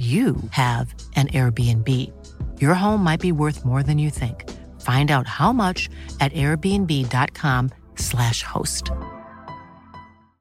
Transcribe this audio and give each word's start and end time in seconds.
you 0.00 0.36
have 0.50 0.94
an 1.16 1.28
Airbnb. 1.28 1.88
Your 2.58 2.72
home 2.72 3.04
might 3.04 3.20
be 3.20 3.32
worth 3.32 3.66
more 3.66 3.82
than 3.82 3.98
you 3.98 4.08
think. 4.08 4.48
Find 4.80 5.10
out 5.10 5.26
how 5.26 5.52
much 5.52 5.90
at 6.20 6.32
airbnb.com/slash 6.32 8.42
host. 8.42 8.90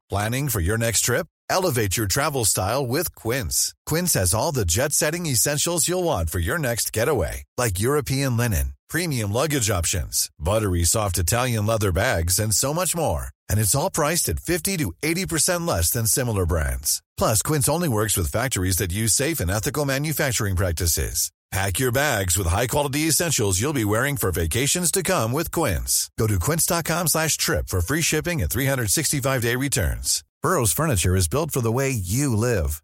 Planning 0.09 0.47
for 0.49 0.61
your 0.61 0.77
next 0.77 1.01
trip? 1.01 1.27
Elevate 1.49 1.97
your 1.97 2.07
travel 2.07 2.45
style 2.45 2.87
with 2.87 3.13
Quince. 3.15 3.73
Quince 3.85 4.13
has 4.13 4.33
all 4.33 4.51
the 4.51 4.65
jet 4.65 4.93
setting 4.93 5.25
essentials 5.25 5.87
you'll 5.87 6.03
want 6.03 6.29
for 6.29 6.39
your 6.39 6.57
next 6.57 6.93
getaway, 6.93 7.43
like 7.57 7.79
European 7.79 8.37
linen, 8.37 8.73
premium 8.87 9.33
luggage 9.33 9.69
options, 9.69 10.29
buttery 10.39 10.83
soft 10.83 11.17
Italian 11.17 11.65
leather 11.65 11.91
bags, 11.91 12.39
and 12.39 12.55
so 12.55 12.73
much 12.73 12.95
more. 12.95 13.29
And 13.49 13.59
it's 13.59 13.75
all 13.75 13.89
priced 13.89 14.29
at 14.29 14.39
50 14.39 14.77
to 14.77 14.91
80% 15.01 15.67
less 15.67 15.89
than 15.91 16.05
similar 16.07 16.45
brands. 16.45 17.01
Plus, 17.17 17.41
Quince 17.41 17.69
only 17.69 17.89
works 17.89 18.17
with 18.17 18.31
factories 18.31 18.77
that 18.77 18.91
use 18.91 19.13
safe 19.13 19.39
and 19.39 19.51
ethical 19.51 19.85
manufacturing 19.85 20.55
practices. 20.55 21.31
Pack 21.51 21.79
your 21.79 21.91
bags 21.91 22.37
with 22.37 22.45
high-quality 22.45 23.07
essentials 23.07 23.59
you'll 23.59 23.73
be 23.73 23.83
wearing 23.83 24.17
for 24.17 24.31
vacations 24.31 24.91
to 24.91 25.01
come 25.01 25.31
with 25.31 25.51
Quince. 25.51 26.11
Go 26.15 26.27
to 26.27 26.37
quince.com 26.37 27.07
slash 27.07 27.37
trip 27.37 27.69
for 27.69 27.81
free 27.81 28.01
shipping 28.01 28.39
and 28.41 28.51
365-day 28.51 29.55
returns. 29.55 30.23
Burrow's 30.43 30.71
furniture 30.71 31.15
is 31.15 31.27
built 31.27 31.49
for 31.49 31.61
the 31.61 31.71
way 31.71 31.89
you 31.89 32.35
live. 32.35 32.83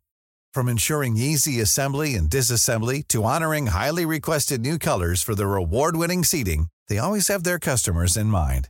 From 0.52 0.67
ensuring 0.67 1.16
easy 1.16 1.61
assembly 1.61 2.16
and 2.16 2.27
disassembly 2.30 3.08
to 3.09 3.23
honoring 3.23 3.67
highly 3.67 4.05
requested 4.05 4.61
new 4.61 4.80
colors 4.80 5.21
for 5.21 5.36
their 5.36 5.55
award-winning 5.55 6.23
seating, 6.23 6.67
they 6.88 6.97
always 6.97 7.27
have 7.27 7.43
their 7.43 7.59
customers 7.59 8.17
in 8.17 8.27
mind. 8.27 8.69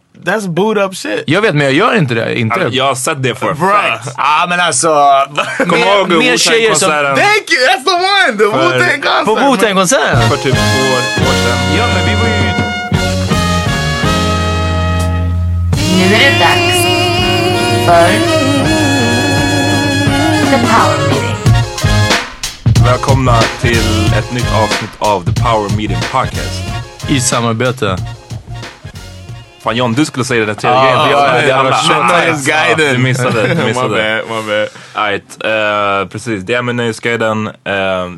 That's 0.13 0.47
boot 0.47 0.77
up 0.77 0.95
shit. 0.95 1.23
Jag 1.27 1.41
vet 1.41 1.55
men 1.55 1.63
jag 1.63 1.73
gör 1.73 1.97
inte 1.97 2.13
det. 2.13 2.39
Inte. 2.39 2.69
jag 2.71 2.85
har 2.85 2.95
sett 2.95 3.23
det 3.23 3.35
för. 3.35 3.55
Ja 3.59 3.99
ah, 4.15 4.47
men 4.47 4.59
alltså. 4.59 4.89
Kom 5.57 5.77
ihåg 5.77 6.09
mer 6.09 6.37
tjejer 6.37 6.73
som... 6.73 6.89
Thank 6.89 7.51
you! 7.51 7.67
That's 7.67 7.83
the 7.83 7.91
one! 7.91 8.37
The 8.37 8.43
Wu-Tang 8.43 9.01
konsert. 9.01 9.25
På 9.25 9.35
Wu-Tang-konserten? 9.35 10.29
För 10.29 10.37
typ 10.37 10.53
två 10.53 10.83
år 10.91 11.01
sedan. 11.33 11.77
Ja 11.77 11.87
men 11.87 12.05
vi 12.05 12.15
var 12.15 12.27
ju... 12.27 12.41
Nu 15.97 16.15
är 16.15 16.19
det 16.19 16.39
dags 16.39 16.81
för 17.85 18.09
The 20.51 20.57
Power 20.67 21.07
Meeting. 21.07 21.35
Välkomna 22.85 23.41
till 23.61 24.05
ett 24.17 24.33
nytt 24.33 24.53
avsnitt 24.63 24.91
av 24.99 25.25
The 25.25 25.41
Power 25.41 25.77
Meeting 25.77 25.97
Podcast. 26.11 26.61
I 27.09 27.19
samarbete 27.19 27.97
Fan 29.61 29.75
John, 29.75 29.93
du 29.93 30.05
skulle 30.05 30.25
säga 30.25 30.39
den 30.39 30.47
där 30.47 30.61
tredje 30.61 30.81
grejen. 30.81 30.97
Ah, 30.97 31.11
jag, 31.11 31.43
det 31.43 31.55
alla 31.55 32.35
shit, 32.37 32.77
Du 32.77 32.97
missade. 32.97 33.47
Du 33.47 33.65
missade. 33.65 34.23
my 34.29 34.35
bad. 34.35 34.67
Right, 34.95 35.37
uh, 35.45 36.09
precis, 36.09 36.43
det 36.43 36.53
är 36.53 36.61
med 36.61 36.75
Nöjesguiden. 36.75 37.47
Uh, 37.47 37.53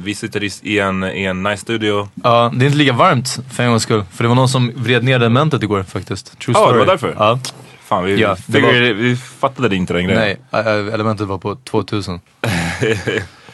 vi 0.04 0.16
sitter 0.16 0.44
i, 0.44 0.52
i, 0.62 0.80
en, 0.80 1.04
i 1.04 1.24
en 1.24 1.44
nice 1.44 1.62
studio. 1.62 2.10
Ja, 2.24 2.52
det 2.54 2.66
är 2.66 2.68
inte 2.68 2.78
lika 2.78 2.94
varmt 2.94 3.40
för 3.52 3.64
en 3.64 3.70
gångs 3.70 3.84
skull. 3.84 4.04
För 4.12 4.24
det 4.24 4.28
var 4.28 4.36
någon 4.36 4.50
som 4.50 4.72
vred 4.76 5.04
ner 5.04 5.16
elementet 5.16 5.64
igår 5.64 5.84
faktiskt. 5.84 6.40
True 6.40 6.56
story. 6.56 6.68
Ja, 6.68 6.74
det 6.74 6.80
var 6.80 6.86
därför? 6.86 7.16
Ja. 7.18 7.40
Fan, 7.84 8.04
vi, 8.04 8.22
ja, 8.22 8.38
vi, 8.48 8.62
var... 8.62 8.94
vi 8.94 9.16
fattade 9.16 9.76
inte 9.76 9.94
den 9.94 10.08
grejen. 10.08 10.38
Nej, 10.52 10.64
elementet 10.94 11.28
var 11.28 11.38
på 11.38 11.56
2000. 11.56 12.14
uh, 12.14 12.20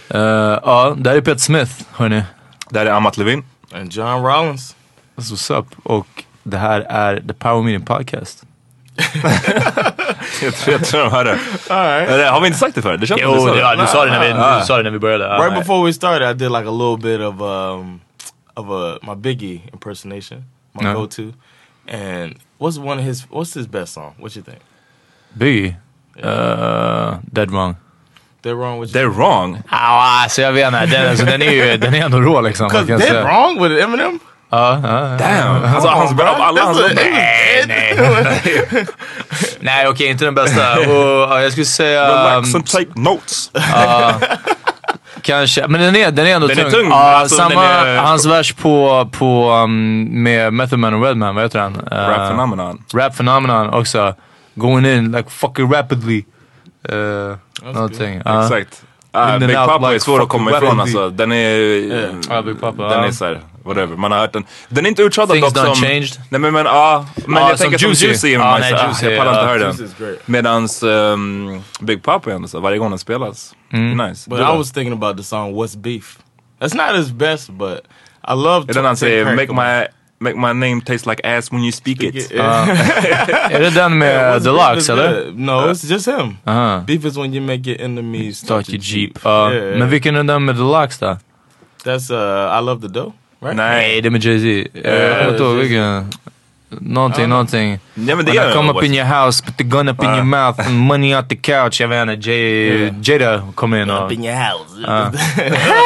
ja, 0.64 0.96
där 0.98 1.16
är 1.16 1.22
Peter 1.22 1.40
Smith, 1.40 1.72
hörni. 1.92 2.24
Där 2.70 2.86
är 2.86 2.92
Amat 2.92 3.18
Levin. 3.18 3.44
And 3.74 3.94
John 3.94 4.24
Rollins. 4.24 4.76
That's 5.16 5.32
what's 5.32 5.60
up. 5.60 5.66
Och 5.84 6.24
det 6.50 6.58
här 6.58 6.86
är 6.90 7.24
The 7.28 7.34
Power 7.34 7.64
Meeting 7.64 7.86
Podcast. 7.86 8.44
jag, 10.42 10.56
tror, 10.56 10.74
jag 10.74 10.86
tror 10.86 11.02
de 11.02 11.12
hörde. 11.12 11.32
Right. 11.32 12.32
Har 12.32 12.42
vi 12.42 12.48
inte 12.48 12.60
sagt 12.60 12.76
det 12.76 12.82
förut? 12.82 13.02
Det 13.02 13.08
känns 13.08 13.22
jo, 13.24 13.36
som 13.36 13.48
du, 13.48 13.60
ja, 13.60 13.76
du, 13.76 13.88
sa 13.88 14.06
det 14.06 14.12
när 14.12 14.20
vi, 14.20 14.60
du 14.60 14.66
sa 14.66 14.78
det 14.78 14.84
när 14.84 14.92
vi 14.92 15.00
började. 15.00 15.28
Right, 15.28 15.42
right 15.42 15.60
before 15.60 15.86
we 15.86 15.94
started 15.94 16.30
I 16.30 16.34
did 16.34 16.52
like 16.52 16.68
a 16.68 16.72
little 16.72 16.98
bit 16.98 17.22
of 17.22 17.42
um, 17.42 18.02
of 18.56 18.70
a, 18.70 19.00
my 19.04 19.16
Biggie 19.16 19.62
impersonation, 19.74 20.46
my 20.74 20.84
no. 20.84 20.94
go-to. 20.94 21.34
And 21.88 22.36
what's 22.58 22.78
one 22.78 23.00
of 23.00 23.06
his, 23.06 23.22
what's 23.30 23.54
his 23.54 23.68
best 23.68 23.94
song? 23.94 24.16
What 24.20 24.36
you 24.36 24.42
think? 24.42 24.60
Biggie? 25.38 25.78
Yeah. 26.18 26.26
Uh, 26.26 27.20
Dead 27.32 27.52
Wrong. 27.52 27.78
They're 28.42 28.56
wrong 28.56 28.80
with 28.80 28.94
They're 28.94 29.10
wrong? 29.10 29.64
Ja, 29.72 30.22
alltså 30.24 30.42
jag 30.42 30.54
vet 30.54 30.68
inte. 30.68 30.86
Den, 30.86 31.10
alltså, 31.10 31.26
den, 31.26 31.42
är 31.42 31.52
ju, 31.52 31.78
den 31.78 31.94
är 31.94 32.06
ändå 32.06 32.22
rå 32.22 32.42
liksom. 32.42 32.68
Because 32.74 32.98
Dead 32.98 33.26
Wrong 33.26 33.64
with 33.64 33.84
Eminem? 33.84 34.20
Ja, 34.52 34.80
ja, 34.84 35.18
Damn! 35.18 35.76
Alltså, 35.76 35.90
hans, 35.90 36.14
bra, 36.14 36.26
alla 36.26 36.62
hans 36.62 36.80
Nej, 36.96 37.66
nej. 37.68 38.86
nej, 39.60 39.88
okej, 39.88 40.08
inte 40.08 40.26
den 40.26 40.36
bästa. 40.36 40.80
Och, 40.80 41.44
jag 41.44 41.52
skulle 41.52 41.66
säga... 41.66 42.04
Relax 42.04 42.56
and 42.56 42.66
take 42.66 42.90
notes. 42.96 43.52
Uh, 43.56 44.14
kanske, 45.22 45.68
men 45.68 45.82
den 45.82 45.96
är, 45.96 46.12
den 46.12 46.28
är 46.28 46.36
ändå 46.36 46.48
den 46.48 46.58
tung. 46.58 46.66
Är 46.66 46.72
tung. 46.72 46.88
Uh, 46.88 46.94
alltså, 46.96 47.36
samma, 47.36 47.66
är... 47.66 47.98
hans 47.98 48.26
vers 48.26 48.54
på, 48.54 49.10
på 49.12 49.52
um, 49.52 50.24
med 50.24 50.54
Method 50.54 50.80
Man 50.80 50.94
och 50.94 51.04
Redman, 51.04 51.36
vad 51.36 51.44
heter 51.44 51.60
han? 51.60 51.76
Uh, 51.76 51.98
Rap 51.98 52.30
Phenomenon. 52.30 52.84
Rap 52.94 53.18
Phenomenon 53.18 53.70
också. 53.70 54.16
Going 54.56 54.86
in 54.86 55.12
like 55.12 55.30
fucking 55.30 55.72
rapidly. 55.72 56.24
Uh, 56.92 57.36
någonting. 57.74 58.22
Ja. 58.26 58.44
Exakt. 58.44 58.84
Ah, 59.12 59.24
and 59.24 59.48
Big 59.48 59.56
Papa 59.56 59.88
är 59.88 59.94
like 59.94 60.06
svår 60.06 60.22
att 60.22 60.30
komma 60.30 60.58
ifrån 60.58 60.80
alltså. 60.80 61.10
Den 61.10 61.32
är, 61.32 61.56
Ja, 62.30 62.42
Big 62.42 62.62
Papa, 62.62 62.90
den 62.90 63.04
är 63.04 63.12
såhär, 63.12 63.42
whatever. 63.64 63.96
Man 63.96 64.12
har 64.12 64.20
hört 64.20 64.34
den. 64.34 64.46
Den 64.70 64.86
är 64.86 64.90
inte 64.90 65.04
uttjatad 65.04 65.36
Things 65.36 65.54
dock 65.54 65.66
som... 65.66 65.76
changed. 65.76 66.12
Nej 66.30 66.42
men, 66.42 66.54
men 66.54 66.66
ja, 66.66 67.06
men 67.26 67.44
Ja, 67.44 67.50
jag 67.50 67.58
tänker 67.58 67.78
som 67.78 67.88
Juicy. 67.88 68.06
Juicy. 68.06 68.38
Man 68.38 68.60
nej, 68.62 68.74
ah, 68.74 68.86
Juicy, 68.86 69.06
jag 69.06 69.18
pallar 69.18 69.32
inte 69.32 69.44
ja, 69.44 69.48
höra 69.48 70.08
den. 70.10 70.18
Medans 70.26 70.84
um, 70.84 71.62
Big 71.80 72.04
Papa 72.04 72.32
är 72.32 72.36
ändå 72.36 72.48
så, 72.48 72.60
varje 72.60 72.78
gång 72.78 72.90
den 72.90 73.00
spelas. 73.00 73.56
Mm. 73.74 73.98
Det 73.98 74.08
nice. 74.08 74.30
But 74.30 74.40
I 74.40 74.58
was 74.58 74.72
thinking 74.72 74.94
about 74.94 75.18
the 75.18 75.24
song 75.24 75.54
"What's 75.54 75.78
Beef." 75.78 76.18
That's 76.60 76.76
not 76.76 76.98
his 76.98 77.12
best, 77.12 77.50
but 77.50 77.80
I 78.28 78.34
love. 78.34 78.70
Är 78.70 78.74
den 78.74 78.86
han 78.86 78.98
säger 78.98 79.36
make 79.36 79.54
my, 79.54 79.88
make 80.20 80.36
my 80.36 80.68
name 80.68 80.82
taste 80.82 81.10
like 81.10 81.22
ass 81.24 81.52
when 81.52 81.64
you 81.64 81.72
speak 81.72 82.04
it? 82.04 82.32
Yeah. 82.32 82.70
Är 83.56 83.60
det 83.60 83.70
den 83.70 83.76
Yeah, 84.04 84.34
med 84.34 84.42
Deluxe 84.42 84.94
eller? 84.94 85.26
good. 85.26 85.40
No, 85.40 85.52
it's 85.52 85.92
just 85.92 86.08
him. 86.08 86.38
Aha. 86.46 86.84
Beef 86.88 87.06
is 87.06 87.18
when 87.18 87.34
you 87.34 87.42
make 87.42 87.70
your 87.70 87.82
enemies 87.82 88.38
Start 88.38 88.70
your 88.70 88.82
Jeep. 88.82 89.20
Ja. 89.24 89.54
Yeah, 89.54 89.80
Men 89.80 89.90
vilken 89.90 90.16
är 90.16 90.24
den 90.24 90.46
med 90.46 90.56
Deluxe 90.56 91.06
då? 91.06 91.18
That's 91.86 92.12
uh, 92.12 92.60
I 92.60 92.66
love 92.66 92.82
the 92.82 92.88
dough, 92.88 93.14
right? 93.42 93.56
Nej, 93.56 94.02
det 94.02 94.08
är 94.08 94.10
med 94.12 94.24
Jay-Z. 94.24 94.46
Uh, 94.46 94.94
jag 94.94 95.18
kommer 95.20 95.32
inte 95.32 95.44
ihåg 95.44 95.56
vilken. 95.56 96.12
Någonting, 96.82 97.30
någonting. 97.30 97.80
Ja 97.96 98.16
men 98.16 98.26
det 98.26 98.32
When 98.32 98.50
I 98.50 98.54
come 98.54 98.70
up 98.70 98.76
What's- 98.76 98.86
in 98.86 98.94
your 98.94 99.06
house, 99.06 99.44
put 99.44 99.58
the 99.58 99.64
gun 99.64 99.88
up 99.90 100.04
in 100.04 100.10
your 100.10 100.24
mouth 100.24 100.60
and 100.68 100.76
money 100.78 101.16
out 101.16 101.30
the 101.30 101.36
couch. 101.36 101.82
Jag 101.82 101.88
vet 101.88 102.10
inte, 102.10 102.30
Jay, 102.32 102.94
Jada 103.04 103.44
come 103.56 103.82
in 103.82 103.90
och... 103.90 104.06
Up 104.06 104.12
in 104.12 104.24
your 104.24 104.36
house. 104.36 104.76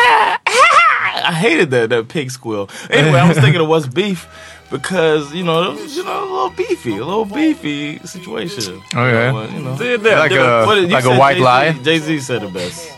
I 1.26 1.32
hated 1.32 1.72
that 1.72 1.90
that 1.90 2.10
pig 2.10 2.32
squeal. 2.32 2.70
Anyway, 2.90 3.20
I 3.20 3.28
was 3.28 3.38
thinking 3.38 3.62
of 3.62 3.70
what's 3.70 3.88
beef 3.88 4.28
because 4.70 5.34
you 5.34 5.44
know 5.44 5.64
it 5.72 5.82
was, 5.82 5.96
you 5.96 6.04
know 6.04 6.20
a 6.24 6.26
little 6.34 6.50
beefy, 6.58 6.98
a 6.98 7.06
little 7.06 7.26
beefy 7.26 8.00
situation. 8.06 8.82
Okay. 8.94 9.28
You 9.28 9.32
know, 9.32 9.44
you 9.44 9.60
know. 9.64 9.76
Det 9.78 9.94
är. 9.94 10.24
Like 10.24 10.36
det, 10.36 10.42
a- 10.42 10.66
What 10.66 10.76
did- 10.76 10.90
you 10.90 10.98
like 10.98 11.06
a 11.06 11.16
white 11.28 11.40
Jay-Z- 11.40 11.84
lie? 11.84 11.92
Jay-Z 11.92 12.20
said 12.26 12.42
the 12.42 12.48
best. 12.48 12.92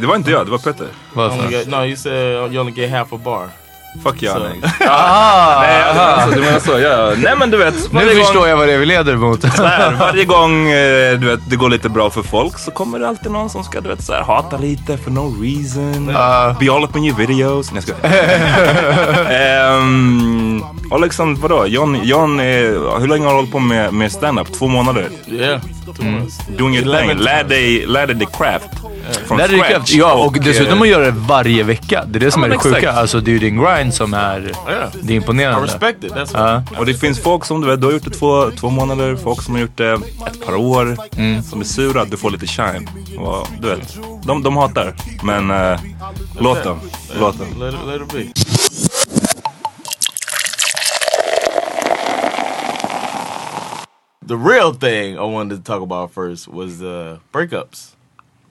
det 0.00 0.06
var 0.06 0.16
inte 0.16 0.30
jag, 0.30 0.46
det 0.46 0.50
var 0.50 0.58
Petter. 0.58 0.88
Only 1.14 1.52
fan? 1.62 1.70
no, 1.70 1.84
you 1.84 1.96
said 1.96 2.52
you 2.52 2.60
only 2.60 2.72
get 2.72 2.90
half 2.90 3.12
a 3.12 3.16
bar. 3.24 3.48
Fuck. 4.04 4.22
Nej, 4.22 4.60
Ah, 4.88 5.60
Nej, 5.60 5.82
alltså, 5.82 6.30
du 6.38 6.40
menar 6.44 6.58
så. 6.58 6.78
Ja. 6.78 7.12
Nej 7.18 7.32
men 7.38 7.50
du 7.50 7.56
vet. 7.56 7.92
nu 7.92 8.00
gång- 8.06 8.24
förstår 8.24 8.48
jag 8.48 8.56
vad 8.56 8.68
det 8.68 8.72
är 8.74 8.78
vi 8.78 8.86
leder 8.86 9.16
mot. 9.16 9.44
Här, 9.58 9.90
varje 10.00 10.24
gång 10.24 10.70
eh, 10.70 11.18
du 11.18 11.26
vet, 11.26 11.40
det 11.50 11.56
går 11.56 11.70
lite 11.70 11.88
bra 11.88 12.10
för 12.10 12.22
folk 12.22 12.58
så 12.58 12.70
kommer 12.70 12.98
det 12.98 13.08
alltid 13.08 13.32
någon 13.32 13.50
som 13.50 13.64
ska 13.64 13.80
du 13.80 13.88
vet, 13.88 14.02
så 14.04 14.12
här, 14.12 14.22
hata 14.22 14.56
lite 14.58 14.96
for 14.98 15.10
no 15.10 15.34
reason. 15.42 16.06
Be 16.60 16.72
all 16.72 16.84
up 16.84 16.96
in 16.96 17.04
your 17.04 17.16
videos. 17.18 17.72
Nej, 17.72 17.82
jag 17.86 17.96
skojar. 17.98 19.76
um, 19.78 20.64
och 20.92 21.00
liksom 21.00 21.34
vadå? 21.40 21.66
John, 21.66 22.00
John 22.04 22.40
är, 22.40 23.00
hur 23.00 23.08
länge 23.08 23.24
har 23.24 23.30
du 23.30 23.36
hållit 23.36 23.52
på 23.52 23.58
med, 23.58 23.94
med 23.94 24.12
stand-up? 24.12 24.52
Två 24.52 24.68
månader? 24.68 25.08
Yeah. 25.30 25.60
Doing 26.58 26.74
your 26.76 26.98
thing. 26.98 27.18
Lär 27.18 27.44
dig, 27.44 27.86
lär 27.86 28.06
dig 28.06 28.18
the 28.18 28.26
craft. 28.26 28.68
From 29.26 29.36
Där 29.38 29.44
är 29.44 29.48
det 29.48 29.56
scratch. 29.56 29.70
kraft. 29.72 29.90
Ja, 29.94 30.12
och 30.12 30.32
dessutom 30.40 30.78
eh, 30.78 30.82
att 30.82 30.88
göra 30.88 31.04
det 31.04 31.10
varje 31.10 31.62
vecka. 31.62 32.04
Det 32.08 32.18
är 32.18 32.20
det 32.20 32.30
som 32.30 32.42
Ja, 32.42 32.46
är 32.48 32.50
det 32.52 32.58
sjuka. 32.58 32.78
exakt. 32.78 32.98
Alltså 32.98 33.20
det 33.20 33.30
är 33.30 33.32
ju 33.32 33.38
din 33.38 33.62
grind 33.62 33.94
som 33.94 34.14
är 34.14 34.40
Yeah. 34.40 34.88
det 35.02 35.08
är 35.08 35.12
I 35.12 35.16
imponerande. 35.16 35.66
respect 35.66 36.04
it. 36.04 36.12
That's 36.12 36.30
Ja. 36.34 36.62
Och 36.78 36.86
det 36.86 36.94
finns 36.94 37.18
folk 37.22 37.44
som 37.44 37.60
du 37.60 37.66
vet, 37.66 37.80
du 37.80 37.86
har 37.86 37.92
gjort 37.92 38.04
det 38.04 38.10
två, 38.10 38.50
två 38.50 38.70
månader, 38.70 39.16
folk 39.16 39.42
som 39.42 39.54
har 39.54 39.60
gjort 39.60 39.76
det 39.76 39.92
ett 39.92 40.46
par 40.46 40.54
år, 40.54 40.96
som 41.50 41.60
är 41.60 41.64
sura 41.64 42.02
att 42.02 42.10
du 42.10 42.16
får 42.16 42.30
lite 42.30 42.46
shine. 42.46 42.88
Och, 43.18 43.48
du 43.60 43.68
vet, 43.68 43.96
de, 44.24 44.42
de 44.42 44.56
hatar. 44.56 44.94
Men 45.22 45.50
eh, 45.50 45.80
låt 46.40 46.64
dem, 46.64 46.80
låt 47.20 47.38
dem. 47.38 47.46
let 47.60 47.74
it, 47.74 47.80
let 47.86 48.02
it 48.02 48.34
be. 48.34 48.41
The 54.32 54.38
real 54.38 54.72
thing 54.72 55.18
I 55.18 55.24
wanted 55.24 55.56
to 55.56 55.62
talk 55.62 55.82
about 55.82 56.10
first 56.10 56.48
was 56.48 56.80
uh, 56.82 57.18
breakups. 57.34 57.92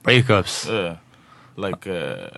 Breakups. 0.04 0.68
Yeah, 0.70 0.96
like 1.56 1.88
uh, 1.88 2.28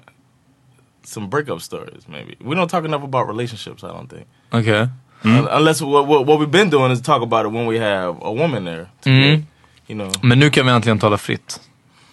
some 1.02 1.28
breakup 1.28 1.60
stories. 1.60 2.08
Maybe 2.08 2.36
we 2.40 2.54
don't 2.54 2.68
talk 2.68 2.84
enough 2.86 3.02
about 3.04 3.28
relationships. 3.28 3.84
I 3.84 3.88
don't 3.88 4.08
think. 4.08 4.26
Okej. 4.50 4.88
Un- 5.24 5.48
Unless 5.50 5.82
what, 5.82 6.06
what 6.06 6.24
what 6.26 6.38
we've 6.38 6.50
been 6.50 6.70
doing 6.70 6.90
is 6.90 7.02
talk 7.02 7.20
about 7.20 7.44
it 7.44 7.52
when 7.52 7.66
we 7.66 7.76
have 7.78 8.16
a 8.22 8.32
woman 8.32 8.64
there. 8.64 8.88
To 9.02 9.10
get, 9.10 9.40
you 9.88 9.94
know, 9.94 10.10
Men 10.22 10.38
nu 10.38 10.50
kan 10.50 10.64
vi 10.66 10.70
äntligen 10.72 10.98
tala 10.98 11.18
fritt. 11.18 11.60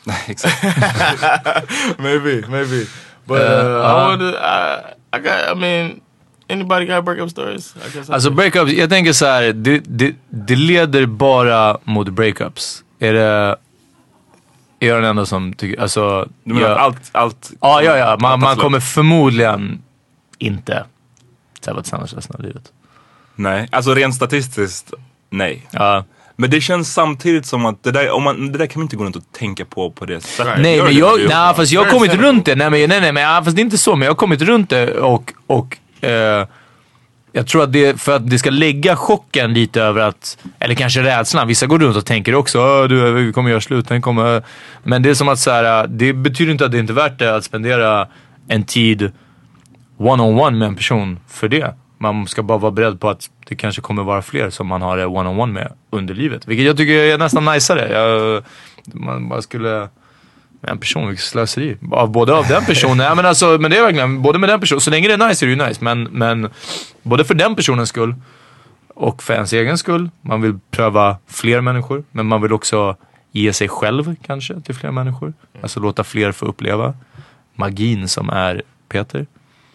Exakt. 0.27 0.63
maybe, 1.99 2.41
maybe. 2.49 2.87
But 3.25 3.41
Uh, 3.41 3.45
uh, 3.45 3.81
I 3.81 3.91
uh-huh. 3.91 4.07
wanted. 4.07 4.35
I, 4.35 4.93
I 5.13 5.19
got. 5.19 5.47
I 5.49 5.53
mean, 5.53 6.01
anybody 6.51 6.85
got 6.85 7.05
breakup 7.05 7.29
stories? 7.31 7.75
I 7.75 7.93
guess. 7.93 8.09
I 8.09 8.13
Alltså 8.13 8.29
breakups, 8.29 8.71
jag 8.71 8.89
tänker 8.89 9.13
så 9.13 9.25
här, 9.25 9.53
det, 9.53 9.81
det, 9.85 10.15
det 10.29 10.55
leder 10.55 11.05
bara 11.05 11.77
mot 11.83 12.09
breakups. 12.09 12.83
Är 12.99 13.13
det... 13.13 13.55
Är 14.79 14.87
jag 14.87 14.97
den 14.97 15.09
enda 15.09 15.25
som 15.25 15.53
tycker, 15.53 15.81
alltså... 15.81 16.27
Du 16.43 16.53
menar 16.53 16.69
jag- 16.69 16.77
allt, 16.77 17.09
allt... 17.11 17.51
Ja, 17.61 17.81
ja, 17.83 17.97
ja. 17.97 18.17
Man, 18.19 18.39
man 18.39 18.57
kommer 18.57 18.79
förmodligen 18.79 19.81
inte 20.37 20.85
vara 21.67 21.81
tillsammans 21.81 22.13
resten 22.13 22.35
av 22.35 22.41
livet. 22.41 22.63
Nej, 23.35 23.67
alltså 23.71 23.93
rent 23.93 24.15
statistiskt, 24.15 24.93
nej. 25.29 25.67
Ja. 25.71 26.03
Men 26.35 26.49
det 26.49 26.61
känns 26.61 26.93
samtidigt 26.93 27.45
som 27.45 27.65
att 27.65 27.83
det 27.83 27.91
där, 27.91 28.11
om 28.11 28.23
man, 28.23 28.51
det 28.51 28.57
där 28.57 28.65
kan 28.65 28.79
man 28.79 28.85
inte 28.85 28.95
gå 28.95 29.03
runt 29.03 29.15
och 29.15 29.23
tänka 29.31 29.65
på 29.65 29.91
på 29.91 30.05
det 30.05 30.21
sättet. 30.21 30.53
Nej 30.59 30.83
men 30.83 30.95
jag, 30.95 31.19
nej, 31.19 31.55
fast 31.55 31.71
jag 31.71 31.83
har 31.83 31.91
kommit 31.91 32.13
runt 32.13 32.45
det. 32.45 32.55
Nej 32.55 32.69
men, 32.69 32.89
nej, 32.89 33.01
nej, 33.01 33.11
men 33.11 33.43
fast 33.43 33.55
det 33.55 33.61
är 33.61 33.63
inte 33.63 33.77
så. 33.77 33.95
Men 33.95 34.05
jag 34.05 34.11
har 34.11 34.15
kommit 34.17 34.41
runt 34.41 34.69
det 34.69 34.93
och, 34.99 35.33
och 35.47 35.77
eh, 36.01 36.47
jag 37.31 37.47
tror 37.47 37.63
att 37.63 37.73
det, 37.73 38.01
för 38.01 38.15
att 38.15 38.29
det 38.29 38.39
ska 38.39 38.49
lägga 38.49 38.95
chocken 38.95 39.53
lite 39.53 39.81
över 39.81 40.01
att, 40.01 40.37
eller 40.59 40.75
kanske 40.75 41.03
rädslan. 41.03 41.47
Vissa 41.47 41.65
går 41.65 41.79
runt 41.79 41.97
och 41.97 42.05
tänker 42.05 42.35
också 42.35 42.87
du, 42.87 43.11
vi 43.11 43.33
kommer 43.33 43.49
göra 43.49 43.61
slut, 43.61 43.87
den 43.87 44.01
kommer... 44.01 44.43
Men 44.83 45.03
det 45.03 45.09
är 45.09 45.13
som 45.13 45.29
att 45.29 45.39
så 45.39 45.51
här, 45.51 45.87
det 45.87 46.13
betyder 46.13 46.51
inte 46.51 46.65
att 46.65 46.71
det 46.71 46.79
inte 46.79 46.93
är 46.93 46.95
värt 46.95 47.19
det 47.19 47.35
att 47.35 47.43
spendera 47.43 48.07
en 48.47 48.63
tid 48.63 49.11
one-on-one 49.97 50.57
med 50.57 50.67
en 50.67 50.75
person 50.75 51.19
för 51.27 51.47
det. 51.49 51.75
Man 51.97 52.27
ska 52.27 52.43
bara 52.43 52.57
vara 52.57 52.71
beredd 52.71 52.99
på 52.99 53.09
att 53.09 53.29
det 53.47 53.55
kanske 53.55 53.81
kommer 53.81 54.03
vara 54.03 54.21
fler 54.21 54.49
som 54.49 54.67
man 54.67 54.81
har 54.81 54.97
det 54.97 55.05
one-on-one 55.05 55.53
med 55.53 55.73
under 55.89 56.13
livet. 56.13 56.47
Vilket 56.47 56.65
jag 56.65 56.77
tycker 56.77 56.93
är 56.93 57.17
nästan 57.17 57.45
najsare. 57.45 58.41
Man 58.93 59.29
bara 59.29 59.41
skulle... 59.41 59.89
En 60.61 60.77
person, 60.77 61.07
vilket 61.07 61.25
slöseri. 61.25 61.77
Av, 61.91 62.11
både 62.11 62.33
av 62.33 62.47
den 62.47 62.65
personen, 62.65 63.05
ja, 63.05 63.15
men, 63.15 63.25
alltså, 63.25 63.57
men 63.59 63.71
det 63.71 63.77
är 63.77 63.83
verkligen, 63.83 64.21
både 64.21 64.39
med 64.39 64.49
den 64.49 64.59
personen, 64.59 64.81
så 64.81 64.91
länge 64.91 65.07
det 65.07 65.13
är 65.13 65.27
nice 65.27 65.45
är 65.45 65.47
det 65.47 65.55
ju 65.55 65.67
nice. 65.67 65.83
Men, 65.83 66.03
men 66.03 66.49
både 67.03 67.25
för 67.25 67.33
den 67.33 67.55
personens 67.55 67.89
skull 67.89 68.15
och 68.95 69.23
för 69.23 69.33
ens 69.33 69.53
egen 69.53 69.77
skull. 69.77 70.09
Man 70.21 70.41
vill 70.41 70.59
pröva 70.71 71.17
fler 71.27 71.61
människor, 71.61 72.03
men 72.11 72.25
man 72.25 72.41
vill 72.41 72.53
också 72.53 72.95
ge 73.31 73.53
sig 73.53 73.67
själv 73.67 74.15
kanske 74.25 74.61
till 74.61 74.75
fler 74.75 74.91
människor. 74.91 75.33
Alltså 75.61 75.79
låta 75.79 76.03
fler 76.03 76.31
få 76.31 76.45
uppleva 76.45 76.93
magin 77.55 78.07
som 78.07 78.29
är 78.29 78.61
Peter. 78.89 79.25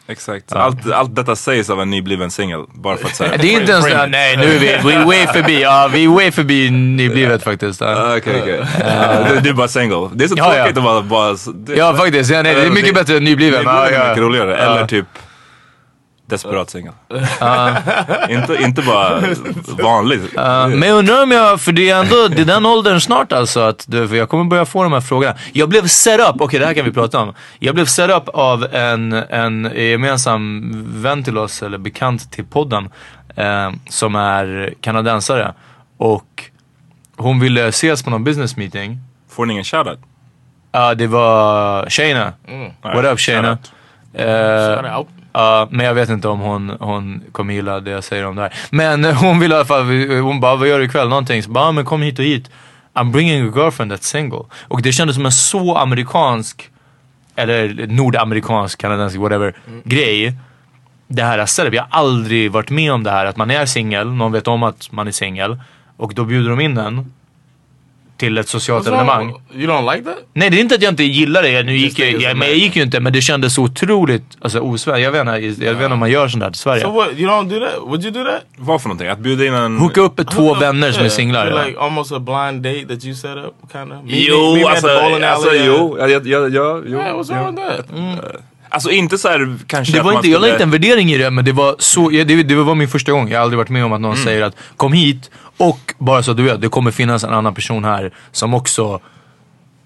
Exakt. 0.09 0.53
Allt, 0.53 0.91
allt 0.93 1.17
detta 1.17 1.37
sägs 1.37 1.71
av 1.71 1.81
en 1.81 1.91
nybliven 1.91 2.31
singel. 2.31 2.61
Bara 2.75 2.97
för 2.97 3.07
att 3.07 3.17
säga. 3.17 3.37
Det 3.41 3.55
är 3.55 3.61
inte 3.61 3.73
ens 3.73 3.87
det, 3.87 4.07
nej 4.07 4.37
nu 4.37 4.45
är 4.45 4.59
vi, 4.59 4.67
vi 4.89 4.95
är 4.95 5.05
way 5.05 5.27
förbi, 5.27 5.63
ja 5.63 5.91
vi 5.93 6.05
är 6.05 6.09
way 6.09 6.31
förbi 6.33 6.71
nyblivet 6.71 7.43
faktiskt. 7.45 7.81
Ja, 7.81 7.87
Ah, 7.87 8.17
Okej, 8.17 8.41
okej. 8.43 8.61
Ah, 8.85 9.29
Du 9.35 9.41
du 9.41 9.49
är 9.51 9.55
bara 9.55 9.69
single. 9.69 10.09
Det 10.15 10.25
är 10.25 10.29
så 10.29 10.35
Ja, 10.39 10.49
ja. 10.57 10.63
tråkigt 10.63 10.79
att 10.79 10.85
vara 10.85 11.03
bara... 11.03 11.37
Det, 11.55 11.75
ja 11.77 11.95
faktiskt, 11.95 12.31
ja, 12.31 12.43
nej, 12.43 12.55
det 12.55 12.61
är 12.67 12.71
mycket 12.71 12.95
bättre 12.95 13.17
än 13.17 13.25
nybliven. 13.25 13.65
Det 13.65 13.71
Ja, 13.71 13.87
är 13.89 13.93
ja. 13.93 14.09
mycket 14.09 14.23
roligare. 14.23 14.51
Ja. 14.51 14.57
Eller 14.77 14.87
typ 14.87 15.07
desperat 16.27 16.71
singel. 16.71 16.93
inte, 18.29 18.57
inte 18.61 18.83
bara 18.83 19.23
vanlig. 19.83 20.21
Ja, 20.35 20.69
men 20.69 20.89
jag 20.89 20.99
undrar 20.99 21.23
om 21.23 21.31
jag, 21.31 21.61
för 21.61 21.73
det 21.73 21.91
är 21.91 22.01
ändå, 22.01 22.29
det 22.29 22.43
är 22.43 22.45
den 22.45 22.67
åldern 22.67 23.01
snart 23.01 23.33
alltså, 23.33 23.61
att 23.61 23.85
du, 23.89 24.09
för 24.09 24.17
jag 24.17 24.29
kommer 24.29 24.45
börja 24.45 24.65
få 24.65 24.83
de 24.83 24.93
här 24.93 25.01
frågorna. 25.01 25.35
Jag 25.53 25.69
blev 25.69 25.87
set 25.87 26.21
up, 26.21 26.41
okej 26.41 26.61
det 26.61 26.67
här 26.67 26.75
kan 26.75 26.85
vi 26.85 26.93
prata 26.93 27.19
om. 27.21 27.35
Jag 27.59 27.75
blev 27.75 27.85
set 27.85 28.11
up 28.11 28.29
av 28.29 28.65
en, 28.75 29.13
en 29.13 29.71
gemensam 29.75 30.73
vän 31.03 31.25
till 31.25 31.39
oss, 31.39 31.63
eller 31.63 31.79
bekant 31.79 32.33
till 32.33 32.45
podden, 32.45 32.89
eh, 33.37 33.71
som 33.89 34.15
är 34.15 34.75
kanadensare. 34.81 35.55
Och 35.99 36.45
hon 37.17 37.41
ville 37.41 37.69
ses 37.69 38.03
på 38.03 38.11
någon 38.11 38.25
business 38.25 38.57
meeting. 38.57 38.99
Får 39.31 39.47
ni 39.47 39.53
ingen 39.53 39.65
shoutout? 39.65 39.99
Ja, 40.73 40.95
det 40.95 41.07
var 41.07 41.91
Shayna. 41.91 42.33
What 42.83 43.05
up 43.05 43.21
Shayna? 43.21 43.59
Shout 44.17 44.99
out. 44.99 45.16
Ja, 45.37 45.69
men 45.71 45.87
jag 45.87 45.95
vet 45.95 46.09
inte 46.09 46.29
om 46.29 46.41
hon, 46.41 46.77
hon 46.81 47.23
kommer 47.33 47.55
gilla 47.55 47.81
det 47.81 47.91
jag 47.91 48.05
säger 48.05 48.27
om 48.27 48.37
det 48.37 48.43
här. 48.43 48.55
Men 48.71 49.05
hon 49.15 49.39
vill 49.39 49.53
i 49.53 49.55
alla 49.55 49.65
fall, 49.65 49.85
hon 50.21 50.41
bara, 50.41 50.57
vad 50.57 50.69
gör 50.69 50.79
du 50.79 50.85
ikväll? 50.85 51.09
Någonting. 51.09 51.43
Så 51.43 51.51
bara, 51.51 51.73
men 51.73 51.85
kom 51.85 52.03
hit 52.03 52.19
och 52.19 52.25
hit. 52.25 52.51
I'm 52.95 53.11
bringing 53.11 53.49
a 53.49 53.53
girlfriend 53.57 53.93
that's 53.93 54.03
single. 54.03 54.45
Och 54.69 54.83
det 54.83 54.93
kändes 54.93 55.17
som 55.17 55.27
en 55.27 55.33
så 55.33 55.77
amerikansk, 55.77 56.71
eller 57.35 57.87
nordamerikansk, 57.87 58.81
kanadensisk, 58.81 59.21
whatever, 59.21 59.55
grej. 59.85 60.35
Det 61.09 61.23
här 61.23 61.47
setup. 61.47 61.75
Jag 61.75 61.83
har 61.83 61.99
aldrig 62.01 62.53
varit 62.53 62.71
med 62.71 62.93
om 62.93 63.03
det 63.03 63.11
här, 63.11 63.27
att 63.27 63.37
man 63.37 63.51
är 63.51 63.67
singel, 63.67 64.13
någon 64.13 64.33
vet 64.33 64.49
om 64.49 64.63
att 64.63 64.93
man 64.93 65.09
är 65.09 65.13
singel. 65.13 65.59
Och 65.97 66.15
då 66.15 66.25
bjuder 66.25 66.51
de 66.51 66.61
in 66.61 66.79
en 66.79 67.13
till 68.19 68.39
ett 68.39 68.49
socialt 68.49 68.87
What's 68.87 68.91
wrong? 68.91 69.01
evenemang. 69.01 69.35
You 69.55 69.67
don't 69.73 69.95
like 69.95 70.05
that? 70.05 70.17
Nej 70.33 70.51
det 70.51 70.57
är 70.57 70.61
inte 70.61 70.75
att 70.75 70.83
jag 70.83 70.93
inte 70.93 71.05
gillar 71.05 71.43
det. 71.43 71.63
Nu 71.63 71.77
gick 71.77 71.99
jag, 71.99 72.23
jag, 72.23 72.37
men 72.37 72.49
jag 72.49 72.57
gick 72.57 72.77
ju 72.77 72.83
inte 72.83 73.01
men 73.01 73.13
det 73.13 73.21
kändes 73.21 73.55
så 73.55 73.63
otroligt 73.63 74.25
alltså, 74.41 74.59
osvenskt. 74.61 75.03
Jag 75.03 75.13
vet 75.13 75.21
inte, 75.21 75.65
jag 75.65 75.75
vet 75.75 75.83
inte 75.83 75.93
om 75.93 75.99
man 75.99 76.11
gör 76.11 76.29
sånt 76.29 76.43
där 76.43 76.51
till 76.51 76.61
Sverige. 76.61 76.83
So 76.83 76.91
what? 76.91 77.09
You 77.17 77.31
don't 77.31 77.49
do 77.49 77.67
that? 77.67 77.79
Would 77.89 78.05
you 78.05 78.11
do 78.13 78.25
that? 78.25 78.43
Vad 78.57 78.83
för 78.83 78.89
någonting? 78.89 79.09
Att 79.09 79.19
bjuda 79.19 79.47
in 79.47 79.55
en... 79.55 79.79
Hooka 79.79 80.01
upp 80.01 80.31
två 80.31 80.55
vänner 80.55 80.93
som 80.93 81.01
är 81.01 81.05
Yeah, 81.05 81.17
singlar. 81.17 81.47
ja. 81.47 81.65
Like 81.65 81.79
almost 81.81 82.13
a 82.13 82.19
blind 82.19 82.63
date 82.63 82.95
that 82.95 83.05
you 83.05 83.15
set 83.15 83.37
up, 83.37 83.55
kind 83.73 83.93
of. 83.93 83.99
Jo, 84.05 84.67
alltså, 84.69 84.89
alltså 85.25 85.55
jo. 85.55 85.97
Ja, 86.01 86.09
ja, 86.09 86.21
ja, 86.25 86.39
ja, 86.49 86.49
jo. 86.87 86.99
Yeah, 86.99 87.17
what's 87.19 87.29
wrong 87.43 87.55
with 87.57 87.67
that? 87.69 87.91
Mm. 87.99 88.19
Alltså 88.69 88.91
inte 88.91 89.19
så 89.19 89.29
här 89.29 89.57
kanske 89.67 89.93
Det 89.93 90.03
var 90.03 90.13
inte, 90.13 90.29
jag 90.29 90.33
la 90.33 90.39
skulle- 90.41 90.53
inte 90.53 90.63
en 90.63 90.71
värdering 90.71 91.13
i 91.13 91.19
det 91.19 91.31
men 91.31 91.45
det 91.45 91.53
var 91.53 91.75
så, 91.79 92.13
ja, 92.13 92.25
det, 92.25 92.43
det 92.43 92.55
var 92.55 92.75
min 92.75 92.89
första 92.89 93.13
gång. 93.13 93.29
Jag 93.31 93.39
har 93.39 93.43
aldrig 93.43 93.59
varit 93.59 93.69
med 93.69 93.85
om 93.85 93.93
att 93.93 94.01
någon 94.01 94.13
Mm. 94.13 94.25
säger 94.25 94.43
att 94.43 94.57
kom 94.77 94.93
hit 94.93 95.31
och 95.57 95.95
bara 95.99 96.23
så 96.23 96.31
att 96.31 96.37
du 96.37 96.43
vet, 96.43 96.61
det 96.61 96.69
kommer 96.69 96.91
finnas 96.91 97.25
en 97.25 97.33
annan 97.33 97.55
person 97.55 97.85
här 97.85 98.11
som 98.33 98.55
också 98.55 99.01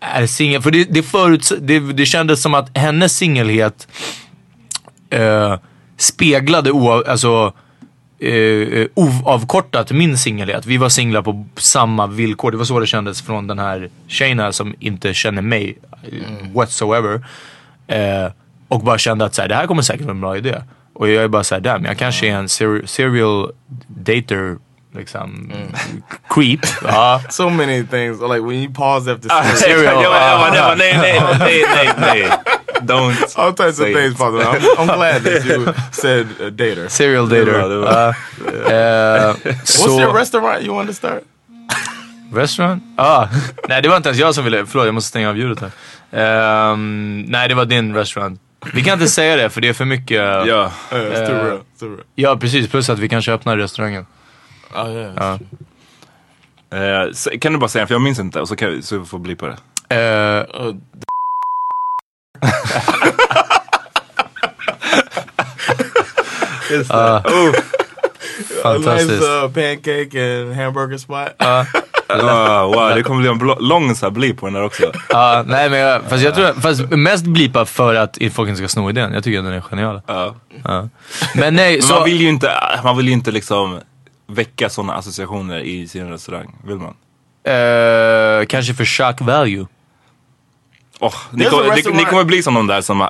är 0.00 0.26
singel. 0.26 0.62
För 0.62 0.70
det, 0.70 0.84
det, 0.84 1.02
föruts, 1.02 1.52
det, 1.60 1.80
det 1.80 2.06
kändes 2.06 2.42
som 2.42 2.54
att 2.54 2.78
hennes 2.78 3.16
singelhet 3.16 3.88
eh, 5.10 5.58
speglade 5.96 6.70
oav, 6.70 7.04
alltså, 7.08 7.52
eh, 8.18 8.86
oavkortat 8.94 9.90
min 9.92 10.18
singelhet. 10.18 10.66
Vi 10.66 10.76
var 10.76 10.88
singlar 10.88 11.22
på 11.22 11.46
samma 11.56 12.06
villkor. 12.06 12.50
Det 12.50 12.56
var 12.56 12.64
så 12.64 12.80
det 12.80 12.86
kändes 12.86 13.22
från 13.22 13.46
den 13.46 13.58
här 13.58 13.90
tjejen 14.06 14.38
här 14.38 14.50
som 14.50 14.74
inte 14.78 15.14
känner 15.14 15.42
mig 15.42 15.78
eh, 16.02 16.52
whatsoever. 16.54 17.26
Eh, 17.86 18.32
och 18.68 18.80
bara 18.80 18.98
kände 18.98 19.24
att 19.24 19.34
så 19.34 19.42
här, 19.42 19.48
det 19.48 19.54
här 19.54 19.66
kommer 19.66 19.82
säkert 19.82 20.02
vara 20.02 20.14
en 20.14 20.20
bra 20.20 20.36
idé. 20.36 20.62
Och 20.92 21.08
jag 21.08 21.24
är 21.24 21.28
bara 21.28 21.44
såhär, 21.44 21.62
damn, 21.62 21.84
jag 21.84 21.98
kanske 21.98 22.26
är 22.28 22.32
en 22.32 22.48
ser- 22.48 22.86
serial 22.86 23.52
dater, 23.86 24.56
liksom, 24.94 25.52
creep. 26.28 26.60
Ja. 26.84 27.20
So 27.30 27.50
many 27.50 27.86
things. 27.86 28.20
Like 28.20 28.40
when 28.40 28.54
you 28.62 28.72
pause 28.74 29.12
after 29.12 29.28
Serial. 29.56 29.84
jag 30.02 30.12
bara- 30.12 30.56
jag 30.56 30.78
Nej, 30.78 30.98
nej, 30.98 31.22
nej, 31.38 31.64
nej, 31.74 31.90
nej. 32.00 32.30
Don't. 32.82 33.14
all 33.36 33.52
types 33.52 33.78
of 33.80 33.86
things. 33.86 34.16
Father. 34.18 34.38
I'm, 34.44 34.76
I'm 34.78 34.96
glad 34.96 35.22
that 35.24 35.44
you 35.46 35.72
said 35.92 36.26
uh, 36.40 36.46
dater. 36.46 36.88
Serial 36.88 37.28
dater. 37.28 37.68
det 37.68 37.76
var- 37.78 37.92
Ja. 37.92 38.08
Eh, 38.72 39.34
What's 39.34 40.00
your 40.00 40.12
restaurant 40.14 40.62
you 40.62 40.74
want 40.76 40.88
to 40.88 40.94
start? 40.94 41.22
Restaurant? 42.34 42.82
Ah. 42.96 43.26
Nej 43.68 43.82
det 43.82 43.88
var 43.88 43.96
inte 43.96 44.08
ens 44.08 44.18
jag 44.20 44.34
som 44.34 44.44
ville, 44.44 44.66
förlåt 44.66 44.86
jag 44.86 44.94
måste 44.94 45.08
stänga 45.08 45.28
av 45.28 45.36
ljudet 45.38 45.60
här. 45.60 45.70
Ehm, 46.72 47.20
nej 47.28 47.48
det 47.48 47.54
var 47.54 47.64
din 47.64 47.94
restaurant. 47.94 48.40
Vi 48.74 48.82
kan 48.84 48.92
inte 48.92 49.08
säga 49.08 49.36
det 49.36 49.50
för 49.50 49.60
det 49.60 49.68
är 49.68 49.72
för 49.72 49.84
mycket. 49.84 50.16
Ja, 50.16 50.46
Ja. 50.46 50.72
Yeah, 50.92 51.12
it's 51.12 51.26
too 51.26 51.36
Uh. 51.36 51.52
It's 51.54 51.80
too 51.80 51.96
real. 52.16 52.38
precis, 52.38 52.68
plus 52.70 52.90
att 52.90 52.98
vi 52.98 53.08
kanske 53.08 53.32
öppnar 53.32 53.56
restaurangen. 53.56 54.06
Oh 54.74 54.90
yeah. 54.92 55.12
Ja. 55.16 55.38
Eh, 56.78 57.38
kan 57.40 57.52
du 57.52 57.58
bara 57.58 57.68
säga, 57.68 57.86
för 57.86 57.94
jag 57.94 58.02
minns 58.02 58.18
inte, 58.18 58.40
och 58.40 58.48
så, 58.48 58.56
kan, 58.56 58.82
så 58.82 59.04
får 59.04 59.18
bli 59.18 59.36
på 59.36 59.46
det. 59.46 59.56
Eh, 59.96 60.44
Uh, 66.72 66.86
ah, 66.88 67.22
Oh. 67.24 67.52
a 68.64 68.72
nice 68.78 68.84
fantastiskt. 68.84 69.22
uh, 69.22 69.48
pancake 69.48 70.40
and 70.42 70.54
hamburger 70.54 70.98
spot. 70.98 71.28
Ah, 71.38 71.64
wow, 72.66 72.94
det 72.94 73.02
kommer 73.02 73.20
bli 73.20 73.30
en 73.30 73.68
lång 73.68 73.94
så 73.94 74.06
här 74.06 74.10
blip 74.10 74.36
på 74.40 74.46
den 74.46 74.54
där 74.54 74.62
också. 74.62 74.92
Ja, 75.08 75.44
nej 75.46 75.70
men 75.70 75.78
jag, 75.78 76.02
fast 76.08 76.24
jag 76.24 76.34
tror, 76.34 76.60
fast 76.60 76.80
mest 76.90 77.24
blipa 77.24 77.64
för 77.64 77.94
att 77.94 78.18
folk 78.32 78.48
inte 78.48 78.58
ska 78.58 78.68
sno 78.68 78.90
idén. 78.90 79.12
Jag 79.12 79.24
tycker 79.24 79.38
att 79.38 79.44
den 79.44 79.54
är 79.54 79.60
genial. 79.60 80.00
Ja. 80.06 80.34
Men 81.34 81.54
nej, 81.54 81.72
Men 81.72 81.82
så... 81.82 81.94
man 81.94 82.04
vill 82.04 82.20
ju 82.20 82.28
inte, 82.28 82.50
man 82.84 82.96
vill 82.96 83.06
ju 83.06 83.12
inte 83.12 83.30
liksom 83.30 83.78
väcka 84.30 84.68
sådana 84.68 84.94
associationer 84.94 85.58
i 85.58 85.88
sin 85.88 86.08
restaurang. 86.08 86.56
Vill 86.64 86.76
man? 86.76 86.94
Uh, 87.48 88.46
kanske 88.46 88.74
för 88.74 88.84
shock 88.84 89.20
value. 89.20 89.66
Oh, 91.02 91.14
ni, 91.32 91.44
kommer, 91.44 91.74
ni, 91.90 91.96
ni 91.98 92.04
kommer 92.04 92.24
bli 92.24 92.42
som 92.42 92.54
de 92.54 92.66
där 92.66 92.80
som 92.80 93.00
eh, 93.00 93.06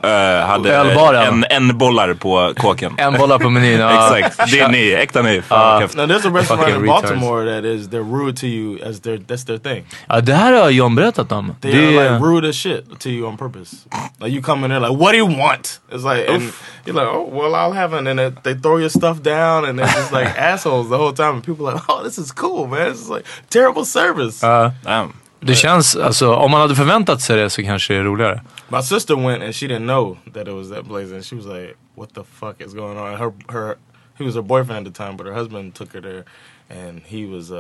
hade 0.47 0.77
Ölbaren. 0.77 1.45
en, 1.51 1.69
en 1.69 1.79
bollar 1.79 2.15
på 2.15 2.53
kåken. 2.57 2.95
En 2.99 3.19
bollar 3.19 3.39
på 3.39 3.51
menyn. 3.51 3.81
ja. 3.81 4.19
Exakt, 4.19 4.51
det 4.51 4.61
är 4.61 4.69
ni, 4.69 4.93
äkta 4.93 5.23
ni. 5.23 5.43
Häftigt. 5.49 5.97
Now 5.97 6.07
there's 6.07 6.27
a 6.29 6.31
restaurant 6.39 6.69
in 6.69 6.75
retards. 6.75 6.87
Baltimore 7.03 7.45
that 7.55 7.65
is 7.65 7.89
they're 7.89 8.03
rude 8.19 8.37
to 8.41 8.47
you 8.47 8.79
as 8.91 9.01
their 9.01 9.17
that's 9.19 9.47
their 9.47 9.59
thing. 9.59 9.85
Ja, 10.09 10.21
det 10.21 10.35
här 10.35 10.53
har 10.53 10.71
John 10.71 10.95
berättat 10.95 11.33
om. 11.33 11.55
They 11.61 11.73
Det, 11.73 11.99
are 11.99 12.11
like 12.11 12.25
rude 12.25 12.49
as 12.49 12.57
shit 12.57 13.01
to 13.01 13.09
you 13.09 13.29
on 13.29 13.37
purpose. 13.37 13.77
Like 14.21 14.33
you 14.35 14.43
come 14.43 14.65
in 14.65 14.71
there 14.71 14.81
like, 14.81 15.03
what 15.03 15.13
do 15.13 15.19
you 15.19 15.39
want? 15.41 15.81
It's 15.93 16.15
like 16.15 16.29
and 16.31 16.43
you're 16.85 16.95
like, 17.01 17.09
oh 17.15 17.29
well, 17.33 17.55
I'll 17.55 17.73
have 17.77 17.93
it. 17.95 18.07
And 18.09 18.19
then 18.19 18.37
they 18.43 18.55
throw 18.55 18.79
your 18.79 18.91
stuff 18.91 19.23
down, 19.23 19.65
and 19.65 19.79
they're 19.79 19.95
just 20.01 20.13
like 20.13 20.29
assholes 20.53 20.89
the 20.89 20.97
whole 20.97 21.13
time. 21.13 21.35
And 21.35 21.45
people 21.45 21.67
are 21.69 21.75
like, 21.75 21.89
oh, 21.89 22.03
this 22.05 22.19
is 22.19 22.33
cool, 22.33 22.67
man. 22.67 22.89
This 22.91 23.01
is 23.01 23.11
like 23.11 23.25
terrible 23.51 23.85
service. 23.85 24.47
ja. 24.47 24.71
Damn 24.85 25.13
det 25.41 25.55
känns, 25.55 25.97
alltså 25.97 26.35
om 26.35 26.51
man 26.51 26.61
hade 26.61 26.75
förväntat 26.75 27.21
sig 27.21 27.37
det 27.37 27.51
så 27.51 27.63
kanske 27.63 27.95
det 27.95 28.01
är 28.01 28.05
roligare. 28.05 28.41
My 28.69 28.83
sister 28.83 29.17
went 29.17 29.43
and 29.43 29.55
she 29.55 29.67
didn't 29.67 29.87
know 29.87 30.19
that 30.35 30.49
it 30.49 30.55
was 30.55 30.71
that 30.71 30.89
place, 30.89 31.15
and 31.15 31.25
she 31.25 31.37
was 31.37 31.47
like, 31.47 31.75
"What 31.95 32.15
the 32.15 32.23
fuck 32.41 32.61
is 32.61 32.75
going 32.75 32.99
on?" 32.99 33.19
Her 33.19 33.33
her 33.49 33.77
he 34.19 34.25
was 34.25 34.35
her 34.35 34.43
boyfriend 34.43 34.87
at 34.87 34.95
the 34.95 35.05
time, 35.05 35.17
but 35.17 35.27
her 35.27 35.35
husband 35.35 35.75
took 35.75 35.93
her 35.93 36.01
there, 36.01 36.25
and 36.71 37.01
he 37.07 37.27
was 37.27 37.51
uh 37.51 37.57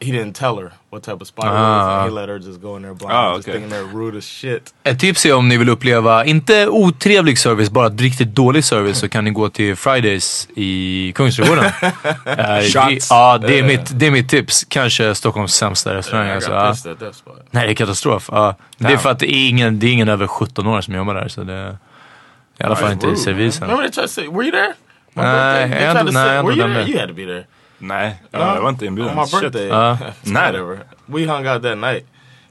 he 0.00 0.12
didn't 0.12 0.32
tell 0.32 0.56
her 0.56 0.70
what 0.90 1.02
type 1.04 1.12
of 1.20 1.20
was, 1.36 1.46
Ah. 1.46 2.04
he 2.04 2.10
let 2.10 2.28
her 2.28 2.38
just 2.38 2.60
go 2.62 2.76
in 2.76 2.82
there 2.82 2.94
blind, 2.94 3.12
Ah, 3.16 3.36
just 3.36 3.48
okay. 3.48 3.60
thinking 3.60 3.78
they're 3.78 3.96
rude 3.98 4.18
as 4.18 4.24
shit. 4.24 4.74
Ett 4.84 5.00
tips 5.00 5.26
är 5.26 5.34
om 5.34 5.48
ni 5.48 5.56
vill 5.56 5.68
uppleva, 5.68 6.24
inte 6.24 6.68
otrevlig 6.68 7.38
service, 7.38 7.70
bara 7.70 7.88
riktigt 7.88 8.28
dålig 8.34 8.64
service 8.64 8.98
så 8.98 9.08
kan 9.08 9.24
ni 9.24 9.30
gå 9.30 9.48
till 9.48 9.76
Fridays 9.76 10.48
i 10.56 11.12
Kungsträdgården. 11.14 11.64
Det- 12.24 12.62
Shots. 12.72 13.06
Ja, 13.10 13.38
det 13.38 13.58
är, 13.58 13.62
mitt, 13.62 13.98
det 13.98 14.06
är 14.06 14.10
mitt 14.10 14.28
tips. 14.28 14.64
Kanske 14.68 15.14
Stockholms 15.14 15.54
sämsta 15.54 15.94
restaurang. 15.94 16.28
Alltså, 16.30 16.74
spot. 17.12 17.34
Nej, 17.50 17.66
det 17.66 17.72
är 17.72 17.74
katastrof. 17.74 18.28
Ja. 18.32 18.54
Det 18.78 18.92
är 18.92 18.96
för 18.96 19.10
att 19.10 19.18
det 19.18 19.34
är 19.34 19.48
ingen, 19.48 19.78
det 19.78 19.86
är 19.86 19.92
ingen 19.92 20.08
över 20.08 20.26
17 20.26 20.66
år 20.66 20.80
som 20.80 20.94
jobbar 20.94 21.14
där. 21.14 21.28
Så 21.28 21.44
det, 21.44 21.76
I 22.60 22.64
alla 22.64 22.76
fall 22.76 22.92
inte 22.92 23.06
i 23.06 23.16
servisen. 23.16 23.62
Remember 23.68 23.82
they 23.88 23.92
tried 23.92 24.06
to 24.08 24.12
say, 24.12 24.28
"Were 24.28 24.42
you 24.42 24.50
there?" 24.52 24.74
My 25.14 25.22
Nah, 25.22 25.32
birthday. 25.32 25.68
They 25.78 25.78
tried 25.78 26.06
to? 26.86 26.90
You 26.90 26.98
had 27.00 27.08
to 27.08 27.14
be 27.14 27.24
there. 27.24 27.44
Nej, 27.78 28.22
No? 28.32 28.38
jag 28.38 28.60
var 28.62 28.68
inte 28.68 28.86
inbjuden. 28.86 29.18
On 29.18 29.24
my 29.24 29.40
birthday. 29.40 29.68
Uh, 29.70 29.96
Nah. 30.24 30.40
Whatever. 30.46 30.78
We 31.06 31.26
hung 31.26 31.46
out 31.46 31.62
that 31.62 31.78
night. 31.78 32.04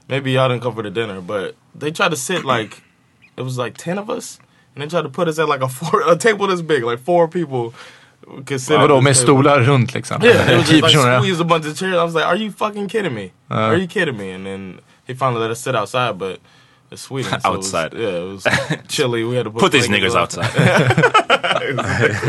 Maybe 0.08 0.30
y'all 0.32 0.48
didn't 0.48 0.62
come 0.62 0.74
for 0.74 0.82
the 0.82 0.90
dinner, 0.90 1.20
but 1.20 1.54
they 1.78 1.90
tried 1.90 2.10
to 2.10 2.16
sit 2.16 2.44
like 2.44 2.76
it 3.36 3.44
was 3.44 3.58
like 3.58 3.76
ten 3.84 3.98
of 3.98 4.08
us, 4.10 4.38
and 4.74 4.82
they 4.82 4.88
tried 4.88 5.02
to 5.02 5.10
put 5.10 5.28
us 5.28 5.38
at 5.38 5.48
like 5.48 5.60
a 5.64 5.68
four 5.68 6.02
a 6.12 6.16
table 6.16 6.46
this 6.46 6.62
big, 6.62 6.82
like 6.82 6.98
four 7.04 7.28
people 7.28 7.72
could 8.46 8.60
sit. 8.60 8.76
at 8.76 8.80
Vadå, 8.80 8.96
this 8.96 9.04
med 9.04 9.14
table. 9.14 9.42
stolar 9.42 9.60
runt 9.66 9.94
liksom? 9.94 10.22
Yeah, 10.22 10.50
it 10.50 10.56
was 10.56 10.68
just 10.68 10.82
like 10.82 10.92
personer. 10.94 11.26
ja. 11.26 11.40
a 11.40 11.44
bunch 11.44 11.66
of 11.66 11.76
chairs. 11.76 11.94
I 11.96 12.04
was 12.04 12.14
like, 12.14 12.26
"Are 12.26 12.36
you 12.36 12.50
fucking 12.50 12.88
kidding 12.88 13.14
me? 13.14 13.32
Are 13.50 13.76
you 13.76 13.86
kidding 13.86 14.16
me?" 14.16 14.32
And 14.34 14.46
then 14.46 14.80
he 15.06 15.14
finally 15.14 15.40
let 15.42 15.50
us 15.50 15.60
sit 15.60 15.74
outside, 15.74 16.18
but 16.18 16.40
it's 16.90 17.02
Sweden. 17.02 17.40
So 17.40 17.48
Outside. 17.54 17.94
It 17.94 17.98
was, 17.98 18.44
yeah, 18.46 18.72
it 18.72 18.82
was 18.82 18.88
chilly. 18.88 19.24
We 19.24 19.36
had 19.36 19.44
to 19.44 19.50
put, 19.50 19.60
Put 19.60 19.72
these 19.72 19.88
blankets 19.88 20.14
niggers 20.14 20.16
on. 20.16 20.22
outside. 20.22 20.46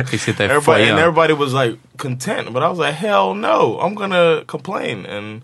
Fick 0.09 0.19
sitta 0.25 0.43
Everybody 0.43 0.83
and 0.89 0.99
everybody 0.99 1.33
was 1.33 1.53
like 1.53 1.77
content, 1.97 2.53
but 2.53 2.63
I 2.63 2.69
was 2.69 2.79
like, 2.79 2.95
"Hell 2.95 3.33
no! 3.35 3.79
I'm 3.81 3.95
gonna 3.95 4.43
complain." 4.47 5.05
And 5.05 5.41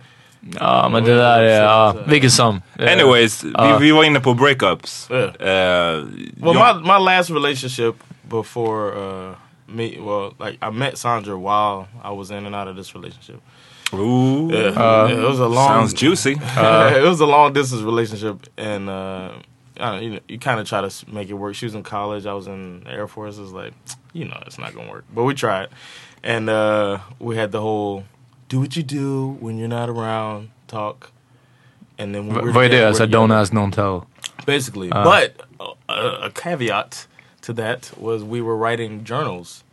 Ja, 0.60 0.89
men 0.89 1.03
det 1.03 1.15
där 1.15 1.41
är, 1.43 1.63
ja, 1.63 1.95
vilket 2.07 2.31
som. 2.31 2.62
Anyways, 2.79 3.43
vi, 3.43 3.51
Ja. 3.57 3.77
vi 3.77 3.91
var 3.91 4.03
inne 4.03 4.19
på 4.19 4.34
breakups. 4.34 5.07
Yeah. 5.12 5.24
Eh, 5.24 6.03
Well, 6.38 6.55
jag- 6.55 6.81
my 6.81 6.88
my 6.93 7.00
last 7.00 7.29
relationship 7.29 7.95
before 8.29 8.91
uh, 8.93 9.34
me, 9.67 9.98
well, 10.00 10.34
like 10.39 10.57
I 10.62 10.69
met 10.72 10.98
Sandra 10.98 11.36
while 11.36 11.88
I 12.03 12.12
was 12.17 12.31
in 12.31 12.45
and 12.45 12.55
out 12.55 12.67
of 12.67 12.75
this 12.77 12.95
relationship. 12.95 13.41
Ooh, 13.93 14.49
Yeah, 14.51 14.71
Yeah, 15.07 15.07
it 15.09 15.27
was 15.27 15.39
a 15.39 15.47
long, 15.47 15.67
sounds 15.67 15.93
juicy. 15.93 16.31
it 16.41 17.03
was 17.03 17.19
a 17.21 17.25
long 17.25 17.53
distance 17.53 17.81
relationship, 17.81 18.47
and 18.57 18.89
uh, 18.89 19.31
I 19.79 19.91
don't, 19.91 20.03
you 20.03 20.09
know, 20.11 20.19
you 20.27 20.39
kind 20.39 20.59
of 20.59 20.67
try 20.67 20.81
to 20.87 20.91
make 21.11 21.29
it 21.29 21.33
work. 21.33 21.55
She 21.55 21.65
was 21.65 21.75
in 21.75 21.83
college, 21.83 22.25
I 22.25 22.33
was 22.33 22.47
in 22.47 22.83
the 22.83 22.91
Air 22.91 23.07
Force. 23.07 23.37
It 23.37 23.41
was 23.41 23.51
like, 23.51 23.73
you 24.13 24.25
know, 24.25 24.41
it's 24.47 24.57
not 24.57 24.73
gonna 24.73 24.89
work, 24.89 25.05
but 25.13 25.23
we 25.23 25.33
tried, 25.33 25.67
and 26.23 26.49
uh, 26.49 26.99
we 27.19 27.35
had 27.35 27.51
the 27.51 27.61
whole 27.61 28.03
"do 28.49 28.59
what 28.59 28.75
you 28.75 28.83
do 28.83 29.37
when 29.39 29.57
you're 29.57 29.67
not 29.79 29.89
around" 29.89 30.49
talk, 30.67 31.11
and 31.99 32.13
then 32.15 32.27
when 32.27 32.35
we're 32.43 32.51
Vad 32.53 32.63
är 32.65 32.69
det? 32.69 32.77
together, 32.77 32.87
Alltså, 32.87 33.03
we're 33.05 33.11
don't 33.11 33.31
ask, 33.31 33.53
don't 33.53 33.71
tell. 33.73 34.07
basically. 34.45 34.89
but 34.89 35.41
uh, 35.59 36.17
a 36.27 36.31
caveat 36.31 37.07
to 37.41 37.53
that 37.53 37.91
was 37.97 38.23
we 38.23 38.41
were 38.41 38.55
writing 38.57 39.03
journals, 39.03 39.63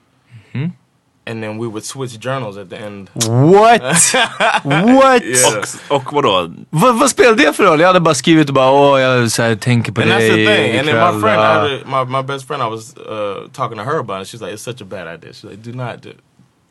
and 1.33 1.43
then 1.43 1.59
we 1.59 1.67
would 1.67 1.85
switch 1.85 2.19
journals 2.25 2.57
at 2.57 2.71
the 2.71 2.77
end. 2.77 3.11
What? 3.15 3.83
What? 4.65 5.23
Yeah. 5.25 5.59
Och, 5.89 5.97
och 5.97 6.13
vadå? 6.13 6.53
Vad, 6.71 6.99
vad 6.99 7.11
spelar 7.11 7.35
det 7.35 7.53
för 7.57 7.65
roll? 7.65 7.81
Jag 7.81 7.87
hade 7.87 8.01
bara 8.01 8.15
skrivit 8.15 8.49
och 8.49 8.55
bara 8.55 8.71
åh 8.71 9.01
jag 9.01 9.31
så 9.31 9.43
här, 9.43 9.57
tänker 9.57 9.93
på 9.93 10.01
And 10.01 10.11
that's 10.11 10.19
dig 10.19 10.47
the 10.47 10.57
thing. 10.57 10.79
And 10.79 10.87
then 10.89 10.97
my 10.97 11.03
ikväll. 11.03 11.21
friend, 11.21 11.41
I 11.41 11.45
Ja. 11.45 11.53
had 11.53 11.71
a- 11.73 12.05
my, 12.05 12.17
my 12.17 12.23
best 12.23 12.47
friend, 12.47 12.63
I 12.63 12.67
was 12.71 12.95
uh, 12.97 13.49
talking 13.53 13.79
to 13.79 13.85
her 13.85 13.99
about 13.99 14.23
it. 14.23 14.29
She's 14.29 14.41
like, 14.43 14.53
it's 14.55 14.63
such 14.63 14.81
a 14.83 14.85
bad 14.85 15.07
idea. 15.09 15.33
She's 15.33 15.51
like, 15.51 15.63
do 15.63 15.73
not 15.73 16.01
do 16.03 16.09
it. 16.11 16.19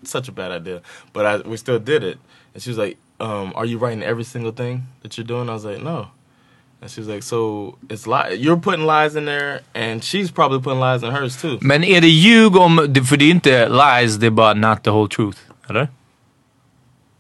It's 0.01 0.12
such 0.12 0.30
a 0.30 0.32
bad 0.32 0.51
idea. 0.51 0.82
But 1.13 1.25
I, 1.25 1.50
we 1.50 1.58
still 1.58 1.80
did 1.80 2.03
it. 2.03 2.18
And 2.53 2.63
she 2.63 2.70
was 2.70 2.77
like, 2.77 2.98
um, 3.20 3.53
are 3.56 3.65
you 3.65 3.77
writing 3.77 4.03
every 4.03 4.24
single 4.24 4.51
thing 4.51 4.82
that 5.03 5.18
you're 5.18 5.27
doing? 5.27 5.50
I 5.50 5.53
was 5.53 5.65
like, 5.65 5.84
no. 5.84 6.08
And 6.82 6.90
she 6.90 7.00
was 7.02 7.08
like, 7.08 7.22
so 7.24 7.78
it's 7.90 8.08
li- 8.08 8.36
you're 8.38 8.58
putting 8.58 8.86
lies 8.88 9.16
in 9.16 9.26
there, 9.26 9.62
and 9.76 10.04
she's 10.04 10.32
probably 10.32 10.60
putting 10.60 10.80
lies 10.80 11.04
in 11.04 11.12
hers 11.12 11.42
too. 11.42 11.58
Men 11.62 11.84
är 11.84 12.02
det 12.02 12.08
ljug 12.08 12.56
om, 12.56 12.78
för 13.10 13.18
det 13.18 13.26
är 13.26 13.32
inte 13.32 13.70
lies, 13.70 14.16
det 14.16 14.26
är 14.26 14.32
bara 14.32 14.54
not 14.54 14.84
the 14.84 14.90
whole 14.90 15.08
truth. 15.10 15.38
Eller? 15.70 15.88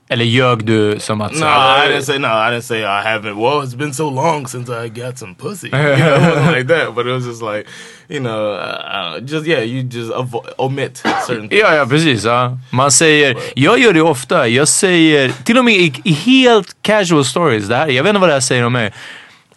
Eller 0.09 0.25
ljög 0.25 0.65
du 0.65 0.99
som 0.99 1.21
att... 1.21 1.31
No, 1.33 1.45
I 1.45 1.87
didn't 1.89 2.01
say 2.01 2.17
no. 2.19 2.27
I 2.27 2.51
didn't 2.51 2.61
say 2.61 2.79
I 2.79 3.01
haven't. 3.01 3.37
Well, 3.37 3.61
it's 3.63 3.75
been 3.77 3.93
so 3.93 4.09
long 4.09 4.47
since 4.47 4.69
I 4.69 4.89
got 4.89 5.17
some 5.17 5.35
pussy. 5.35 5.67
You 5.67 5.77
know, 5.77 5.93
it 5.93 6.21
wasn't 6.21 6.51
like 6.57 6.67
that. 6.67 6.95
But 6.95 7.07
it 7.07 7.13
was 7.13 7.25
just 7.25 7.41
like, 7.41 7.65
you 8.09 8.19
know, 8.19 8.53
uh, 8.55 9.19
just 9.21 9.45
yeah, 9.47 9.61
you 9.61 9.83
just 9.83 10.11
omit 10.57 10.97
certain 11.27 11.47
things. 11.49 11.61
Ja, 11.61 11.75
ja 11.75 11.85
precis. 11.85 12.23
Ja. 12.25 12.57
Man 12.71 12.91
säger, 12.91 13.37
jag 13.55 13.79
gör 13.79 13.93
det 13.93 14.01
ofta. 14.01 14.47
Jag 14.47 14.67
säger, 14.67 15.31
till 15.45 15.57
och 15.57 15.65
med 15.65 15.73
i, 15.73 15.93
i 16.03 16.13
helt 16.13 16.75
casual 16.81 17.25
stories, 17.25 17.67
det 17.67 17.75
här, 17.75 17.87
jag 17.87 18.03
vet 18.03 18.09
inte 18.09 18.19
vad 18.19 18.29
det 18.29 18.33
här 18.33 18.41
säger 18.41 18.65
om 18.65 18.73
mig. 18.73 18.91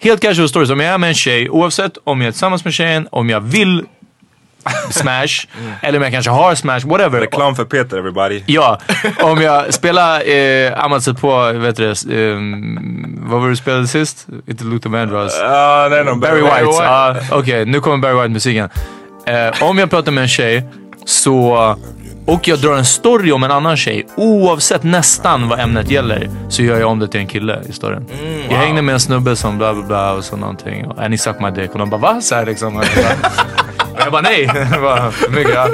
Helt 0.01 0.21
casual 0.23 0.49
stories, 0.49 0.71
om 0.71 0.81
jag 0.81 0.95
är 0.95 0.99
med 0.99 1.09
en 1.09 1.15
tjej, 1.15 1.51
oavsett 1.51 1.99
om 2.05 2.21
jag 2.21 2.29
är 2.29 2.33
tillsammans 2.33 2.65
med 2.65 2.75
tjejen, 2.75 3.09
om 3.11 3.31
jag 3.31 3.41
vill 3.41 3.85
smash, 4.91 5.47
eller 5.83 5.99
om 5.99 6.03
jag 6.03 6.13
kanske 6.13 6.31
har 6.31 6.55
smash, 6.55 6.81
whatever. 6.85 7.21
Reklam 7.21 7.57
för 7.57 7.65
Peter 7.65 7.99
everybody. 7.99 8.43
Ja, 8.47 8.79
om 9.23 9.43
jag 9.43 9.75
spelar 9.75 10.29
eh, 10.29 10.85
Amazon 10.85 11.15
på, 11.15 11.53
vet 11.53 11.77
du 11.77 11.83
det, 11.83 12.31
eh, 12.31 12.37
vad 13.19 13.41
var 13.41 13.47
det 13.49 13.53
du 13.53 13.57
spelade 13.57 13.87
sist? 13.87 14.27
Inte 14.49 14.65
Luther 14.65 14.91
Vandross. 14.91 15.39
Ja, 15.41 15.89
nej, 15.91 16.05
no, 16.05 16.15
Barry 16.15 16.43
White. 16.43 16.65
Ja, 16.65 17.17
Okej, 17.31 17.65
nu 17.67 17.81
kommer 17.81 17.97
Barry 17.97 18.15
White-musiken. 18.15 18.69
Eh, 19.27 19.63
om 19.63 19.79
jag 19.79 19.91
pratar 19.91 20.13
med 20.13 20.23
en 20.23 20.29
tjej 20.29 20.69
så, 21.05 21.77
och 22.27 22.49
jag 22.49 22.59
drar 22.59 22.77
en 22.77 22.85
story 22.85 23.33
om 23.33 23.43
en 23.43 23.51
annan 23.51 23.77
tjej, 23.77 24.07
oavsett 24.17 24.83
nästan 24.83 25.49
vad 25.49 25.61
ämnet 25.61 25.91
gäller, 25.91 26.31
så 26.49 26.63
gör 26.63 26.81
jag 26.81 26.91
om 26.91 26.99
det 26.99 27.09
till 27.09 27.21
en 27.21 27.27
kille 27.27 27.63
i 27.69 27.73
storyn. 27.73 28.05
Jag 28.51 28.57
hängde 28.57 28.83
med 28.83 28.93
en 28.93 29.01
snubbe 29.01 29.37
som 29.37 29.59
bla 29.59 29.75
bla 29.75 29.83
bla 29.83 30.13
och 30.13 30.25
så 30.25 30.37
någonting. 30.37 30.87
Och, 30.87 30.99
And 31.03 31.15
he 31.15 31.19
sucked 31.19 31.43
my 31.43 31.51
dick. 31.63 31.73
Och 31.73 31.79
de 31.79 31.91
bara 31.91 32.01
va? 32.01 32.21
Så 32.21 32.35
här, 32.35 32.47
liksom. 32.47 32.77
Och 32.77 32.85
jag 32.85 32.93
bara, 33.05 33.93
och 33.93 34.01
jag 34.01 34.13
bara 34.13 34.23
nej. 34.23 34.47
Var 34.81 35.11
för 35.11 35.31
mycket. 35.31 35.55
Ja. 35.55 35.69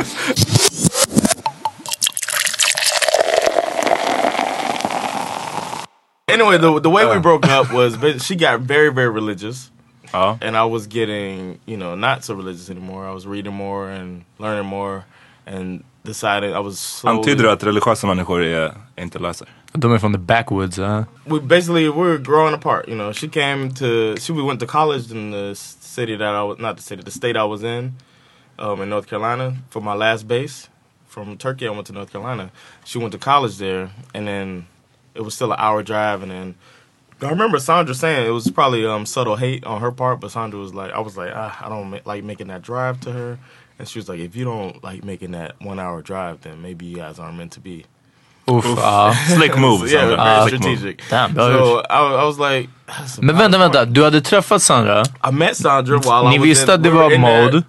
Anyway, 6.28 6.58
the 6.58 6.80
the 6.80 6.90
way 6.90 7.04
we 7.04 7.18
broke 7.18 7.44
up 7.48 7.72
was 7.72 7.96
she 8.26 8.36
got 8.36 8.60
very 8.60 8.88
very 8.90 9.08
religious, 9.08 9.70
Ja. 10.12 10.38
and 10.40 10.56
I 10.56 10.64
was 10.64 10.86
getting 10.86 11.58
you 11.66 11.76
know 11.76 11.96
not 11.96 12.24
so 12.24 12.34
religious 12.34 12.70
anymore. 12.70 13.06
I 13.06 13.12
was 13.12 13.26
reading 13.26 13.52
more 13.52 13.90
and 13.90 14.24
learning 14.38 14.66
more, 14.66 15.04
and 15.46 15.82
decided 16.04 16.52
I 16.52 16.58
was 16.58 16.78
slowly. 16.80 17.18
Antyder 17.18 17.44
du 17.44 17.50
att 17.50 17.62
religiösa 17.64 18.06
människor 18.06 18.42
är 18.42 18.72
inte 18.96 19.18
löser? 19.18 19.48
De 19.72 19.92
är 19.92 19.98
från 19.98 20.12
the 20.12 20.18
backwoods. 20.18 20.78
Ja. 20.78 21.04
we 21.24 21.40
basically 21.40 21.88
we 21.88 22.02
were 22.02 22.18
growing 22.18 22.54
apart. 22.54 22.88
You 22.88 22.96
know, 22.96 23.12
she 23.12 23.28
came 23.28 23.70
to 23.70 24.16
she 24.16 24.32
we 24.32 24.42
went 24.42 24.60
to 24.60 24.66
college 24.66 25.12
in 25.12 25.30
the 25.30 25.54
city 25.54 26.16
that 26.16 26.34
I 26.34 26.42
was 26.42 26.58
not 26.58 26.76
the 26.76 26.82
city, 26.82 27.02
the 27.02 27.10
state 27.10 27.36
I 27.36 27.44
was 27.44 27.62
in, 27.62 27.92
um, 28.58 28.82
in 28.82 28.88
North 28.88 29.06
Carolina 29.06 29.56
for 29.70 29.80
my 29.82 29.94
last 29.94 30.26
base. 30.26 30.68
From 31.08 31.36
Turkey, 31.36 31.66
I 31.66 31.70
went 31.70 31.86
to 31.86 31.92
North 31.92 32.12
Carolina. 32.12 32.50
She 32.84 32.98
went 32.98 33.12
to 33.12 33.18
college 33.18 33.58
there, 33.58 33.90
and 34.14 34.28
then 34.28 34.66
it 35.14 35.22
was 35.22 35.34
still 35.34 35.52
an 35.52 35.58
hour 35.58 35.82
drive. 35.82 36.22
And 36.22 36.30
then 36.30 36.54
I 37.20 37.28
remember 37.30 37.58
Sandra 37.58 37.94
saying 37.94 38.26
it 38.26 38.30
was 38.30 38.48
probably 38.50 38.86
um, 38.86 39.06
subtle 39.06 39.34
hate 39.36 39.64
on 39.64 39.80
her 39.80 39.90
part, 39.90 40.20
but 40.20 40.30
Sandra 40.30 40.60
was 40.60 40.72
like, 40.72 40.92
I 40.92 41.00
was 41.00 41.16
like, 41.16 41.32
ah, 41.34 41.66
I 41.66 41.68
don't 41.68 41.90
ma- 41.90 41.98
like 42.04 42.22
making 42.24 42.46
that 42.48 42.62
drive 42.62 43.00
to 43.00 43.12
her. 43.12 43.38
And 43.80 43.88
she 43.88 43.98
was 43.98 44.08
like, 44.08 44.20
if 44.20 44.36
you 44.36 44.44
don't 44.44 44.84
like 44.84 45.04
making 45.04 45.32
that 45.32 45.54
one 45.60 45.80
hour 45.80 46.02
drive, 46.02 46.42
then 46.42 46.60
maybe 46.62 46.84
you 46.86 46.96
guys 46.96 47.18
aren't 47.18 47.36
meant 47.38 47.52
to 47.52 47.60
be. 47.60 47.84
Uff, 48.46 48.64
ja. 48.64 49.08
Uh, 49.08 49.14
slick 49.36 49.56
move. 49.66 49.90
Yeah, 49.90 50.00
Sandra. 50.00 50.16
very 50.16 50.48
Slick 50.50 50.60
move. 50.62 50.78
strategic. 50.78 51.08
Damn, 51.10 51.34
bra 51.34 51.48
so. 51.48 51.82
I, 51.90 51.98
I 52.22 52.24
was 52.24 52.38
like, 52.38 52.68
that's 52.86 53.18
a 53.18 53.22
Men 53.22 53.36
valid 53.36 53.50
vänta, 53.52 53.58
vänta. 53.58 53.78
point. 53.84 53.94
Du 53.94 54.04
hade 54.04 54.20
träffat 54.20 54.62
Sandra. 54.62 55.02
I 55.24 55.30
met 55.32 55.56
Sandra 55.56 55.98
while 55.98 56.26
I 56.26 56.30
Ni 56.30 56.38
was 56.38 56.48
visste 56.48 56.64
in, 56.72 56.74
att 56.74 56.82
det 56.82 56.90
we 56.90 56.96
were 56.96 57.04
var 57.04 57.12
in 57.14 57.20
that- 57.22 57.52
mode. 57.52 57.64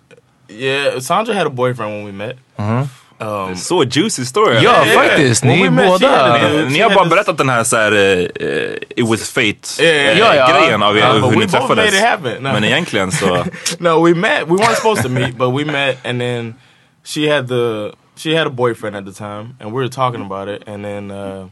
Yeah, 0.50 1.00
Sandra 1.00 1.34
had 1.34 1.48
a 1.48 1.50
boyfriend 1.50 1.91
when 1.94 2.06
we 2.06 2.12
met. 2.12 2.36
Mm-hmm. 2.58 2.84
Um, 3.21 3.55
Så 3.55 3.83
juicy 3.83 4.25
story. 4.25 4.55
Ja, 4.63 4.85
Yeah. 4.85 5.03
faktiskt. 5.03 5.43
Ni 5.43 5.69
båda. 5.69 6.37
Ni 6.69 6.79
har 6.79 6.95
bara 6.95 7.05
berättat 7.05 7.37
den 7.37 7.49
här, 7.49 7.63
så 7.63 7.75
här 7.77 7.91
eh, 7.91 8.47
eh, 8.47 8.73
it 8.95 9.07
was 9.07 9.29
fate 9.31 9.83
Yeah, 9.83 10.17
ja, 10.19 10.35
ja. 10.35 10.57
grejen 10.59 10.83
av 10.83 10.97
er, 10.97 11.13
hur 11.29 11.39
ni 11.39 11.47
träffades. 11.47 11.93
it 11.93 11.99
happen. 12.01 12.43
No. 12.43 12.53
Men 12.53 12.63
egentligen 12.63 13.11
så, 13.11 13.45
no, 13.79 14.05
we 14.07 14.13
met. 14.15 14.41
We 14.47 14.55
weren't 14.55 14.75
supposed 14.75 15.03
to 15.03 15.09
meet, 15.09 15.37
but 15.37 15.49
we 15.53 15.65
met, 15.65 15.97
and 16.05 16.19
then 16.21 16.55
she 17.03 17.27
had 17.35 17.47
the 17.47 17.91
she 18.17 18.37
had 18.37 18.47
a 18.47 18.49
boyfriend 18.49 18.95
at 18.95 19.05
the 19.05 19.13
time, 19.13 19.55
and 19.59 19.71
we 19.71 19.81
were 19.81 19.89
talking 19.89 20.21
about 20.21 20.47
it, 20.49 20.67
and 20.67 20.83
then 20.85 21.11
uh, 21.11 21.47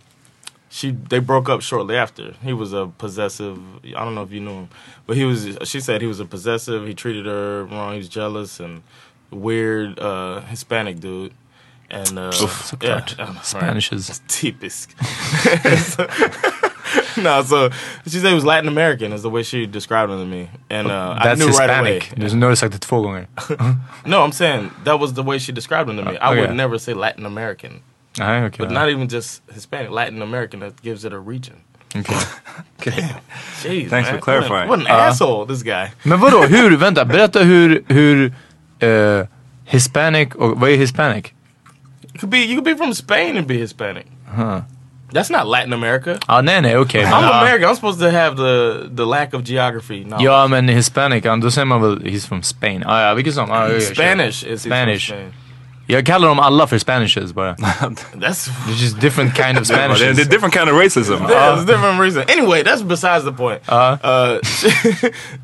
she 0.70 0.92
they 1.10 1.20
broke 1.20 1.54
up 1.54 1.62
shortly 1.62 1.98
after. 1.98 2.24
He 2.46 2.54
was 2.54 2.74
a 2.74 2.88
possessive. 2.98 3.58
I 3.86 4.04
don't 4.04 4.14
know 4.16 4.24
if 4.26 4.32
you 4.32 4.40
knew 4.42 4.54
him, 4.60 4.68
but 5.08 5.18
he 5.18 5.26
was. 5.26 5.58
She 5.64 5.80
said 5.82 6.02
he 6.02 6.08
was 6.08 6.20
a 6.20 6.26
possessive. 6.26 6.88
He 6.88 6.94
treated 6.94 7.26
her 7.26 7.64
wrong. 7.72 7.92
He 7.94 7.98
was 8.00 8.10
jealous 8.10 8.60
and 8.60 8.82
weird 9.32 10.00
uh, 10.00 10.42
Hispanic 10.50 11.00
dude. 11.00 11.32
And 11.92 12.20
uh, 12.20 12.32
såklart. 12.32 13.16
yeah, 13.18 13.28
right. 13.28 13.46
Spanishes. 13.46 14.22
Typisk. 14.28 14.96
no, 17.18 17.42
so 17.44 17.70
she 18.06 18.20
said 18.20 18.30
he 18.30 18.36
was 18.36 18.46
Latin 18.46 18.68
American 18.68 19.12
is 19.12 19.22
the 19.22 19.30
way 19.30 19.44
she 19.44 19.66
described 19.66 20.12
him 20.12 20.20
to 20.20 20.26
me, 20.26 20.50
and 20.70 20.88
uh, 20.88 21.16
I 21.18 21.24
That's 21.24 21.40
knew 21.40 21.48
right 21.48 21.70
away. 21.70 22.00
Hispanic. 22.00 22.34
Nu 22.34 22.46
har 22.46 22.50
du 22.50 22.56
sagt 22.56 22.74
det 22.74 22.80
två 22.80 23.02
gånger. 23.02 23.28
No, 24.06 24.24
I'm 24.24 24.32
saying 24.32 24.72
that 24.84 25.00
was 25.00 25.14
the 25.14 25.24
way 25.24 25.40
she 25.40 25.52
described 25.52 25.90
him 25.90 25.98
to 25.98 26.04
me. 26.04 26.18
I 26.18 26.32
okay. 26.32 26.42
would 26.42 26.56
never 26.56 26.80
say 26.80 26.94
Latin 26.94 27.26
American, 27.26 27.82
Nej, 28.20 28.46
okej. 28.46 28.58
but 28.58 28.72
not 28.72 28.90
even 28.90 29.08
just 29.08 29.42
Hispanic. 29.54 29.92
Latin 29.92 30.22
American 30.22 30.60
that 30.60 30.82
gives 30.82 31.06
it 31.06 31.14
a 31.14 31.20
region. 31.20 31.56
Okay. 31.96 32.12
Jeez, 33.64 33.90
Thanks 33.90 34.10
for 34.10 34.20
clarifying. 34.20 34.70
What 34.70 34.80
an 34.80 34.88
asshole 34.88 35.46
this 35.46 35.64
guy. 35.64 35.92
Men 36.04 36.20
vadå, 36.20 36.46
hur? 36.48 36.78
Vänta, 36.78 37.06
berätta 37.06 37.40
hur, 37.40 37.84
hur 37.88 38.34
eh, 38.80 39.26
Hispanic 39.66 40.36
och 40.36 40.60
vad 40.60 40.70
är 40.70 40.78
Hispanic? 40.78 41.34
You 42.20 42.28
could 42.28 42.30
be 42.32 42.40
you 42.40 42.56
could 42.56 42.66
be 42.66 42.76
from 42.76 42.94
Spain 42.94 43.38
and 43.38 43.48
be 43.48 43.58
Hispanic. 43.58 44.06
Huh. 44.28 44.62
That's 45.14 45.30
not 45.30 45.48
Latin 45.48 45.74
America. 45.74 46.20
Nej, 46.28 46.76
okej. 46.76 47.04
men, 47.04 47.14
I'm 47.14 47.24
ja. 47.24 47.42
American. 47.42 47.70
I'm 47.70 47.76
supposed 47.76 48.00
to 48.00 48.12
have 48.12 48.36
the 48.36 48.90
the 48.96 49.06
lack 49.06 49.34
of 49.34 49.44
geography. 49.44 50.04
knowledge. 50.04 50.26
Ja, 50.26 50.48
men 50.48 50.68
Hispanic, 50.68 51.26
ja, 51.26 51.36
då 51.36 51.52
säger 51.52 51.66
man 51.66 51.82
väl 51.82 52.00
he's 52.00 52.28
from 52.28 52.44
Spain. 52.44 52.84
Ah, 52.86 53.02
ja, 53.02 53.14
vilket 53.14 53.34
som. 53.34 53.52
Ah, 53.52 53.68
ja, 53.68 53.74
ja, 53.74 53.80
sure. 53.80 53.96
Spanish 53.96 54.44
is 54.44 54.62
Spanish. 54.64 55.14
Jag 55.88 56.06
kallar 56.06 56.28
dem 56.28 56.40
alla 56.40 56.68
för 56.68 56.78
Spanishes 56.78 57.34
bara. 57.34 57.56
That's 58.14 58.50
It's 58.68 58.82
just 58.82 59.00
different 59.00 59.36
kind 59.36 59.58
of 59.58 59.68
Spanishes. 59.68 60.20
är 60.20 60.26
different 60.26 60.54
kind 60.54 60.70
of 60.70 60.76
racism. 60.76 61.30
Yeah, 61.30 61.56
it's 61.56 61.66
different 61.66 62.00
reason. 62.00 62.24
Anyway, 62.28 62.64
that's 62.64 62.84
besides 62.84 63.24
the 63.24 63.32
point. 63.32 63.62
Uh. 63.68 63.98
Uh, 64.04 64.40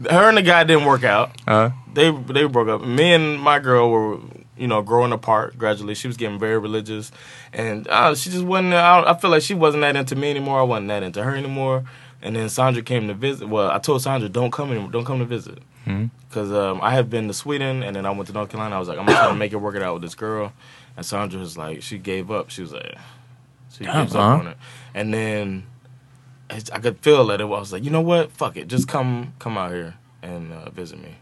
her 0.12 0.30
and 0.30 0.38
the 0.38 0.44
guy 0.44 0.64
didn't 0.64 0.86
work 0.86 1.04
out. 1.04 1.30
Ja. 1.48 1.72
They 1.96 2.12
they 2.34 2.48
broke 2.48 2.70
up. 2.70 2.86
Me 2.86 3.16
and 3.16 3.40
my 3.42 3.60
girl 3.60 3.90
were, 3.90 4.18
you 4.58 4.68
know, 4.68 4.82
growing 4.82 5.12
apart 5.12 5.58
gradually. 5.58 5.96
She 5.96 6.08
was 6.08 6.18
getting 6.18 6.40
very 6.40 6.58
religious, 6.58 7.12
and 7.54 7.88
uh, 7.88 8.16
she 8.16 8.30
just 8.30 8.44
wasn't. 8.46 8.74
I, 8.74 9.12
I 9.12 9.14
feel 9.18 9.30
like 9.32 9.42
she 9.44 9.54
wasn't 9.54 9.82
that 9.82 9.96
into 9.96 10.16
me 10.16 10.30
anymore. 10.30 10.60
I 10.60 10.64
wasn't 10.64 10.88
that 10.90 11.04
into 11.04 11.24
her 11.24 11.36
anymore. 11.36 11.84
And 12.22 12.36
then 12.36 12.50
Sandra 12.50 12.82
came 12.82 13.08
to 13.08 13.14
visit. 13.14 13.48
Well, 13.50 13.70
I 13.70 13.80
told 13.80 14.02
Sandra, 14.02 14.30
"Don't 14.30 14.52
come 14.52 14.72
anymore. 14.72 14.90
Don't 14.92 15.06
come 15.06 15.20
to 15.20 15.26
visit." 15.26 15.60
Because 16.30 16.52
um, 16.52 16.80
I 16.82 16.92
had 16.92 17.12
been 17.12 17.28
to 17.28 17.34
Sweden, 17.34 17.84
and 17.84 17.96
then 17.96 18.06
I 18.08 18.10
went 18.10 18.26
to 18.28 18.34
North 18.34 18.50
Carolina. 18.50 18.76
I 18.76 18.80
was 18.80 18.88
like, 18.88 18.98
I'm 18.98 19.06
trying 19.06 19.30
to 19.30 19.36
make 19.36 19.54
it 19.54 19.58
work 19.58 19.76
it 19.76 19.84
out 19.84 19.94
with 19.94 20.02
this 20.02 20.16
girl. 20.16 20.52
And 20.98 21.06
Sandra 21.06 21.40
was 21.40 21.58
like, 21.60 21.84
she 21.84 22.00
gave 22.00 22.32
up. 22.32 22.50
She 22.50 22.62
was 22.62 22.74
like, 22.74 22.96
she 23.72 23.84
gives 23.86 24.16
Uh-huh. 24.16 24.34
up 24.34 24.40
on 24.40 24.48
it. 24.48 24.58
And 24.96 25.14
then 25.14 25.68
I 26.50 26.60
I 26.74 26.80
could 26.80 26.98
feel 27.00 27.26
that 27.28 27.40
it 27.40 27.44
I 27.44 27.48
was 27.48 27.72
like, 27.72 27.84
you 27.84 27.92
know 27.92 28.02
what? 28.02 28.32
Fuck 28.32 28.58
it. 28.58 28.68
Just 28.68 28.88
come 28.88 29.34
come 29.38 29.58
out 29.60 29.72
here 29.72 29.94
and 30.24 30.52
uh, 30.52 30.70
visit 30.72 31.00
me. 31.00 31.18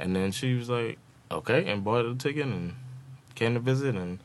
And 0.00 0.16
then 0.16 0.32
she 0.32 0.54
was 0.54 0.68
like, 0.68 0.98
okay, 1.30 1.66
and 1.66 1.84
bought 1.84 2.06
a 2.06 2.14
ticket 2.14 2.46
and 2.46 2.72
came 3.34 3.54
to 3.54 3.60
visit. 3.60 3.96
And 3.96 4.18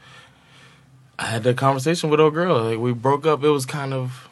I 1.18 1.26
had 1.26 1.44
that 1.44 1.58
conversation 1.58 2.10
with 2.10 2.20
old 2.20 2.34
girl. 2.34 2.64
Like 2.64 2.80
we 2.80 2.94
broke 2.94 3.26
up. 3.26 3.44
It 3.44 3.50
was 3.50 3.66
kind 3.66 3.94
of. 3.94 4.30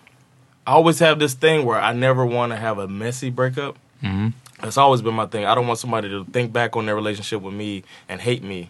I 0.65 0.71
always 0.71 0.99
have 0.99 1.19
this 1.19 1.33
thing 1.33 1.65
where 1.65 1.79
I 1.79 1.93
never 1.93 2.25
want 2.25 2.51
to 2.51 2.57
have 2.57 2.77
a 2.77 2.87
messy 2.87 3.29
breakup. 3.29 3.75
Mm-hmm. 4.03 4.29
That's 4.61 4.77
always 4.77 5.01
been 5.01 5.13
my 5.13 5.27
thing. 5.27 5.45
I 5.45 5.55
don't 5.55 5.67
want 5.67 5.79
somebody 5.79 6.09
to 6.09 6.25
think 6.25 6.51
back 6.51 6.75
on 6.75 6.85
their 6.85 6.95
relationship 6.95 7.41
with 7.41 7.53
me 7.53 7.83
and 8.09 8.19
hate 8.19 8.43
me. 8.43 8.69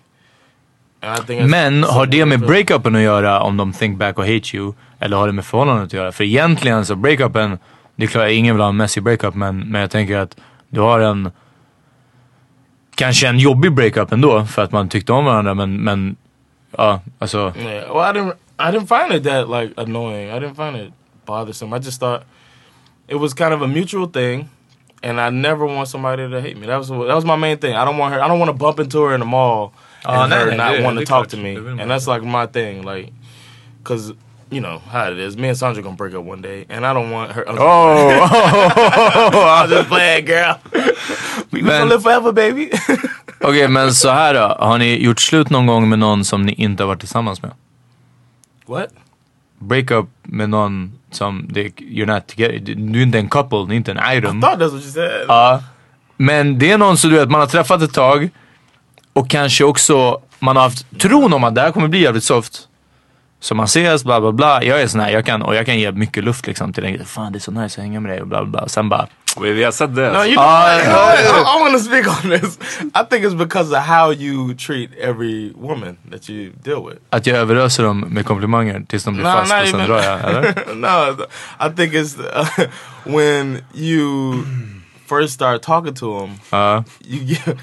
And 1.01 1.11
I 1.11 1.23
think 1.25 1.41
that's 1.41 1.49
Men 1.49 1.83
har 1.83 2.05
det 2.05 2.25
med 2.25 2.39
breakupen 2.39 2.95
att 2.95 3.01
göra 3.01 3.41
om 3.41 3.57
de 3.57 3.73
think 3.73 3.97
back 3.97 4.17
och 4.19 4.25
hate 4.25 4.57
you? 4.57 4.73
Eller 4.99 5.17
har 5.17 5.27
det 5.27 5.33
med 5.33 5.45
förhållandet 5.45 5.85
att 5.85 5.93
göra? 5.93 6.11
För 6.11 6.23
egentligen 6.23 6.85
så 6.85 6.95
breakupen, 6.95 7.59
det 7.95 8.03
är 8.03 8.07
klart 8.07 8.29
ingen 8.29 8.55
vill 8.55 8.61
ha 8.61 8.69
en 8.69 8.77
messy 8.77 9.01
breakup 9.01 9.35
men, 9.35 9.59
men 9.59 9.81
jag 9.81 9.91
tänker 9.91 10.17
att 10.17 10.37
du 10.69 10.79
har 10.79 10.99
en 10.99 11.31
kanske 12.97 13.27
en 13.27 13.39
jobbig 13.39 13.73
breakup 13.73 14.11
ändå 14.11 14.45
för 14.45 14.61
att 14.61 14.71
man 14.71 14.89
tyckte 14.89 15.13
om 15.13 15.25
varandra 15.25 15.53
men, 15.53 15.83
men 15.83 16.15
ja, 16.77 17.01
alltså. 17.19 17.53
Yeah. 17.57 17.95
Well, 17.95 18.15
I 18.15 18.19
didn't. 18.19 18.33
I 18.59 18.71
didn't 18.71 18.87
find 18.87 19.13
it 19.13 19.23
that 19.23 19.49
like 19.49 19.73
annoying. 19.77 20.29
I 20.29 20.39
didn't 20.39 20.55
find 20.55 20.75
it 20.75 20.93
bothersome. 21.25 21.77
I 21.77 21.79
just 21.79 21.99
thought 21.99 22.23
it 23.07 23.15
was 23.15 23.33
kind 23.33 23.53
of 23.53 23.61
a 23.61 23.67
mutual 23.67 24.07
thing, 24.07 24.49
and 25.03 25.19
I 25.19 25.29
never 25.29 25.65
want 25.65 25.87
somebody 25.87 26.29
to 26.29 26.41
hate 26.41 26.57
me. 26.57 26.65
That 26.67 26.77
was 26.77 26.87
that 26.89 27.15
was 27.15 27.25
my 27.25 27.35
main 27.35 27.57
thing. 27.57 27.75
I 27.75 27.85
don't 27.85 27.97
want 27.97 28.13
her. 28.13 28.21
I 28.23 28.27
don't 28.27 28.39
want 28.39 28.49
to 28.49 28.57
bump 28.65 28.79
into 28.79 28.99
her 29.03 29.13
in 29.13 29.19
the 29.19 29.25
mall 29.25 29.73
Oh, 30.05 30.21
and 30.21 30.29
no, 30.29 30.37
her 30.37 30.51
no, 30.51 30.57
not 30.57 30.81
want 30.83 30.99
to 30.99 31.05
talk 31.05 31.27
to 31.29 31.37
me. 31.37 31.55
And 31.55 31.91
that's 31.91 32.07
like 32.07 32.23
my 32.23 32.47
thing. 32.47 32.83
Like, 32.83 33.11
cause 33.83 34.13
you 34.51 34.61
know 34.61 34.81
how 34.91 35.11
it 35.11 35.17
is. 35.19 35.37
Me 35.37 35.47
and 35.49 35.57
Sandra 35.57 35.81
gonna 35.83 35.95
break 35.95 36.13
up 36.13 36.25
one 36.25 36.41
day, 36.41 36.65
and 36.69 36.85
I 36.85 36.93
don't 36.93 37.11
want 37.11 37.31
her. 37.31 37.45
Oh! 37.47 38.09
I'm 39.63 39.69
just 39.69 39.89
playing, 39.89 40.25
girl. 40.25 40.55
we 41.51 41.61
gonna 41.61 41.79
Men- 41.79 41.89
live 41.89 42.01
forever, 42.03 42.31
baby. 42.31 42.69
Okej 43.41 43.67
men 43.67 43.93
så 43.93 44.09
här 44.09 44.33
då. 44.33 44.55
Har 44.59 44.77
ni 44.77 45.03
gjort 45.03 45.19
slut 45.19 45.49
någon 45.49 45.65
gång 45.65 45.89
med 45.89 45.99
någon 45.99 46.25
som 46.25 46.41
ni 46.45 46.53
inte 46.53 46.83
har 46.83 46.87
varit 46.87 46.99
tillsammans 46.99 47.41
med? 47.41 47.51
what? 48.67 48.89
break 49.59 49.91
up 49.91 50.05
med 50.23 50.49
någon 50.49 50.91
som 51.11 51.47
det, 51.49 51.61
you're 51.79 52.05
not 52.13 52.27
together, 52.27 52.59
du 52.75 52.99
är 52.99 53.03
inte 53.03 53.19
en 53.19 53.29
couple, 53.29 53.57
du 53.67 53.71
är 53.73 53.77
inte 53.77 53.91
en 53.91 54.17
item. 54.17 54.37
I 54.37 54.41
thought 54.41 54.59
that's 54.59 54.71
what 54.73 54.81
you 54.83 54.91
said. 54.91 55.25
Ja. 55.27 55.63
Men 56.17 56.59
det 56.59 56.71
är 56.71 56.77
någon 56.77 56.97
som 56.97 57.09
du 57.09 57.15
vet, 57.15 57.29
man 57.29 57.41
har 57.41 57.47
träffat 57.47 57.81
ett 57.81 57.93
tag 57.93 58.29
och 59.13 59.29
kanske 59.29 59.63
också 59.63 60.21
man 60.39 60.55
har 60.55 60.63
haft 60.63 60.99
tron 60.99 61.33
om 61.33 61.43
att 61.43 61.55
det 61.55 61.61
här 61.61 61.71
kommer 61.71 61.87
bli 61.87 62.01
jävligt 62.01 62.23
soft. 62.23 62.67
Så 63.39 63.55
man 63.55 63.65
ses, 63.65 64.03
bla 64.03 64.21
bla 64.21 64.31
bla. 64.31 64.63
Jag 64.63 64.81
är 64.81 64.87
sån 64.87 64.99
här, 65.01 65.09
jag 65.09 65.25
kan, 65.25 65.41
och 65.41 65.55
jag 65.55 65.65
kan 65.65 65.79
ge 65.79 65.91
mycket 65.91 66.23
luft 66.23 66.47
liksom 66.47 66.73
till 66.73 66.83
den. 66.83 67.05
Fan 67.05 67.31
det 67.31 67.37
är 67.37 67.39
så 67.39 67.51
nice 67.51 67.81
att 67.81 67.83
hänga 67.85 67.99
med 67.99 68.11
dig 68.11 68.21
och 68.21 68.27
bla 68.27 68.43
bla 68.45 68.51
bla. 68.59 68.67
Sen 68.67 68.89
bara, 68.89 69.07
Vi, 69.41 69.51
vi 69.51 69.63
har 69.63 69.71
sett 69.71 69.95
det. 69.95 70.11
No, 70.13 70.23
you. 70.25 70.35
Ah, 70.37 70.79
I, 70.79 70.81
I 70.81 71.61
want 71.61 71.73
to 71.73 71.79
speak 71.79 72.07
on 72.07 72.29
this. 72.39 72.59
I 72.95 73.03
think 73.09 73.25
it's 73.25 73.35
because 73.37 73.71
of 73.77 73.83
how 73.83 74.11
you 74.13 74.55
treat 74.55 74.89
every 75.01 75.53
woman 75.55 75.97
that 76.11 76.29
you 76.29 76.51
deal 76.63 76.87
with. 76.89 76.99
att 77.09 77.27
jag 77.27 77.37
överöser 77.37 77.83
dem 77.83 77.99
med 77.99 78.25
komplimanger 78.25 78.83
tills 78.87 79.03
de 79.03 79.13
blir 79.13 79.23
No, 79.23 79.31
fast 79.31 79.53
och 79.61 79.67
sen 79.67 79.87
drar 79.87 80.01
jag. 80.03 80.19
Eller? 80.19 80.53
no, 80.75 81.23
I 81.67 81.75
think 81.75 81.93
it's 81.93 82.17
uh, 82.19 82.67
when 83.03 83.63
you 83.73 84.33
first 85.09 85.33
start 85.33 85.61
talking 85.61 85.95
to 85.95 86.19
them, 86.19 86.39
Ja. 86.49 86.83
you 87.07 87.23
get, 87.23 87.57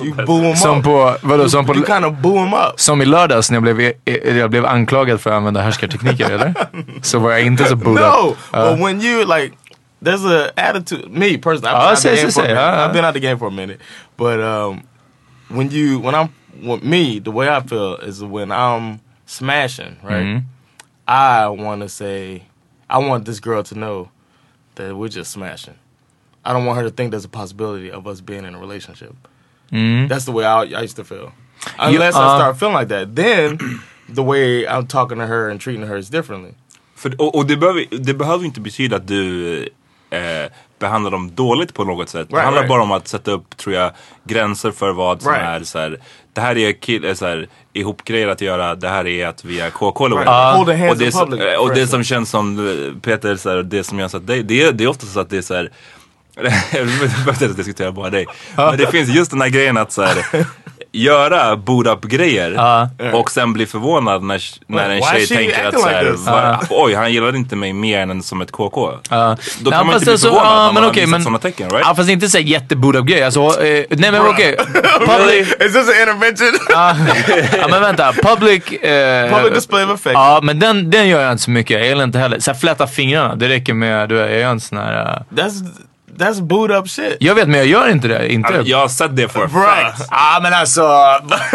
you 0.00 0.14
boo 0.26 0.40
them 0.40 0.56
Som 0.56 0.78
up. 0.78 0.84
på, 0.84 1.16
vadå, 1.22 1.48
som 1.48 1.66
på, 1.66 1.74
you 1.74 1.84
kind 1.86 2.04
of 2.04 2.14
boo 2.14 2.34
them 2.34 2.52
up. 2.54 2.80
som 2.80 3.02
i 3.02 3.04
lördags 3.04 3.50
när 3.50 3.56
jag 3.56 3.62
blev, 3.62 3.92
jag 4.36 4.50
blev 4.50 4.66
anklagad 4.66 5.20
för 5.20 5.30
att 5.30 5.36
använda 5.36 5.60
härskartekniker 5.62 6.30
eller? 6.30 6.54
Så 7.02 7.18
var 7.18 7.30
jag 7.30 7.42
inte 7.46 7.64
så 7.64 7.76
booed 7.76 8.00
No, 8.02 8.30
up. 8.30 8.36
Ja. 8.52 8.70
but 8.70 8.80
when 8.80 9.00
you 9.02 9.24
like, 9.24 9.54
there's 10.02 10.26
a 10.46 10.50
attitude. 10.56 11.08
Me 11.10 11.38
personally, 11.38 11.68
I've, 11.68 11.76
Ah, 11.76 11.80
been, 11.80 11.90
out 11.90 11.96
the 11.96 12.02
say, 12.02 12.16
game 12.16 12.30
say, 12.30 12.32
for 12.32 12.40
a 12.40 12.44
say. 12.44 12.48
minute. 12.54 12.60
Ah. 12.60 12.86
I've 12.86 12.92
been 12.92 13.04
out 13.04 13.14
the 13.14 13.20
game 13.20 13.38
for 13.38 13.48
a 13.48 13.50
minute, 13.50 13.78
but 14.16 14.40
um, 14.40 14.82
when 15.48 15.70
you, 15.70 15.98
when 16.00 16.14
I'm, 16.14 16.28
with 16.62 16.82
me, 16.84 17.18
the 17.20 17.30
way 17.30 17.48
I 17.48 17.60
feel 17.60 17.94
is 17.96 18.22
when 18.22 18.50
I'm 18.52 19.00
smashing, 19.26 19.96
right? 20.02 20.24
Mhm. 20.26 20.42
I 21.08 21.48
want 21.48 21.82
to 21.82 21.88
say, 21.88 22.42
I 22.88 22.98
want 22.98 23.24
this 23.24 23.40
girl 23.40 23.62
to 23.64 23.74
know 23.74 24.08
that 24.76 24.94
we're 24.96 25.08
just 25.08 25.30
smashing. 25.32 25.74
I 26.44 26.52
don't 26.52 26.66
want 26.66 26.78
her 26.78 26.84
to 26.84 26.90
think 26.90 27.10
there's 27.10 27.24
a 27.24 27.28
possibility 27.28 27.90
of 27.90 28.06
us 28.06 28.20
being 28.20 28.44
in 28.44 28.54
a 28.54 28.58
relationship. 28.58 29.14
Mm. 29.74 30.08
That's 30.08 30.24
the 30.26 30.32
way 30.32 30.44
I, 30.44 30.80
I 30.80 30.84
used 30.84 30.96
to 30.96 31.04
feel. 31.04 31.30
Unless 31.78 32.14
I 32.14 32.18
uh, 32.18 32.38
start 32.38 32.58
feeling 32.58 32.76
like 32.80 32.88
that, 32.88 33.16
then 33.16 33.58
the 34.14 34.22
way 34.22 34.66
I'm 34.66 34.86
talking 34.86 35.18
to 35.18 35.26
her 35.26 35.50
and 35.50 35.60
treating 35.60 35.86
her 35.86 35.96
is 35.98 36.08
differently. 36.08 36.52
För, 36.96 37.20
och 37.20 37.34
och 37.34 37.46
det, 37.46 37.56
behöver, 37.56 37.84
det 37.90 38.14
behöver 38.14 38.44
inte 38.44 38.60
betyda 38.60 38.96
att 38.96 39.08
du 39.08 39.56
eh, 40.10 40.50
behandlar 40.78 41.10
dem 41.10 41.30
dåligt 41.34 41.74
på 41.74 41.84
något 41.84 42.08
sätt. 42.08 42.28
det 42.30 42.34
Right, 42.36 42.44
handlar 42.44 42.62
right. 42.62 42.68
bara 42.68 42.82
om 42.82 42.92
att 42.92 43.08
sätta 43.08 43.30
upp, 43.30 43.56
tror 43.56 43.74
jag, 43.74 43.90
gränser 44.24 44.70
för 44.70 44.92
vad 44.92 45.22
som 45.22 45.32
Right. 45.32 45.44
är 45.60 45.64
så 45.64 45.78
här, 45.78 45.98
Det 46.32 46.40
här 46.40 46.56
är 46.58 46.72
kill, 46.72 47.04
eh, 47.04 47.14
så 47.14 47.26
här, 47.26 47.48
ihopgrejer 47.72 48.28
att 48.28 48.40
göra, 48.40 48.74
det 48.74 48.88
här 48.88 49.06
är 49.06 49.26
att 49.26 49.44
vi 49.44 49.60
är 49.60 49.70
KK 49.70 50.06
eller 50.06 50.16
Right. 50.16 50.56
Hold 50.56 50.66
the 50.68 50.74
hands 50.74 50.92
och 50.92 50.98
det, 50.98 51.12
public, 51.12 51.58
och 51.58 51.74
det 51.74 51.86
som 51.86 52.04
känns 52.04 52.30
som 52.30 52.68
eh, 52.68 53.00
Peter, 53.02 53.36
så 53.36 53.50
här, 53.50 53.62
det 53.62 53.84
som 53.84 53.98
jag 53.98 54.10
sa 54.10 54.18
till 54.18 54.26
dig, 54.26 54.42
det, 54.42 54.70
det 54.70 54.84
är 54.84 54.88
ofta 54.88 55.06
så 55.06 55.20
att 55.20 55.30
det 55.30 55.36
är 55.36 55.42
så 55.42 55.54
här 55.54 55.70
jag 56.36 56.44
behöver 56.72 57.32
inte 57.32 57.48
diskutera 57.48 57.92
bara 57.92 58.10
dig. 58.10 58.26
Men 58.56 58.76
det 58.76 58.86
finns 58.86 59.08
just 59.08 59.30
den 59.30 59.40
här 59.40 59.48
grejen 59.48 59.76
att 59.76 59.92
så 59.92 60.02
här, 60.02 60.16
göra 60.92 61.56
boot 61.56 61.86
up 61.86 62.02
grejer 62.04 62.50
Ja. 62.52 62.88
och 63.12 63.30
sen 63.30 63.52
bli 63.52 63.66
förvånad 63.66 64.22
när, 64.22 64.42
när 64.66 64.90
en 64.90 65.02
tjej 65.02 65.26
tänker 65.26 65.64
att 65.68 65.80
så 65.80 65.86
like 65.88 65.96
här, 65.98 66.12
this? 66.12 66.26
va, 66.26 66.60
oj 66.70 66.94
han 66.94 67.12
gillade 67.12 67.38
inte 67.38 67.56
mig 67.56 67.72
mer 67.72 68.00
än 68.00 68.22
som 68.22 68.40
ett 68.40 68.52
KK. 68.52 68.92
Ja. 69.10 69.36
Då 69.60 69.70
kan 69.70 69.86
man 69.86 69.94
inte 69.94 70.06
bli 70.06 70.18
förvånad 70.18 70.64
men 70.74 70.82
man 70.82 70.90
okej, 70.90 71.06
har 71.06 71.18
sådana 71.18 71.38
tecken 71.38 71.70
right? 71.70 71.86
Ja 71.86 71.94
fast 71.94 72.10
inte 72.10 72.28
såhär 72.28 72.44
jätteboot 72.44 72.96
up 72.96 73.06
grej. 73.06 73.22
Alltså, 73.24 73.40
eh, 73.64 73.84
nej 73.90 74.12
men 74.12 74.20
okej. 74.20 74.56
Public, 75.06 75.48
Is 75.48 75.72
this 75.72 75.76
an 75.76 76.00
intervention? 76.00 76.58
ja 77.60 77.68
men 77.70 77.80
vänta. 77.80 78.12
Public... 78.12 78.72
Eh, 78.72 79.30
Public 79.36 79.54
display 79.54 79.84
of 79.84 79.90
affection. 79.90 80.22
Ja 80.22 80.40
men 80.42 80.58
den, 80.58 80.90
den 80.90 81.08
gör 81.08 81.20
jag 81.22 81.32
inte 81.32 81.42
så 81.42 81.50
mycket. 81.50 81.78
Jag 81.78 81.88
gillar 81.88 82.04
inte 82.04 82.18
heller. 82.18 82.38
Såhär 82.38 82.58
fläta 82.58 82.86
fingrarna. 82.86 83.34
Det 83.34 83.48
räcker 83.48 83.74
med, 83.74 84.08
du 84.08 84.14
jag 84.16 84.40
gör 84.40 84.50
en 84.50 84.60
sån 84.60 84.78
här... 84.78 85.22
eh, 85.30 85.36
That's 85.44 85.64
that's 86.18 86.40
boot 86.40 86.70
up 86.70 86.88
shit. 86.90 87.16
jag 87.20 87.34
vet 87.34 87.48
men 87.48 87.58
jag 87.58 87.66
gör 87.66 87.88
inte 87.90 88.08
det. 88.08 88.32
Inte. 88.32 88.62
Jag 88.64 88.78
har 88.78 88.88
sett 88.88 89.16
det 89.16 89.28
for 89.28 89.44
a 89.44 89.48
Bruh. 89.52 89.62
fact. 89.64 90.08
Ja 90.10 90.40
men 90.42 90.54
alltså. 90.54 90.82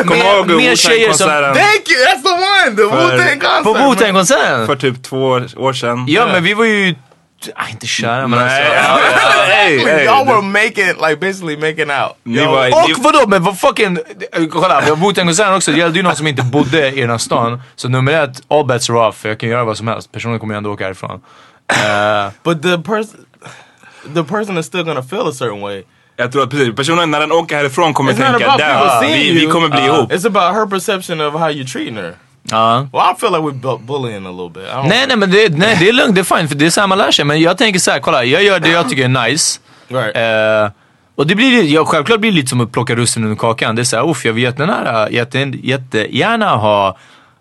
Mer, 0.06 0.16
ihåg. 0.16 0.48
Wu-Tang-konserten 0.52 1.54
Thank 1.54 1.90
you. 1.90 2.06
That's 2.06 2.24
the 2.24 2.30
one. 2.30 2.76
The 2.76 2.84
Wu 2.84 3.18
Tang 3.20 3.40
concert. 3.40 3.64
På. 3.64 3.74
Wu-Tang-konserten? 3.74 4.68
för 4.68 4.76
typ 4.76 5.04
två 5.04 5.26
år 5.58 5.74
sedan. 5.74 6.06
Ja 6.08 6.26
men 6.28 6.44
vi 6.44 6.54
var 6.54 6.66
ju... 6.66 6.96
Ah, 7.56 7.68
inte 7.70 7.88
kära 7.88 8.28
men 8.28 8.40
alltså. 8.40 8.58
Hey, 9.50 9.78
hey. 9.80 10.06
Y'all 10.08 10.26
were 10.26 10.42
making 10.42 10.88
like 11.08 11.16
basically 11.20 11.58
making 11.58 11.92
out. 11.92 12.16
Ni 12.24 12.46
var- 12.46 12.68
Och 12.68 12.90
vadå, 13.04 13.28
men 13.28 13.44
vad 13.44 13.60
fucking... 13.60 13.98
eh, 14.34 14.46
Kolla, 14.52 14.82
vi 14.82 14.90
har 14.90 14.96
Wu-Tang-konserten 14.98 15.54
också. 15.56 15.72
Det 15.72 15.78
gällde 15.78 15.98
ju 16.00 16.04
någon 16.04 16.16
som 16.16 16.28
inte 16.28 16.44
bodde 16.44 16.92
i 16.92 17.02
den 17.02 17.10
här 17.10 17.18
stan. 17.18 17.62
Så 17.76 17.90
nummer 17.90 18.24
ett, 18.24 18.42
all 18.50 18.66
bets 18.66 18.90
are 18.90 19.08
off. 19.08 19.16
För 19.18 19.30
jag 19.30 19.40
kan 19.40 19.50
göra 19.50 19.64
vad 19.64 19.78
som 19.78 19.88
helst. 19.88 20.12
Personen 20.12 20.40
kommer 20.40 20.54
ju 20.54 20.58
ändå 20.58 20.72
åka 20.74 20.84
härifrån. 20.84 21.22
Eh, 21.72 22.32
but 22.44 22.62
the 22.64 22.78
person, 22.78 23.26
the 24.16 24.24
person 24.24 24.58
is 24.58 24.66
still 24.66 24.84
gonna 24.84 25.04
feel 25.04 25.28
a 25.28 25.32
certain 25.32 25.62
way. 25.62 25.84
Jag 26.16 26.32
tror 26.32 26.44
att 26.44 26.50
precis, 26.50 26.76
personen 26.76 27.12
när 27.12 27.20
den 27.20 27.32
åker 27.32 27.56
härifrån 27.56 27.94
kommer 27.94 28.12
It's 28.14 28.16
not 28.32 28.40
tänka 28.40 28.46
about 28.46 28.60
people 28.60 28.86
där, 28.86 29.00
seeing 29.02 29.36
vi, 29.36 29.46
vi 29.46 29.52
kommer 29.52 29.70
bli 29.70 29.86
ihop. 29.86 30.12
It's 30.12 30.28
about 30.28 30.56
her 30.56 30.66
perception 30.66 31.22
of 31.22 31.34
how 31.34 31.50
you 31.52 31.66
treating 31.68 31.96
her. 31.96 32.14
Ja. 32.44 32.88
Well, 32.94 33.02
I 33.16 33.20
feel 33.20 33.32
like 33.32 33.42
we're 33.44 33.62
bu- 33.62 33.86
bullying 33.86 34.26
a 34.26 34.32
little 34.32 34.50
bit. 34.50 34.90
Nej, 34.90 35.06
nej, 35.08 35.18
men 35.18 35.32
det, 35.32 35.58
nej, 35.58 35.78
det 35.80 35.90
är 35.90 35.94
lugnt. 35.94 36.16
Det 36.16 36.22
är 36.22 36.38
fint. 36.38 36.50
För 36.50 36.58
det 36.58 36.66
är 36.66 36.70
så 36.70 36.80
här 36.80 36.88
man 36.88 36.98
lär 36.98 37.12
sig. 37.12 37.26
Men 37.26 37.42
jag 37.42 37.58
tänker 37.58 37.80
så 37.80 37.92
här, 37.92 38.00
kolla. 38.00 38.24
Jag 38.24 38.44
gör 38.44 38.60
det 38.60 38.70
jag 38.70 38.90
tycker 38.90 39.04
är 39.04 39.28
nice. 39.30 39.60
Right. 39.88 40.16
Eh, 40.18 40.72
och 41.16 41.28
det 41.28 41.36
blir, 41.36 41.64
ja, 41.64 41.86
självklart 41.86 42.20
blir 42.20 42.32
det 42.32 42.36
lite 42.36 42.48
som 42.48 42.62
att 42.62 42.72
plocka 42.72 42.96
russinen 42.96 43.32
ur 43.32 43.36
kakan. 43.36 43.76
Det 43.76 43.82
är 43.82 43.84
såhär, 43.84 44.10
uff 44.10 44.26
jag 44.26 44.34
vill 44.34 44.44
jättenära, 44.44 45.10
jätte, 45.10 45.40
jättegärna 45.64 46.56
ha 46.56 46.98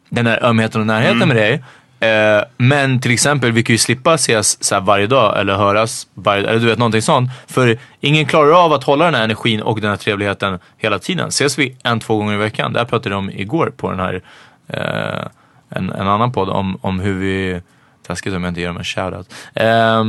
den 0.08 0.26
här 0.26 0.44
ömheten 0.44 0.80
och 0.80 0.86
närheten 0.86 1.28
med 1.28 1.36
dig. 1.36 1.64
Eh, 2.00 2.42
men 2.56 3.00
till 3.00 3.10
exempel, 3.10 3.52
vi 3.52 3.62
kan 3.62 3.74
ju 3.74 3.78
slippa 3.78 4.14
ses 4.14 4.64
så 4.64 4.74
här 4.74 4.82
varje 4.82 5.06
dag 5.06 5.40
eller 5.40 5.56
höras 5.56 6.06
varje, 6.14 6.48
eller 6.48 6.60
du 6.60 6.66
vet 6.66 6.78
någonting 6.78 7.02
sånt. 7.02 7.30
För 7.46 7.78
ingen 8.00 8.26
klarar 8.26 8.64
av 8.64 8.72
att 8.72 8.84
hålla 8.84 9.04
den 9.04 9.14
här 9.14 9.24
energin 9.24 9.62
och 9.62 9.80
den 9.80 9.90
här 9.90 9.96
trevligheten 9.96 10.58
hela 10.76 10.98
tiden. 10.98 11.28
Ses 11.28 11.58
vi 11.58 11.76
en, 11.82 12.00
två 12.00 12.16
gånger 12.16 12.34
i 12.34 12.36
veckan, 12.36 12.72
det 12.72 12.78
här 12.78 12.86
pratade 12.86 13.14
jag 13.14 13.18
om 13.18 13.30
igår 13.30 13.72
på 13.76 13.90
den 13.90 14.00
här, 14.00 14.22
eh, 14.68 15.26
en, 15.68 15.90
en 15.92 16.08
annan 16.08 16.32
podd 16.32 16.48
om, 16.48 16.78
om 16.80 17.00
hur 17.00 17.14
vi, 17.14 17.60
taskigt 18.06 18.34
om 18.34 18.44
jag 18.44 18.50
inte 18.50 18.60
ger 18.60 18.68
dem 18.68 18.76
en 18.76 18.84
shoutout. 18.84 19.34
Eh, 19.54 20.04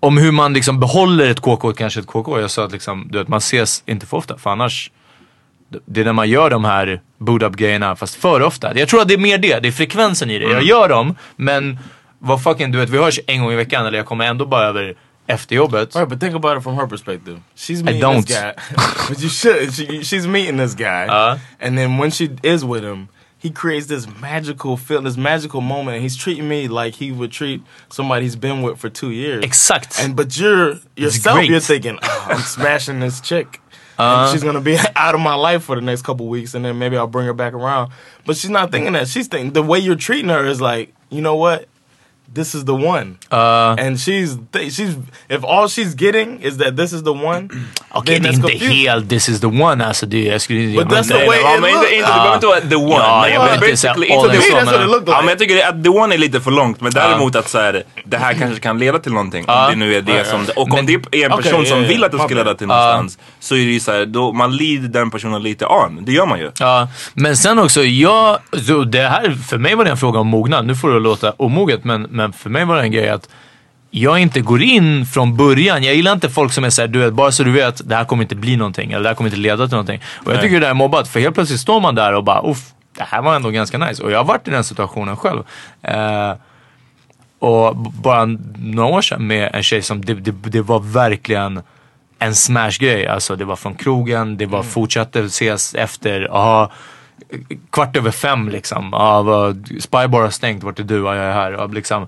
om 0.00 0.18
hur 0.18 0.32
man 0.32 0.52
liksom 0.52 0.80
behåller 0.80 1.30
ett 1.30 1.40
KK, 1.40 1.72
kanske 1.72 2.00
ett 2.00 2.06
KK. 2.06 2.40
Jag 2.40 2.50
sa 2.50 2.64
att 2.64 2.72
liksom, 2.72 3.08
du 3.10 3.18
vet, 3.18 3.28
man 3.28 3.38
ses 3.38 3.82
inte 3.86 4.06
för 4.06 4.16
ofta, 4.16 4.38
för 4.38 4.50
annars 4.50 4.90
det 5.86 6.00
är 6.00 6.04
när 6.04 6.12
man 6.12 6.28
gör 6.28 6.50
de 6.50 6.64
här 6.64 7.00
boot 7.18 7.42
up 7.42 7.56
grejerna 7.56 7.96
fast 7.96 8.14
för 8.14 8.42
ofta. 8.42 8.78
Jag 8.78 8.88
tror 8.88 9.00
att 9.02 9.08
det 9.08 9.14
är 9.14 9.18
mer 9.18 9.38
det, 9.38 9.58
det 9.60 9.68
är 9.68 9.72
frekvensen 9.72 10.30
i 10.30 10.38
det. 10.38 10.44
Jag 10.44 10.62
gör 10.62 10.88
dem, 10.88 11.14
men 11.36 11.78
vad 12.18 12.42
fucking, 12.42 12.72
du 12.72 12.78
vet 12.78 12.88
vi 12.90 12.98
hörs 12.98 13.20
en 13.26 13.42
gång 13.42 13.52
i 13.52 13.56
veckan 13.56 13.86
eller 13.86 13.98
jag 13.98 14.06
kommer 14.06 14.24
ändå 14.24 14.46
bara 14.46 14.64
över 14.66 14.94
efter 15.26 15.56
jobbet. 15.56 15.96
Right, 15.96 16.08
but 16.08 16.20
think 16.20 16.34
about 16.34 16.56
it 16.58 16.62
from 16.62 16.76
her 16.76 16.86
perspective. 16.86 17.40
She's 17.56 17.80
I 17.80 17.82
meeting 17.82 18.02
don't. 18.02 18.22
this 18.26 18.36
guy, 18.36 18.52
but 19.08 19.20
you 19.22 19.28
should. 19.28 19.74
She, 19.74 20.02
she's 20.04 20.26
meeting 20.26 20.56
this 20.58 20.74
guy, 20.74 21.06
Uh. 21.08 21.38
and 21.60 21.78
then 21.78 21.98
when 21.98 22.10
she 22.10 22.30
is 22.42 22.64
with 22.64 22.82
him, 22.82 23.08
he 23.38 23.50
creates 23.50 23.86
this 23.86 24.06
magical 24.22 24.76
feel, 24.78 25.02
this 25.02 25.16
magical 25.16 25.60
moment, 25.60 25.94
and 25.96 26.02
he's 26.02 26.16
treating 26.16 26.48
me 26.48 26.66
like 26.66 26.94
he 27.04 27.12
would 27.12 27.30
treat 27.30 27.60
somebody 27.90 28.24
he's 28.24 28.36
been 28.40 28.62
with 28.62 28.78
for 28.80 28.88
two 28.90 29.10
years. 29.10 29.44
Exakt. 29.44 30.00
And 30.02 30.16
but 30.16 30.34
you're 30.38 30.78
yourself, 30.96 31.44
you're 31.44 31.60
thinking, 31.60 31.98
oh, 32.02 32.26
I'm 32.30 32.40
smashing 32.40 33.00
this 33.00 33.20
chick. 33.20 33.60
Uh. 33.98 34.22
and 34.22 34.32
she's 34.32 34.44
gonna 34.44 34.60
be 34.60 34.76
out 34.96 35.14
of 35.14 35.20
my 35.20 35.34
life 35.34 35.64
for 35.64 35.74
the 35.74 35.80
next 35.82 36.02
couple 36.02 36.26
weeks, 36.28 36.54
and 36.54 36.64
then 36.64 36.78
maybe 36.78 36.96
I'll 36.96 37.06
bring 37.06 37.26
her 37.26 37.34
back 37.34 37.52
around. 37.52 37.90
But 38.24 38.36
she's 38.36 38.50
not 38.50 38.70
thinking 38.70 38.92
that. 38.92 39.08
She's 39.08 39.28
thinking 39.28 39.52
the 39.52 39.62
way 39.62 39.78
you're 39.78 39.96
treating 39.96 40.28
her 40.28 40.46
is 40.46 40.60
like, 40.60 40.94
you 41.10 41.20
know 41.20 41.36
what? 41.36 41.68
This 42.34 42.54
is 42.54 42.64
the 42.64 42.72
one. 42.72 43.16
Uh, 43.32 43.76
and 43.86 43.98
she's 43.98 44.36
she's 44.52 44.94
if 45.28 45.44
all 45.44 45.68
she's 45.68 45.94
getting 45.94 46.40
is 46.42 46.58
that 46.58 46.76
this 46.76 46.92
is 46.92 47.02
the 47.02 47.12
one. 47.12 47.48
Okej, 47.90 48.20
det 48.20 48.28
that's 48.28 48.34
inte 48.34 48.64
helt 48.64 49.08
this 49.08 49.28
is 49.28 49.40
the 49.40 49.46
one 49.46 49.86
alltså. 49.86 50.06
Det, 50.06 50.22
jag 50.24 50.40
skulle, 50.40 50.60
jag 50.60 50.88
But 50.88 50.98
that's 50.98 51.08
the 51.08 51.26
way 51.26 51.38
Ja, 51.42 51.54
it 51.54 51.60
men 51.60 51.70
inte, 51.70 51.80
looks. 51.80 51.92
inte, 51.92 52.06
det 52.06 52.14
behöver 52.14 52.34
inte 52.34 52.46
vara 52.46 52.60
the 52.60 52.76
one. 52.76 52.94
Ja, 52.94 53.20
men 53.22 53.32
jag 53.32 53.40
bara 53.42 53.56
vill 53.60 53.64
inte 53.70 53.76
säga 53.76 53.94
basically, 53.94 54.18
all 54.18 54.34
inte 54.34 54.36
in 54.36 54.42
the 54.42 54.56
one. 54.56 54.62
that's 54.62 54.72
what 54.72 54.80
it 54.84 54.90
looked 54.90 55.08
Ja, 55.08 55.12
like. 55.12 55.20
men 55.22 55.28
jag 55.28 55.38
tycker 55.38 55.68
att 55.68 55.84
the 55.84 55.88
one 55.90 56.14
är 56.14 56.18
lite 56.18 56.40
för 56.40 56.50
långt. 56.50 56.80
Men 56.80 56.92
däremot 56.92 57.36
att 57.36 57.48
så 57.48 57.58
här, 57.58 57.82
det 58.04 58.16
här 58.16 58.34
kanske 58.34 58.60
kan 58.60 58.78
leda 58.78 58.98
till 58.98 59.12
någonting. 59.12 59.44
Om 59.48 59.66
det 59.70 59.76
nu 59.76 59.94
är 59.96 60.02
det 60.02 60.24
som... 60.26 60.46
Och 60.56 60.78
om 60.78 60.86
det 60.86 60.92
är 61.12 61.30
en 61.30 61.36
person 61.42 61.66
som 61.66 61.82
vill 61.82 62.04
att 62.04 62.12
det 62.12 62.18
ska 62.18 62.34
leda 62.34 62.54
till 62.54 62.66
någonstans. 62.66 63.18
Så 63.40 63.54
är 63.54 63.58
det 63.58 63.72
ju 63.72 63.80
så 63.80 63.92
här, 63.92 64.06
då 64.06 64.32
man 64.32 64.56
lider 64.56 64.88
den 64.88 65.10
personen 65.10 65.42
lite 65.42 65.66
an. 65.66 65.98
Det 66.06 66.12
gör 66.12 66.26
man 66.26 66.38
ju. 66.38 66.50
Ja, 66.58 66.88
men 67.14 67.36
sen 67.36 67.58
också, 67.58 67.82
jag, 67.84 68.38
det 68.86 69.02
här, 69.02 69.30
för 69.48 69.58
mig 69.58 69.74
var 69.74 69.84
det 69.84 69.90
en 69.90 69.96
fråga 69.96 70.18
om 70.20 70.26
mognad. 70.26 70.66
Nu 70.66 70.74
får 70.74 70.90
det 70.90 71.00
låta 71.00 71.30
omoget, 71.36 71.84
men, 71.84 72.02
men 72.18 72.32
för 72.32 72.50
mig 72.50 72.64
var 72.64 72.76
det 72.76 72.82
en 72.82 72.92
grej 72.92 73.08
att 73.08 73.28
jag 73.90 74.18
inte 74.18 74.40
går 74.40 74.62
in 74.62 75.06
från 75.06 75.36
början. 75.36 75.82
Jag 75.82 75.94
gillar 75.94 76.12
inte 76.12 76.30
folk 76.30 76.52
som 76.52 76.64
är 76.64 76.70
såhär, 76.70 76.88
du 76.88 76.98
vet, 76.98 77.12
bara 77.12 77.32
så 77.32 77.44
du 77.44 77.50
vet, 77.50 77.88
det 77.88 77.96
här 77.96 78.04
kommer 78.04 78.22
inte 78.22 78.36
bli 78.36 78.56
någonting. 78.56 78.92
Eller 78.92 79.02
det 79.02 79.08
här 79.08 79.14
kommer 79.14 79.30
inte 79.30 79.40
leda 79.40 79.66
till 79.66 79.74
någonting. 79.74 80.00
Och 80.24 80.32
jag 80.32 80.40
tycker 80.40 80.54
det 80.54 80.66
där 80.66 80.70
är 80.70 80.74
mobbat, 80.74 81.08
för 81.08 81.20
helt 81.20 81.34
plötsligt 81.34 81.60
står 81.60 81.80
man 81.80 81.94
där 81.94 82.12
och 82.12 82.24
bara, 82.24 82.50
uff, 82.50 82.72
det 82.96 83.02
här 83.02 83.22
var 83.22 83.36
ändå 83.36 83.50
ganska 83.50 83.78
nice. 83.78 84.02
Och 84.02 84.10
jag 84.10 84.18
har 84.18 84.24
varit 84.24 84.48
i 84.48 84.50
den 84.50 84.64
situationen 84.64 85.16
själv. 85.16 85.42
Eh, 85.82 86.32
och 87.38 87.76
bara 87.76 88.24
några 88.58 88.88
år 88.88 89.02
sedan 89.02 89.26
med 89.26 89.50
en 89.54 89.62
tjej 89.62 89.82
som, 89.82 90.04
det, 90.04 90.14
det, 90.14 90.30
det 90.30 90.62
var 90.62 90.80
verkligen 90.80 91.62
en 92.18 92.34
smashgrej. 92.34 93.06
Alltså 93.06 93.36
det 93.36 93.44
var 93.44 93.56
från 93.56 93.74
krogen, 93.74 94.36
det 94.36 94.46
var 94.46 94.62
fortsatte 94.62 95.20
ses 95.20 95.74
efter, 95.74 96.28
aha, 96.32 96.72
kvart 97.70 97.96
över 97.96 98.10
fem 98.10 98.48
liksom. 98.48 98.88
Ja, 98.92 99.22
vad- 99.22 99.68
Spybar 99.80 100.22
har 100.22 100.30
stängt, 100.30 100.62
vart 100.64 100.78
är 100.78 100.84
du? 100.84 100.96
Ja, 100.96 101.14
jag 101.16 101.24
är 101.24 101.32
här. 101.32 101.68
Liksom. 101.68 102.06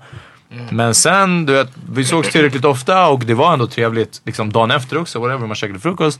Men 0.71 0.95
sen, 0.95 1.45
du 1.45 1.53
vet, 1.53 1.69
vi 1.93 2.05
sågs 2.05 2.31
tillräckligt 2.31 2.65
ofta 2.65 3.07
och 3.07 3.19
det 3.25 3.33
var 3.33 3.53
ändå 3.53 3.67
trevligt 3.67 4.21
liksom, 4.25 4.51
dagen 4.51 4.71
efter 4.71 4.97
också, 4.97 5.19
whatever, 5.19 5.47
man 5.47 5.55
käkade 5.55 5.79
frukost. 5.79 6.19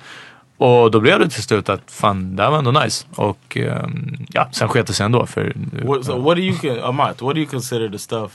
Och 0.57 0.91
då 0.91 0.99
blev 0.99 1.19
det 1.19 1.29
till 1.29 1.43
slut 1.43 1.69
att 1.69 1.91
fan, 1.91 2.35
det 2.35 2.43
här 2.43 2.49
var 2.51 2.57
ändå 2.57 2.71
nice. 2.71 3.05
Och 3.15 3.57
ehm, 3.57 4.25
ja, 4.29 4.49
sen 4.51 4.69
sket 4.69 4.87
det 4.87 4.93
sig 4.93 5.05
ändå. 5.05 5.25
För, 5.25 5.53
What, 5.83 6.05
so 6.05 6.19
what 6.21 6.37
do 6.37 6.41
you 6.41 6.81
Amat? 6.83 7.21
What 7.21 7.35
do 7.35 7.41
you 7.41 7.49
consider 7.49 7.89
the 7.89 7.99
stuff 7.99 8.31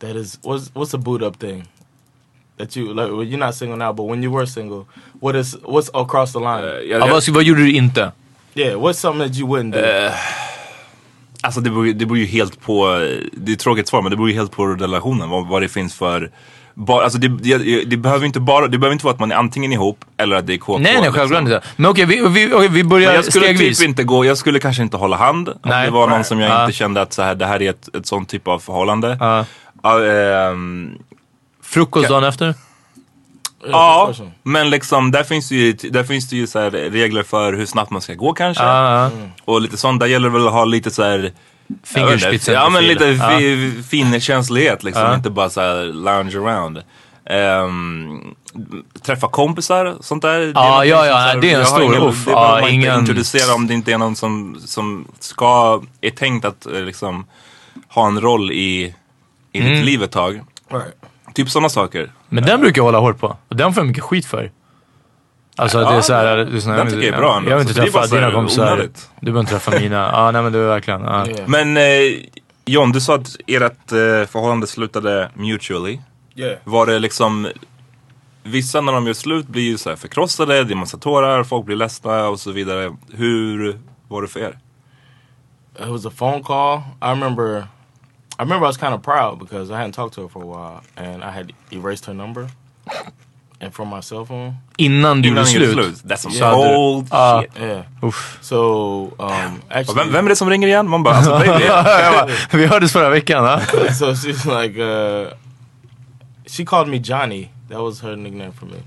that 0.00 0.10
is 0.16 0.38
what's 0.42 0.72
what's 0.72 0.94
a 0.94 0.98
boot 0.98 1.22
up 1.22 1.38
thing 1.38 1.64
that 2.58 2.76
you 2.76 2.94
like? 2.94 3.10
well, 3.12 3.26
You're 3.26 3.46
not 3.46 3.54
single 3.54 3.76
now, 3.76 3.92
but 3.92 4.06
when 4.10 4.22
you 4.22 4.36
were 4.36 4.46
single, 4.46 4.84
what 5.20 5.36
is 5.36 5.56
what's 5.62 5.90
across 6.04 6.32
the 6.32 6.38
line? 6.38 6.62
jag, 6.62 6.84
ja, 6.84 7.06
jag, 7.06 7.08
vad, 7.08 7.28
vad 7.28 7.44
gjorde 7.44 7.60
du 7.60 7.72
inte? 7.72 8.12
Yeah, 8.58 8.80
what's 8.80 8.92
something 8.92 9.28
that 9.28 9.38
you 9.38 9.48
wouldn't 9.48 9.72
do? 9.72 10.10
Alltså 11.42 11.60
det 11.60 11.70
beror, 11.70 11.86
ju- 11.86 11.92
det 11.92 12.06
beror 12.06 12.18
ju 12.18 12.26
helt 12.26 12.60
på, 12.60 12.86
det 13.32 13.52
är 13.52 13.54
ett 13.54 13.60
tråkigt 13.60 13.88
svar 13.88 14.02
men 14.02 14.10
det 14.10 14.16
beror 14.16 14.28
ju 14.30 14.34
helt 14.36 14.52
på 14.52 14.66
relationen. 14.66 15.30
Vad, 15.30 15.46
vad 15.48 15.62
det 15.62 15.68
finns 15.68 15.94
för, 15.94 16.30
bara, 16.74 17.04
alltså 17.04 17.18
det, 17.18 17.28
det, 17.28 17.84
det 17.84 17.96
behöver 17.96 18.26
inte 18.26 18.40
bara, 18.40 18.66
det 18.66 18.78
behöver 18.78 18.92
inte 18.92 19.04
vara 19.04 19.14
att 19.14 19.20
man 19.20 19.32
är 19.32 19.36
antingen 19.36 19.72
ihop 19.72 20.04
eller 20.16 20.36
att 20.36 20.46
det 20.46 20.54
är 20.54 20.58
KK. 20.58 20.72
Nej, 20.78 20.82
nej, 20.82 20.94
liksom. 20.94 21.14
självklart 21.14 21.40
inte. 21.42 21.60
Men 21.76 21.90
okej, 21.90 22.04
vi, 22.06 22.28
vi, 22.28 22.52
okej, 22.54 22.68
vi 22.68 22.84
börjar 22.84 23.06
Men 23.06 23.14
jag 23.16 23.24
skulle 23.24 23.44
stegvis. 23.44 23.78
typ 23.78 23.88
inte 23.88 24.04
gå, 24.04 24.24
jag 24.24 24.38
skulle 24.38 24.60
kanske 24.60 24.82
inte 24.82 24.96
hålla 24.96 25.16
hand. 25.16 25.48
Om 25.48 25.54
Nej. 25.64 25.84
det 25.86 25.90
var 25.92 26.00
någon 26.06 26.10
Nej. 26.18 26.24
som 26.24 26.40
jag 26.40 26.50
Ja. 26.50 26.60
inte 26.64 26.72
kände 26.76 27.02
att 27.02 27.12
så 27.12 27.22
här, 27.22 27.34
det 27.34 27.46
här 27.46 27.62
är 27.62 27.70
ett, 27.70 27.94
ett 27.96 28.06
sånt 28.06 28.28
typ 28.28 28.48
av 28.48 28.58
förhållande. 28.58 29.16
Ja. 29.20 29.44
Ja, 29.82 30.04
ehm, 30.04 30.92
Frukost 31.62 32.08
dagen 32.08 32.24
efter? 32.24 32.54
Ja, 33.66 34.14
men 34.42 34.70
liksom 34.70 35.10
där 35.10 35.24
finns 35.24 35.48
det 35.48 35.54
ju, 35.54 35.72
där 35.72 36.04
finns 36.04 36.28
det 36.28 36.36
ju 36.36 36.46
så 36.46 36.58
här 36.60 36.70
regler 36.70 37.22
för 37.22 37.52
hur 37.52 37.66
snabbt 37.66 37.90
man 37.90 38.02
ska 38.02 38.14
gå 38.14 38.32
kanske. 38.32 38.64
Ja, 38.64 39.02
ja. 39.02 39.10
Och 39.44 39.60
lite 39.60 39.76
sånt, 39.76 40.00
där 40.00 40.06
gäller 40.06 40.28
det 40.28 40.32
väl 40.38 40.46
att 40.46 40.52
ha 40.52 40.64
lite 40.64 40.90
så 40.90 41.02
här 41.02 41.32
Fingerspitsen 41.84 42.54
Ja 42.54 42.68
men 42.70 42.84
lite 42.86 43.14
fi, 43.38 43.72
finkänslighet 43.90 44.82
liksom, 44.84 45.02
Ja. 45.04 45.14
inte 45.14 45.30
bara 45.30 45.50
så 45.50 45.60
här 45.60 45.84
lounge 45.84 46.36
around. 46.36 46.82
Ehm, 47.30 48.34
träffa 49.02 49.28
kompisar, 49.28 49.96
sånt 50.00 50.22
där. 50.22 50.40
är 50.40 50.52
Ja, 50.54 50.84
ja, 50.84 51.16
här- 51.16 51.36
det 51.40 51.52
är 51.52 51.58
en 51.60 51.66
stor 51.66 51.82
ingen, 51.82 52.02
uff. 52.02 52.24
Det 52.24 52.30
behöver 52.30 52.60
man 52.60 52.70
ingen- 52.70 52.88
inte 52.88 53.00
introducera 53.00 53.54
om 53.54 53.66
det 53.66 53.74
inte 53.74 53.92
är 53.92 53.98
någon 53.98 54.16
som, 54.16 54.56
som 54.64 55.08
ska, 55.20 55.82
är 56.00 56.10
tänkt 56.10 56.44
att 56.44 56.66
eh, 56.66 56.72
liksom 56.72 57.26
ha 57.88 58.06
en 58.06 58.20
roll 58.20 58.50
i, 58.52 58.94
i 59.52 59.60
Mm. 59.60 59.72
ditt 59.72 59.84
liv 59.84 60.02
ett 60.02 60.10
tag. 60.12 60.40
Right. 60.70 60.94
Typ 61.34 61.50
sådana 61.50 61.68
saker. 61.68 62.12
Men 62.28 62.44
den 62.44 62.60
brukar 62.60 62.78
jag 62.78 62.84
hålla 62.84 62.98
hårt 62.98 63.18
på. 63.18 63.36
Och 63.48 63.56
den 63.56 63.72
får 63.72 63.80
jag 63.80 63.88
mycket 63.88 64.02
skit 64.04 64.26
för. 64.26 64.50
Alltså 65.56 65.80
Ja, 65.80 65.90
det 65.90 65.96
är 65.96 66.00
så 66.00 66.12
här, 66.12 66.36
det 66.36 66.42
är 66.42 66.76
den 66.76 66.86
tycker 66.86 67.02
jag 67.02 67.14
är 67.14 67.18
bra 67.18 67.36
ändå. 67.36 67.50
Jag 67.50 67.56
vill 67.56 67.68
inte 67.68 67.74
Så 67.74 67.80
det 67.80 67.88
är 67.88 67.92
bara 67.92 68.02
träffa 68.02 68.16
dina 68.16 68.32
kompisar. 68.32 68.88
Du 69.20 69.24
behöver 69.24 69.40
inte 69.40 69.52
träffa 69.52 69.80
mina. 69.80 70.10
Ja, 70.12 70.30
nej 70.30 70.42
men 70.42 70.52
du 70.52 70.62
är 70.64 70.68
verkligen. 70.68 71.02
Ja. 71.02 71.26
Men 71.46 71.76
eh, 71.76 71.82
John, 72.66 72.92
du 72.92 73.00
sa 73.00 73.14
att 73.14 73.36
ert 73.46 73.92
eh, 73.92 73.96
förhållande 74.30 74.66
slutade 74.66 75.30
mutually. 75.34 76.00
Yeah. 76.36 76.58
Var 76.64 76.86
det 76.86 76.98
liksom 76.98 77.48
Vissa 78.42 78.80
när 78.80 78.92
de 78.92 79.06
gör 79.06 79.14
slut 79.14 79.48
blir 79.48 79.62
ju 79.62 79.78
så 79.78 79.88
här 79.88 79.96
förkrossade, 79.96 80.64
det 80.64 80.74
är 80.74 80.76
massa 80.76 80.98
tårar, 80.98 81.44
folk 81.44 81.66
blir 81.66 81.76
ledsna 81.76 82.28
och 82.28 82.40
så 82.40 82.52
vidare. 82.52 82.96
Hur 83.12 83.78
var 84.08 84.22
det 84.22 84.28
för 84.28 84.40
er? 84.40 84.58
It 85.80 85.88
was 85.88 86.06
a 86.06 86.10
phone 86.18 86.42
call. 86.42 86.78
I 86.78 87.10
remember. 87.10 87.66
I 88.38 88.42
remember 88.42 88.66
I 88.66 88.68
was 88.68 88.76
kind 88.76 88.94
of 88.94 89.02
proud 89.02 89.38
because 89.38 89.70
I 89.70 89.76
hadn't 89.78 89.92
talked 89.92 90.14
to 90.14 90.22
her 90.22 90.28
for 90.28 90.42
a 90.42 90.46
while, 90.46 90.80
and 90.96 91.24
I 91.24 91.30
had 91.30 91.52
erased 91.72 92.06
her 92.06 92.14
number, 92.14 92.46
and 93.60 93.74
from 93.74 93.88
my 93.88 94.00
cell 94.00 94.24
phone. 94.24 94.54
Innan 94.78 95.22
du 95.22 95.28
Innan 95.28 95.44
gjorde 95.44 95.58
ni 95.66 95.74
gjorde 95.74 95.82
slut. 95.82 96.02
That's 96.08 96.22
some 96.22 96.32
Så 96.34 96.44
hade 96.44 96.56
du- 96.56 96.74
cold 96.74 97.08
Ja. 97.10 97.40
shit. 97.42 97.50
Yeah. 97.60 97.82
Uff. 98.02 98.38
So 98.40 98.56
um, 98.56 99.10
Och 99.18 99.76
actually, 99.76 99.94
Vem, 100.04 100.12
vem 100.12 100.24
är 100.24 100.28
det 100.28 100.36
som 100.36 100.50
ringer 100.50 100.68
igen? 100.68 100.88
Man 100.88 101.02
bara, 101.02 101.14
alltså 101.16 101.30
baby. 101.38 101.64
Jag 101.64 101.84
bara, 101.84 102.28
Vi 102.52 102.66
hördes 102.66 102.92
förra 102.92 103.10
veckan. 103.10 103.44
Ja? 103.44 103.60
so 103.94 104.14
she's 104.14 104.44
like, 104.62 104.78
uh, 104.80 105.32
she 106.46 106.64
called 106.64 106.88
me 106.88 106.98
Johnny. 106.98 107.48
That 107.68 107.80
was 107.80 108.00
her 108.02 108.16
nickname 108.16 108.52
for 108.52 108.66
me, 108.66 108.78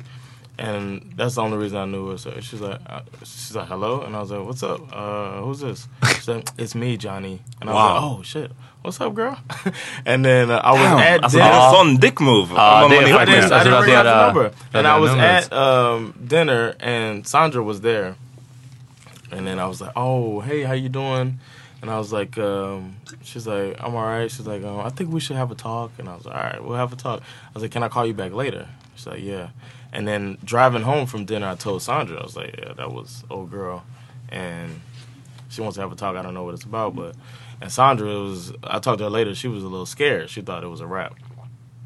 and 0.57 1.01
that's 1.17 1.35
the 1.35 1.41
only 1.41 1.57
reason 1.57 1.77
I 1.77 1.85
knew 1.85 2.07
it 2.09 2.13
was 2.13 2.25
her. 2.25 2.41
She's 2.41 2.61
like, 2.61 2.79
uh, 2.89 3.01
she's 3.23 3.55
like, 3.55 3.67
hello, 3.67 4.01
and 4.01 4.15
I 4.15 4.19
was 4.21 4.31
like, 4.31 4.43
what's 4.45 4.63
up? 4.63 4.79
Uh, 4.91 5.41
who's 5.43 5.59
this? 5.59 5.87
She's 6.15 6.27
like, 6.27 6.49
it's 6.57 6.73
me, 6.73 6.97
Johnny. 6.97 7.41
And 7.61 7.69
I 7.69 7.73
was 7.73 7.79
Wow. 7.79 7.93
like, 7.93 8.03
oh 8.19 8.23
shit, 8.23 8.51
what's 8.81 8.99
up, 9.01 9.13
girl? 9.13 9.37
and 10.05 10.23
then 10.25 10.49
uh, 10.51 10.61
I 10.63 10.71
was 10.71 10.81
Damn, 10.81 10.99
at 10.99 11.23
alltså 11.23 11.37
dinner. 11.37 11.51
är 11.51 11.81
en 11.81 11.97
dick 11.97 12.19
move. 12.19 12.53
Ja, 12.55 12.83
Om 12.83 12.89
det 12.91 13.01
man 13.01 13.21
I 13.21 13.25
didn't, 13.25 13.51
I 13.51 13.63
didn't 13.63 13.73
radera- 13.73 13.85
realize 13.85 14.03
the 14.03 14.25
number. 14.25 14.51
And 14.73 14.87
I 14.87 14.99
was 14.99 15.11
numret. 15.11 15.23
at 15.23 15.53
um, 15.53 16.13
dinner, 16.27 16.73
and 16.79 17.27
Sandra 17.27 17.63
was 17.63 17.81
there. 17.81 18.15
And 19.31 19.47
then 19.47 19.59
I 19.59 19.65
was 19.65 19.79
like, 19.81 19.91
"Oh, 19.95 20.41
hey, 20.41 20.63
how 20.63 20.73
you 20.73 20.89
doing?" 20.89 21.39
And 21.81 21.89
I 21.89 21.97
was 21.97 22.11
like, 22.11 22.37
um, 22.37 22.95
"She's 23.23 23.47
like, 23.47 23.77
I'm 23.79 23.95
all 23.95 24.05
right." 24.05 24.29
She's 24.29 24.45
like, 24.47 24.63
um, 24.63 24.79
"I 24.85 24.89
think 24.89 25.13
we 25.13 25.19
should 25.19 25.37
have 25.37 25.51
a 25.51 25.55
talk." 25.55 25.91
And 25.99 26.09
I 26.09 26.15
was 26.15 26.25
like, 26.25 26.35
"All 26.35 26.43
right, 26.43 26.63
we'll 26.63 26.77
have 26.77 26.91
a 26.93 26.95
talk." 26.97 27.21
I 27.21 27.51
was 27.53 27.63
like, 27.63 27.71
"Can 27.71 27.83
I 27.83 27.87
call 27.87 28.05
you 28.05 28.13
back 28.13 28.33
later?" 28.33 28.67
She's 28.95 29.07
like, 29.07 29.23
"Yeah." 29.23 29.47
And 29.93 30.05
then 30.07 30.37
driving 30.43 30.83
home 30.83 31.05
from 31.07 31.25
dinner, 31.25 31.47
I 31.47 31.55
told 31.55 31.81
Sandra, 31.81 32.19
I 32.19 32.23
was 32.23 32.35
like, 32.35 32.55
"Yeah, 32.57 32.73
that 32.73 32.91
was 32.91 33.23
old 33.29 33.49
girl," 33.51 33.83
and 34.29 34.81
she 35.49 35.61
wants 35.61 35.75
to 35.75 35.81
have 35.81 35.91
a 35.91 35.95
talk. 35.95 36.15
I 36.17 36.21
don't 36.21 36.33
know 36.33 36.43
what 36.43 36.53
it's 36.53 36.63
about, 36.65 36.95
but 36.95 37.15
and 37.61 37.71
Sandra 37.71 38.07
was. 38.07 38.53
I 38.63 38.79
talked 38.79 38.97
to 38.97 39.05
her 39.05 39.09
later. 39.09 39.33
She 39.35 39.47
was 39.47 39.63
a 39.63 39.67
little 39.67 39.85
scared. 39.85 40.29
She 40.29 40.41
thought 40.41 40.63
it 40.63 40.67
was 40.67 40.81
a 40.81 40.87
wrap 40.87 41.13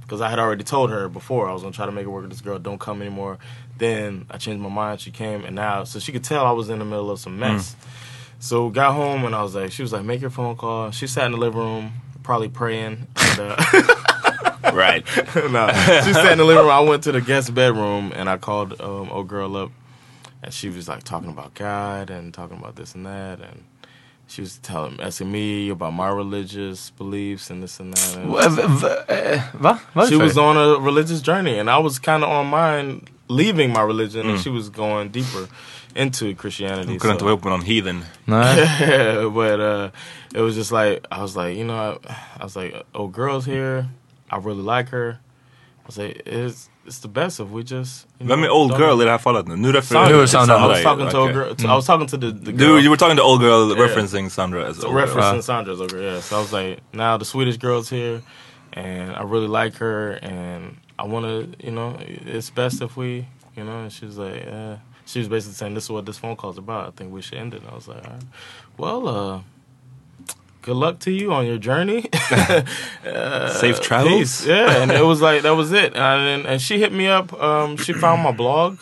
because 0.02 0.22
I 0.22 0.30
had 0.30 0.40
already 0.40 0.64
told 0.64 0.92
her 0.92 1.10
before 1.10 1.50
I 1.50 1.54
was 1.54 1.62
gonna 1.64 1.74
try 1.74 1.86
to 1.86 1.92
make 1.92 2.06
it 2.06 2.10
work 2.10 2.22
with 2.22 2.32
this 2.32 2.42
girl. 2.42 2.58
Don't 2.60 2.80
come 2.80 3.02
anymore. 3.02 3.38
Then 3.78 4.26
I 4.30 4.38
changed 4.38 4.62
my 4.62 4.70
mind. 4.70 5.02
She 5.02 5.12
came, 5.12 5.44
and 5.44 5.56
now 5.56 5.84
so 5.84 6.00
she 6.00 6.12
could 6.12 6.24
tell 6.24 6.46
I 6.46 6.52
was 6.52 6.70
in 6.70 6.80
the 6.80 6.86
middle 6.86 7.12
of 7.12 7.20
some 7.20 7.38
mess. 7.40 7.76
So 8.40 8.70
got 8.70 8.94
home, 8.94 9.26
and 9.26 9.34
I 9.36 9.42
was 9.42 9.56
like, 9.56 9.72
she 9.72 9.82
was 9.82 9.92
like, 9.94 10.04
make 10.04 10.22
your 10.22 10.30
phone 10.30 10.56
call. 10.56 10.92
She 10.92 11.08
sat 11.08 11.26
in 11.26 11.32
the 11.32 11.38
living 11.38 11.60
room, 11.60 11.94
probably 12.24 12.50
praying. 12.50 13.08
And, 13.16 13.40
uh, 13.40 13.56
Right. 14.74 15.06
no, 15.36 15.68
she 16.04 16.14
sat 16.14 16.32
in 16.34 16.38
the 16.40 16.44
living 16.44 16.64
room. 16.64 16.72
I 16.72 16.82
went 16.82 17.04
to 17.04 17.12
the 17.12 17.22
guest 17.22 17.54
bedroom, 17.54 18.12
and 18.14 18.30
I 18.30 18.38
called 18.38 18.80
um, 18.82 19.10
old 19.10 19.28
girl 19.28 19.56
up, 19.56 19.72
and 20.44 20.54
she 20.54 20.70
was 20.70 20.88
like 20.88 21.04
talking 21.04 21.30
about 21.30 21.54
God 21.54 22.10
and 22.10 22.34
talking 22.34 22.58
about 22.58 22.76
this 22.76 22.94
and 22.94 23.06
that, 23.06 23.40
and 23.40 23.64
she 24.28 24.42
was 24.42 24.58
telling 24.58 25.00
asking 25.02 25.32
me 25.32 25.70
about 25.70 25.94
my 25.94 26.10
religious 26.10 26.90
beliefs 26.98 27.50
and 27.50 27.62
this 27.64 27.80
and 27.80 27.94
that. 27.94 28.18
And 28.18 28.30
va- 28.80 29.06
eh, 29.08 30.08
she 30.10 30.16
was 30.16 30.38
on 30.38 30.58
a 30.58 30.80
religious 30.80 31.22
journey, 31.22 31.60
and 31.60 31.70
I 31.70 31.78
was 31.78 32.00
kind 32.00 32.24
of 32.24 32.30
on 32.30 32.48
mine 32.48 33.02
leaving 33.28 33.72
my 33.74 33.82
religion, 33.82 34.30
and 34.30 34.40
she 34.40 34.50
was 34.50 34.70
going 34.70 35.10
deeper 35.10 35.48
into 35.96 36.36
Christianity. 36.36 36.98
Kunde 37.00 37.12
inte 37.14 37.20
so- 37.20 37.28
ihop 37.28 37.44
med 37.44 37.52
någon 37.52 37.62
heathen. 37.62 38.04
Nej. 38.26 39.30
but 39.34 39.60
uh, 39.60 39.90
it 40.34 40.42
was 40.42 40.56
just 40.56 40.72
like 40.72 41.06
I 41.12 41.22
was 41.22 41.36
like, 41.36 41.58
you 41.58 41.64
know, 41.64 42.00
I, 42.08 42.16
I 42.40 42.44
was 42.44 42.56
like, 42.56 42.74
oh, 42.94 43.08
girls 43.08 43.46
here, 43.46 43.86
I 44.30 44.38
really 44.38 44.62
like 44.78 44.90
her. 44.90 45.20
I 45.86 45.88
was 45.88 45.98
like, 45.98 46.22
it's 46.26 46.70
it's 46.88 47.00
the 47.00 47.08
best 47.08 47.40
if 47.40 47.48
we 47.50 47.64
just. 47.64 48.08
You 48.20 48.28
Vem 48.28 48.44
är 48.44 48.50
old 48.50 48.72
don't- 48.72 48.78
girl 48.80 49.02
i 49.02 49.06
det 49.06 49.12
här 49.12 49.18
fallet 49.18 49.48
nu? 49.48 49.56
Nu 49.56 49.72
refererar 49.72 50.06
Sandra. 50.06 50.18
Du 50.18 50.28
till 50.28 50.30
Sandra. 50.30 50.56
I 50.66 50.68
was 50.70 50.84
talking 50.84 51.10
to 51.10 51.24
a 51.24 51.32
girl. 51.34 51.56
To, 51.56 51.68
I 51.68 51.76
was 51.76 51.86
talking 51.86 52.08
to 52.08 52.18
the, 52.18 52.32
the 52.32 52.52
girl. 52.52 52.68
Du, 52.76 52.80
you 52.80 52.90
were 52.90 52.98
talking 52.98 53.18
to 53.18 53.24
old 53.24 53.42
girl 53.42 53.70
Yeah. 53.70 53.88
referencing 53.88 54.30
Sandra 54.30 54.70
as 54.70 54.84
old 54.84 54.96
referencing 54.96 55.32
girl. 55.34 55.42
Sandra's 55.42 55.82
over 55.82 56.02
yeah. 56.02 56.22
So 56.22 56.38
I 56.38 56.40
was 56.42 56.52
like, 56.54 56.80
now 56.94 57.18
the 57.18 57.26
Swedish 57.26 57.58
girl's 57.58 57.90
here, 57.90 58.22
and 58.74 59.16
I 59.16 59.22
really 59.24 59.48
like 59.48 59.78
her, 59.80 60.20
and 60.24 60.78
I 61.00 61.04
want 61.08 61.26
to, 61.26 61.66
you 61.66 61.72
know, 61.72 61.98
it's 62.36 62.50
best 62.52 62.82
if 62.82 62.98
we, 62.98 63.28
you 63.58 63.64
know. 63.64 63.80
And 63.84 63.92
she 63.92 64.06
was 64.06 64.18
like, 64.18 64.48
uh, 64.48 64.76
she 65.06 65.20
was 65.20 65.28
basically 65.28 65.56
saying, 65.56 65.76
this 65.76 65.84
is 65.84 65.92
what 65.92 66.06
this 66.06 66.18
phone 66.18 66.36
call's 66.36 66.58
about. 66.58 66.88
I 66.88 66.92
think 66.98 67.14
we 67.14 67.22
should 67.22 67.38
end 67.38 67.54
it. 67.54 67.62
And 67.62 67.70
I 67.72 67.76
was 67.76 67.88
like, 67.88 68.04
all 68.06 68.12
right. 68.14 68.24
well, 68.78 69.08
uh, 69.08 69.40
good 70.66 70.76
luck 70.76 70.98
to 71.00 71.12
you 71.12 71.32
on 71.32 71.46
your 71.46 71.58
journey. 71.58 72.10
Uh, 73.06 73.50
Safe 73.50 73.80
travels. 73.82 74.12
peace. 74.18 74.46
Yeah, 74.48 74.82
and 74.82 74.92
it 74.92 75.06
was 75.06 75.22
like 75.22 75.44
that 75.44 75.56
was 75.56 75.72
it. 75.72 75.96
And 75.96 76.28
then, 76.28 76.46
and 76.52 76.62
she 76.62 76.80
hit 76.80 76.92
me 76.92 77.06
up. 77.08 77.32
Um, 77.40 77.78
she 77.78 77.94
found 77.94 78.24
my 78.24 78.32
blog. 78.32 78.80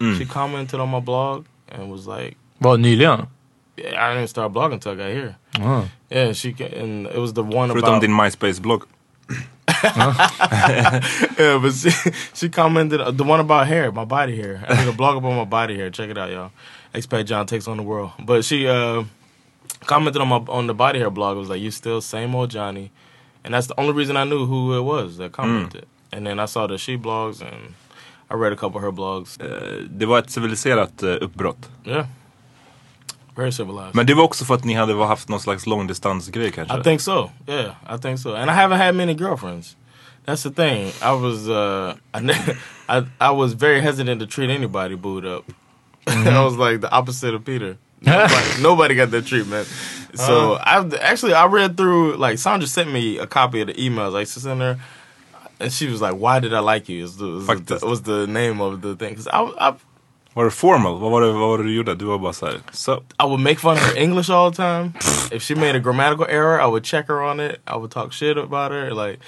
Mm. 0.00 0.18
She 0.18 0.26
commented 0.26 0.80
on 0.80 0.88
my 0.88 0.98
blog 0.98 1.46
and 1.68 1.88
was 1.90 2.08
like, 2.08 2.36
"Well, 2.60 2.76
nyligen? 2.76 3.28
yeah, 3.76 4.04
I 4.04 4.14
didn't 4.14 4.28
start 4.28 4.52
blogging 4.52 4.74
until 4.74 4.92
I 4.92 4.96
got 4.96 5.10
here. 5.10 5.36
Ah. 5.60 5.88
Yeah, 6.10 6.32
she 6.32 6.54
and 6.58 7.06
it 7.06 7.18
was 7.18 7.32
the 7.32 7.44
one 7.44 7.70
Förutom 7.70 7.78
about 7.78 8.00
din 8.00 8.10
MySpace 8.10 8.60
blog. 8.60 8.84
yeah, 9.84 11.58
but 11.62 11.72
she, 11.72 11.90
she 12.34 12.48
commented 12.48 13.00
uh, 13.00 13.10
the 13.10 13.24
one 13.24 13.40
about 13.40 13.66
hair, 13.68 13.92
my 13.92 14.04
body 14.04 14.36
hair. 14.36 14.64
I 14.68 14.74
did 14.76 14.88
a 14.88 14.92
blog 14.92 15.16
about 15.16 15.36
my 15.36 15.44
body 15.44 15.76
hair. 15.76 15.88
Check 15.90 16.10
it 16.10 16.18
out, 16.18 16.30
y'all. 16.30 16.50
Expat 16.94 17.26
John 17.26 17.46
takes 17.46 17.68
on 17.68 17.76
the 17.76 17.82
world. 17.82 18.10
But 18.18 18.44
she 18.44 18.66
uh, 18.66 19.04
commented 19.86 20.22
on 20.22 20.28
my 20.28 20.40
on 20.48 20.66
the 20.66 20.74
body 20.74 20.98
hair 20.98 21.10
blog. 21.10 21.36
It 21.36 21.40
was 21.40 21.48
like, 21.48 21.60
"You 21.64 21.70
still 21.70 22.00
same 22.00 22.34
old 22.34 22.50
Johnny," 22.50 22.90
and 23.44 23.54
that's 23.54 23.66
the 23.68 23.74
only 23.80 23.92
reason 23.92 24.16
I 24.16 24.24
knew 24.24 24.46
who 24.46 24.76
it 24.78 24.82
was 24.84 25.16
that 25.18 25.32
commented. 25.32 25.84
And 26.12 26.26
then 26.26 26.38
I 26.40 26.46
saw 26.46 26.66
the 26.66 26.78
she 26.78 26.96
blogs 26.96 27.40
and 27.40 27.74
I 28.30 28.34
read 28.34 28.52
a 28.52 28.56
couple 28.56 28.76
of 28.78 28.82
her 28.84 28.92
blogs. 28.92 29.40
Eh, 29.40 29.86
Det 29.90 30.06
var 30.06 30.18
ett 30.18 30.30
civiliserat 30.30 31.02
eh, 31.02 31.08
uppbrott. 31.20 31.70
Yeah, 31.84 32.06
very 33.36 33.52
civilized. 33.52 33.94
Men 33.94 34.06
det 34.06 34.14
var 34.14 34.24
också 34.24 34.44
för 34.44 34.54
att 34.54 34.64
ni 34.64 34.74
hade 34.74 34.94
haft 35.06 35.28
någon 35.28 35.40
slags 35.40 35.66
långdistansgrej 35.66 36.52
kanske? 36.52 36.80
I 36.80 36.82
think 36.82 37.00
so. 37.00 37.30
Yeah, 37.46 37.72
I 37.94 37.98
think 37.98 38.20
so. 38.20 38.34
And 38.34 38.50
I 38.50 38.54
haven't 38.54 38.78
had 38.86 38.94
many 38.94 39.14
girlfriends. 39.14 39.76
That's 40.26 40.42
the 40.42 40.50
thing. 40.50 40.86
I 41.02 41.12
was 41.22 41.48
uh, 41.48 41.94
I, 42.12 42.56
I 42.88 43.06
I 43.20 43.30
was 43.30 43.54
very 43.54 43.80
hesitant 43.80 44.20
to 44.20 44.26
treat 44.26 44.50
anybody 44.50 44.96
booed 44.96 45.24
up. 45.24 45.44
I 46.06 46.44
was 46.44 46.56
like 46.56 46.80
the 46.80 46.90
opposite 46.96 47.34
of 47.36 47.44
Peter. 47.44 47.76
Nobody, 48.04 48.62
nobody 48.62 48.94
got 48.94 49.10
that 49.10 49.26
treatment. 49.26 49.68
So 50.14 50.54
I 50.54 50.84
actually 51.00 51.34
I 51.34 51.46
read 51.46 51.76
through 51.76 52.16
like 52.16 52.38
Sandra 52.38 52.68
sent 52.68 52.92
me 52.92 53.18
a 53.18 53.26
copy 53.26 53.60
of 53.62 53.68
the 53.68 53.74
emails. 53.74 54.12
Like 54.12 54.26
she's 54.26 54.44
in 54.44 54.58
there, 54.58 54.78
and 55.58 55.72
she 55.72 55.88
was 55.88 56.02
like, 56.02 56.14
"Why 56.14 56.38
did 56.38 56.52
I 56.52 56.60
like 56.60 56.88
you?" 56.88 57.02
Was 57.02 57.16
the, 57.16 57.26
was, 57.26 57.62
the, 57.64 57.86
was 57.86 58.02
the 58.02 58.26
name 58.26 58.60
of 58.60 58.82
the 58.82 58.94
thing? 58.94 59.10
Because 59.10 59.28
I, 59.28 59.42
I 59.58 59.74
Var 60.34 60.44
det 60.44 60.50
formal? 60.50 60.98
Vad 60.98 61.10
var 61.10 61.20
det, 61.20 61.32
vad 61.32 61.48
var 61.48 61.58
det 61.58 61.64
du 61.64 61.74
gjorde? 61.74 61.94
Du 61.94 62.04
var 62.04 62.18
bara 62.18 62.32
såhär, 62.32 62.60
so. 62.72 62.92
I 62.92 63.24
would 63.24 63.40
make 63.40 63.58
fun 63.58 63.72
of 63.72 63.78
her 63.78 63.96
English 63.96 64.30
all 64.30 64.50
the 64.50 64.56
time. 64.56 64.92
if 65.32 65.42
she 65.42 65.54
made 65.54 65.76
a 65.76 65.78
grammatical 65.78 66.26
error, 66.28 66.60
I 66.60 66.66
would 66.66 66.84
check 66.84 67.08
her 67.08 67.22
on 67.22 67.40
it. 67.40 67.60
I 67.66 67.76
would 67.76 67.90
talk 67.90 68.12
shit 68.12 68.38
about 68.38 68.72
her. 68.72 68.94
Like, 68.94 69.18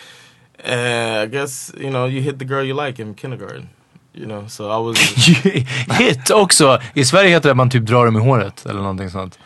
and 0.60 1.18
I 1.18 1.26
guess 1.26 1.72
you 1.76 1.90
know 1.90 2.06
you 2.06 2.22
hit 2.22 2.38
the 2.38 2.46
girl 2.46 2.64
you 2.64 2.74
like 2.74 2.98
in 2.98 3.14
kindergarten. 3.14 3.68
You 4.14 4.26
know, 4.26 4.48
so 4.48 4.64
I 4.64 4.82
was. 4.82 4.98
Hit 5.98 6.30
också. 6.30 6.78
I 6.94 7.04
Sverige 7.04 7.30
heter 7.30 7.48
det 7.48 7.50
att 7.50 7.56
man 7.56 7.70
typ 7.70 7.82
drar 7.82 8.04
dem 8.04 8.16
i 8.16 8.20
håret 8.20 8.66
eller 8.66 8.80
någonting 8.80 9.10
sånt. 9.10 9.38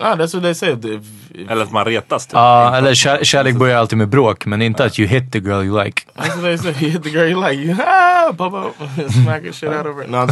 ah, 0.00 0.16
that's 0.16 0.34
what 0.34 0.42
they 0.42 0.54
say. 0.54 0.72
If, 0.72 0.84
if, 0.84 1.50
Eller 1.50 1.62
att 1.62 1.72
man 1.72 1.84
retas 1.84 2.26
typ. 2.26 2.34
Ja, 2.34 2.76
eller 2.76 2.94
kär, 2.94 3.24
kärlek 3.24 3.56
börjar 3.56 3.78
alltid 3.78 3.98
med 3.98 4.08
bråk, 4.08 4.46
men 4.46 4.62
inte 4.62 4.84
att 4.84 4.98
you 4.98 5.08
hit 5.08 5.32
the 5.32 5.38
girl 5.38 5.64
you 5.64 5.84
like. 5.84 6.02
That's 6.14 6.28
what 6.28 6.42
they 6.42 6.58
say. 6.58 6.72
You 6.80 6.90
hit 6.90 7.02
the 7.02 7.10
girl 7.10 7.30
you 7.30 7.48
like. 7.48 7.62
You 7.62 7.76
ah, 7.86 8.32
pop 8.36 8.54
up, 8.54 8.74
smack 9.12 9.42
the 9.42 9.52
shit 9.52 9.68
out 9.68 9.86
of 9.86 9.96
her. 9.96 10.06
No, 10.06 10.26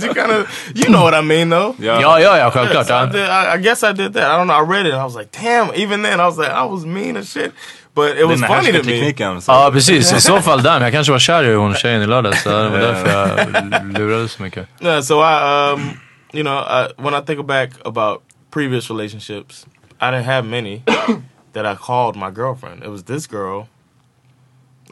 you 0.00 0.14
kind 0.14 0.32
of, 0.32 0.72
you 0.74 0.88
know 0.88 1.02
what 1.02 1.14
I 1.14 1.22
mean 1.22 1.48
though. 1.50 1.74
Ja. 1.78 2.00
Ja, 2.00 2.20
ja, 2.20 2.38
ja, 2.38 2.50
självklart. 2.50 2.86
So 2.86 2.94
I, 2.94 3.06
did, 3.06 3.22
I, 3.22 3.54
I 3.54 3.62
guess 3.62 3.82
I 3.82 3.92
did 3.92 4.12
that. 4.14 4.24
I 4.24 4.36
don't 4.38 4.46
know. 4.46 4.56
I 4.56 4.76
read 4.76 4.86
it 4.86 4.92
and 4.92 5.00
I 5.00 5.04
was 5.04 5.16
like, 5.16 5.30
damn. 5.42 5.74
Even 5.74 6.02
then, 6.02 6.20
I 6.20 6.26
was 6.26 6.38
like, 6.38 6.50
I 6.50 6.66
was 6.66 6.86
mean 6.86 7.16
as 7.16 7.32
shit. 7.32 7.52
But 7.96 8.16
it 8.18 8.26
was 8.28 8.40
funny 8.40 8.48
to 8.48 8.48
me. 8.48 8.54
härskartekniken. 8.54 9.40
så- 9.40 9.52
Ja, 9.52 9.70
precis. 9.72 10.12
I 10.12 10.20
så 10.20 10.40
fall 10.40 10.62
där. 10.62 10.72
Men 10.72 10.82
jag 10.82 10.92
kanske 10.92 11.12
var 11.12 11.18
kär 11.18 11.44
i 11.44 11.54
hon 11.54 11.74
tjejen 11.74 12.02
i 12.02 12.06
lördags. 12.06 12.42
Så 12.42 12.48
det 12.48 12.68
var 12.68 12.78
därför 12.78 13.08
jag 13.08 13.98
lurade 13.98 14.28
så 14.28 14.42
mycket. 14.42 14.68
Yeah, 14.80 15.00
so 15.02 15.14
I, 15.14 15.72
um, 15.72 15.90
you 16.32 16.42
know, 16.44 16.58
I, 16.58 17.02
when 17.02 17.14
I 17.22 17.26
think 17.26 17.46
back 17.46 17.70
about 17.84 18.22
previous 18.54 18.90
relationships, 18.90 19.66
I 20.00 20.04
didn't 20.04 20.24
have 20.24 20.42
many 20.42 20.82
that 21.54 21.66
I 21.66 21.76
called 21.86 22.16
my 22.16 22.30
girlfriend. 22.30 22.82
It 22.82 22.88
was 22.90 23.04
this 23.04 23.26
girl. 23.32 23.62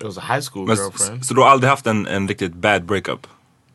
It 0.01 0.05
was 0.05 0.19
a 0.19 0.21
high 0.35 0.41
school 0.43 0.67
Men, 0.67 0.77
girlfriend. 0.77 1.21
s- 1.21 1.29
så 1.29 1.35
du 1.35 1.41
har 1.41 1.49
aldrig 1.49 1.71
haft 1.71 1.87
en, 1.87 2.07
en 2.07 2.29
riktigt 2.29 2.55
bad 2.55 2.85
breakup? 2.85 3.27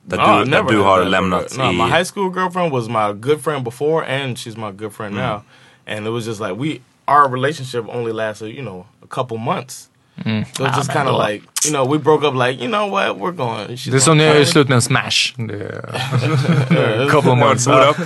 Där 0.04 0.18
No, 0.18 0.24
I 0.24 0.28
du, 0.28 0.52
där 0.52 0.58
never 0.64 0.72
du 0.72 0.80
har 0.82 1.00
that 1.00 1.10
lämnat. 1.10 1.58
No, 1.58 1.64
i... 1.64 1.74
my 1.78 1.84
high 1.84 2.04
school 2.06 2.34
girlfriend 2.36 2.72
was 2.74 2.88
my 2.88 3.14
good 3.14 3.42
friend 3.44 3.64
before, 3.64 4.06
and 4.06 4.38
she's 4.38 4.58
my 4.58 4.72
good 4.72 4.94
friend 4.94 5.16
Mm. 5.16 5.28
now. 5.28 5.42
And 5.88 6.08
it 6.08 6.12
was 6.14 6.26
just 6.28 6.42
like 6.42 6.54
we, 6.58 6.80
our 7.08 7.30
relationship 7.32 7.86
only 7.90 8.12
lasted, 8.14 8.48
you 8.50 8.62
know, 8.62 8.86
a 8.99 8.99
couple 9.10 9.38
months. 9.38 9.86
Mm. 10.26 10.46
So 10.58 10.66
it's 10.66 10.78
just 10.78 10.92
kind 10.92 11.08
of 11.08 11.18
like, 11.30 11.44
you 11.66 11.72
know, 11.72 11.86
we 11.86 11.98
broke 11.98 12.24
up 12.28 12.34
like, 12.34 12.60
you 12.64 12.68
know 12.68 12.88
what, 12.88 13.18
we're 13.20 13.32
going. 13.32 13.78
she's 13.78 13.92
Det 13.92 13.98
är 13.98 14.00
som 14.00 14.12
gonna 14.18 14.24
när 14.24 14.30
jag 14.30 14.38
gör 14.38 14.46
slut 14.46 14.68
med 14.70 14.76
en 14.76 14.82
smash. 14.82 15.34
Couple 17.12 17.36
months. 17.36 17.66
Boot 17.68 17.86
up. 17.90 17.98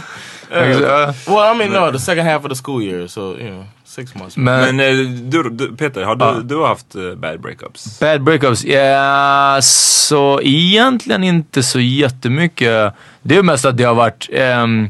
Ja, 0.51 1.13
Well, 1.27 1.55
I 1.55 1.57
mean, 1.57 1.71
no, 1.73 1.91
the 1.91 1.99
second 1.99 2.27
half 2.27 2.43
of 2.45 2.49
the 2.49 2.55
school 2.55 2.81
year, 2.83 3.07
so 3.07 3.35
you 3.39 3.49
know, 3.49 3.65
six 3.85 4.15
months. 4.15 4.37
Men, 4.37 4.75
Men 4.75 4.79
eh, 4.79 5.09
du, 5.09 5.49
du, 5.49 5.75
Peter, 5.75 6.03
har 6.03 6.15
du, 6.15 6.25
Ja. 6.25 6.31
du 6.43 6.55
har 6.55 6.67
haft 6.67 6.95
eh, 6.95 7.15
bad 7.15 7.39
breakups? 7.41 7.99
Bad 7.99 8.21
breakups? 8.23 8.63
Ja, 8.65 9.59
så 9.61 10.39
egentligen 10.43 11.23
inte 11.23 11.63
så 11.63 11.79
jättemycket. 11.79 12.93
Det 13.21 13.35
är 13.37 13.43
mest 13.43 13.65
att 13.65 13.77
det 13.77 13.83
har 13.83 13.93
varit 13.95 14.29
ehm, 14.33 14.89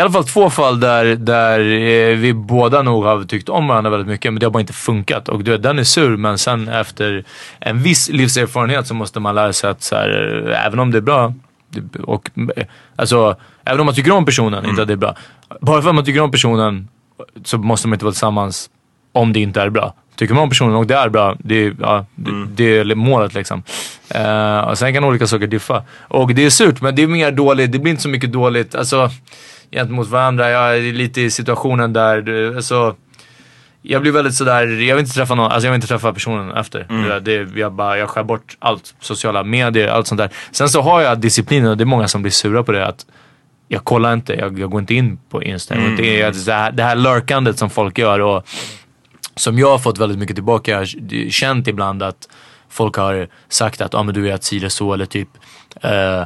i 0.00 0.02
alla 0.02 0.12
fall 0.12 0.24
två 0.24 0.50
fall 0.50 0.80
där, 0.80 1.04
där 1.04 1.60
eh, 1.60 2.16
vi 2.16 2.34
båda 2.34 2.82
nog 2.82 3.04
har 3.04 3.24
tyckt 3.24 3.48
om 3.48 3.68
varandra 3.68 3.90
väldigt 3.90 4.08
mycket 4.08 4.32
men 4.32 4.40
det 4.40 4.46
har 4.46 4.50
bara 4.50 4.60
inte 4.60 4.72
funkat. 4.72 5.28
Och 5.28 5.44
du 5.44 5.50
vet, 5.50 5.62
den 5.62 5.78
är 5.78 5.84
sur 5.84 6.16
men 6.16 6.38
sen 6.38 6.68
efter 6.68 7.24
en 7.58 7.82
viss 7.82 8.08
livserfarenhet 8.08 8.86
så 8.86 8.94
måste 8.94 9.20
man 9.20 9.34
lära 9.34 9.52
sig 9.52 9.70
att 9.70 9.82
så 9.82 9.96
här, 9.96 10.44
eh, 10.48 10.66
även 10.66 10.78
om 10.78 10.90
det 10.90 10.98
är 10.98 11.02
bra 11.02 11.34
och 12.02 12.30
eh, 12.56 12.64
alltså 12.96 13.36
även 13.64 13.80
om 13.80 13.86
man 13.86 13.94
tycker 13.94 14.10
om 14.10 14.24
personen, 14.24 14.66
inte 14.66 14.82
att 14.82 14.88
det 14.88 14.94
är 14.94 14.96
bra. 14.96 15.16
Bara 15.60 15.82
för 15.82 15.88
att 15.88 15.94
man 15.94 16.04
tycker 16.04 16.20
om 16.20 16.30
personen 16.30 16.88
så 17.44 17.58
måste 17.58 17.88
man 17.88 17.94
inte 17.94 18.04
vara 18.04 18.12
tillsammans 18.12 18.70
om 19.12 19.32
det 19.32 19.40
inte 19.40 19.60
är 19.60 19.70
bra. 19.70 19.94
Tycker 20.16 20.34
man 20.34 20.42
om 20.42 20.48
personen 20.48 20.74
och 20.74 20.86
det 20.86 20.94
är 20.94 21.08
bra, 21.08 21.36
det 21.38 21.66
är, 21.66 21.74
ja, 21.80 22.06
det, 22.14 22.30
det 22.54 22.78
är 22.78 22.94
målet 22.94 23.34
liksom. 23.34 23.62
Eh, 24.08 24.60
och 24.60 24.78
sen 24.78 24.94
kan 24.94 25.04
olika 25.04 25.26
saker 25.26 25.46
diffa. 25.46 25.84
Och 25.98 26.34
det 26.34 26.44
är 26.44 26.50
surt, 26.50 26.80
men 26.80 26.94
det 26.94 27.02
är 27.02 27.06
mer 27.06 27.32
dåligt. 27.32 27.72
Det 27.72 27.78
blir 27.78 27.90
inte 27.90 28.02
så 28.02 28.08
mycket 28.08 28.32
dåligt 28.32 28.74
alltså, 28.74 29.10
gentemot 29.72 30.08
varandra. 30.08 30.50
Jag 30.50 30.76
är 30.78 30.92
lite 30.92 31.20
i 31.20 31.30
situationen 31.30 31.92
där, 31.92 32.20
du- 32.22 32.56
alltså, 32.56 32.96
jag 33.82 34.02
blir 34.02 34.12
väldigt 34.12 34.34
sådär, 34.34 34.66
jag 34.66 34.96
vill 34.96 35.04
inte 35.04 35.14
träffa 35.14 35.34
någon, 35.34 35.52
alltså 35.52 35.66
jag 35.66 35.72
vill 35.72 35.76
inte 35.76 35.86
träffa 35.86 36.12
personen 36.12 36.50
efter. 36.56 36.86
Det, 37.08 37.20
det, 37.44 37.58
jag, 37.60 37.72
bara, 37.72 37.98
jag 37.98 38.08
skär 38.08 38.22
bort 38.22 38.56
allt, 38.58 38.94
sociala 39.00 39.42
medier, 39.44 39.88
allt 39.88 40.06
sånt 40.06 40.18
där. 40.18 40.30
Sen 40.52 40.68
så 40.68 40.80
har 40.82 41.00
jag 41.00 41.18
disciplinen 41.20 41.70
och 41.70 41.76
det 41.76 41.84
är 41.84 41.86
många 41.86 42.08
som 42.08 42.22
blir 42.22 42.32
sura 42.32 42.62
på 42.62 42.72
det. 42.72 42.86
att 42.86 43.06
jag 43.68 43.84
kollar 43.84 44.12
inte, 44.12 44.34
jag, 44.34 44.58
jag 44.58 44.70
går 44.70 44.80
inte 44.80 44.94
in 44.94 45.18
på 45.30 45.42
Insta. 45.42 45.74
Jag 45.74 45.82
går 45.82 45.90
inte 45.90 46.06
in, 46.06 46.18
jag, 46.18 46.34
det, 46.46 46.52
här, 46.52 46.72
det 46.72 46.82
här 46.82 46.96
lurkandet 46.96 47.58
som 47.58 47.70
folk 47.70 47.98
gör 47.98 48.20
och 48.20 48.48
som 49.36 49.58
jag 49.58 49.70
har 49.70 49.78
fått 49.78 49.98
väldigt 49.98 50.18
mycket 50.18 50.36
tillbaka. 50.36 50.70
Jag 50.70 50.78
har 50.78 51.30
känt 51.30 51.68
ibland 51.68 52.02
att 52.02 52.28
folk 52.68 52.96
har 52.96 53.28
sagt 53.48 53.80
att 53.80 53.94
ah, 53.94 54.02
men 54.02 54.14
du 54.14 54.30
är 54.30 54.34
ett 54.34 54.44
si 54.44 54.56
eller 54.56 54.68
så 54.68 54.92
eller 54.94 55.06
typ 55.06 55.28
eh, 55.82 56.22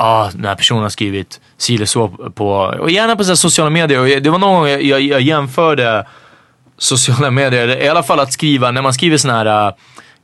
ah, 0.00 0.30
den 0.30 0.44
här 0.44 0.54
personen 0.54 0.82
har 0.82 0.88
skrivit 0.88 1.40
si 1.56 1.74
eller 1.74 1.86
så 1.86 2.08
på, 2.08 2.48
och 2.80 2.90
gärna 2.90 3.16
på 3.16 3.24
så 3.24 3.30
här 3.30 3.36
sociala 3.36 3.70
medier. 3.70 4.00
Och 4.00 4.22
det 4.22 4.30
var 4.30 4.38
någon 4.38 4.54
gång 4.54 4.68
jag, 4.68 4.82
jag, 4.82 5.00
jag 5.00 5.20
jämförde 5.20 6.06
sociala 6.78 7.30
medier, 7.30 7.82
i 7.82 7.88
alla 7.88 8.02
fall 8.02 8.20
att 8.20 8.32
skriva, 8.32 8.70
när 8.70 8.82
man 8.82 8.94
skriver 8.94 9.16
sådana 9.16 9.38
här 9.38 9.68
eh, 9.68 9.74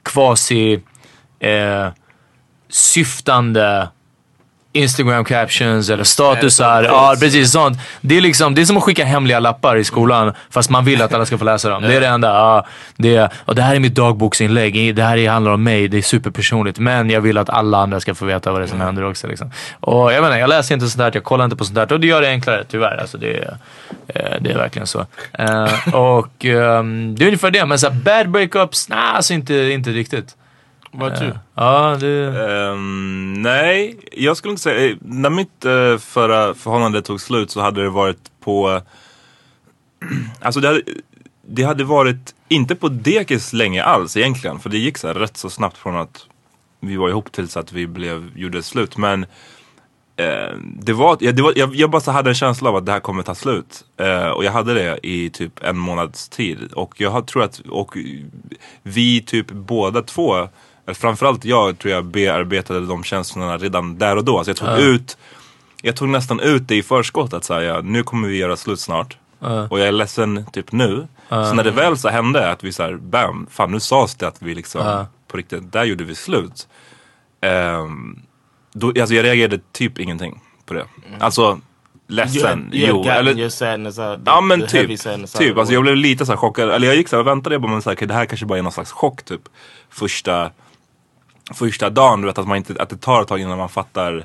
kvasi 0.03 0.81
eh, 1.41 1.89
syftande 2.69 3.89
Instagram 4.77 5.25
captions 5.25 5.91
eller 5.91 6.05
statusar. 6.05 6.83
Ja, 6.83 7.15
precis 7.21 7.51
sånt. 7.53 7.79
Det 8.01 8.17
är, 8.17 8.21
liksom, 8.21 8.55
det 8.55 8.61
är 8.61 8.65
som 8.65 8.77
att 8.77 8.83
skicka 8.83 9.05
hemliga 9.05 9.41
lappar 9.41 9.77
i 9.77 9.85
skolan 9.85 10.33
fast 10.51 10.71
man 10.71 10.85
vill 10.85 11.03
att 11.03 11.15
alla 11.15 11.27
ska 11.27 11.39
få 11.39 11.45
läsa 11.45 11.69
dem. 11.71 11.83
Det 11.83 11.97
är 11.97 12.01
det 12.01 12.07
enda. 12.07 12.29
Ja, 12.29 12.67
det, 12.97 13.17
är, 13.17 13.31
och 13.45 13.55
det 13.55 13.62
här 13.62 13.75
är 13.75 13.81
mitt 13.81 13.95
dagboksinlägg. 13.95 14.95
Det 14.97 15.03
här 15.03 15.17
är- 15.17 15.31
handlar 15.31 15.53
om 15.53 15.62
mig. 15.62 15.89
Det 15.89 15.99
är 15.99 16.03
superpersonligt. 16.03 16.79
Men 16.79 17.11
jag 17.11 17.21
vill 17.21 17.39
att 17.39 17.51
alla 17.51 17.79
andra 17.79 18.01
ska 18.01 18.15
få 18.15 18.25
veta 18.25 18.53
vad 18.53 18.61
det 18.61 18.65
är 18.65 18.69
som 18.69 18.81
händer 18.81 19.05
också. 19.05 19.27
Liksom. 19.27 19.51
Och 19.81 20.12
jag 20.12 20.23
menar, 20.23 20.37
jag 20.37 20.49
läser 20.49 20.75
inte 20.75 20.87
sånt 20.89 21.03
här. 21.03 21.11
Jag 21.15 21.25
kollar 21.25 21.45
inte 21.45 21.57
på 21.57 21.65
sånt 21.65 21.75
där. 21.75 21.93
Och 21.93 22.01
det 22.01 22.07
gör 22.07 22.21
det 22.21 22.29
enklare 22.29 22.65
tyvärr. 22.71 22.97
Alltså, 23.01 23.19
det, 23.19 23.37
är, 23.39 23.57
eh, 24.09 24.37
det 24.41 24.51
är 24.51 24.57
verkligen 24.57 24.87
så. 24.87 25.07
Eh, 25.33 25.95
och 25.95 26.45
ehm, 26.45 27.15
det 27.19 27.25
är 27.25 27.27
ungefär 27.27 27.51
det. 27.51 27.67
Men 27.67 27.79
så 27.79 27.89
här, 27.91 27.95
bad 27.95 28.31
breakups? 28.31 28.89
Nej, 28.89 28.99
alltså 29.15 29.33
inte, 29.35 29.55
inte 29.55 29.91
riktigt. 29.91 30.37
About 30.97 31.23
you? 31.23 31.33
Ja, 31.55 31.97
det... 32.01 32.49
Ehm, 32.51 33.33
nej, 33.43 33.99
jag 34.13 34.37
skulle 34.37 34.51
inte 34.51 34.63
säga... 34.63 34.91
eh, 34.91 34.97
När 35.01 35.31
mitt 35.31 35.65
eh, 35.65 35.99
förra 35.99 36.55
förhållande 36.55 37.03
tog 37.03 37.21
slut 37.21 37.51
så 37.51 37.61
hade 37.61 37.83
det 37.83 37.91
varit 37.91 38.31
på... 38.41 38.81
alltså 40.41 40.61
det 40.61 40.69
hade, 40.69 40.83
det 41.49 41.63
hade 41.63 41.85
varit 41.85 42.35
inte 42.49 42.75
på 42.75 42.89
dekis 42.89 43.53
länge 43.53 43.83
alls 43.83 44.17
egentligen. 44.17 44.59
För 44.61 44.71
det 44.71 44.79
gick 44.79 44.99
så 44.99 45.07
här 45.07 45.15
rätt 45.15 45.37
så 45.37 45.51
snabbt 45.51 45.77
från 45.79 45.97
att 45.97 46.27
vi 46.81 46.97
var 46.97 47.09
ihop 47.09 47.33
tills 47.33 47.57
att 47.57 47.73
vi 47.73 47.87
blev, 47.87 48.31
gjorde 48.39 48.63
slut. 48.63 48.97
Men 48.97 49.23
eh, 50.17 50.57
det 50.63 50.93
var, 50.93 51.17
ja, 51.21 51.33
det 51.33 51.43
var, 51.43 51.53
jag, 51.57 51.75
jag 51.75 51.91
bara 51.91 52.01
så 52.01 52.11
hade 52.11 52.31
en 52.31 52.35
känsla 52.35 52.69
av 52.69 52.77
att 52.77 52.87
det 52.87 52.93
här 52.93 53.01
kommer 53.01 53.23
ta 53.23 53.35
slut. 53.35 53.85
Eh, 53.97 54.27
och 54.29 54.45
jag 54.45 54.53
hade 54.53 54.75
det 54.75 54.99
i 55.03 55.31
typ 55.31 55.65
en 55.65 55.79
månads 55.79 56.29
tid. 56.29 56.73
Och 56.73 57.01
jag 57.01 57.11
har, 57.11 57.23
tror 57.23 57.43
att, 57.43 57.59
och 57.59 57.97
vi 58.83 59.23
typ 59.23 59.51
båda 59.51 60.03
två, 60.03 60.49
framförallt 60.94 61.44
jag 61.44 61.79
tror 61.79 61.94
jag 61.94 62.05
bearbetade 62.05 62.87
de 62.87 63.05
känslorna 63.05 63.57
redan 63.59 63.99
där 63.99 64.16
och 64.16 64.25
då. 64.25 64.44
Så 64.44 64.51
jag 64.51 64.57
tog 64.57 64.68
ut, 64.79 65.16
jag 65.83 65.96
tog 65.96 66.09
nästan 66.09 66.40
ut 66.40 66.68
det 66.68 66.77
i 66.77 66.83
förskott 66.83 67.33
att 67.33 67.44
säga 67.44 67.81
nu 67.81 68.03
kommer 68.03 68.29
vi 68.29 68.37
göra 68.37 68.57
slut 68.57 68.81
snart. 68.81 69.16
Och 69.70 69.79
jag 69.81 69.88
är 69.88 69.92
ledsen 69.92 70.44
typ 70.53 70.72
nu. 70.72 71.07
Så 71.29 71.55
när 71.55 71.64
det 71.64 71.70
väl 71.70 71.99
så 71.99 72.09
hände 72.09 72.51
att 72.51 72.64
vi 72.64 72.72
såhär, 72.72 72.94
bam, 72.96 73.46
fan 73.51 73.70
nu 73.70 73.81
sades 73.81 74.14
det 74.14 74.29
att 74.29 74.42
vi 74.42 74.55
liksom 74.55 74.81
på 75.29 75.37
riktigt, 75.37 75.72
där 75.72 75.85
gjorde 75.85 76.05
vi 76.05 76.14
slut. 76.14 76.68
Ehm, 77.40 78.18
då, 78.72 78.87
alltså 78.88 79.14
jag 79.14 79.25
reagerade 79.25 79.61
typ 79.72 79.99
ingenting 79.99 80.40
på 80.66 80.75
det. 80.75 80.85
Alltså 81.20 81.42
You 81.42 81.53
had, 81.53 81.61
ledsen, 82.33 82.70
you 82.72 82.88
jo. 82.88 83.05
Eller, 83.11 83.38
your 83.38 83.49
sadness 83.49 83.99
out. 83.99 84.16
the- 84.18 84.22
Ja 84.27 84.40
men 84.40 84.61
typ. 84.66 84.90
typ. 85.38 85.59
Alltså 85.59 85.75
jag 85.75 85.83
blev 85.83 85.96
lite 85.96 86.27
så 86.27 86.33
här 86.33 86.37
chockad. 86.37 86.70
Eller 86.70 86.87
jag 86.87 86.96
gick 86.96 87.09
så 87.09 87.16
här 87.16 87.20
och 87.20 87.27
väntade 87.27 87.55
jag 87.55 87.62
bara 87.62 87.72
men 87.72 87.83
så 87.83 87.90
här, 87.90 87.96
okej, 87.96 88.09
det 88.09 88.14
här 88.14 88.27
kanske 88.27 88.46
bara 88.46 88.59
är 88.59 88.62
någon 88.62 88.72
slags 88.72 88.92
chock 88.92 89.22
typ. 89.22 89.40
Första, 89.90 90.51
första 91.55 91.91
dagen, 91.91 92.21
du 92.21 92.27
vet 92.27 92.39
att, 92.39 92.49
man 92.49 92.57
inte, 92.57 92.75
att 92.79 92.89
det 92.89 92.97
tar 93.01 93.23
ett 93.23 93.29
tag 93.29 93.41
innan 93.41 93.59
man 93.59 93.69
fattar 93.69 94.25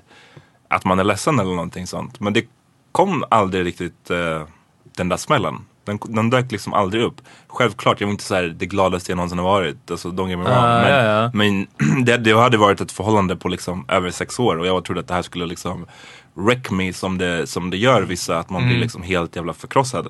att 0.68 0.86
man 0.86 1.00
är 1.00 1.04
ledsen 1.04 1.40
eller 1.40 1.52
någonting 1.52 1.88
sånt. 1.88 2.20
Men 2.20 2.34
det 2.34 2.46
kom 2.92 3.24
aldrig 3.30 3.66
riktigt 3.66 4.10
eh, 4.10 4.44
den 4.98 5.10
där 5.10 5.18
smällen. 5.18 5.56
Den, 5.84 6.00
den 6.04 6.30
dök 6.30 6.52
liksom 6.52 6.74
aldrig 6.74 7.04
upp. 7.04 7.22
Självklart, 7.48 8.02
jag 8.02 8.08
var 8.08 8.12
inte 8.12 8.24
så 8.24 8.36
här 8.36 8.44
det 8.44 8.66
gladaste 8.66 9.12
jag 9.12 9.16
någonsin 9.18 9.38
har 9.38 9.46
varit. 9.46 9.92
Alltså 9.92 10.10
don't 10.10 10.30
get 10.30 10.38
me 10.40 10.44
wrong. 10.46 10.54
Ah, 10.58 10.82
men 10.82 10.92
ja, 10.92 11.04
ja. 11.04 11.32
men 11.34 11.68
det, 12.06 12.18
det 12.18 12.32
hade 12.40 12.58
varit 12.58 12.82
ett 12.82 12.92
förhållande 12.92 13.36
på 13.36 13.48
liksom 13.48 13.86
över 13.88 14.12
sex 14.12 14.40
år 14.40 14.58
och 14.58 14.68
jag 14.68 14.86
trodde 14.86 15.02
att 15.02 15.08
det 15.08 15.14
här 15.14 15.22
skulle 15.22 15.46
liksom 15.46 15.86
wreck 16.34 16.72
me 16.72 16.94
som 16.94 17.18
det, 17.18 17.48
som 17.48 17.70
det 17.70 17.78
gör 17.78 18.02
vissa. 18.02 18.38
Att 18.40 18.50
man 18.50 18.62
blir 18.62 18.72
Mm. 18.72 18.82
liksom 18.82 19.02
helt 19.04 19.36
jävla 19.36 19.54
förkrossad. 19.54 20.08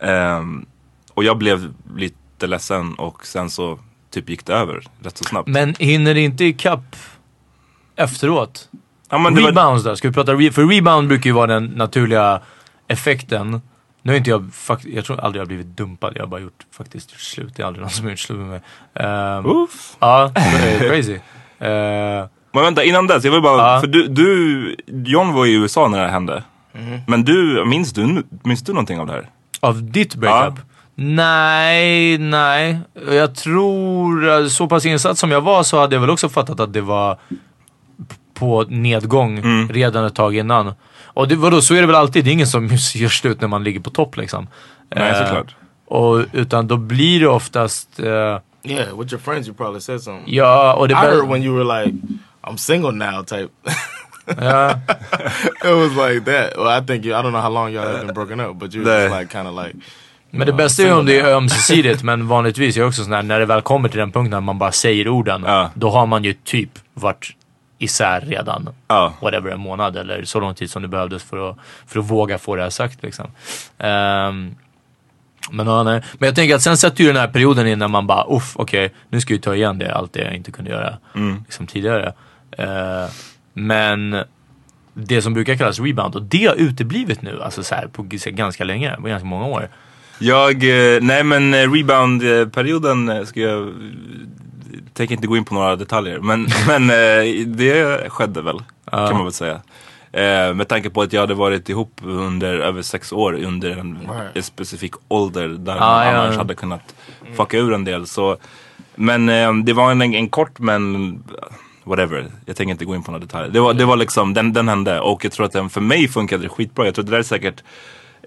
Ehm, 0.00 0.66
och 1.14 1.24
jag 1.24 1.38
blev 1.38 1.74
lite 1.96 2.46
ledsen 2.46 2.94
och 2.94 3.26
sen 3.26 3.50
så 3.50 3.78
typ 4.12 4.28
gick 4.30 4.46
det 4.46 4.54
över 4.54 4.82
rätt 5.02 5.18
så 5.18 5.24
snabbt. 5.24 5.48
Men 5.48 5.74
hinner 5.78 6.14
det 6.14 6.20
inte 6.20 6.44
ikapp 6.44 6.96
efteråt? 7.96 8.68
Ja, 9.10 9.18
men 9.18 9.34
det 9.34 9.40
var- 9.42 9.48
Rebounds 9.48 9.84
då? 9.84 9.96
Ska 9.96 10.08
vi 10.08 10.14
prata 10.14 10.32
re- 10.34 10.50
För 10.50 10.66
rebound 10.66 11.08
brukar 11.08 11.30
ju 11.30 11.34
vara 11.34 11.46
den 11.46 11.64
naturliga 11.64 12.40
effekten. 12.88 13.60
Nu 14.02 14.12
har 14.12 14.16
inte 14.16 14.30
jag, 14.30 14.50
fakt- 14.54 14.86
jag 14.94 15.04
tror 15.04 15.20
aldrig 15.20 15.40
jag 15.40 15.44
har 15.44 15.48
blivit 15.48 15.66
dumpad. 15.76 16.12
Jag 16.16 16.22
har 16.22 16.26
bara 16.26 16.40
gjort 16.40 16.66
faktiskt 16.76 17.12
gjort 17.12 17.20
slut. 17.20 17.52
Det 17.56 17.62
är 17.62 17.66
aldrig 17.66 17.80
någon 17.82 17.90
som 17.90 18.04
har 18.04 18.10
gjort 18.10 18.18
slut 18.18 18.38
med 18.38 18.48
mig. 18.48 18.60
Um, 19.38 19.46
Uff. 19.46 19.96
ja, 20.00 20.30
det 20.34 20.40
är 20.40 20.78
crazy. 20.78 21.18
Eh, 21.62 21.68
Men 22.52 22.62
vänta, 22.64 22.84
innan 22.84 23.06
dess, 23.06 23.24
jag 23.24 23.32
vill 23.32 23.42
bara, 23.42 23.74
Ja. 23.74 23.80
för 23.80 23.86
du, 23.86 24.06
du, 24.08 24.76
John 24.86 25.32
var 25.32 25.46
i 25.46 25.52
USA 25.54 25.88
när 25.88 25.98
det 25.98 26.04
här 26.04 26.10
hände. 26.12 26.42
Men 27.06 27.24
du, 27.24 27.64
minns 27.64 27.92
du, 27.92 28.22
minns 28.44 28.62
du 28.62 28.72
någonting 28.72 29.00
av 29.00 29.06
det 29.06 29.12
här? 29.12 29.28
Av 29.60 29.90
ditt 29.92 30.14
breakup? 30.14 30.58
Nej, 30.94 32.18
nej. 32.18 32.78
Jag 33.10 33.34
tror, 33.34 34.48
så 34.48 34.66
pass 34.66 34.86
insatt 34.86 35.18
som 35.18 35.30
jag 35.30 35.40
var 35.40 35.62
så 35.62 35.80
hade 35.80 35.96
jag 35.96 36.00
väl 36.00 36.10
också 36.10 36.28
fattat 36.28 36.60
att 36.60 36.72
det 36.72 36.80
var 36.80 37.18
på 38.34 38.62
nedgång 38.68 39.38
Mm. 39.38 39.68
redan 39.68 40.04
ett 40.04 40.14
tag 40.14 40.36
innan. 40.36 40.74
Och 41.04 41.28
det, 41.28 41.36
vadå, 41.36 41.60
så 41.62 41.74
är 41.74 41.80
det 41.80 41.86
väl 41.86 41.96
alltid. 41.96 42.24
Det 42.24 42.30
är 42.30 42.32
ingen 42.32 42.46
som 42.46 42.66
gör 42.94 43.08
slut 43.08 43.40
när 43.40 43.48
man 43.48 43.64
ligger 43.64 43.80
på 43.80 43.90
topp 43.90 44.16
liksom. 44.16 44.48
Nej, 44.94 45.10
Eh, 45.10 45.18
såklart. 45.18 45.54
Och, 45.86 46.24
utan 46.32 46.66
då 46.68 46.76
blir 46.76 47.20
det 47.20 47.26
oftast... 47.28 48.00
eh, 48.00 48.38
Yeah, 48.64 48.98
with 48.98 49.12
your 49.12 49.18
friends, 49.18 49.48
you 49.48 49.56
probably 49.56 49.80
said 49.80 50.00
something. 50.02 50.34
ja, 50.34 50.74
och 50.74 50.88
det 50.88 50.94
I 50.94 50.96
heard 50.96 51.28
when 51.28 51.42
you 51.42 51.56
were 51.64 51.84
like, 51.84 51.96
"I'm 52.42 52.56
single 52.56 52.92
now," 52.92 53.22
type. 53.24 53.48
ja, 54.26 54.70
it 55.64 55.74
was 55.76 56.08
like 56.10 56.24
that. 56.24 56.56
Well, 56.56 56.82
I 56.82 56.86
think 56.86 57.04
you. 57.04 57.12
I 57.20 57.22
don't 57.22 57.30
know 57.32 57.40
how 57.42 57.50
long 57.50 57.72
y'all 57.72 57.86
have 57.86 57.98
been 58.06 58.14
broken 58.14 58.40
up, 58.40 58.56
but 58.60 58.74
you 58.74 58.84
were 58.84 59.02
just 59.02 59.18
like 59.20 59.32
kind 59.32 59.48
of 59.48 59.54
like. 59.64 59.74
Men 60.34 60.46
det 60.46 60.52
bästa 60.52 60.82
är 60.82 60.86
ju 60.86 60.92
om 60.92 61.06
det 61.06 61.20
är 61.20 61.34
ömsesidigt, 61.34 62.02
men 62.08 62.28
vanligtvis 62.28 62.76
är 62.76 62.80
jag 62.80 62.88
också 62.88 63.04
sån 63.04 63.12
här, 63.12 63.22
när 63.22 63.40
det 63.40 63.46
väl 63.46 63.62
kommer 63.62 63.88
till 63.88 63.98
den 63.98 64.12
punkten 64.12 64.30
när 64.30 64.40
man 64.40 64.58
bara 64.58 64.72
säger 64.72 65.08
orden, 65.08 65.44
Ja. 65.46 65.70
då 65.74 65.90
har 65.90 66.06
man 66.06 66.24
ju 66.24 66.32
typ 66.32 66.70
varit 66.94 67.30
isär 67.78 68.20
redan. 68.20 68.68
Ja. 68.88 69.12
Whatever, 69.20 69.50
en 69.50 69.60
månad 69.60 69.96
eller 69.96 70.24
så 70.24 70.40
lång 70.40 70.54
tid 70.54 70.70
som 70.70 70.82
det 70.82 70.88
behövdes 70.88 71.22
för 71.22 71.50
att, 71.50 71.56
för 71.86 72.00
att 72.00 72.10
våga 72.10 72.38
få 72.38 72.56
det 72.56 72.62
här 72.62 72.70
sagt 72.70 73.02
liksom. 73.02 73.26
Ehm, 73.78 74.54
men, 75.50 75.66
ja, 75.66 75.82
nej. 75.82 76.02
men 76.18 76.26
jag 76.26 76.34
tänker 76.36 76.54
att 76.54 76.62
sen 76.62 76.76
sätter 76.76 77.04
ju 77.04 77.06
den 77.12 77.16
här 77.20 77.28
perioden 77.28 77.66
in 77.66 77.78
när 77.78 77.88
man 77.88 78.06
bara, 78.06 78.26
uff, 78.36 78.52
okej, 78.56 78.92
nu 79.08 79.20
ska 79.20 79.34
jag 79.34 79.42
ta 79.42 79.54
igen 79.54 79.78
det, 79.78 79.94
allt 79.94 80.12
det 80.12 80.20
jag 80.20 80.34
inte 80.34 80.52
kunde 80.52 80.70
göra 80.70 80.98
liksom, 81.44 81.66
tidigare. 81.66 82.12
Eh, 82.58 83.10
men 83.54 84.16
det 84.94 85.22
som 85.22 85.34
brukar 85.34 85.56
kallas 85.56 85.80
rebound, 85.80 86.14
och 86.14 86.22
det 86.22 86.46
har 86.46 86.54
uteblivit 86.54 87.22
nu, 87.22 87.42
alltså 87.42 87.62
så 87.62 87.74
här, 87.74 87.86
på 87.86 88.06
ganska 88.24 88.64
länge, 88.64 88.96
på 88.96 89.02
ganska 89.08 89.26
många 89.26 89.44
år. 89.46 89.68
Jag, 90.22 90.64
eh, 90.64 91.00
nej 91.00 91.24
men 91.24 91.54
eh, 91.54 91.72
rebound-perioden 91.72 93.08
eh, 93.08 93.24
ska 93.24 93.40
jag, 93.40 93.72
tänker 94.92 95.14
inte 95.14 95.26
gå 95.26 95.36
in 95.36 95.44
på 95.44 95.54
några 95.54 95.76
detaljer. 95.76 96.18
Men, 96.18 96.48
men 96.66 96.86
det 97.56 98.10
skedde 98.10 98.42
väl, 98.42 98.62
kan 98.90 99.12
man 99.12 99.24
väl 99.24 99.32
säga. 99.32 99.60
Med 100.54 100.68
tanke 100.68 100.90
på 100.90 101.02
att 101.02 101.12
jag 101.12 101.20
hade 101.20 101.34
varit 101.34 101.68
ihop 101.68 102.00
under 102.04 102.54
över 102.54 102.82
sex 102.82 103.12
år 103.12 103.44
under 103.44 103.70
en, 103.70 104.08
en 104.34 104.42
specifik 104.42 104.92
ålder 105.08 105.48
där 105.48 105.76
Ah, 105.76 105.78
man 105.78 106.06
ja. 106.06 106.12
annars 106.12 106.36
hade 106.36 106.54
kunnat 106.54 106.94
fucka 107.36 107.58
ur 107.58 107.72
en 107.72 107.84
del. 107.84 108.06
Så, 108.06 108.36
men 108.94 109.26
det 109.64 109.72
var 109.72 109.90
en, 109.90 110.02
en 110.02 110.28
kort 110.28 110.58
men 110.58 111.22
whatever. 111.84 112.26
Jag 112.46 112.56
tänker 112.56 112.72
inte 112.72 112.84
gå 112.84 112.94
in 112.94 113.02
på 113.02 113.10
några 113.10 113.24
detaljer. 113.24 113.50
Det 113.50 113.60
var, 113.60 113.74
det 113.74 113.84
var 113.84 113.96
liksom, 113.96 114.34
den, 114.34 114.52
den 114.52 114.68
hände 114.68 115.00
och 115.00 115.24
jag 115.24 115.32
tror 115.32 115.46
att 115.46 115.52
den 115.52 115.70
för 115.70 115.80
mig 115.80 116.08
funkade 116.08 116.48
skitbra. 116.48 116.84
Jag 116.84 116.94
tror 116.94 117.02
att 117.02 117.06
det 117.06 117.12
där 117.12 117.18
är 117.18 117.22
säkert 117.22 117.62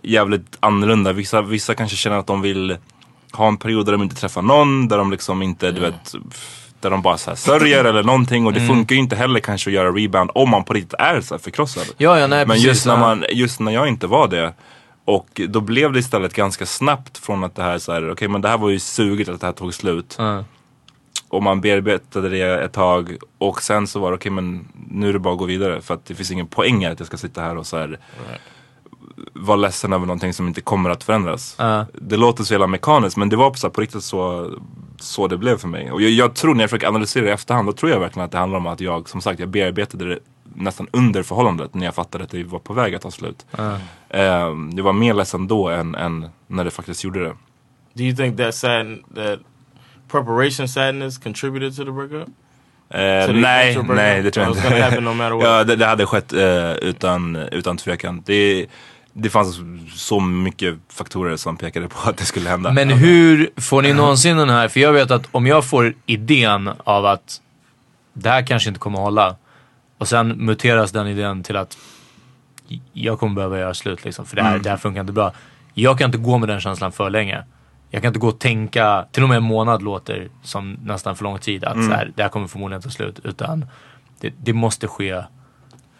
jävligt 0.05 0.57
annorlunda. 0.59 1.13
Vissa, 1.13 1.41
vissa 1.41 1.75
kanske 1.75 1.97
känner 1.97 2.17
att 2.17 2.27
de 2.27 2.41
vill 2.41 2.77
ha 3.33 3.47
en 3.47 3.57
period 3.57 3.85
där 3.85 3.91
de 3.91 4.03
inte 4.03 4.15
träffar 4.15 4.41
någon, 4.41 4.87
där 4.87 4.97
de 4.97 5.11
liksom 5.11 5.41
inte, 5.41 5.71
du 5.71 5.81
vet, 5.81 6.15
där 6.79 6.89
de 6.89 7.01
bara 7.01 7.17
så 7.17 7.29
här 7.29 7.35
sörjer 7.35 7.85
eller 7.85 8.03
någonting. 8.03 8.45
Och 8.45 8.53
det 8.53 8.67
funkar 8.67 8.95
ju 8.95 9.01
inte 9.01 9.15
heller 9.15 9.39
kanske 9.39 9.69
att 9.69 9.73
göra 9.73 9.91
rebound 9.91 10.31
om 10.33 10.49
man 10.49 10.63
på 10.63 10.73
riktigt 10.73 10.93
är 10.93 11.21
så 11.21 11.37
förkrossad. 11.37 11.83
Ja, 11.97 12.19
ja, 12.19 12.27
nej, 12.27 12.39
Men 12.39 12.47
precis, 12.47 12.65
just 12.65 12.85
när, 12.85 12.97
man, 12.97 13.25
just 13.31 13.59
när 13.59 13.71
jag 13.71 13.87
inte 13.87 14.07
var 14.07 14.27
det. 14.27 14.53
Och 15.05 15.41
då 15.49 15.61
blev 15.61 15.93
det 15.93 15.99
istället 15.99 16.33
ganska 16.33 16.65
snabbt 16.65 17.17
från 17.17 17.43
att 17.43 17.55
det 17.55 17.63
här 17.63 17.77
så 17.77 17.91
här, 17.91 18.11
okej 18.11 18.27
men 18.27 18.41
det 18.41 18.49
här 18.49 18.57
var 18.57 18.69
ju 18.69 18.79
suget 18.79 19.29
att 19.29 19.41
det 19.41 19.47
här 19.47 19.53
tog 19.53 19.73
slut. 19.73 20.15
Ja. 20.17 20.43
Och 21.29 21.43
man 21.43 21.61
bearbetade 21.61 22.29
det 22.29 22.63
ett 22.63 22.73
tag 22.73 23.17
och 23.37 23.61
sen 23.61 23.87
så 23.87 23.99
var 23.99 24.11
det 24.11 24.17
okej 24.17 24.31
men 24.31 24.67
nu 24.89 25.09
är 25.09 25.13
det 25.13 25.19
bara 25.19 25.33
att 25.33 25.39
gå 25.39 25.45
vidare 25.45 25.81
för 25.81 25.93
att 25.93 26.05
det 26.05 26.15
finns 26.15 26.31
ingen 26.31 26.47
poäng 26.47 26.85
att 26.85 26.99
jag 26.99 27.07
ska 27.07 27.17
sitta 27.17 27.41
här 27.41 27.57
och 27.57 27.67
så 27.67 27.77
här 27.77 27.99
vara 29.33 29.55
ledsen 29.55 29.93
över 29.93 30.05
någonting 30.05 30.33
som 30.33 30.47
inte 30.47 30.61
kommer 30.61 30.89
att 30.89 31.03
förändras. 31.03 31.55
Ja. 31.59 31.85
Det 31.93 32.17
låter 32.17 32.43
så 32.43 32.53
jävla 32.53 32.67
mekaniskt 32.67 33.17
men 33.17 33.29
det 33.29 33.35
var 33.35 33.49
på, 33.49 33.57
så 33.57 33.67
här, 33.67 33.71
på 33.71 33.81
riktigt 33.81 34.03
så, 34.03 34.51
så 34.99 35.27
det 35.27 35.37
blev 35.37 35.57
för 35.57 35.67
mig. 35.67 35.91
Och 35.91 36.01
jag, 36.01 36.11
jag 36.11 36.35
tror 36.35 36.55
när 36.55 36.63
jag 36.63 36.69
försöker 36.69 36.87
analysera 36.87 37.23
det 37.23 37.29
i 37.29 37.33
efterhand 37.33 37.67
då 37.67 37.73
tror 37.73 37.91
jag 37.91 37.99
verkligen 37.99 38.25
att 38.25 38.31
det 38.31 38.37
handlar 38.37 38.59
om 38.59 38.67
att 38.67 38.81
jag 38.81 39.09
som 39.09 39.21
sagt 39.21 39.39
jag 39.39 39.49
bearbetade 39.49 40.05
det 40.05 40.19
nästan 40.55 40.87
under 40.91 41.23
förhållandet 41.23 41.73
när 41.73 41.85
jag 41.85 41.95
fattade 41.95 42.23
att 42.23 42.29
det 42.29 42.43
var 42.43 42.59
på 42.59 42.73
väg 42.73 42.95
att 42.95 43.01
ta 43.01 43.11
slut. 43.11 43.45
Ehm, 44.09 44.75
det 44.75 44.81
var 44.81 44.93
mer 44.93 45.13
ledsen 45.13 45.47
då 45.47 45.69
än, 45.69 45.95
än 45.95 46.29
när 46.47 46.63
det 46.63 46.71
faktiskt 46.71 47.03
gjorde 47.03 47.23
det. 47.23 47.33
Do 47.93 48.03
you 48.03 48.15
think 48.15 48.37
that 48.37 48.55
sad 48.55 48.97
that 49.15 49.39
preparation 50.11 50.67
sadness 50.67 51.17
contributed 51.17 51.75
to 51.75 51.85
the 51.85 51.91
breakup? 51.91 52.29
Det 52.87 53.33
nej, 53.33 53.77
nej 53.87 54.21
det 54.21 54.31
tror 54.31 54.45
jag 54.45 54.57
inte. 54.57 54.99
no 54.99 55.43
ja, 55.43 55.63
det, 55.63 55.75
det 55.75 55.85
hade 55.85 56.05
skett 56.05 56.33
eh, 56.33 56.71
utan, 56.71 57.35
utan 57.35 57.77
tvekan. 57.77 58.23
Det, 58.25 58.65
det 59.17 59.29
fanns 59.29 59.59
så 59.93 60.19
mycket 60.19 60.75
faktorer 60.89 61.35
som 61.35 61.57
pekade 61.57 61.87
på 61.87 62.09
att 62.09 62.17
det 62.17 62.25
skulle 62.25 62.49
hända. 62.49 62.71
Men 62.71 62.89
hur 62.89 63.49
får 63.57 63.81
ni 63.81 63.93
någonsin 63.93 64.37
den 64.37 64.49
här, 64.49 64.67
för 64.67 64.79
jag 64.79 64.93
vet 64.93 65.11
att 65.11 65.27
om 65.31 65.47
jag 65.47 65.65
får 65.65 65.93
idén 66.05 66.69
av 66.83 67.05
att 67.05 67.41
det 68.13 68.29
här 68.29 68.47
kanske 68.47 68.69
inte 68.69 68.79
kommer 68.79 68.99
att 68.99 69.03
hålla 69.03 69.35
och 69.97 70.07
sen 70.07 70.27
muteras 70.27 70.91
den 70.91 71.07
idén 71.07 71.43
till 71.43 71.55
att 71.55 71.77
jag 72.93 73.19
kommer 73.19 73.35
behöva 73.35 73.59
göra 73.59 73.73
slut 73.73 74.05
liksom, 74.05 74.25
för 74.25 74.35
det 74.35 74.43
här, 74.43 74.59
det 74.59 74.69
här 74.69 74.77
funkar 74.77 75.01
inte 75.01 75.13
bra. 75.13 75.31
Jag 75.73 75.97
kan 75.97 76.05
inte 76.05 76.17
gå 76.17 76.37
med 76.37 76.49
den 76.49 76.59
känslan 76.59 76.91
för 76.91 77.09
länge. 77.09 77.43
Jag 77.89 78.01
kan 78.01 78.09
inte 78.09 78.19
gå 78.19 78.27
och 78.27 78.39
tänka, 78.39 79.05
till 79.11 79.23
och 79.23 79.29
med 79.29 79.37
en 79.37 79.43
månad 79.43 79.81
låter 79.81 80.27
som 80.43 80.77
nästan 80.83 81.15
för 81.15 81.23
lång 81.23 81.39
tid, 81.39 81.63
att 81.63 81.85
så 81.85 81.91
här, 81.91 82.11
det 82.15 82.23
här 82.23 82.29
kommer 82.29 82.47
förmodligen 82.47 82.81
ta 82.81 82.89
slut. 82.89 83.19
Utan 83.23 83.65
det, 84.19 84.33
det 84.43 84.53
måste 84.53 84.87
ske 84.87 85.23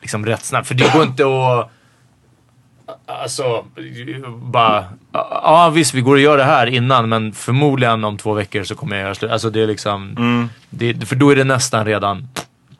liksom 0.01 0.25
rätt 0.25 0.43
snabbt. 0.43 0.67
För 0.67 0.75
det 0.75 0.93
går 0.93 1.03
inte 1.03 1.23
att 1.25 1.71
Alltså, 3.05 3.65
bara... 4.41 4.85
Ja 5.11 5.71
visst, 5.73 5.93
vi 5.93 6.01
går 6.01 6.15
och 6.15 6.21
gör 6.21 6.37
det 6.37 6.43
här 6.43 6.67
innan 6.67 7.09
men 7.09 7.33
förmodligen 7.33 8.03
om 8.03 8.17
två 8.17 8.33
veckor 8.33 8.63
så 8.63 8.75
kommer 8.75 8.95
jag 8.95 9.03
göra 9.03 9.15
slut. 9.15 9.31
Alltså 9.31 9.49
det 9.49 9.61
är 9.63 9.67
liksom... 9.67 10.49
Det, 10.69 11.07
för 11.07 11.15
då 11.15 11.29
är 11.29 11.35
det 11.35 11.43
nästan 11.43 11.85
redan... 11.85 12.27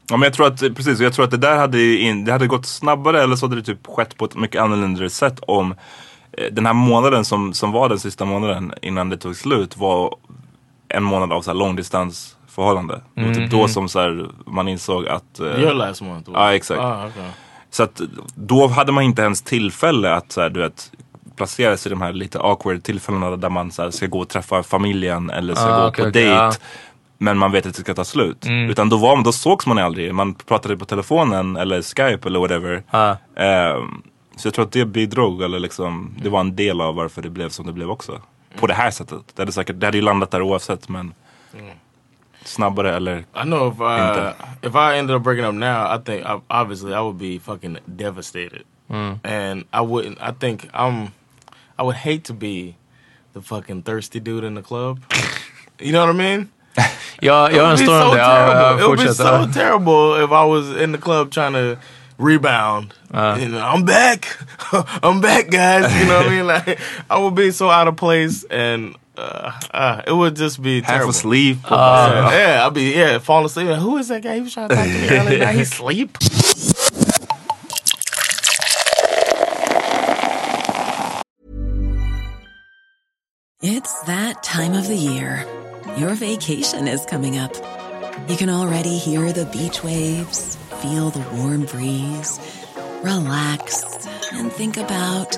Ja, 0.09 0.17
men 0.17 0.23
jag 0.23 0.33
tror 0.33 0.47
att, 0.47 0.59
precis, 0.59 0.99
jag 0.99 1.13
tror 1.13 1.25
att 1.25 1.31
det 1.31 1.37
där 1.37 1.57
hade, 1.57 1.95
in, 1.97 2.25
det 2.25 2.31
hade 2.31 2.47
gått 2.47 2.65
snabbare 2.65 3.23
eller 3.23 3.35
så 3.35 3.45
hade 3.45 3.55
det 3.55 3.63
typ 3.63 3.87
skett 3.87 4.17
på 4.17 4.25
ett 4.25 4.35
mycket 4.35 4.61
annorlunda 4.61 5.09
sätt 5.09 5.39
om 5.47 5.75
eh, 6.31 6.45
den 6.51 6.65
här 6.65 6.73
månaden 6.73 7.25
som, 7.25 7.53
som 7.53 7.71
var 7.71 7.89
den 7.89 7.99
sista 7.99 8.25
månaden 8.25 8.73
innan 8.81 9.09
det 9.09 9.17
tog 9.17 9.35
slut 9.35 9.77
var 9.77 10.15
en 10.87 11.03
månad 11.03 11.33
av 11.33 11.41
så 11.41 11.51
här 11.51 11.57
långdistansförhållande. 11.57 13.01
Det 13.13 13.25
var 13.25 13.33
typ 13.33 13.51
då 13.51 13.67
som 13.67 13.89
så 13.89 13.99
här, 13.99 14.25
man 14.45 14.67
insåg 14.67 15.07
att... 15.07 15.39
eh, 15.39 15.45
Your 15.45 15.73
last 15.73 16.01
month. 16.01 16.29
Ja, 16.33 16.53
exakt. 16.53 16.81
Ah, 16.81 17.07
okay. 17.07 17.29
Så 17.75 17.83
att 17.83 18.01
då 18.35 18.67
hade 18.67 18.91
man 18.91 19.03
inte 19.03 19.21
ens 19.21 19.41
tillfälle 19.41 20.13
att 20.13 20.31
så 20.31 20.41
här, 20.41 20.49
du 20.49 20.59
vet, 20.59 20.91
placera 21.35 21.77
sig 21.77 21.89
i 21.89 21.93
de 21.93 22.01
här 22.01 22.13
lite 22.13 22.39
awkward 22.39 22.83
tillfällena 22.83 23.35
där 23.35 23.49
man 23.49 23.71
så 23.71 23.81
här, 23.83 23.91
ska 23.91 24.05
gå 24.07 24.19
och 24.19 24.29
träffa 24.29 24.63
familjen 24.63 25.29
eller 25.29 25.55
ska 25.55 25.65
Ah, 25.65 25.81
gå 25.81 25.87
okej, 25.87 26.03
på 26.03 26.09
okej, 26.09 26.21
dejt. 26.23 26.35
ja. 26.35 26.51
Men 27.17 27.37
man 27.37 27.51
vet 27.51 27.65
att 27.65 27.75
det 27.75 27.81
ska 27.81 27.93
ta 27.93 28.03
slut. 28.05 28.45
Mm. 28.45 28.69
Utan 28.69 28.89
då, 28.89 28.97
var, 28.97 29.23
då 29.23 29.31
sågs 29.31 29.67
man 29.67 29.77
aldrig. 29.77 30.13
Man 30.13 30.33
pratade 30.33 30.77
på 30.77 30.85
telefonen 30.85 31.55
eller 31.55 31.81
Skype 31.81 32.27
eller 32.27 32.39
whatever. 32.39 32.83
Ja. 32.91 33.17
Ehm, 33.35 34.01
så 34.35 34.47
jag 34.47 34.53
tror 34.53 34.65
att 34.65 34.71
det 34.71 34.85
bidrog, 34.85 35.41
eller 35.43 35.59
liksom, 35.59 36.15
det 36.23 36.29
var 36.29 36.39
en 36.39 36.55
del 36.55 36.81
av 36.81 36.95
varför 36.95 37.21
det 37.21 37.29
blev 37.29 37.49
som 37.49 37.65
det 37.65 37.73
blev 37.73 37.91
också. 37.91 38.21
På 38.59 38.67
det 38.67 38.73
här 38.73 38.91
sättet. 38.91 39.21
Det 39.35 39.41
hade, 39.41 39.51
säkert, 39.51 39.79
det 39.79 39.85
hade 39.87 39.97
ju 39.97 40.03
landat 40.03 40.31
där 40.31 40.41
oavsett 40.41 40.89
men 40.89 41.13
snabbare 42.55 42.95
eller 42.95 43.17
I 43.35 43.43
know 43.43 43.67
if 43.67 43.79
I 43.81 44.33
if 44.67 44.75
I 44.75 44.97
ended 44.97 45.15
up 45.15 45.23
breaking 45.23 45.45
up 45.45 45.53
now, 45.55 45.95
I 45.95 45.97
think 45.97 46.25
I, 46.25 46.39
obviously 46.49 46.93
I 46.93 47.01
would 47.01 47.17
be 47.17 47.39
fucking 47.39 47.77
devastated, 47.95 48.63
and 49.23 49.65
I 49.73 49.81
wouldn't. 49.81 50.17
I 50.21 50.31
think 50.31 50.69
I'm. 50.73 51.11
I 51.77 51.83
would 51.83 51.95
hate 51.95 52.23
to 52.25 52.33
be 52.33 52.75
the 53.33 53.41
fucking 53.41 53.83
thirsty 53.83 54.19
dude 54.19 54.43
in 54.47 54.55
the 54.55 54.61
club. 54.63 54.99
You 55.79 55.91
know 55.91 56.05
what 56.05 56.15
I 56.15 56.17
mean? 56.17 56.49
Jag, 57.21 57.51
jag 57.53 57.63
har 57.65 57.71
en 57.73 57.79
It 57.79 57.79
would 57.79 57.79
be 57.79 57.83
story 57.83 58.01
om 58.03 58.09
so 58.09 58.15
det. 58.15 58.21
Ja, 58.21 58.77
It 58.79 58.87
would 58.87 58.99
be 58.99 59.13
so 59.13 59.45
terrible 59.53 60.23
if 60.23 60.31
I 60.31 60.45
was 60.45 60.81
in 60.83 60.91
the 60.93 60.97
club 60.97 61.31
trying 61.31 61.53
to 61.53 61.77
rebound. 62.17 62.93
and 63.11 63.55
I'm 63.57 63.83
back. 63.83 64.37
I'm 65.03 65.19
back, 65.21 65.49
guys. 65.49 65.91
You 65.99 66.05
know 66.07 66.17
what 66.17 66.27
I 66.27 66.29
mean? 66.29 66.47
Like 66.65 66.79
I 67.09 67.17
would 67.19 67.35
be 67.35 67.51
so 67.51 67.69
out 67.69 67.87
of 67.89 67.95
place, 67.97 68.45
and 68.49 68.95
uh, 69.17 69.51
uh, 69.71 70.01
it 70.05 70.11
would 70.13 70.35
just 70.35 70.61
be 70.61 70.81
half 70.81 70.89
terrible. 70.89 71.09
asleep. 71.11 71.57
Yeah, 71.69 72.31
yeah, 72.31 72.67
I'd 72.67 72.73
be 72.73 72.93
yeah, 72.93 73.19
fall 73.19 73.45
asleep. 73.45 73.67
Who 73.67 73.97
is 73.97 74.07
that 74.09 74.21
guy? 74.23 74.35
He 74.35 74.41
was 74.41 74.53
trying 74.53 74.69
to 74.69 74.75
talk 74.75 74.85
to 74.85 74.91
me 74.91 75.09
earlier. 75.09 75.39
Now 75.39 75.51
he 75.51 75.65
sleep. 75.65 76.17
It's 83.61 84.01
that 84.03 84.43
time 84.43 84.73
of 84.73 84.87
the 84.87 84.95
year. 84.95 85.45
Your 85.97 86.13
vacation 86.13 86.87
is 86.87 87.05
coming 87.05 87.37
up. 87.37 87.53
You 88.29 88.35
can 88.35 88.49
already 88.49 88.97
hear 88.97 89.31
the 89.31 89.45
beach 89.45 89.83
waves, 89.83 90.55
feel 90.81 91.09
the 91.09 91.25
warm 91.35 91.65
breeze, 91.65 92.39
relax, 93.03 93.83
and 94.33 94.51
think 94.51 94.77
about 94.77 95.37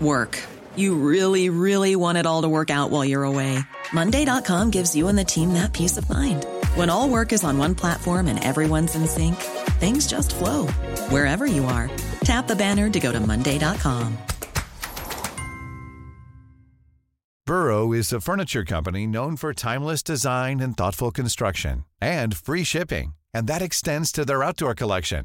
work. 0.00 0.38
You 0.78 0.94
really, 0.94 1.50
really 1.50 1.96
want 1.96 2.18
it 2.18 2.26
all 2.26 2.42
to 2.42 2.48
work 2.48 2.70
out 2.70 2.90
while 2.90 3.04
you're 3.04 3.24
away. 3.24 3.58
Monday.com 3.92 4.70
gives 4.70 4.94
you 4.94 5.08
and 5.08 5.18
the 5.18 5.24
team 5.24 5.54
that 5.54 5.72
peace 5.72 5.96
of 5.96 6.08
mind. 6.08 6.46
When 6.76 6.88
all 6.88 7.08
work 7.08 7.32
is 7.32 7.42
on 7.42 7.58
one 7.58 7.74
platform 7.74 8.28
and 8.28 8.42
everyone's 8.42 8.94
in 8.94 9.06
sync, 9.06 9.34
things 9.80 10.06
just 10.06 10.34
flow 10.34 10.68
wherever 11.10 11.46
you 11.46 11.64
are. 11.64 11.90
Tap 12.20 12.46
the 12.46 12.56
banner 12.56 12.90
to 12.90 13.00
go 13.00 13.12
to 13.12 13.20
Monday.com. 13.20 14.16
Burrow 17.44 17.92
is 17.92 18.12
a 18.12 18.20
furniture 18.20 18.64
company 18.64 19.06
known 19.06 19.34
for 19.34 19.54
timeless 19.54 20.02
design 20.02 20.60
and 20.60 20.76
thoughtful 20.76 21.10
construction 21.10 21.86
and 22.00 22.36
free 22.36 22.62
shipping, 22.62 23.14
and 23.34 23.46
that 23.46 23.62
extends 23.62 24.12
to 24.12 24.24
their 24.24 24.44
outdoor 24.44 24.74
collection. 24.74 25.24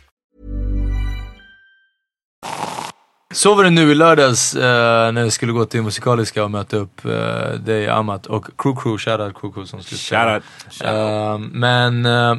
Så 3.31 3.55
var 3.55 3.63
det 3.63 3.69
nu 3.69 3.91
i 3.91 3.95
lördags 3.95 4.55
eh, 4.55 5.11
när 5.11 5.23
vi 5.23 5.31
skulle 5.31 5.51
gå 5.51 5.65
till 5.65 5.81
Musikaliska 5.81 6.43
och 6.43 6.51
möta 6.51 6.77
upp 6.77 7.05
eh, 7.05 7.11
dig 7.59 7.89
Amat 7.89 8.25
och 8.25 8.45
Crew 8.57 8.81
Crew, 8.81 8.97
shoutout 8.97 9.41
Crew 9.41 9.53
Crew 9.53 9.65
som 9.69 9.83
skulle 9.83 9.97
spela. 9.97 10.21
Eh, 11.33 11.37
men, 11.37 12.05
eh, 12.05 12.35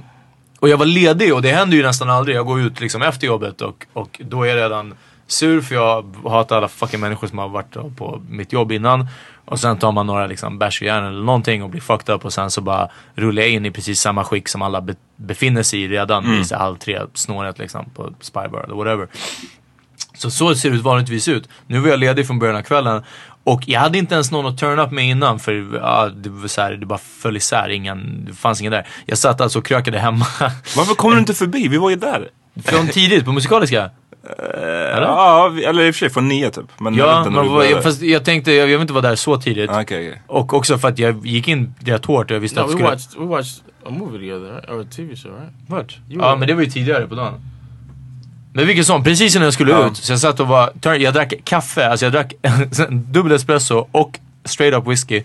och 0.61 0.69
jag 0.69 0.77
var 0.77 0.87
ledig 0.87 1.35
och 1.35 1.43
det 1.43 1.51
händer 1.53 1.77
ju 1.77 1.83
nästan 1.83 2.11
aldrig. 2.11 2.37
Jag 2.37 2.47
går 2.47 2.61
ut 2.61 2.81
liksom 2.81 3.03
efter 3.03 3.27
jobbet 3.27 3.61
och, 3.61 3.87
och 3.93 4.21
då 4.25 4.43
är 4.43 4.47
jag 4.49 4.57
redan 4.57 4.95
sur 5.27 5.61
för 5.61 5.75
jag 5.75 6.17
hatar 6.25 6.57
alla 6.57 6.69
fucking 6.69 7.01
människor 7.01 7.27
som 7.29 7.39
har 7.39 7.49
varit 7.49 7.73
på 7.97 8.23
mitt 8.29 8.53
jobb 8.53 8.73
innan. 8.73 9.07
Och 9.45 9.61
sen 9.61 9.79
tar 9.79 9.93
man 9.93 10.07
några 10.07 10.27
liksom 10.27 10.59
bärs 10.59 10.83
i 10.83 10.87
järn 10.87 11.05
eller 11.05 11.23
någonting 11.25 11.63
och 11.63 11.71
blir 11.71 11.81
fucked 11.81 12.15
up 12.15 12.25
och 12.25 12.33
sen 12.33 12.51
så 12.51 12.61
bara 12.61 12.89
rullar 13.15 13.43
jag 13.43 13.51
in 13.51 13.67
i 13.67 13.71
precis 13.71 14.01
samma 14.01 14.25
skick 14.25 14.49
som 14.49 14.63
alla 14.63 14.81
be 14.81 14.95
befinner 15.17 15.63
sig 15.63 15.83
i 15.83 15.89
redan 15.89 16.25
Mm. 16.25 16.37
vid 16.39 16.53
halv 16.53 16.77
tre 16.77 17.01
snåret 17.15 17.59
liksom 17.59 17.91
på 17.95 18.11
Spybar 18.21 18.65
eller 18.65 18.75
whatever. 18.75 19.09
Så 20.15 20.31
så 20.31 20.55
ser 20.55 20.71
det 20.71 20.79
vanligtvis 20.79 21.29
ut. 21.29 21.49
Nu 21.67 21.79
var 21.81 21.89
jag 21.89 21.99
ledig 22.01 22.27
från 22.27 22.39
början 22.39 22.57
av 22.57 22.63
kvällen 22.63 23.03
och 23.45 23.63
jag 23.67 23.81
hade 23.81 23.99
inte 23.99 24.15
ens 24.15 24.31
någon 24.31 24.47
att 24.47 24.59
turn 24.59 24.79
up 24.79 24.91
med 24.91 25.05
innan 25.09 25.39
för 25.39 25.79
ja, 25.83 26.09
det, 26.17 26.29
var 26.29 26.49
så 26.49 26.61
här, 26.61 26.73
det 26.73 26.87
bara 26.87 26.99
föll 26.99 27.37
isär. 27.37 27.69
Ingen, 27.69 28.25
det 28.25 28.33
fanns 28.33 28.61
ingen 28.61 28.73
där. 28.73 28.87
Jag 29.07 29.19
satt 29.19 29.41
alltså 29.41 29.59
och 29.59 29.65
krökade 29.67 29.99
hemma. 29.99 30.27
Varför 30.77 30.95
kommer 30.95 31.15
du 31.15 31.21
inte 31.21 31.35
förbi? 31.35 31.69
Vi 31.69 31.77
var 31.77 31.91
ju 31.91 31.97
där. 31.97 32.29
Från 32.65 32.89
tidigt 32.93 33.25
på 33.25 33.33
Musikaliska. 33.33 33.91
Ja, 34.95 35.49
vi- 35.49 35.65
eller 35.65 35.83
i 35.85 35.91
och 35.91 35.95
för 35.95 35.99
sig 35.99 36.11
från 36.11 36.29
nio 36.29 36.51
typ. 36.51 36.65
Men 36.79 36.95
Ja, 36.95 37.25
men 37.31 37.49
började. 37.49 37.83
fast 37.83 38.03
jag 38.03 38.25
tänkte, 38.25 38.53
jag, 38.53 38.61
jag 38.63 38.67
vill 38.79 38.81
inte 38.81 38.93
vara 38.93 39.09
där 39.09 39.17
så 39.17 39.37
tidigt. 39.41 39.71
Ah, 39.71 39.81
Okej, 39.83 40.09
okej. 40.09 40.23
Och 40.27 40.55
också 40.55 40.79
för 40.79 40.89
att 40.89 40.99
jag 40.99 41.27
gick 41.27 41.49
in 41.49 41.75
rätt 41.81 42.05
hårt 42.05 42.31
och 42.31 42.35
jag 42.37 42.41
visste 42.41 42.61
No, 42.61 42.65
att 42.65 42.69
we 42.71 42.73
skulle... 42.73 42.89
watched 42.91 43.21
we 43.21 43.27
watched 43.27 43.63
a 43.87 43.91
movie 43.91 44.19
together, 44.19 44.75
or 44.77 44.81
a 44.81 44.85
TV 44.97 45.17
show, 45.17 45.31
right? 45.71 45.91
You 46.11 46.21
Ja, 46.23 46.33
were- 46.33 46.39
men 46.39 46.49
det 46.49 46.55
var 46.55 46.63
ju 46.63 46.71
tidigare 46.71 47.07
på 47.07 47.15
dagen. 47.15 47.35
Men 48.55 48.67
vilket 48.67 48.87
som, 48.87 49.05
precis 49.05 49.35
innan 49.37 49.45
jag 49.45 49.55
skulle 49.55 49.73
Ja. 49.73 49.87
ut, 49.87 49.97
så 49.97 50.13
jag 50.13 50.19
satt 50.21 50.41
och 50.41 50.49
var, 50.49 50.71
jag 50.83 51.15
drack 51.15 51.33
kaffe, 51.45 51.89
alltså 51.89 52.07
jag 52.07 52.13
drack 52.13 52.33
dubbel 52.91 53.33
espresso 53.33 53.87
och 53.93 54.19
straight 54.45 54.75
up 54.79 54.87
whisky. 54.89 55.23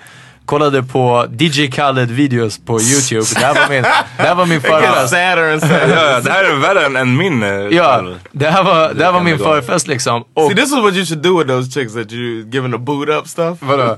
Kollade 0.48 0.84
på 0.84 1.26
DJ 1.40 1.68
Khaled 1.68 2.12
videos 2.12 2.60
på 2.66 2.82
YouTube. 2.82 3.26
Det 3.34 3.40
här 3.46 3.54
var 3.54 3.70
min, 3.70 3.84
det 4.18 4.24
här 4.24 4.36
var 4.36 4.46
min 4.46 4.62
förfest. 4.62 5.14
Ja, 5.14 6.20
det 6.20 6.32
här 6.32 6.44
är 6.44 6.56
värre 6.56 6.86
än, 6.86 6.96
än 6.96 7.18
min. 7.18 7.44
eh, 7.44 7.50
Ja, 7.50 8.04
det 8.32 8.50
här 8.50 8.64
var, 8.64 8.94
det 8.94 9.06
här 9.06 9.12
var 9.12 9.22
min 9.22 9.38
förfest 9.40 9.88
liksom. 9.88 10.24
Och, 10.34 10.48
See, 10.52 10.56
this 10.56 10.66
is 10.66 10.76
what 10.76 10.94
you 10.94 11.06
should 11.06 11.22
do 11.24 11.38
with 11.38 11.50
those 11.50 11.72
chicks 11.72 11.94
that 11.94 12.12
you 12.12 12.50
giving 12.52 12.72
the 12.72 12.78
boot 12.78 13.10
up 13.10 13.28
stuff. 13.28 13.58
Vadå? 13.62 13.84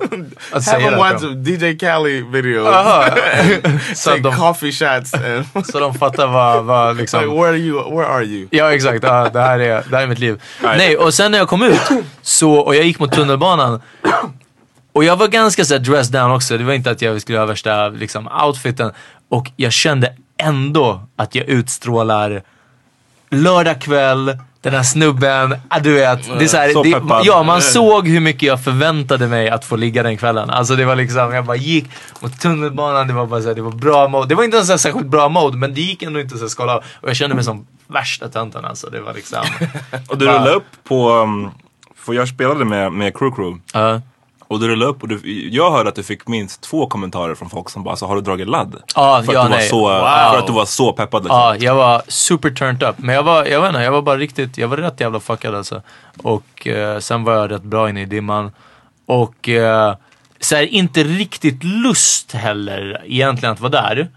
Att 0.52 0.66
Have 0.68 0.84
them 0.84 0.98
watch. 0.98 1.24
DJ 1.24 1.78
Khaled 1.78 2.24
videos. 2.32 2.68
Aha. 2.68 3.06
så, 3.96 4.16
de, 4.18 4.36
coffee 4.36 4.72
shots 4.72 5.14
and 5.14 5.66
så 5.66 5.80
de 5.80 5.94
fattar 5.94 6.28
vad, 6.28 6.66
vad 6.66 6.98
liksom... 6.98 7.22
like, 7.22 7.34
where 7.36 7.50
are 7.50 7.58
you? 7.58 7.96
Where 7.98 8.08
are 8.08 8.24
you? 8.24 8.48
Ja 8.52 8.74
exakt, 8.74 9.04
ja, 9.04 9.30
det, 9.34 9.42
här 9.42 9.60
är, 9.60 9.84
det 9.90 9.96
här 9.98 10.04
är 10.04 10.08
mitt 10.08 10.20
liv. 10.20 10.42
Nej, 10.62 10.98
och 10.98 11.14
sen 11.14 11.32
när 11.32 11.38
jag 11.38 11.48
kom 11.48 11.64
ut 11.64 11.82
så, 12.22 12.52
och 12.54 12.76
jag 12.76 12.84
gick 12.86 13.00
mot 13.00 13.12
tunnelbanan 13.12 13.82
och 14.94 15.04
jag 15.04 15.16
var 15.16 15.28
ganska 15.28 15.66
så 15.66 15.78
dressed 15.78 16.22
down 16.22 16.32
också. 16.32 16.58
Det 16.58 16.64
var 16.64 16.74
inte 16.74 16.92
att 16.92 17.02
jag 17.02 17.22
skulle 17.22 17.38
ha 17.38 17.46
värsta 17.46 17.90
liksom, 17.90 18.30
outfiten. 18.46 18.92
Och 19.30 19.52
jag 19.56 19.74
kände 19.74 20.14
ändå 20.38 21.02
att 21.16 21.36
jag 21.36 21.48
utstrålar 21.48 22.44
lördag 23.30 23.82
kväll, 23.82 24.38
den 24.62 24.74
här 24.74 24.84
snubben, 24.84 25.56
ah, 25.70 25.80
du 25.80 25.94
vet. 25.94 26.40
Det 26.40 26.44
är 26.44 26.48
så 26.48 26.58
här, 26.58 26.70
Så 26.70 26.84
det, 26.84 27.02
ja, 27.24 27.44
man 27.44 27.62
såg 27.62 28.08
hur 28.08 28.20
mycket 28.20 28.44
jag 28.44 28.64
förväntade 28.64 29.28
mig 29.28 29.50
att 29.50 29.66
få 29.66 29.76
ligga 29.76 30.04
den 30.04 30.18
kvällen. 30.18 30.50
Alltså 30.50 30.76
det 30.76 30.86
var 30.86 30.96
liksom, 30.96 31.34
jag 31.34 31.46
bara 31.46 31.58
gick 31.58 31.90
mot 32.20 32.40
tunnelbanan, 32.42 33.08
det 33.08 33.14
var 33.14 33.26
bara 33.26 33.42
så 33.42 33.48
här, 33.48 33.56
det 33.56 33.62
var 33.62 33.72
bra 33.72 34.08
mode. 34.08 34.28
Det 34.28 34.36
var 34.36 34.44
inte 34.44 34.58
ens 34.58 34.70
en 34.70 34.80
särskilt 34.80 35.08
bra 35.08 35.30
mode, 35.30 35.58
men 35.58 35.74
det 35.74 35.82
gick 35.82 36.04
ändå 36.04 36.20
inte 36.20 36.38
så 36.38 36.46
att 36.46 36.52
skala 36.52 36.76
av. 36.76 36.84
Och 37.02 37.10
jag 37.10 37.16
kände 37.16 37.36
mig 37.36 37.44
som 37.44 37.68
värsta 37.88 38.30
tönten 38.30 38.66
alltså. 38.66 38.90
Det 38.90 39.02
var 39.02 39.14
liksom... 39.14 39.40
Och 40.08 40.18
du 40.18 40.26
rullade 40.26 40.52
upp 40.52 40.64
på... 40.84 41.12
Um, 41.12 41.52
för 41.96 42.14
jag 42.14 42.28
spelade 42.28 42.66
med, 42.66 42.92
med 42.92 43.18
Crew 43.18 43.36
Crew. 43.36 43.62
Ja. 43.74 44.02
Och 44.50 44.60
du 44.60 44.68
rullade 44.68 44.92
upp 44.92 45.02
och 45.02 45.08
du, 45.08 45.50
jag 45.52 45.72
hörde 45.72 45.90
att 45.90 45.96
du 45.96 46.04
fick 46.04 46.28
minst 46.28 46.62
två 46.62 46.88
kommentarer 46.88 47.36
från 47.36 47.50
folk 47.50 47.70
som 47.70 47.84
bara 47.84 47.96
så 47.96 48.06
har 48.08 48.16
du 48.16 48.22
dragit 48.22 48.48
ladd? 48.48 48.76
Ja, 48.96 49.24
för, 49.26 49.34
ja, 49.34 49.40
att 49.40 49.46
du 49.46 49.52
var 49.52 49.58
nej. 49.58 49.70
så, 49.70 49.80
Wow. 49.80 50.32
för 50.32 50.38
att 50.38 50.48
du 50.48 50.54
var 50.54 50.66
så 50.66 50.94
peppad 50.94 51.24
liksom. 51.24 51.38
Ja, 51.40 51.56
jag 51.60 51.76
var 51.76 52.02
super 52.08 52.50
turned 52.50 52.84
up. 52.84 52.96
Men 52.98 53.16
jag 53.16 53.24
var, 53.24 53.46
jag 53.46 53.62
vet 53.62 53.70
inte, 53.70 53.82
jag 53.82 53.92
var 53.92 54.02
bara 54.02 54.18
riktigt, 54.18 54.58
jag 54.58 54.68
var 54.68 54.78
rätt 54.78 55.00
jävla 55.02 55.20
fuckad 55.20 55.56
alltså. 55.56 55.82
Och 56.18 56.68
eh, 56.68 57.00
sen 57.00 57.24
var 57.24 57.34
jag 57.34 57.52
rätt 57.52 57.64
bra 57.64 57.90
inne 57.90 58.02
i 58.02 58.06
dimman. 58.06 58.52
Och 59.06 59.50
eh, 59.50 59.96
så 60.40 60.56
här, 60.56 60.64
inte 60.64 61.04
riktigt 61.04 61.64
lust 61.64 62.32
heller 62.34 63.02
egentligen 63.06 63.54
att 63.54 63.60
vara 63.60 63.72
där. 63.72 64.08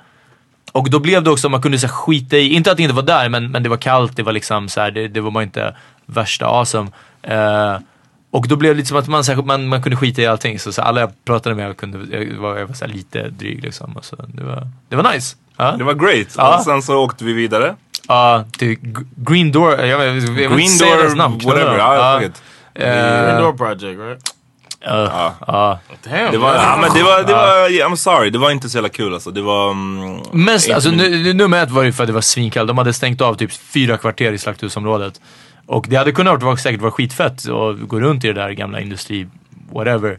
Och 0.72 0.90
då 0.90 0.98
blev 1.00 1.22
det 1.22 1.30
också 1.30 1.46
att 1.46 1.50
man 1.52 1.62
kunde 1.62 1.78
så 1.78 1.86
här, 1.86 1.94
skita 1.94 2.36
i, 2.36 2.48
inte 2.54 2.70
att 2.70 2.76
det 2.76 2.82
inte 2.82 2.94
var 2.94 3.02
där, 3.02 3.28
men, 3.28 3.50
men 3.50 3.62
det 3.62 3.68
var 3.68 3.76
kallt, 3.76 4.16
det 4.16 4.22
var 4.22 4.32
liksom 4.32 4.68
så 4.68 4.80
här, 4.80 4.90
det, 4.90 5.08
det 5.08 5.20
var 5.20 5.30
bara 5.30 5.44
inte 5.44 5.76
värsta 6.06 6.46
awesome. 6.46 6.90
Eh, 7.22 7.76
och 8.32 8.48
då 8.48 8.56
blev 8.56 8.72
det 8.74 8.76
lite 8.76 8.88
som 8.88 8.96
att 8.98 9.08
man, 9.08 9.24
här, 9.28 9.36
man, 9.36 9.68
man 9.68 9.82
kunde 9.82 9.96
skita 9.96 10.22
i 10.22 10.26
allting. 10.26 10.58
Så, 10.58 10.72
så 10.72 10.82
alla 10.82 11.00
jag 11.00 11.24
pratade 11.24 11.54
med 11.54 11.76
kunde, 11.76 12.18
jag 12.18 12.38
var, 12.38 12.56
jag 12.58 12.66
var 12.66 12.74
så 12.74 12.84
här, 12.84 12.92
lite 12.92 13.28
dryg 13.28 13.62
liksom. 13.62 13.96
Och 13.96 14.04
så, 14.04 14.16
det, 14.28 14.42
var, 14.44 14.66
det 14.88 14.96
var 14.96 15.12
nice. 15.12 15.36
Ja. 15.56 15.72
Det 15.78 15.84
var 15.84 15.94
great. 15.94 16.28
Ja. 16.36 16.56
Och 16.58 16.64
sen 16.64 16.82
så 16.82 16.96
åkte 16.96 17.24
vi 17.24 17.32
vidare. 17.32 17.74
Ja, 18.08 18.44
till 18.58 18.68
G- 18.80 19.04
Green 19.16 19.52
Door. 19.52 19.72
Jag, 19.80 19.88
jag, 19.88 20.12
vill 20.12 20.24
inte 20.24 20.32
Green 20.42 20.78
Door, 20.78 21.10
snabbt. 21.14 21.44
whatever. 21.44 21.78
Ja, 21.78 22.18
fuck 22.20 22.30
it. 22.30 22.42
Green 22.74 23.42
Door 23.42 23.52
Project, 23.52 23.82
right? 24.00 24.34
ja, 24.84 25.34
ja. 25.46 25.78
Damn. 26.04 26.32
Det 26.32 26.38
var, 26.38 26.54
man. 26.54 26.62
ja, 26.62 26.78
men 26.80 26.90
det 26.94 27.02
var, 27.02 27.22
det 27.22 27.32
var, 27.32 27.68
I'm 27.68 27.96
sorry, 27.96 28.30
det 28.30 28.38
var 28.38 28.50
inte 28.50 28.68
så 28.68 28.76
jävla 28.76 28.88
kul 28.88 29.14
alltså. 29.14 29.30
Det 29.30 29.42
var... 29.42 29.70
Mm, 29.70 30.20
Mest, 30.32 30.70
alltså, 30.70 30.90
min- 30.90 31.36
nummer 31.36 31.62
ett 31.62 31.70
var 31.70 31.82
ju 31.82 31.92
för 31.92 32.02
att 32.02 32.06
det 32.06 32.12
var 32.12 32.20
svinkallt. 32.20 32.68
De 32.68 32.78
hade 32.78 32.92
stängt 32.92 33.20
av 33.20 33.34
typ 33.34 33.52
fyra 33.52 33.96
kvarter 33.98 34.32
i 34.32 34.38
slakthusområdet. 34.38 35.20
Och 35.66 35.86
det 35.88 35.96
hade 35.96 36.12
kunnat 36.12 36.42
vara, 36.42 36.56
säkert 36.56 36.80
vara 36.80 36.90
skitfett 36.92 37.32
att 37.48 37.88
gå 37.88 38.00
runt 38.00 38.24
i 38.24 38.26
det 38.26 38.32
där 38.34 38.50
gamla 38.50 38.80
industri, 38.80 39.26
whatever. 39.72 40.18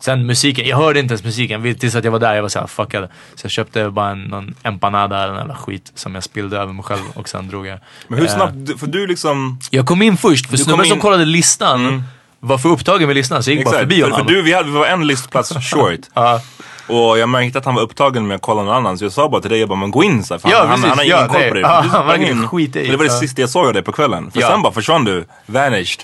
Sen 0.00 0.26
musiken, 0.26 0.66
jag 0.68 0.76
hörde 0.76 1.00
inte 1.00 1.12
ens 1.12 1.24
musiken. 1.24 1.74
Tills 1.74 1.94
att 1.94 2.04
jag 2.04 2.10
var 2.12 2.18
där, 2.18 2.34
jag 2.34 2.42
var 2.42 2.48
såhär 2.48 2.66
fuckad. 2.66 3.08
Så 3.34 3.44
jag 3.44 3.50
köpte 3.50 3.90
bara 3.90 4.10
en 4.10 4.22
någon 4.22 4.54
empanada 4.62 5.24
eller 5.24 5.34
jävla 5.38 5.54
skit 5.56 5.92
som 5.94 6.14
jag 6.14 6.24
spillde 6.24 6.58
över 6.58 6.72
mig 6.72 6.84
själv 6.84 7.00
och 7.14 7.28
sen 7.28 7.48
drog 7.48 7.66
jag. 7.66 7.78
Men 8.08 8.18
hur 8.18 8.26
Eh, 8.26 8.34
snabbt, 8.34 8.80
för 8.80 8.86
du 8.86 9.06
liksom... 9.06 9.58
Jag 9.70 9.86
kom 9.86 10.02
in 10.02 10.16
först, 10.16 10.46
för 10.46 10.56
Du 10.56 10.64
snubben 10.64 10.78
kom 10.78 10.88
som 10.88 10.96
in- 10.96 11.00
kollade 11.02 11.24
listan 11.24 12.02
var 12.40 12.58
för 12.58 12.68
upptagen 12.68 13.06
med 13.06 13.16
listan 13.16 13.42
så 13.42 13.50
jag 13.50 13.56
gick 13.56 13.64
bara 13.64 13.70
Exakt, 13.70 13.82
förbi 13.90 14.02
för, 14.02 14.10
honom. 14.10 14.26
för 14.26 14.34
du, 14.34 14.42
vi, 14.42 14.52
hade, 14.52 14.68
vi 14.68 14.74
var 14.74 14.86
en 14.86 15.06
listplats 15.06 15.52
short. 15.70 16.00
Ja. 16.14 16.40
Och 16.88 17.18
jag 17.18 17.28
märkte 17.28 17.58
att 17.58 17.64
han 17.64 17.74
var 17.74 17.82
upptagen 17.82 18.26
med 18.26 18.34
att 18.34 18.42
kolla 18.42 18.62
någon 18.62 18.74
annan 18.74 18.98
så 18.98 19.04
jag 19.04 19.12
sa 19.12 19.28
bara 19.28 19.40
till 19.40 19.50
dig, 19.50 19.60
jag 19.60 19.68
bara, 19.68 19.78
men 19.78 19.90
gå 19.90 20.04
in 20.04 20.24
så 20.24 20.34
här, 20.34 20.40
Ja, 20.44 20.58
han, 20.58 20.68
precis. 20.68 20.84
han 20.86 20.98
har 20.98 21.04
Ja, 21.04 21.16
ingen 21.18 21.28
koll 21.28 21.38
nej. 21.40 21.48
på 21.48 21.54
dig. 21.54 21.62
Ja, 21.62 21.82
Du 21.82 21.88
sprang 21.88 22.22
in. 22.22 22.48
skit 22.48 22.76
i. 22.76 22.88
Det 22.90 22.96
var 22.96 23.04
det 23.04 23.10
Ja. 23.12 23.18
sista 23.20 23.40
jag 23.40 23.50
såg 23.50 23.66
av 23.66 23.72
dig 23.72 23.82
på 23.82 23.92
kvällen. 23.92 24.30
För 24.30 24.40
Ja. 24.40 24.48
sen 24.48 24.62
bara 24.62 24.72
försvann 24.72 25.04
du, 25.04 25.24
vanished. 25.46 26.00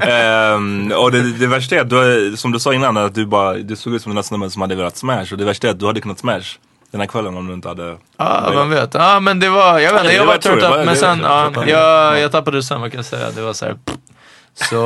Ehm, 0.00 0.92
och 0.96 1.12
det, 1.12 1.32
det 1.32 1.46
värsta 1.46 1.74
är 1.76 1.80
att 1.80 1.90
du, 1.90 2.34
som 2.36 2.52
du 2.52 2.58
sa 2.58 2.74
innan, 2.74 2.96
att 2.96 3.14
du, 3.14 3.26
bara, 3.26 3.54
du 3.54 3.76
såg 3.76 3.94
ut 3.94 4.02
som 4.02 4.10
den 4.10 4.16
där 4.16 4.22
snubben 4.22 4.50
som 4.50 4.62
hade 4.62 4.74
velat 4.74 4.96
smash. 4.96 5.26
Och 5.32 5.38
det 5.38 5.44
värsta 5.44 5.66
är 5.66 5.70
att 5.70 5.78
du 5.80 5.86
hade 5.86 6.00
kunnat 6.00 6.18
smash 6.18 6.42
den 6.90 7.00
här 7.00 7.08
kvällen 7.08 7.36
om 7.36 7.46
du 7.46 7.54
inte 7.54 7.68
hade... 7.68 7.96
Ja, 8.18 8.50
man 8.54 8.70
vet. 8.70 8.94
Ja, 8.94 9.20
men 9.20 9.40
det 9.40 9.48
var, 9.48 9.78
jag 9.78 9.92
vet 9.92 10.02
inte, 10.02 10.14
jag 10.14 10.26
var 10.26 10.76
var- 10.78 10.84
men 10.84 10.96
sen, 10.96 11.20
ja, 11.68 12.18
jag 12.18 12.32
tappade 12.32 12.56
det 12.58 12.62
sen, 12.62 12.80
vad 12.80 12.90
kan 12.92 12.98
jag 12.98 13.04
säga? 13.06 13.30
Det 13.30 13.40
var 13.42 13.52
så 13.52 13.64
här. 13.64 13.76
Så, 14.54 14.80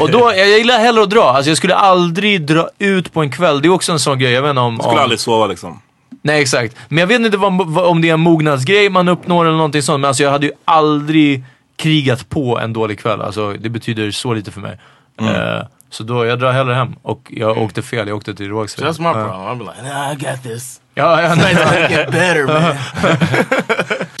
och 0.00 0.10
då, 0.10 0.32
jag 0.36 0.48
gillar 0.48 0.78
hellre 0.78 1.02
att 1.02 1.10
dra. 1.10 1.22
Alltså 1.24 1.50
jag 1.50 1.56
skulle 1.56 1.74
aldrig 1.74 2.42
dra 2.46 2.68
ut 2.78 3.12
på 3.12 3.20
en 3.22 3.30
kväll. 3.30 3.62
Det 3.62 3.68
är 3.68 3.72
också 3.72 3.92
en 3.92 3.98
sån 3.98 4.18
grej, 4.18 4.32
jag 4.32 4.42
vet 4.42 4.50
inte 4.50 4.60
om... 4.60 4.76
Du 4.76 4.82
skulle 4.82 4.96
om, 4.96 5.02
aldrig 5.02 5.20
sova 5.20 5.46
liksom. 5.46 5.80
Nej 6.22 6.42
exakt. 6.42 6.76
Men 6.88 6.98
jag 6.98 7.06
vet 7.06 7.20
inte 7.20 7.36
vad, 7.36 7.66
vad, 7.66 7.84
om 7.86 8.00
det 8.02 8.08
är 8.08 8.14
en 8.14 8.20
mognadsgrej 8.20 8.90
man 8.90 9.08
uppnår 9.08 9.44
eller 9.44 9.56
någonting 9.56 9.82
sånt. 9.82 10.00
Men 10.00 10.08
alltså 10.08 10.22
jag 10.22 10.30
hade 10.30 10.46
ju 10.46 10.52
aldrig 10.64 11.44
krigat 11.76 12.28
på 12.28 12.58
en 12.58 12.72
dålig 12.72 12.98
kväll. 12.98 13.20
Alltså 13.20 13.52
det 13.52 13.68
betyder 13.68 14.10
så 14.10 14.34
lite 14.34 14.50
för 14.50 14.60
mig. 14.60 14.78
Eh, 15.20 15.62
så 15.90 16.02
då, 16.02 16.26
jag 16.26 16.38
drar 16.38 16.52
hellre 16.52 16.74
hem. 16.74 16.94
Och 17.02 17.20
jag 17.30 17.58
åkte 17.58 17.82
fel, 17.82 18.08
jag 18.08 18.16
åkte 18.16 18.34
till 18.34 18.48
Rågsved. 18.48 18.88
That's 18.88 19.00
my 19.00 19.06
Ja. 19.06 19.12
problem. 19.12 19.40
I'll 19.40 19.58
be 19.58 19.64
like, 19.64 19.94
nah, 19.94 20.12
I 20.12 20.14
got 20.14 20.42
this. 20.42 20.80
Ja, 20.94 21.22
ja, 21.22 21.34
nej, 21.34 21.54
nej. 21.54 21.86
Get 21.90 22.10
better, 22.10 22.46
man. 22.46 22.76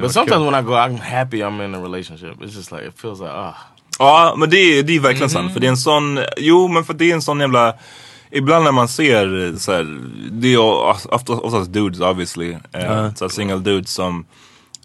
But 0.00 0.12
sometimes 0.12 0.44
when 0.44 0.54
I 0.54 0.62
go, 0.62 0.74
I'm 0.74 0.98
happy 0.98 1.42
I'm 1.42 1.60
in 1.64 1.74
a 1.74 1.80
relationship. 1.80 2.42
It's 2.42 2.54
just 2.56 2.72
like 2.72 2.82
it 2.88 2.98
feels 2.98 3.20
like 3.20 3.30
ah. 3.32 3.54
Ja, 3.98 4.34
men 4.36 4.50
det, 4.50 4.56
är- 4.58 4.82
det 4.82 4.96
är 4.96 5.00
verkligen 5.00 5.30
sant. 5.30 5.52
För 5.52 5.60
det 5.60 5.66
är 5.66 5.70
en 5.70 5.76
sån, 5.76 6.18
jo 6.36 6.68
men 6.68 6.84
för 6.84 6.94
det 6.94 7.10
är 7.10 7.14
en 7.14 7.22
sån 7.22 7.40
jävla, 7.40 7.74
ibland 8.30 8.64
när 8.64 8.72
man 8.72 8.88
ser 8.88 9.54
så 9.58 9.72
här, 9.72 9.98
det 10.30 10.48
är 10.54 10.58
ofta, 11.14 11.32
oftast 11.32 11.72
dudes 11.72 12.00
obviously, 12.00 12.52
uh, 12.52 13.14
så 13.14 13.24
här 13.24 13.28
single 13.28 13.56
dudes 13.58 13.90
som, 13.90 14.26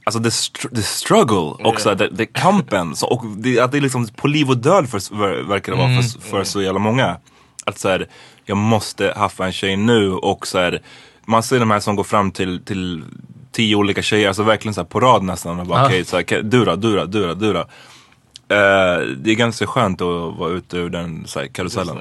alltså 0.04 0.24
the, 0.24 0.30
str- 0.30 0.76
the 0.76 0.82
struggle 0.82 1.38
och 1.66 1.82
så 1.82 1.90
här, 1.90 1.96
the, 1.96 2.16
the 2.18 2.26
kampen, 2.26 2.96
så, 2.96 3.08
och 3.08 3.26
det, 3.38 3.60
att 3.60 3.72
det 3.72 3.78
är 3.78 3.82
liksom 3.82 4.08
på 4.08 4.28
liv 4.28 4.50
och 4.50 4.58
död 4.58 4.90
för, 4.90 5.16
ver, 5.16 5.42
verkar 5.44 5.72
det 5.72 5.78
vara 5.78 6.02
för, 6.02 6.22
för 6.22 6.44
så 6.44 6.62
jävla 6.62 6.80
många. 6.80 7.18
Att 7.66 7.80
så 7.80 7.90
här, 7.90 8.08
jag 8.46 8.58
måste 8.58 9.14
haffa 9.18 9.46
en 9.46 9.52
tjej 9.54 9.76
nu 9.78 10.12
och 10.14 10.48
så 10.48 10.58
här, 10.60 10.82
man 11.26 11.44
ser 11.44 11.60
de 11.60 11.72
här 11.72 11.80
som 11.80 11.96
går 11.96 12.04
fram 12.04 12.32
till, 12.32 12.66
till 12.66 13.04
tio 13.52 13.76
olika 13.76 14.02
tjejer, 14.02 14.28
alltså 14.28 14.44
verkligen 14.44 14.74
så 14.74 14.82
här 14.82 14.86
på 14.86 15.00
rad 15.00 15.24
nästan 15.24 15.60
och 15.60 15.66
bara 15.66 15.80
Ja. 15.80 15.86
okej, 15.86 16.06
så 16.06 16.16
här, 16.16 16.24
"Okej, 16.24 16.44
du 16.44 16.66
då, 16.66 16.76
du 16.76 16.96
då, 16.98 17.06
du 17.06 17.28
då, 17.28 17.34
du 17.34 17.54
då. 17.54 17.60
Eh, 17.60 19.00
det 19.18 19.32
är 19.32 19.36
ganska 19.36 19.68
skönt 19.68 20.02
att 20.02 20.38
vara 20.38 20.50
ute 20.50 20.78
ur 20.78 20.90
den 20.90 21.24
så 21.28 21.40
här, 21.40 21.48
karusellen. 21.48 21.98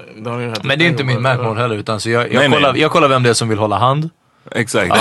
Men 0.62 0.78
det 0.78 0.84
är 0.84 0.88
inte 0.88 1.04
min. 1.04 1.22
Mac-mode 1.22 1.60
heller. 1.60 1.76
Utan 1.76 2.00
så 2.00 2.10
jag, 2.10 2.22
jag, 2.22 2.34
Nej, 2.34 2.48
nej. 2.48 2.58
kollar, 2.58 2.74
jag 2.74 2.90
kollar 2.90 3.08
vem 3.08 3.22
det 3.22 3.30
är 3.30 3.34
som 3.34 3.48
vill 3.48 3.58
hålla 3.58 3.78
hand. 3.78 4.10
Exakt. 4.52 4.94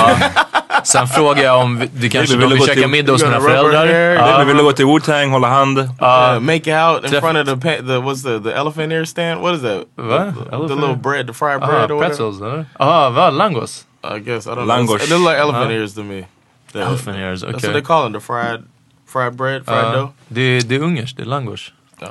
Sen 0.84 1.08
frågar 1.08 1.44
jag 1.44 1.62
om 1.62 1.78
vi- 1.80 1.90
du 1.94 2.10
kanske 2.10 2.38
Vill 2.38 2.48
vill 2.50 2.60
käka 2.62 2.74
till- 2.74 2.88
middag 2.90 3.12
hos 3.12 3.24
mina 3.24 3.40
föräldrar. 3.42 3.88
hair? 3.88 4.46
Vill, 4.46 4.58
gå 4.58 4.72
till 4.72 4.86
Wu-Tang, 4.86 5.30
hålla 5.32 5.48
hand? 5.48 5.78
Uh, 5.80 6.40
make 6.40 6.86
out 6.88 7.04
in 7.14 7.22
front 7.22 7.38
of 7.38 7.46
the 7.46 7.56
pa- 7.56 7.82
the 7.88 7.98
what's 8.00 8.24
the 8.24 8.50
the 8.50 8.56
elephant 8.56 8.92
ear 8.94 9.06
stand? 9.06 9.42
What 9.42 9.56
is 9.56 9.62
that? 9.62 9.78
What? 9.96 10.36
The, 10.52 10.68
the 10.68 10.76
little 10.82 10.96
bread, 10.96 11.28
the 11.28 11.34
fried 11.34 11.60
bread 11.60 11.72
or 11.92 11.96
whatever. 11.96 12.00
pretzels 12.08 12.42
eller? 12.42 12.66
Jaha, 12.80 13.10
vad? 13.10 13.34
Langos? 13.34 13.86
I 14.16 14.20
guess 14.20 14.48
I 14.48 14.50
don't 14.50 14.66
Langosh. 14.66 14.86
know. 14.88 14.96
It 14.96 15.10
looks 15.10 15.26
like 15.28 15.38
elephant 15.38 15.72
ears 15.72 15.94
to 15.96 16.04
me. 16.04 16.24
The- 16.74 16.82
Elephant 16.82 17.18
ears, 17.18 17.44
That's 17.44 17.46
what 17.54 17.56
okej. 17.64 17.74
they 17.74 17.82
call 17.82 18.04
them. 18.04 18.14
The 18.14 18.20
fried 18.20 18.64
fried 19.08 19.34
bread, 19.36 19.66
fried 19.66 19.86
Ja, 19.86 19.92
dough. 19.96 20.10
det, 20.28 20.60
det 20.70 20.76
är 20.76 20.80
ungerskt, 20.80 21.18
det 21.18 21.24
är 21.24 21.28
langos. 21.28 21.74
Oh. 22.02 22.08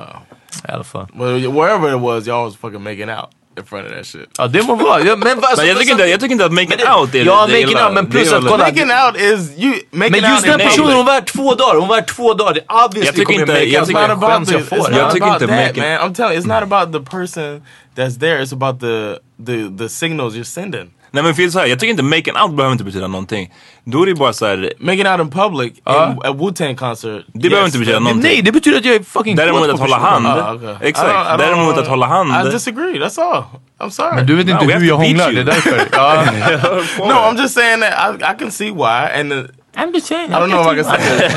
I 0.67 0.71
alla 0.71 0.83
fall. 0.83 1.07
Well, 1.15 1.51
wherever 1.51 1.89
it 1.95 1.99
was, 2.01 2.27
y'all 2.27 2.43
was 2.45 2.55
fucking 2.55 2.83
making 2.83 3.09
out 3.09 3.29
in 3.57 3.65
front 3.65 3.85
of 3.87 3.91
that 3.93 4.05
shit. 4.05 4.29
Ja 4.37 4.47
det 4.47 4.63
må 4.63 4.75
vara. 4.75 5.01
Ja, 5.03 5.15
men, 5.15 5.39
vad- 5.39 5.57
Men 5.57 5.67
jag 5.67 5.77
tycker 5.79 5.91
inte, 5.91 6.05
jag 6.05 6.19
tycker 6.19 6.31
inte 6.33 6.45
att 6.45 6.51
making 6.53 6.77
det- 6.77 6.93
out 6.93 7.15
är 7.15 7.25
Ja, 7.25 7.45
det 7.47 7.53
making 7.53 7.69
illa. 7.69 7.85
out, 7.85 7.93
men 7.93 8.05
Det 8.05 8.11
plus 8.11 8.31
är 8.31 8.35
att 8.37 8.43
väl- 8.43 8.51
kolla- 8.51 8.63
Making 8.65 8.83
out 8.91 9.15
is 9.17 9.57
you 9.63 9.73
making 9.91 10.21
Men 10.21 10.31
just 10.31 10.35
out 10.35 10.51
den 10.51 10.61
in 10.61 10.67
personen, 10.67 10.87
public. 10.87 10.95
hon 10.97 11.05
var 11.05 11.21
två 11.21 11.55
dagar. 11.55 11.79
Hon 11.79 11.87
var 11.87 12.01
två 12.01 12.33
dagar. 12.33 12.53
Det 12.53 12.61
obviously 12.85 13.05
Jag 13.05 13.15
tycker 13.15 13.25
kommer 13.25 13.39
inte- 13.39 13.53
make 13.53 13.63
jag 13.65 13.79
out. 13.81 13.87
tycker- 13.87 13.99
It's 13.99 14.07
Vad 14.07 14.17
not 14.17 14.23
about 14.23 14.35
skäms 14.35 14.47
the, 14.49 14.53
jag 14.55 14.61
it's 14.61 14.69
får. 14.69 14.77
not 14.77 14.97
Jag 14.99 15.11
tycker 15.11 15.25
about 15.27 15.41
inte 15.41 15.55
that, 15.55 15.67
making- 15.67 15.83
man. 15.83 15.99
I'm 16.11 16.13
telling 16.15 16.33
you, 16.33 16.41
it's 16.43 16.47
not 16.61 16.63
about 16.73 16.87
the 16.93 17.11
person 17.17 17.61
that's 17.95 18.19
there. 18.19 18.43
It's 18.43 18.53
about 18.53 18.79
the 18.79 19.19
the 19.47 19.77
the 19.77 19.89
signals 19.89 20.33
you're 20.35 20.43
sending. 20.59 20.87
Nej 21.11 21.23
men 21.23 21.35
fel 21.35 21.51
så 21.51 21.59
här, 21.59 21.65
jag 21.65 21.79
tycker 21.79 21.91
inte 21.91 22.03
making 22.03 22.33
out 22.43 22.55
behöver 22.55 22.71
inte 22.71 22.83
betyda 22.83 23.07
någonting. 23.07 23.53
Då 23.83 24.01
är 24.03 24.05
det 24.05 24.15
bara 24.15 24.33
så 24.33 24.45
här. 24.45 24.73
Making 24.79 25.07
out 25.07 25.19
in 25.21 25.29
public 25.31 25.73
Ja. 25.85 26.11
in, 26.11 26.19
at 26.31 26.35
Wu 26.41 26.51
Tang 26.51 26.75
concert. 26.75 27.25
Det 27.33 27.49
behöver 27.49 27.65
inte 27.67 27.79
betyda 27.79 27.99
någonting. 27.99 28.23
Nej, 28.31 28.41
det 28.41 28.51
betyder 28.51 28.77
att 28.77 28.85
jag 28.85 28.95
är 28.95 29.03
fucking 29.03 29.35
Däremot 29.35 29.69
att 29.69 29.79
hålla 29.79 29.97
hand. 29.97 30.25
Oh, 30.27 30.53
okay. 30.55 30.87
Exakt. 30.89 31.09
I 31.09 31.11
don't- 31.13 31.25
I 31.25 31.29
don't- 31.33 31.37
Däremot 31.37 31.77
att 31.77 31.87
hålla 31.87 32.05
hand. 32.05 32.47
I 32.47 32.51
disagree. 32.51 32.99
That's 32.99 33.21
all. 33.21 33.43
I'm 33.79 33.89
sorry. 33.89 34.15
Men 34.15 34.25
du 34.25 34.35
vet 34.35 34.47
inte 34.49 34.65
No, 34.65 34.71
hur 34.71 34.87
jag 34.87 34.97
hånglar, 34.97 35.31
det 35.31 35.39
är 35.39 35.43
därför. 35.43 35.81
Ja. 35.91 36.23
no, 36.97 37.13
I'm 37.13 37.37
just 37.41 37.53
saying 37.55 37.81
that 37.81 37.93
I, 37.93 38.23
I 38.35 38.39
can 38.39 38.51
see 38.51 38.71
why. 38.71 39.19
And 39.21 39.31
the, 39.31 39.47
I'm 39.77 39.93
just 39.93 40.07
saying. 40.07 40.29
I 40.31 40.33
don't 40.33 40.49
know 40.49 40.61
if 40.61 40.67
I 40.73 40.75
can 40.75 40.85
say 40.85 41.25
it. 41.25 41.31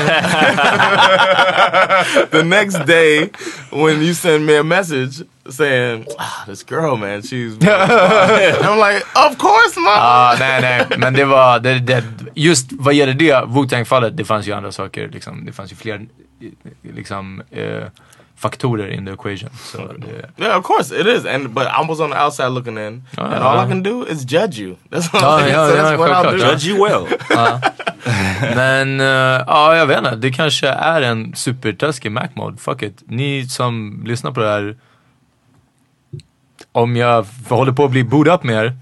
the 2.31 2.43
next 2.43 2.85
day, 2.87 3.29
when 3.71 4.01
you 4.01 4.13
send 4.13 4.45
me 4.45 4.57
a 4.57 4.63
message 4.63 5.23
saying, 5.49 6.05
ah, 6.17 6.45
"This 6.47 6.63
girl, 6.63 6.95
man, 6.97 7.21
she's," 7.21 7.57
I'm 7.61 8.77
like, 8.79 9.03
"Of 9.15 9.37
course, 9.37 9.79
mom." 9.79 9.93
Ja, 9.93 10.35
nej, 10.39 10.61
nej. 10.61 10.85
Men 10.97 11.13
det 11.13 11.25
var, 11.25 11.59
det, 11.59 11.79
det, 11.79 12.03
just 12.35 12.67
vad 12.71 12.93
gäller 12.93 13.13
det 13.13 13.43
Wu-Tang-fallet, 13.47 14.17
det 14.17 14.25
fanns 14.25 14.47
ju 14.47 14.53
andra 14.53 14.71
saker. 14.71 15.09
Liksom, 15.09 15.45
det 15.45 15.51
fanns 15.51 15.71
ju 15.71 15.75
fler 15.75 16.05
liksom, 16.81 17.41
eh, 17.51 17.83
faktorer 18.37 18.87
in 18.87 19.05
the 19.05 19.11
equation. 19.11 19.49
Så 19.63 19.77
det, 19.77 20.43
yeah, 20.43 20.57
of 20.59 20.65
course 20.65 21.01
it 21.01 21.07
is. 21.07 21.25
And 21.25 21.49
but 21.49 21.63
I 21.63 21.87
was 21.87 21.99
on 21.99 22.11
the 22.11 22.17
outside 22.25 22.49
looking 22.51 22.77
in, 22.77 23.03
and 23.17 23.33
all 23.43 23.65
I 23.65 23.69
can 23.69 23.83
do 23.83 24.05
is 24.09 24.25
judge 24.25 24.59
you. 24.59 24.75
That's 24.91 25.13
what 25.13 25.21
Ja, 25.21 25.39
I'm 25.39 25.49
ja, 25.49 25.67
so 25.67 25.75
ja, 25.75 25.83
that's 25.83 25.97
what 25.97 26.11
I'll 26.11 26.31
do. 26.31 26.37
Judge 26.37 26.67
you 26.67 26.83
well. 26.83 27.07
Men 28.55 29.01
uh, 29.01 29.43
ja, 29.47 29.75
jag 29.75 29.85
vet 29.87 29.97
inte. 29.97 30.15
Det 30.15 30.31
kanske 30.31 30.67
är 30.67 31.01
en 31.01 31.35
supertaskig 31.35 32.11
Mac-mode. 32.11 32.57
Fuck 32.57 32.81
it. 32.83 33.03
Ni 33.07 33.45
som 33.49 34.03
lyssnar 34.05 34.31
på 34.31 34.39
det 34.39 34.49
här. 34.49 34.75
Om 36.71 36.95
jag 36.95 37.25
håller 37.49 37.71
på 37.71 37.85
att 37.85 37.91
bli 37.91 38.03
boot 38.03 38.27
up 38.27 38.43
med 38.43 38.65
er. 38.65 38.73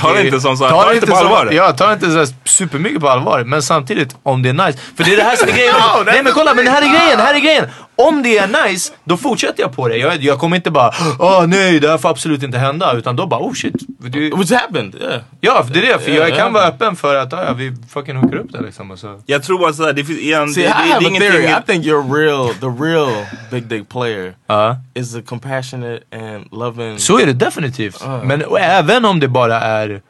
Ta 0.00 0.12
det 0.12 0.24
inte 0.26 0.40
som 0.40 0.56
så 0.56 0.64
här, 0.64 0.70
Ta 0.70 0.82
ta 0.82 0.88
det 0.88 0.94
inte 0.94 1.06
på 1.06 1.16
som- 1.16 1.26
allvar. 1.26 1.48
Ja, 1.52 1.72
ta 1.72 1.86
det 1.86 1.92
inte 1.92 2.10
så 2.10 2.18
här 2.18 2.28
supermycket 2.44 3.00
på 3.00 3.08
allvar. 3.08 3.44
Men 3.44 3.62
samtidigt, 3.62 4.16
om 4.22 4.42
det 4.42 4.48
är 4.48 4.52
nice. 4.66 4.78
För 4.96 5.04
det 5.04 5.12
är 5.12 5.16
det 5.16 5.22
här 5.22 5.36
som 5.36 5.48
är 5.48 5.52
grejen. 5.52 5.74
That's 5.74 6.04
Nej 6.06 6.22
men 6.22 6.32
kolla, 6.32 6.54
men 6.54 6.64
det 6.64 6.70
här 6.70 6.82
är 6.82 6.86
grejen, 7.00 7.18
det 7.18 7.24
här 7.24 7.34
är 7.34 7.38
grejen. 7.38 7.64
Om 7.98 8.22
det 8.22 8.38
är 8.38 8.68
nice, 8.68 8.92
då 9.04 9.16
fortsätter 9.16 9.62
jag 9.62 9.72
på 9.76 9.88
det. 9.88 9.96
Jag, 9.96 10.22
jag 10.22 10.38
kommer 10.38 10.56
inte 10.56 10.70
bara, 10.70 10.90
åh 11.18 11.46
nej, 11.46 11.80
det 11.80 11.88
här 11.88 11.98
får 11.98 12.08
absolut 12.08 12.42
inte 12.42 12.58
hända. 12.58 12.92
Utan 12.96 13.16
då 13.16 13.26
bara, 13.26 13.40
oh 13.40 13.52
shit. 13.54 13.74
Det, 13.98 14.18
Which 14.20 14.52
happened, 14.52 14.94
yeah. 14.94 15.20
ja, 15.40 15.64
för 15.66 15.74
det 15.74 15.80
är 15.88 15.92
det. 15.92 16.04
För 16.04 16.10
Ja, 16.10 16.16
jag 16.16 16.30
ja. 16.30 16.36
kan 16.36 16.52
vara 16.52 16.64
öppen 16.64 16.96
för 16.96 17.14
att, 17.14 17.32
ja, 17.32 17.44
ja, 17.44 17.52
vi 17.52 17.76
fucking 17.90 18.16
hookar 18.16 18.36
upp 18.36 18.52
det 18.52 18.60
liksom. 18.60 18.90
Och 18.90 18.98
så. 18.98 19.20
Jag 19.26 19.42
tror 19.42 19.58
bara 19.58 19.72
såhär, 19.72 19.92
det 19.92 20.04
finns 20.04 20.18
igen, 20.18 20.48
See, 20.48 20.62
det, 20.62 20.66
I 20.68 20.70
det, 20.70 20.74
det 20.88 20.92
have 20.94 21.04
är 21.06 21.28
a 21.28 21.32
theory. 21.32 21.46
I 21.46 21.54
think 21.66 21.84
you're 21.84 22.14
real. 22.14 22.48
The 22.54 22.84
real 22.84 23.26
big 23.50 23.62
dick 23.66 23.88
player 23.88 24.34
Ja. 24.46 24.76
is 24.94 25.14
a 25.16 25.20
compassionate 25.26 26.00
and 26.12 26.48
loving. 26.52 26.98
Så 26.98 27.18
är 27.18 27.26
det 27.26 27.32
definitivt. 27.32 28.04
Men 28.24 28.44
och 28.44 28.60
även 28.60 29.04
om 29.04 29.20
det 29.20 29.28
bara 29.28 29.60
är... 29.60 30.02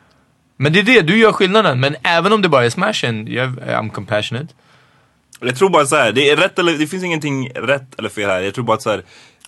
Men 0.59 0.73
det 0.73 0.79
är 0.79 0.83
det, 0.83 1.01
du 1.01 1.17
gör 1.19 1.33
skillnaden. 1.33 1.81
Men 1.81 1.97
även 2.03 2.33
om 2.33 2.43
det 2.43 2.49
bara 2.49 2.65
är 2.65 2.71
smashen, 2.71 3.27
jag, 3.33 3.49
I'm 3.49 3.91
compassionate. 3.91 4.55
Jag 5.41 5.57
tror 5.57 5.71
bara 5.71 5.87
såhär, 5.87 6.13
det 6.13 6.31
är 6.31 6.37
rätt 6.37 6.59
eller, 6.59 6.73
det 6.73 6.87
finns 6.87 7.05
ingenting 7.05 7.51
rätt 7.55 7.99
eller 7.99 8.09
fel 8.09 8.31
här. 8.31 8.41
Jag 8.41 8.55
tror 8.55 8.65
bara 8.65 8.79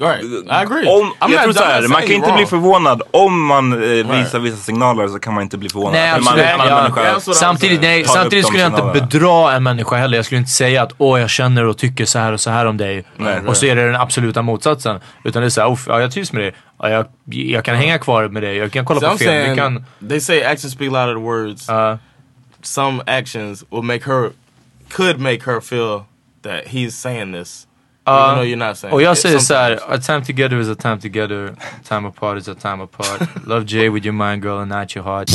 right. 0.00 0.22
I 0.24 0.50
agree. 0.50 0.86
Om, 0.86 1.12
I'm 1.20 1.32
jag 1.32 1.42
tror 1.42 1.52
så 1.52 1.62
här, 1.64 1.88
man 1.88 2.02
kan 2.02 2.10
inte 2.12 2.28
you're 2.28 2.34
bli 2.34 2.44
wrong. 2.44 2.46
förvånad 2.46 3.02
om 3.10 3.46
man 3.46 3.72
eh, 3.72 3.78
visar 3.78 4.04
Right. 4.14 4.34
vissa 4.34 4.56
signaler 4.56 5.08
så 5.08 5.18
kan 5.18 5.34
man 5.34 5.42
inte 5.42 5.58
bli 5.58 5.68
förvånad. 5.68 5.92
Nej, 5.92 6.12
För 6.14 6.20
man, 6.20 6.28
absolut. 6.34 6.58
man 6.58 7.04
är 7.04 7.08
Ja. 7.12 7.20
så- 7.20 7.34
Samtidigt, 7.34 7.80
nej, 7.80 8.04
samtidigt 8.04 8.46
skulle 8.46 8.62
jag 8.62 8.72
inte 8.72 9.00
bedra 9.00 9.52
en 9.52 9.62
människa 9.62 9.96
heller. 9.96 10.18
Jag 10.18 10.24
skulle 10.24 10.38
inte 10.38 10.50
säga 10.50 10.82
att 10.82 10.92
åh, 10.98 11.20
jag 11.20 11.30
känner 11.30 11.64
och 11.64 11.78
tycker 11.78 12.04
så 12.04 12.18
här 12.18 12.32
och 12.32 12.40
så 12.40 12.50
här 12.50 12.66
om 12.66 12.76
dig. 12.76 13.04
Nej. 13.16 13.40
och 13.46 13.56
så 13.56 13.66
är 13.66 13.76
det 13.76 13.86
den 13.86 13.96
absoluta 13.96 14.42
motsatsen. 14.42 15.00
Utan 15.24 15.42
det 15.42 15.46
är 15.48 15.50
såhär, 15.50 15.78
ja, 15.86 16.00
jag 16.00 16.12
trivs 16.12 16.32
med 16.32 16.42
dig. 16.42 16.52
Ja, 16.78 16.88
jag, 16.90 17.06
jag 17.24 17.64
kan 17.64 17.76
hänga 17.76 17.98
kvar 17.98 18.28
med 18.28 18.42
dig. 18.42 18.56
Jag 18.56 18.72
kan 18.72 18.84
kolla 18.84 19.00
So 19.00 19.06
på 19.06 19.12
I'm 19.12 19.18
film. 19.18 19.30
Saying 19.30 19.56
kan... 19.56 19.84
they 20.08 20.20
say 20.20 20.42
actions 20.42 20.72
speak 20.72 20.92
louder 20.92 21.14
than 21.14 21.22
words. 21.22 21.68
ja. 21.68 21.98
Some 22.62 23.02
actions 23.06 23.64
will 23.70 23.82
make 23.82 24.10
her 24.10 24.30
could 24.88 25.20
make 25.20 25.42
her 25.44 25.60
feel 25.60 26.06
that 26.42 26.68
he's 26.68 26.94
saying 26.94 27.32
this, 27.32 27.66
even 28.06 28.36
though 28.36 28.42
you're 28.42 28.56
not 28.56 28.76
saying. 28.76 28.94
It 28.94 28.96
säger 28.96 29.38
såhär, 29.38 29.78
sometimes. 29.78 30.04
a 30.04 30.06
time 30.06 30.22
together 30.22 30.58
is 30.58 30.68
a 30.68 30.74
time 30.76 30.98
together, 30.98 31.54
time 31.84 32.04
apart 32.04 32.38
is 32.38 32.48
a 32.48 32.54
time 32.54 32.80
apart. 32.80 33.20
Love 33.46 33.66
Jay 33.66 33.88
with 33.88 34.04
your 34.04 34.14
mind 34.14 34.42
girl 34.42 34.60
and 34.60 34.70
not 34.70 34.94
your 34.94 35.04
heart. 35.04 35.28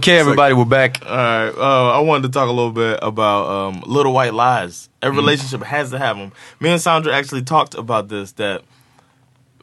Okay 0.00 0.18
everybody, 0.18 0.54
we're 0.54 0.64
back. 0.64 1.04
All 1.04 1.14
right, 1.14 1.52
uh, 1.54 1.90
I 1.90 2.00
wanted 2.00 2.22
to 2.22 2.28
talk 2.30 2.48
a 2.48 2.52
little 2.52 2.72
bit 2.72 2.98
about 3.02 3.46
um, 3.48 3.82
little 3.86 4.14
white 4.14 4.32
lies. 4.32 4.88
Every 5.02 5.18
relationship 5.18 5.62
has 5.62 5.90
to 5.90 5.98
have 5.98 6.16
them. 6.16 6.32
Me 6.58 6.70
and 6.70 6.80
Sandra 6.80 7.14
actually 7.14 7.42
talked 7.42 7.74
about 7.74 8.08
this 8.08 8.32
that 8.32 8.62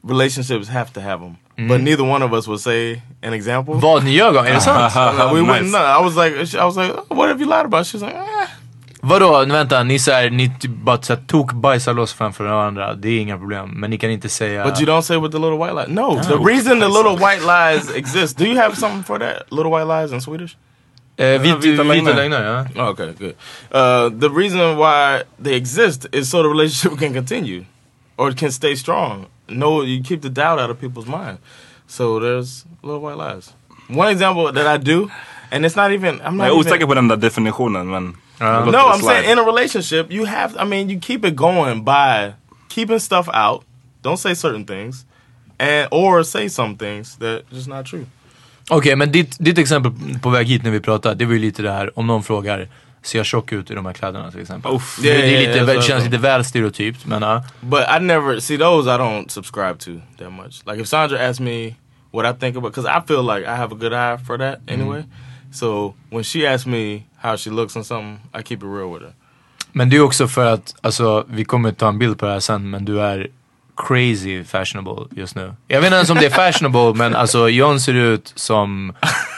relationships 0.04 0.68
have 0.68 0.94
to 0.94 1.02
have 1.02 1.22
them. 1.22 1.40
But 1.58 1.82
neither 1.82 2.04
one 2.04 2.22
of 2.26 2.34
us 2.34 2.48
would 2.48 2.62
say 2.62 3.02
an 3.24 3.34
example. 3.34 3.74
Vad 3.76 4.04
ni 4.04 4.12
gör 4.12 4.32
gång? 4.32 4.46
Är 4.46 4.54
det 4.54 4.62
sant? 4.62 4.96
Like, 4.96 5.34
we 5.34 5.42
wouldn't 5.42 5.72
know. 5.72 5.82
I 5.82 6.04
was 6.04 6.16
like, 6.16 6.56
I 6.56 6.66
was 6.66 6.78
like, 6.78 6.94
what 7.10 7.30
have 7.30 7.42
you 7.42 7.50
lied 7.50 7.66
about? 7.66 7.86
She 7.88 7.98
was 7.98 8.04
like, 8.04 8.16
eh. 8.16 8.48
Vadå, 9.02 9.46
vänta, 9.46 9.84
ni, 9.84 10.00
så 10.00 10.12
här, 10.12 10.30
ni 10.30 10.52
typ 10.60 10.72
bara 10.72 11.02
så 11.02 11.14
här, 11.14 11.22
tok 11.28 11.54
bajsar 11.54 11.94
loss 11.94 12.14
framför 12.14 12.44
varandra. 12.44 12.94
Det 12.94 13.10
är 13.10 13.20
inga 13.20 13.38
problem. 13.38 13.70
Men 13.70 13.90
ni 13.90 13.98
kan 13.98 14.12
inte 14.12 14.30
säga... 14.30 14.64
But 14.64 14.82
you 14.82 14.90
don't 14.90 15.02
say 15.02 15.18
with 15.18 15.32
the 15.32 15.40
little 15.40 15.58
white 15.58 15.74
lies. 15.74 15.88
No, 15.88 16.24
the 16.24 16.36
reason 16.54 16.80
the 16.80 16.88
little 16.88 17.16
white 17.16 17.42
lies 17.42 17.96
exist. 17.96 18.38
Do 18.38 18.46
you 18.46 18.58
have 18.62 18.76
something 18.76 19.04
for 19.04 19.20
that? 19.20 19.52
Little 19.52 19.72
white 19.72 19.86
lies 19.86 20.12
in 20.12 20.22
Swedish? 20.22 20.58
Eh, 21.18 21.42
vit, 21.42 21.56
vita 21.56 21.84
vita 21.84 21.84
lögner. 21.84 22.16
lögner, 22.16 22.44
ja. 22.76 22.84
Oh, 22.84 22.90
Okay, 22.90 23.14
good. 23.20 23.36
Uh, 23.72 24.10
the 24.20 24.30
reason 24.30 24.78
why 24.78 25.24
they 25.44 25.56
exist 25.56 26.06
is 26.12 26.30
so 26.30 26.44
the 26.44 26.50
relationship 26.50 27.00
can 27.04 27.14
continue 27.14 27.66
or 28.18 28.30
it 28.30 28.38
can 28.38 28.52
stay 28.52 28.76
strong. 28.76 29.26
No, 29.50 29.84
you 29.84 30.04
keep 30.04 30.22
the 30.22 30.30
doubt 30.30 30.60
out 30.60 30.70
of 30.70 30.80
people's 30.80 31.08
mind. 31.08 31.38
So 31.88 32.20
there's 32.20 32.66
little 32.84 33.02
white 33.02 33.18
lies. 33.18 33.54
One 33.90 34.10
example 34.12 34.52
that 34.52 34.68
I 34.68 34.78
do, 34.78 35.10
and 35.52 35.66
it's 35.66 35.76
not 35.76 35.92
even. 35.92 36.20
I'm 36.20 36.24
Jag 36.24 36.34
not 36.36 36.48
är 36.48 36.52
even, 36.52 36.60
osäker 36.60 36.86
på 36.86 36.94
den 36.94 37.08
där 37.08 37.16
definitionen 37.18 37.90
men... 37.90 38.18
Ja. 38.40 38.46
Uh-huh. 38.46 38.66
Låt 38.66 38.74
No, 38.74 38.80
I'm 38.80 39.00
slide. 39.00 39.16
saying 39.16 39.32
in 39.32 39.40
a 39.40 39.44
relationship, 39.44 40.12
you 40.12 40.26
have. 40.26 40.56
I 40.64 40.66
mean, 40.66 40.90
you 40.90 41.00
keep 41.02 41.26
it 41.26 41.36
going 41.36 41.84
by 41.84 42.34
keeping 42.70 43.00
stuff 43.00 43.28
out. 43.34 43.64
Don't 44.02 44.18
say 44.18 44.36
certain 44.36 44.66
things, 44.66 45.06
and 45.60 45.88
or 45.92 46.24
say 46.24 46.50
some 46.50 46.76
things 46.78 47.18
that 47.18 47.42
just 47.52 47.68
not 47.68 47.86
true. 47.86 48.06
Okej, 48.70 48.96
men 48.96 49.12
ditt, 49.12 49.36
ditt 49.40 49.58
exempel 49.58 49.92
på 50.22 50.30
väg 50.30 50.48
hit 50.48 50.64
när 50.64 50.72
vi 50.72 50.80
pratade, 50.80 51.16
det 51.16 51.26
var 51.26 51.34
ju 51.34 51.40
lite 51.40 51.62
det 51.62 51.72
här 51.72 52.00
om 52.00 52.08
någon 52.08 52.24
frågar 52.24 52.68
Ser 53.08 53.20
jag 53.20 53.26
tjock 53.26 53.52
ut 53.52 53.72
i 53.72 53.74
de 53.74 53.86
här 53.86 53.94
kläderna 53.94 54.32
till 54.32 54.42
exempel? 54.42 54.72
Uff. 54.72 55.00
det, 55.02 55.14
det, 55.14 55.14
är 55.14 55.28
Yeah, 55.28 55.40
lite, 55.40 55.58
yeah, 55.58 55.66
det 55.66 55.82
känns 55.82 56.04
lite 56.04 56.18
väl 56.18 56.46
stereotypt, 56.46 57.06
men 57.06 57.22
ja. 57.22 57.44
But 57.62 57.80
I 57.98 58.00
never 58.00 58.40
see 58.40 58.58
those. 58.58 58.96
I 58.96 58.98
don't 58.98 59.30
subscribe 59.30 59.78
to 59.80 59.92
that 60.18 60.32
much. 60.32 60.62
Like 60.66 60.82
if 60.82 60.88
Sandra 60.88 61.30
asks 61.30 61.40
me 61.40 61.76
what 62.12 62.36
I 62.36 62.40
think 62.40 62.58
about, 62.58 62.76
because 62.76 63.00
I 63.00 63.02
feel 63.08 63.24
like 63.24 63.46
I 63.46 63.56
have 63.56 63.76
a 63.76 63.78
good 63.80 63.94
eye 63.94 64.18
for 64.28 64.38
that 64.38 64.60
anyway. 64.68 65.04
So 65.54 65.94
when 66.10 66.24
she 66.24 66.48
asks 66.48 66.68
me 66.68 67.04
how 67.18 67.38
she 67.38 67.50
looks 67.50 67.76
and 67.76 67.86
something, 67.86 68.20
I 68.34 68.44
keep 68.44 68.58
it 68.58 68.68
real 68.68 68.94
with 68.94 69.04
her. 69.04 69.14
Men 69.72 69.90
det 69.90 69.98
är 69.98 70.02
också 70.02 70.28
för 70.28 70.46
att, 70.54 70.76
alltså 70.82 71.26
vi 71.30 71.46
kommer 71.46 71.72
ta 71.72 71.88
en 71.88 72.00
bild 72.00 72.20
på 72.20 72.26
det 72.26 72.32
här 72.32 72.40
sen, 72.40 72.70
men 72.70 72.86
du 72.86 73.02
är 73.02 73.28
crazy 73.88 74.44
fashionable 74.44 75.06
just 75.12 75.36
nu. 75.36 75.54
Jag 75.68 75.82
vet 75.82 75.88
inte 75.88 75.96
ens 75.96 76.10
om 76.10 76.18
det 76.18 76.26
är 76.26 76.30
fashionable, 76.30 76.94
men 76.94 77.16
alltså 77.16 77.50
John 77.50 77.80
ser 77.80 77.94
ut 77.94 78.34
som, 78.36 78.94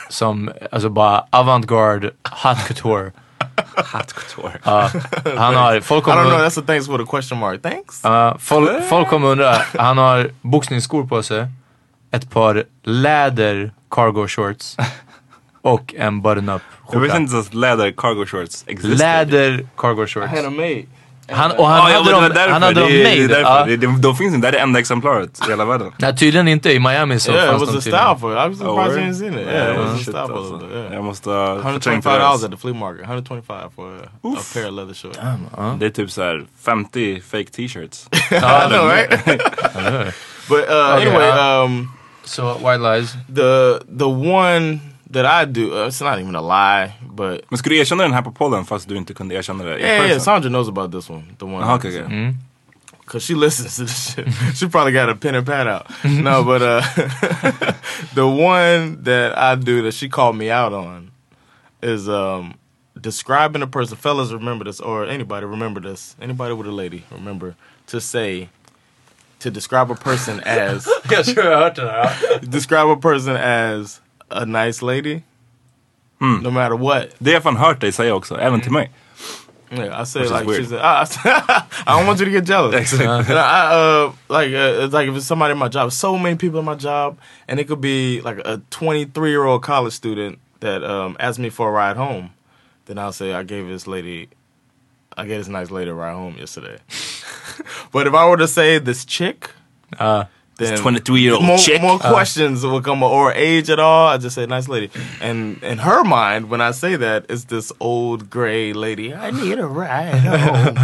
som 0.10 0.52
alltså 0.72 0.90
bara 0.90 1.26
avantgarde 1.30 2.12
hot 2.44 2.68
couture. 2.68 3.12
Hat 3.94 4.14
couture. 4.14 4.60
Ja, 4.64 4.90
han 5.38 5.56
har, 5.56 5.82
folk 5.82 6.08
I 6.08 6.10
don't 6.12 6.14
know. 6.14 6.24
kommer, 6.32 6.46
That's 6.50 6.60
a 6.60 6.64
thanks 6.68 6.88
with 6.88 7.04
a 7.04 7.06
question 7.10 7.40
mark. 7.40 7.62
Thanks. 7.62 8.02
ja, 8.04 8.38
folk, 8.40 8.84
folk 8.90 9.08
kommer 9.08 9.28
undra, 9.28 9.56
han 9.78 9.98
har 9.98 10.30
boxningsskor 10.42 11.04
på 11.06 11.24
sig, 11.24 11.48
ett 12.12 12.30
par 12.30 12.64
läder 12.84 13.72
cargo 13.92 14.28
shorts 14.28 14.78
och 15.62 15.94
en 15.98 16.22
button-up 16.22 16.62
Jag 16.92 17.00
visste 17.00 17.18
skjorta. 17.18 17.22
inte 17.24 17.40
att 17.40 17.54
läder 17.54 17.92
cargo 17.92 18.26
shorts 18.26 18.64
existed. 18.68 18.98
Läder 19.00 19.68
cargo 19.78 20.04
I 20.04 20.08
shorts. 20.08 20.28
had 20.32 20.44
them 20.44 20.56
made. 20.56 20.86
Han, 21.32 21.52
och 21.52 21.68
han 21.68 21.92
ja, 21.92 21.98
hade 21.98 22.12
dem, 22.12 22.24
därför. 22.24 22.50
han 22.52 22.62
hade 22.62 22.74
det, 22.74 22.80
dem 22.82 22.90
det 23.28 23.28
made. 23.40 23.66
Det, 23.66 23.78
de, 23.78 24.02
de 24.02 24.16
finns 24.16 24.36
inte, 24.36 24.48
det 24.48 24.48
är 24.48 24.52
det 24.52 24.64
enda 24.64 24.80
exemplaret 24.80 25.40
i 25.48 25.50
hela 25.50 25.66
världen. 25.66 25.92
Nej, 25.98 26.16
tydligen 26.16 26.48
inte. 26.48 26.74
I 26.74 26.80
Miami 26.80 27.20
så 27.20 27.32
Yeah, 27.32 27.44
it 27.44 27.50
fanns 27.50 27.62
was 27.62 27.70
de 27.70 27.78
a 27.78 27.82
tydligen. 27.82 28.00
style 28.00 28.20
for 28.20 28.32
it. 28.34 28.46
I 28.46 28.50
was 28.50 28.58
surprised 28.58 28.98
you 28.98 29.06
didn't 29.08 29.20
seen 29.20 29.34
it. 29.40 29.46
Nej, 29.46 29.56
Yeah, 29.56 29.74
it 29.76 29.80
was 29.80 29.92
a 29.94 29.96
shit, 29.98 30.04
style 30.08 30.28
for 30.28 30.56
it. 30.66 30.72
Yeah. 30.74 30.94
Jag 30.94 31.04
måste 31.04 31.30
ha 31.30 31.56
förträngt 31.64 32.04
det 32.04 32.10
125 32.10 32.20
dollars 32.20 32.44
at 32.44 32.52
the 32.52 32.58
flea 32.58 32.74
market. 32.74 33.06
125 33.06 33.58
for 33.76 33.88
a, 33.98 34.00
a 34.24 34.42
pair 34.54 34.68
of 34.68 34.74
leather 34.74 34.94
shorts. 34.94 35.20
Det 35.80 35.86
är 35.86 35.90
typ 35.90 36.12
så 36.12 36.22
här 36.24 36.46
50 36.66 37.22
fake 37.32 37.50
t-shirts. 37.56 38.08
I 38.32 38.40
know, 38.70 38.88
right? 38.88 39.10
but 40.50 40.70
uh, 40.70 40.96
Okay, 40.96 41.08
anyway, 41.08 41.30
uh, 41.30 41.64
um, 41.66 41.92
Så 42.24 42.54
white 42.54 42.78
lies. 42.80 43.14
the 43.36 43.80
the 44.00 44.06
one 44.06 44.80
that 45.10 45.26
I 45.26 45.46
do, 45.46 45.74
uh, 45.74 45.88
it's 45.88 46.02
not 46.02 46.20
even 46.20 46.36
a 46.36 46.42
lie, 46.42 46.94
but 47.02 47.52
Men 47.52 47.58
ska 47.58 47.70
du 47.70 47.78
erkänna 47.78 48.04
den 48.04 48.14
här 48.14 48.22
på 48.22 48.32
podden 48.32 48.66
fast 48.66 48.90
du 48.90 48.98
inte 48.98 49.14
kunde 49.14 49.36
erkänna 49.36 49.64
det 49.64 49.80
yeah, 49.80 50.08
yeah. 50.08 50.20
Sandra 50.20 50.50
knows 50.50 50.68
about 50.68 50.92
this 50.92 51.10
one. 51.10 51.24
The 51.40 51.46
one, 51.46 51.64
Aha, 51.64 51.76
okej, 51.76 52.04
okej. 52.06 52.34
because 53.10 53.24
she 53.24 53.34
listens 53.34 53.76
to 53.76 53.86
this 53.86 54.14
shit. 54.14 54.28
she 54.56 54.68
probably 54.68 54.92
got 54.94 55.10
a 55.10 55.16
pen 55.16 55.36
and 55.36 55.46
pad 55.48 55.68
out. 55.68 55.88
no, 56.04 56.44
but 56.44 56.62
uh, 56.62 56.82
the 58.14 58.28
one 58.28 59.04
that 59.04 59.36
I 59.36 59.56
do 59.56 59.82
that 59.82 59.94
she 59.94 60.10
called 60.10 60.36
me 60.36 60.52
out 60.52 60.74
on 60.74 61.12
is 61.82 62.08
um, 62.08 62.54
describing 63.02 63.64
a 63.64 63.68
person. 63.68 63.98
Fellas, 63.98 64.32
remember 64.32 64.66
this, 64.66 64.80
or 64.80 65.06
anybody 65.08 65.46
remember 65.48 65.82
this. 65.82 66.16
Anybody 66.22 66.54
with 66.54 66.68
a 66.68 66.72
lady, 66.72 67.04
remember 67.12 67.56
to 67.88 68.00
say 68.00 68.50
to 69.40 69.50
describe 69.50 69.90
a 69.90 69.96
person 69.96 70.40
as 70.42 70.88
Jag 71.10 71.26
tror 71.26 71.46
jag 71.46 71.56
har 71.58 71.64
hört 71.64 71.76
det 71.76 71.92
här. 71.92 72.40
describe 72.42 72.92
a 72.92 72.96
person 73.02 73.36
as 73.36 74.02
a 74.32 74.46
nice 74.46 74.82
lady, 74.82 75.24
no 76.20 76.52
matter 76.52 76.76
what. 76.78 77.16
Det 77.20 77.30
har 77.30 77.34
jag 77.34 77.44
fan 77.44 77.58
hört 77.58 77.82
dig 77.82 77.92
säga 77.92 78.16
också, 78.16 78.40
även 78.40 78.62
till 78.62 78.72
mig. 78.72 78.92
Yeah, 79.72 80.02
I 80.02 80.04
say 80.06 80.22
Which 80.22 80.32
like 80.32 80.48
weird. 80.48 80.64
she's. 80.66 80.74
I, 80.74 81.04
I 81.86 81.98
don't 81.98 82.08
want 82.08 82.20
you 82.20 82.26
to 82.26 82.32
get 82.32 82.44
jealous. 82.46 82.74
Exactly. 82.82 83.36
I, 83.36 83.72
uh, 83.72 84.12
like 84.28 84.52
uh, 84.52 84.84
it's 84.86 84.94
like 84.94 85.08
if 85.08 85.16
it's 85.16 85.28
somebody 85.28 85.52
in 85.52 85.60
my 85.60 85.68
job, 85.68 85.92
so 85.92 86.18
many 86.18 86.36
people 86.38 86.60
in 86.60 86.66
my 86.66 86.74
job, 86.76 87.18
and 87.48 87.60
it 87.60 87.68
could 87.68 87.80
be 87.82 88.20
like 88.22 88.40
a 88.46 88.62
23 88.72 89.30
year 89.30 89.46
old 89.46 89.62
college 89.62 89.94
student 89.94 90.40
that 90.62 90.84
um, 90.84 91.16
asked 91.20 91.38
me 91.38 91.50
for 91.50 91.70
a 91.70 91.72
ride 91.72 91.98
home. 91.98 92.32
Then 92.86 92.98
I'll 92.98 93.14
say 93.14 93.34
I 93.34 93.44
gave 93.44 93.68
this 93.68 93.86
lady, 93.86 94.30
I 95.16 95.28
gave 95.28 95.38
this 95.38 95.48
nice 95.48 95.70
lady 95.70 95.92
a 95.92 95.94
ride 95.94 96.14
home 96.14 96.36
yesterday. 96.40 96.80
but 97.92 98.08
if 98.08 98.14
I 98.16 98.28
were 98.28 98.38
to 98.38 98.48
say 98.48 98.80
this 98.80 99.06
chick, 99.06 99.52
Ja. 100.00 100.26
Then 100.60 100.78
23-year-old 100.78 101.44
more, 101.44 101.58
chick. 101.58 101.82
more 101.82 101.98
questions 102.00 102.64
will 102.64 102.82
come 102.82 103.02
or 103.04 103.34
age 103.34 103.70
at 103.70 103.80
all. 103.80 104.08
I 104.08 104.18
just 104.18 104.36
say 104.36 104.46
nice 104.46 104.68
lady, 104.68 104.90
and 105.22 105.62
in 105.64 105.80
her 105.80 106.04
mind, 106.04 106.50
when 106.50 106.62
I 106.62 106.72
say 106.72 106.96
that, 106.98 107.26
it's 107.30 107.46
this 107.46 107.72
old 107.80 108.30
gray 108.30 108.74
lady. 108.74 109.14
I 109.14 109.32
need 109.32 109.58
a 109.60 109.66
ride 109.66 110.20
home, 110.20 110.76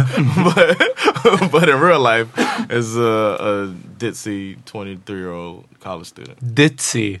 but 0.44 1.50
but 1.52 1.68
in 1.68 1.78
real 1.80 2.00
life, 2.00 2.28
it's 2.70 2.94
a, 2.96 3.36
a 3.50 3.74
ditzy 3.98 4.56
twenty 4.64 4.96
three 5.06 5.18
year 5.20 5.32
old 5.32 5.64
college 5.80 6.06
student. 6.08 6.38
Ditzy. 6.54 7.20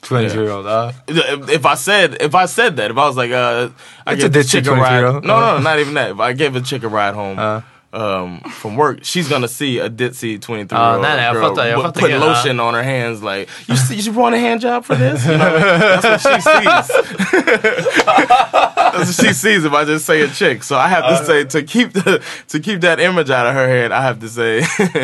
20 0.00 0.32
year 0.34 0.50
old. 0.50 0.64
Ja. 0.64 0.92
If 1.08 1.66
I 1.66 1.74
said 1.74 2.16
if 2.22 2.34
I 2.34 2.46
said 2.46 2.76
that 2.76 2.90
if 2.90 2.96
I 2.96 3.06
was 3.06 3.16
like 3.18 3.30
uh 3.30 3.68
I 4.06 4.14
It's 4.14 4.24
a 4.24 4.28
gave 4.30 4.32
the 4.32 4.38
ditzy 4.40 4.50
chick 4.50 4.66
a 4.66 4.70
ride 4.72 4.80
23-year-old. 5.04 5.24
no 5.24 5.40
no 5.40 5.58
not 5.58 5.78
even 5.78 5.92
that 5.94 6.10
if 6.12 6.20
I 6.20 6.32
gave 6.32 6.56
a 6.56 6.62
chick 6.62 6.82
a 6.84 6.88
ride 6.88 7.14
home 7.14 7.38
Uh. 7.38 7.60
Um, 7.94 8.40
from 8.60 8.76
work 8.76 8.98
she's 9.04 9.28
gonna 9.28 9.48
see 9.48 9.80
a 9.80 9.88
ditzy 9.88 10.38
23 10.38 10.78
year 10.78 10.92
old 10.94 11.02
nej, 11.02 11.16
nej, 11.16 11.24
jag 11.24 11.34
girl 11.34 11.42
fattar, 11.42 11.66
jag 11.66 11.76
put- 11.76 11.84
fattar 11.86 12.00
put 12.00 12.10
igen, 12.10 12.20
lotion 12.20 12.60
on 12.60 12.74
her 12.74 12.82
hands 12.82 13.22
like 13.22 13.46
you 13.68 13.76
see, 13.76 13.94
you 14.10 14.12
want 14.22 14.34
a 14.34 14.38
hand 14.38 14.60
job 14.62 14.84
for 14.84 14.94
this 14.96 15.26
you 15.26 15.38
know 15.38 15.50
mean? 15.52 15.80
that's 15.80 16.04
what 16.04 16.20
she 16.20 16.40
sees 16.50 16.88
that's 17.64 18.96
what 18.98 19.26
she 19.26 19.34
sees 19.34 19.64
if 19.64 19.72
I 19.72 19.84
just 19.84 20.06
say 20.06 20.22
a 20.22 20.28
chick 20.28 20.62
so 20.64 20.76
I 20.76 20.88
have 20.88 21.02
to 21.02 21.14
Uh. 21.14 21.24
say 21.24 21.44
to 21.44 21.62
keep 21.62 21.92
the 21.92 22.20
to 22.48 22.60
keep 22.60 22.80
that 22.80 23.00
image 23.00 23.30
out 23.30 23.46
of 23.46 23.54
her 23.54 23.68
head 23.68 23.92
I 23.92 24.02
have 24.02 24.20
to 24.20 24.28
say 24.28 24.62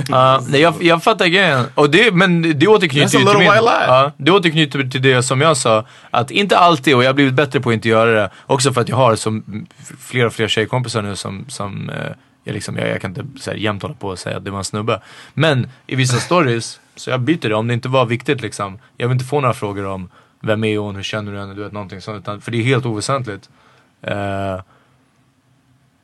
Ja, 0.08 0.40
nej, 0.48 0.60
jag, 0.60 0.74
jag 0.82 1.02
fattar 1.02 1.26
grejen. 1.26 1.64
Och 1.74 1.90
det, 1.90 2.12
men 2.14 2.58
det 2.58 2.66
återknyter 2.66 3.18
ju 3.18 3.24
till 3.26 3.38
min, 3.38 3.46
ja, 3.46 4.12
Det 4.16 4.30
återknyter 4.30 4.82
till 4.90 5.02
det 5.02 5.22
som 5.22 5.40
jag 5.40 5.56
sa. 5.56 5.84
Att 6.10 6.30
inte 6.30 6.58
alltid, 6.58 6.94
och 6.94 7.02
jag 7.04 7.08
har 7.08 7.14
blivit 7.14 7.34
bättre 7.34 7.60
på 7.60 7.68
att 7.70 7.74
inte 7.74 7.88
göra 7.88 8.10
det. 8.10 8.30
Också 8.46 8.72
för 8.72 8.80
att 8.80 8.88
jag 8.88 8.96
har 8.96 9.16
som 9.16 9.66
fler 10.00 10.26
och 10.26 10.32
fler 10.32 10.48
tjejkompisar 10.48 11.02
nu 11.02 11.16
som, 11.16 11.44
som 11.48 11.90
eh, 11.90 11.96
jag, 12.44 12.52
liksom, 12.54 12.76
jag, 12.76 12.88
jag 12.88 13.00
kan 13.00 13.10
inte 13.10 13.40
så 13.40 13.50
här, 13.50 13.58
jämt 13.58 13.82
hålla 13.82 13.94
på 13.94 14.08
och 14.08 14.18
säga 14.18 14.36
att 14.36 14.44
det 14.44 14.50
var 14.50 14.58
en 14.58 14.64
snubbe. 14.64 15.00
Men 15.34 15.68
i 15.86 15.94
vissa 15.96 16.16
stories, 16.16 16.80
så 16.96 17.10
jag 17.10 17.20
byter 17.20 17.48
det 17.48 17.54
om 17.54 17.66
det 17.66 17.74
inte 17.74 17.88
var 17.88 18.06
viktigt 18.06 18.40
liksom. 18.40 18.78
Jag 18.96 19.08
vill 19.08 19.14
inte 19.14 19.24
få 19.24 19.40
några 19.40 19.54
frågor 19.54 19.86
om 19.86 20.08
vem 20.40 20.64
är 20.64 20.78
hon, 20.78 20.96
hur 20.96 21.02
känner 21.02 21.32
du 21.32 21.38
henne, 21.38 21.54
du 21.54 21.62
vet 21.62 21.72
någonting 21.72 22.00
sånt. 22.00 22.18
Utan, 22.22 22.40
för 22.40 22.50
det 22.50 22.58
är 22.58 22.62
helt 22.62 22.86
oväsentligt. 22.86 23.48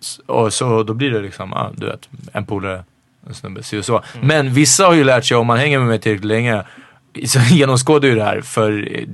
S- 0.00 0.20
och 0.26 0.52
så 0.52 0.82
då 0.82 0.94
blir 0.94 1.10
det 1.10 1.20
liksom, 1.20 1.52
ja, 1.54 1.70
du 1.76 1.86
vet, 1.86 2.08
en 2.32 2.46
polare, 2.46 2.84
en 3.26 3.34
snubbe, 3.34 3.62
si 3.62 3.78
och 3.80 3.84
så. 3.84 4.02
Men 4.20 4.54
vissa 4.54 4.86
har 4.86 4.94
ju 4.94 5.04
lärt 5.04 5.24
sig, 5.24 5.36
om 5.36 5.46
man 5.46 5.58
hänger 5.58 5.78
med 5.78 5.88
mig 5.88 5.98
tillräckligt 5.98 6.24
länge, 6.28 6.62
så 7.26 7.38
genomskådar 7.50 8.08
ju 8.08 8.14
det 8.14 8.24
här. 8.24 8.40
För 8.40 8.96
eh, 8.96 9.04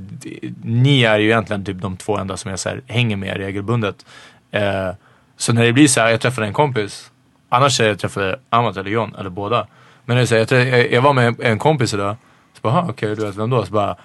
ni 0.63 1.03
är 1.03 1.19
ju 1.19 1.27
egentligen 1.27 1.65
typ 1.65 1.81
de 1.83 1.97
två 1.97 2.19
enda 2.19 2.37
som 2.37 2.51
jag 2.51 2.61
så 2.61 2.69
här, 2.69 2.83
hänger 2.87 3.17
med 3.17 3.37
regelbundet. 3.37 4.07
Eh, 4.51 4.91
så 5.37 5.53
när 5.53 5.65
det 5.65 5.73
blir 5.73 5.89
så 5.89 6.01
här, 6.01 6.11
jag 6.11 6.21
träffade 6.21 6.47
en 6.47 6.53
kompis. 6.53 7.11
Annars 7.55 7.77
säger 7.77 7.91
jag 7.91 7.99
träffade 7.99 8.39
Amat 8.51 8.77
eller 8.77 8.91
John, 8.91 9.15
eller 9.19 9.31
båda. 9.31 9.67
Men 10.05 10.17
det 10.17 10.23
är 10.23 10.27
så 10.27 10.35
här, 10.35 10.67
jag, 10.67 10.81
jag, 10.81 10.93
jag 10.93 11.03
var 11.03 11.13
med 11.13 11.35
en, 11.41 11.59
kompis 11.59 11.95
idag. 11.95 12.17
Så 12.55 12.61
bara, 12.63 12.73
"Aha, 12.73 12.87
okej, 12.91 13.17
du 13.17 13.25
vet 13.27 13.37
vem 13.37 13.51
då? 13.51 13.65
Så 13.65 13.73
bara, 13.73 13.97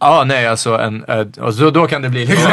Ja, 0.00 0.20
ah, 0.20 0.24
nej 0.24 0.46
alltså 0.46 0.78
en, 0.78 1.04
eh, 1.04 1.26
och 1.40 1.54
så, 1.54 1.70
då 1.70 1.86
kan 1.86 2.02
det 2.02 2.08
bli 2.08 2.26
liksom. 2.26 2.50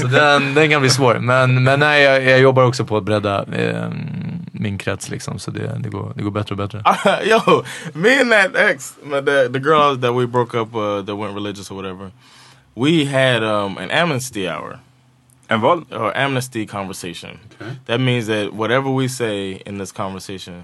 Så 0.00 0.06
den, 0.06 0.54
den 0.54 0.70
kan 0.70 0.80
bli 0.80 0.90
svår. 0.90 1.14
Men, 1.18 1.64
men 1.64 1.80
nej, 1.80 2.02
jag, 2.02 2.24
jag 2.24 2.40
jobbar 2.40 2.64
också 2.64 2.84
på 2.84 2.96
att 2.96 3.04
bredda 3.04 3.44
eh, 3.52 3.88
min 4.52 4.78
krets 4.78 5.10
liksom. 5.10 5.38
Så 5.38 5.50
det, 5.50 5.76
det, 5.78 5.88
går, 5.88 6.12
det 6.16 6.22
går 6.22 6.30
bättre 6.30 6.52
och 6.54 6.58
bättre. 6.58 6.82
Yo, 7.24 7.64
me 7.92 8.20
and 8.20 8.30
that 8.32 8.56
ex, 8.70 8.94
the, 9.24 9.48
the 9.52 9.58
girl 9.58 10.00
that 10.00 10.14
we 10.14 10.26
broke 10.26 10.58
up 10.58 10.74
uh, 10.74 11.06
that 11.06 11.16
went 11.16 11.34
religious 11.34 11.70
or 11.70 11.74
whatever, 11.76 12.10
we 12.74 13.04
had 13.04 13.42
um, 13.42 13.78
an 13.78 13.90
amnesty 13.90 14.48
hour 14.48 14.78
En 15.52 15.60
vad? 15.60 15.84
or 15.92 16.16
amnesty 16.16 16.66
conversation. 16.66 17.38
That 17.86 18.00
means 18.00 18.26
that 18.26 18.52
whatever 18.52 18.90
we 18.90 19.08
say 19.08 19.60
in 19.66 19.78
this 19.78 19.92
conversation 19.92 20.62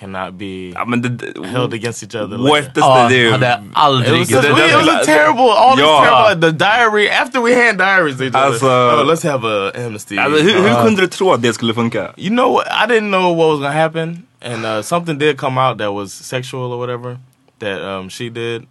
cannot 0.00 0.32
be 0.38 0.70
Ja, 0.74 0.84
men 0.84 1.02
det, 1.02 1.46
held 1.46 1.74
against 1.74 2.02
each 2.02 2.14
other. 2.14 2.36
What 2.38 2.62
like 2.62 2.74
does 2.74 2.84
Ja, 2.84 3.08
det... 3.08 3.30
hade 3.74 4.06
It 4.06 4.18
was, 4.18 4.28
such, 4.28 4.42
det- 4.42 4.52
we, 4.54 4.60
it 4.70 4.76
was 4.76 4.88
a 4.88 5.04
terrible, 5.04 5.50
all 5.50 5.76
these 5.76 5.86
Ja. 5.86 6.04
terrible, 6.04 6.28
like, 6.28 6.40
the 6.40 6.52
diary, 6.52 7.08
after 7.10 7.40
we 7.40 7.54
hand 7.54 7.78
diaries 7.78 8.16
to 8.16 8.24
each 8.24 8.34
other, 8.34 8.46
Alltså- 8.46 9.00
oh, 9.00 9.04
let's 9.06 9.22
have 9.22 9.44
a 9.44 9.70
amnesty. 9.86 10.16
Alltså, 10.18 10.42
hur, 10.42 10.68
hur 10.68 10.82
kunde 10.84 11.00
du 11.00 11.06
tro 11.08 11.32
att 11.32 11.42
det 11.42 11.52
skulle 11.54 11.74
funka? 11.74 12.12
You 12.16 12.30
know 12.30 12.52
what? 12.52 12.66
I 12.66 12.86
didn't 12.86 13.10
know 13.10 13.32
what 13.36 13.48
was 13.50 13.58
gonna 13.60 13.72
happen, 13.72 14.22
and 14.42 14.64
uh, 14.64 14.82
something 14.82 15.18
did 15.18 15.36
come 15.38 15.58
out 15.60 15.78
that 15.78 15.92
was 15.92 16.12
sexual 16.12 16.72
or 16.72 16.78
whatever 16.78 17.18
that 17.58 17.80
um, 17.82 18.08
she 18.08 18.28
did, 18.30 18.66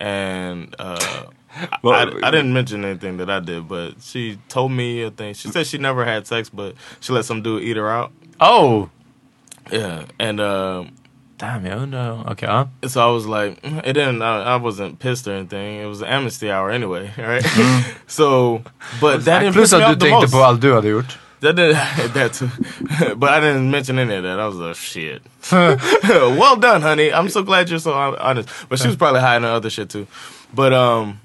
and 0.00 0.74
uh, 0.78 0.98
Well, 1.82 1.94
I, 1.94 2.28
I 2.28 2.30
didn't 2.30 2.52
mention 2.52 2.84
anything 2.84 3.16
that 3.16 3.28
I 3.28 3.40
did, 3.40 3.68
but 3.68 4.00
she 4.02 4.38
told 4.48 4.72
me 4.72 5.02
a 5.02 5.10
thing. 5.10 5.34
She 5.34 5.48
said 5.48 5.66
she 5.66 5.78
never 5.78 6.04
had 6.04 6.26
sex, 6.26 6.48
but 6.48 6.74
she 7.00 7.12
let 7.12 7.24
some 7.24 7.42
dude 7.42 7.62
eat 7.62 7.76
her 7.76 7.88
out. 7.88 8.12
Oh! 8.40 8.90
Yeah, 9.70 10.04
and 10.18 10.40
uh, 10.40 10.84
Damn, 11.40 11.64
jag 11.64 11.88
no, 11.88 12.22
okay. 12.28 12.46
ja. 12.46 12.66
so 12.86 13.00
I 13.00 13.10
was 13.10 13.26
like, 13.26 13.62
mm, 13.62 13.78
it 13.78 13.94
didn't. 13.94 14.20
I, 14.20 14.42
I 14.42 14.56
wasn't 14.56 14.98
pissed 14.98 15.26
or 15.26 15.32
anything. 15.32 15.80
It 15.80 15.86
was 15.86 16.02
an 16.02 16.08
amnesty 16.08 16.50
hour 16.50 16.70
anyway, 16.70 17.10
right? 17.18 17.42
so, 18.06 18.62
but 19.00 19.24
that 19.24 19.38
didn't 19.40 19.54
Plus 19.54 19.70
piss 19.70 19.78
me 19.78 19.84
att 19.84 19.98
du 19.98 20.04
the 20.04 20.10
tänkte 20.10 20.20
most. 20.20 20.32
på 20.32 20.42
allt 20.42 20.60
du 20.60 20.74
hade 20.74 20.88
gjort. 20.88 21.18
That 21.40 21.56
did 21.56 21.74
that 22.14 22.34
too, 22.34 22.50
but 23.16 23.30
I 23.30 23.40
didn't 23.40 23.70
mention 23.70 23.98
any 23.98 24.16
of 24.16 24.22
that. 24.24 24.38
I 24.38 24.46
was 24.46 24.56
like, 24.56 24.76
shit. 24.76 25.22
well 25.50 26.56
done, 26.56 26.82
honey. 26.82 27.10
I'm 27.10 27.30
so 27.30 27.42
glad 27.42 27.70
you're 27.70 27.78
so 27.78 27.92
honest. 27.94 28.50
But 28.68 28.78
she 28.78 28.88
was 28.88 28.96
probably 28.96 29.22
hiding 29.22 29.46
other 29.46 29.70
shit 29.70 29.88
too. 29.88 30.06
But 30.52 30.74
um, 30.74 31.20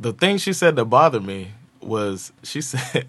the 0.00 0.12
thing 0.12 0.38
she 0.38 0.52
said 0.52 0.76
that 0.76 0.84
bothered 0.86 1.24
me 1.24 1.52
was 1.80 2.32
she 2.42 2.60
said, 2.72 3.06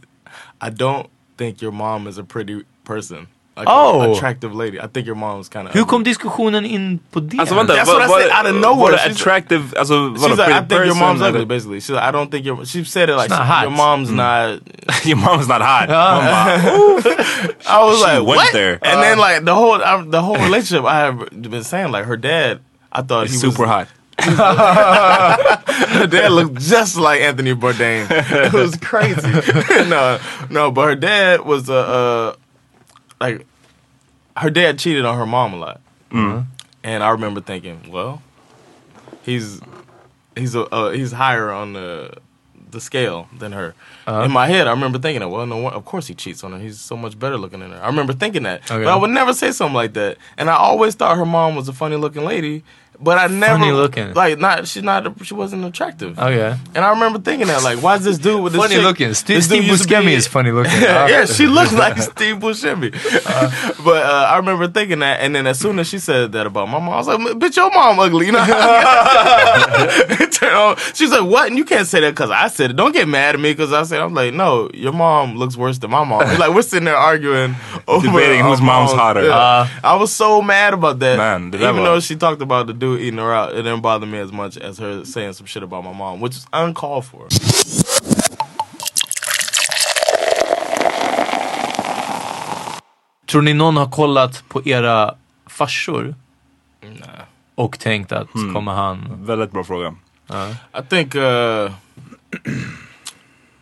"I 0.62 0.70
don't 0.70 1.10
think 1.38 1.62
your 1.62 1.72
mom 1.72 2.08
is 2.08 2.18
a 2.18 2.24
pretty 2.24 2.64
person." 2.84 3.28
Like 3.58 3.68
Oh. 3.72 4.14
attractive 4.14 4.54
lady. 4.54 4.80
I 4.80 4.86
think 4.86 5.08
your 5.08 5.16
mom's 5.16 5.50
kind 5.50 5.68
of. 5.68 5.74
Hur 5.74 5.84
kom 5.86 6.04
diskussionen 6.04 6.64
in 6.66 7.00
på 7.12 7.20
det? 7.20 7.40
Alltså 7.40 7.56
vänta, 7.56 7.74
That's 7.74 7.88
what 7.88 8.04
I 8.04 8.08
var, 8.08 8.20
said, 8.22 8.30
out 8.32 8.46
of 8.46 8.56
nowhere. 8.62 8.78
Var 8.78 8.92
det 8.92 8.98
She's- 8.98 9.12
attractive, 9.16 9.64
alltså 9.78 9.94
She's 10.14 10.22
vadå, 10.22 10.36
like, 10.38 10.42
I 10.42 10.62
pretty 10.62 10.68
think 10.68 10.86
your 10.86 10.96
mom's 10.96 11.22
ugly, 11.22 11.46
basically. 11.46 11.80
She's 11.80 11.90
like, 11.96 12.04
I 12.04 12.12
don't 12.12 12.30
think 12.32 12.46
your. 12.46 12.66
She 12.66 12.84
said 12.84 13.10
it 13.10 13.16
like 13.16 13.30
not 13.32 13.48
hot. 13.48 13.64
your 13.64 13.72
mom's 13.72 14.10
mm. 14.12 14.16
not. 14.16 14.62
Your 15.06 15.18
mom's 15.18 15.48
not 15.48 15.62
hot. 15.62 15.90
I 15.92 17.84
was 17.84 17.98
She 17.98 18.04
like, 18.04 18.24
went 18.24 18.38
what? 18.38 18.54
there. 18.54 18.80
And 18.84 19.02
then 19.02 19.18
like 19.18 19.44
the 19.44 19.56
whole 19.56 19.74
I, 19.84 20.04
the 20.06 20.22
whole 20.22 20.38
relationship, 20.38 20.86
I 20.86 21.00
have 21.06 21.30
been 21.42 21.64
saying 21.64 21.92
like 21.92 22.06
her 22.06 22.18
dad. 22.18 22.60
I 22.92 23.02
thought 23.02 23.28
he 23.28 23.34
It's 23.34 23.44
was 23.44 23.54
super 23.56 23.68
hot. 23.68 23.88
Her 24.20 26.08
dad 26.10 26.32
looked 26.32 26.60
just 26.60 26.98
like 26.98 27.22
Anthony 27.22 27.54
Bourdain. 27.54 28.08
It 28.10 28.54
was 28.54 28.76
crazy. 28.78 29.22
no, 29.90 30.20
no, 30.50 30.72
but 30.72 30.88
her 30.88 30.96
dad 30.96 31.42
was 31.42 31.70
a 31.70 31.74
uh, 31.76 32.36
like 33.20 33.46
her 34.38 34.50
dad 34.50 34.80
cheated 34.80 35.06
on 35.06 35.18
her 35.18 35.26
mom 35.26 35.54
a 35.54 35.58
lot, 35.58 35.82
and 36.12 37.04
I 37.04 37.10
remember 37.10 37.42
thinking, 37.42 37.90
well, 37.92 38.22
he's 39.24 39.62
he's 40.36 40.56
a 40.56 40.64
uh, 40.74 40.92
he's 40.92 41.12
higher 41.12 41.52
on 41.52 41.74
the 41.74 42.14
the 42.70 42.82
scale 42.82 43.30
than 43.38 43.54
her. 43.54 43.74
In 44.08 44.32
my 44.32 44.48
head, 44.48 44.68
I 44.68 44.72
remember 44.72 45.00
thinking 45.00 45.22
that. 45.22 45.30
Well, 45.30 45.46
no, 45.46 45.70
of 45.70 45.86
course 45.86 46.08
he 46.08 46.14
cheats 46.14 46.44
on 46.44 46.52
her. 46.54 46.60
He's 46.60 46.80
so 46.80 46.96
much 46.98 47.18
better 47.18 47.38
looking 47.38 47.60
than 47.62 47.72
her. 47.72 47.82
I 47.82 47.88
remember 47.88 48.14
thinking 48.14 48.44
that, 48.44 48.70
Okay. 48.70 48.84
but 48.84 48.92
I 48.92 48.96
would 48.96 49.10
never 49.10 49.34
say 49.34 49.52
something 49.52 49.74
like 49.76 49.94
that. 49.94 50.18
And 50.38 50.50
I 50.50 50.56
always 50.56 50.96
thought 50.96 51.18
her 51.18 51.26
mom 51.26 51.56
was 51.56 51.68
a 51.70 51.74
funny 51.74 51.96
looking 51.96 52.24
lady, 52.26 52.64
but 53.00 53.18
I 53.18 53.28
never 53.28 53.60
Funny 53.60 53.72
looking. 53.72 54.14
like 54.14 54.40
not 54.40 54.68
she's 54.68 54.84
not 54.84 55.06
she 55.26 55.34
wasn't 55.34 55.66
attractive. 55.66 56.16
Oh 56.18 56.28
yeah. 56.30 56.58
And 56.76 56.84
I 56.84 56.90
remember 56.92 57.20
thinking 57.20 57.48
that, 57.48 57.64
like, 57.64 57.82
why 57.84 57.96
is 57.96 58.04
this 58.04 58.18
dude 58.18 58.42
with 58.44 58.54
this 58.54 58.62
Funny 58.62 58.76
chick- 58.76 58.84
looking. 58.84 59.14
Steve, 59.14 59.38
this 59.38 59.46
Steve 59.46 59.64
used 59.66 59.88
Buscemi 59.88 60.06
be- 60.06 60.14
is 60.14 60.28
funny 60.28 60.52
looking. 60.52 60.82
yeah, 60.82 61.26
she 61.26 61.46
looks 61.48 61.74
like 61.74 61.98
Steve 62.12 62.38
Buscemi. 62.38 62.92
but 63.86 64.04
uh, 64.06 64.28
I 64.34 64.38
remember 64.38 64.68
thinking 64.68 65.00
that, 65.00 65.20
and 65.22 65.36
then 65.36 65.46
as 65.48 65.60
soon 65.60 65.80
as 65.80 65.88
she 65.88 66.00
said 66.00 66.32
that 66.32 66.48
about 66.48 66.68
my 66.70 66.80
mom, 66.80 66.90
I 66.90 66.98
was 66.98 67.08
like, 67.08 67.20
"Bitch, 67.38 67.56
your 67.56 67.70
mom 67.74 68.00
ugly." 68.00 68.26
You 68.28 68.32
know? 68.34 68.44
She's 70.94 71.12
like, 71.12 71.24
"What?" 71.24 71.48
And 71.50 71.58
you 71.58 71.66
can't 71.66 71.88
say 71.88 72.00
that 72.02 72.12
because 72.12 72.32
I 72.32 72.48
said 72.48 72.72
it. 72.72 72.76
Don't 72.76 72.94
get 72.94 73.08
mad 73.08 73.36
at 73.36 73.42
me 73.42 73.52
because 73.52 73.74
I 73.74 73.84
said. 73.84 74.02
I'm 74.02 74.14
like, 74.14 74.34
"No, 74.34 74.70
your 74.74 74.94
mom 74.94 75.36
looks 75.38 75.56
worse 75.58 75.78
than 75.80 75.92
my 75.92 76.04
mom." 76.04 76.20
like 76.40 76.54
we're 76.54 76.62
sitting 76.62 76.86
there 76.86 76.96
arguing, 76.96 77.56
over 77.88 78.08
Debating 78.08 78.44
whose 78.46 78.62
mom's 78.62 78.92
hotter. 78.92 79.24
Yeah. 79.26 79.68
I 79.84 79.96
was 79.96 80.12
so 80.12 80.42
mad 80.42 80.74
about 80.74 81.00
that. 81.00 81.18
Man, 81.18 81.52
det 81.52 81.58
där 81.58 81.70
even 81.70 81.76
var- 81.84 81.86
though 81.86 82.00
she 82.00 82.16
talked 82.16 82.42
about 82.42 82.68
the 82.68 82.74
dude 82.74 82.87
eating 82.96 83.20
her 83.20 83.34
out, 83.34 83.54
it 83.54 83.64
didn't 83.64 83.82
bother 83.82 84.08
me 84.08 84.20
as 84.20 84.32
much 84.32 84.58
as 84.58 84.80
her 84.80 85.04
saying 85.06 85.34
some 85.34 85.48
shit 85.48 85.64
about 85.64 85.84
my 85.84 85.94
mom, 85.94 86.22
which 86.22 86.36
is 86.38 86.48
uncalled 86.54 87.06
for. 87.06 87.28
Tror 93.26 93.42
ni 93.42 93.54
någon 93.54 93.78
har 93.78 93.88
kollat 93.88 94.44
på 94.48 94.62
era 94.66 95.16
farsor? 95.46 96.16
Och 97.56 97.80
tänkt 97.80 98.12
att 98.12 98.32
kommer 98.54 98.72
han... 98.72 99.26
Väldigt 99.26 99.52
bra 99.52 99.64
fråga. 99.64 99.96
I 100.74 100.82
think 100.90 101.16
uh 101.16 101.72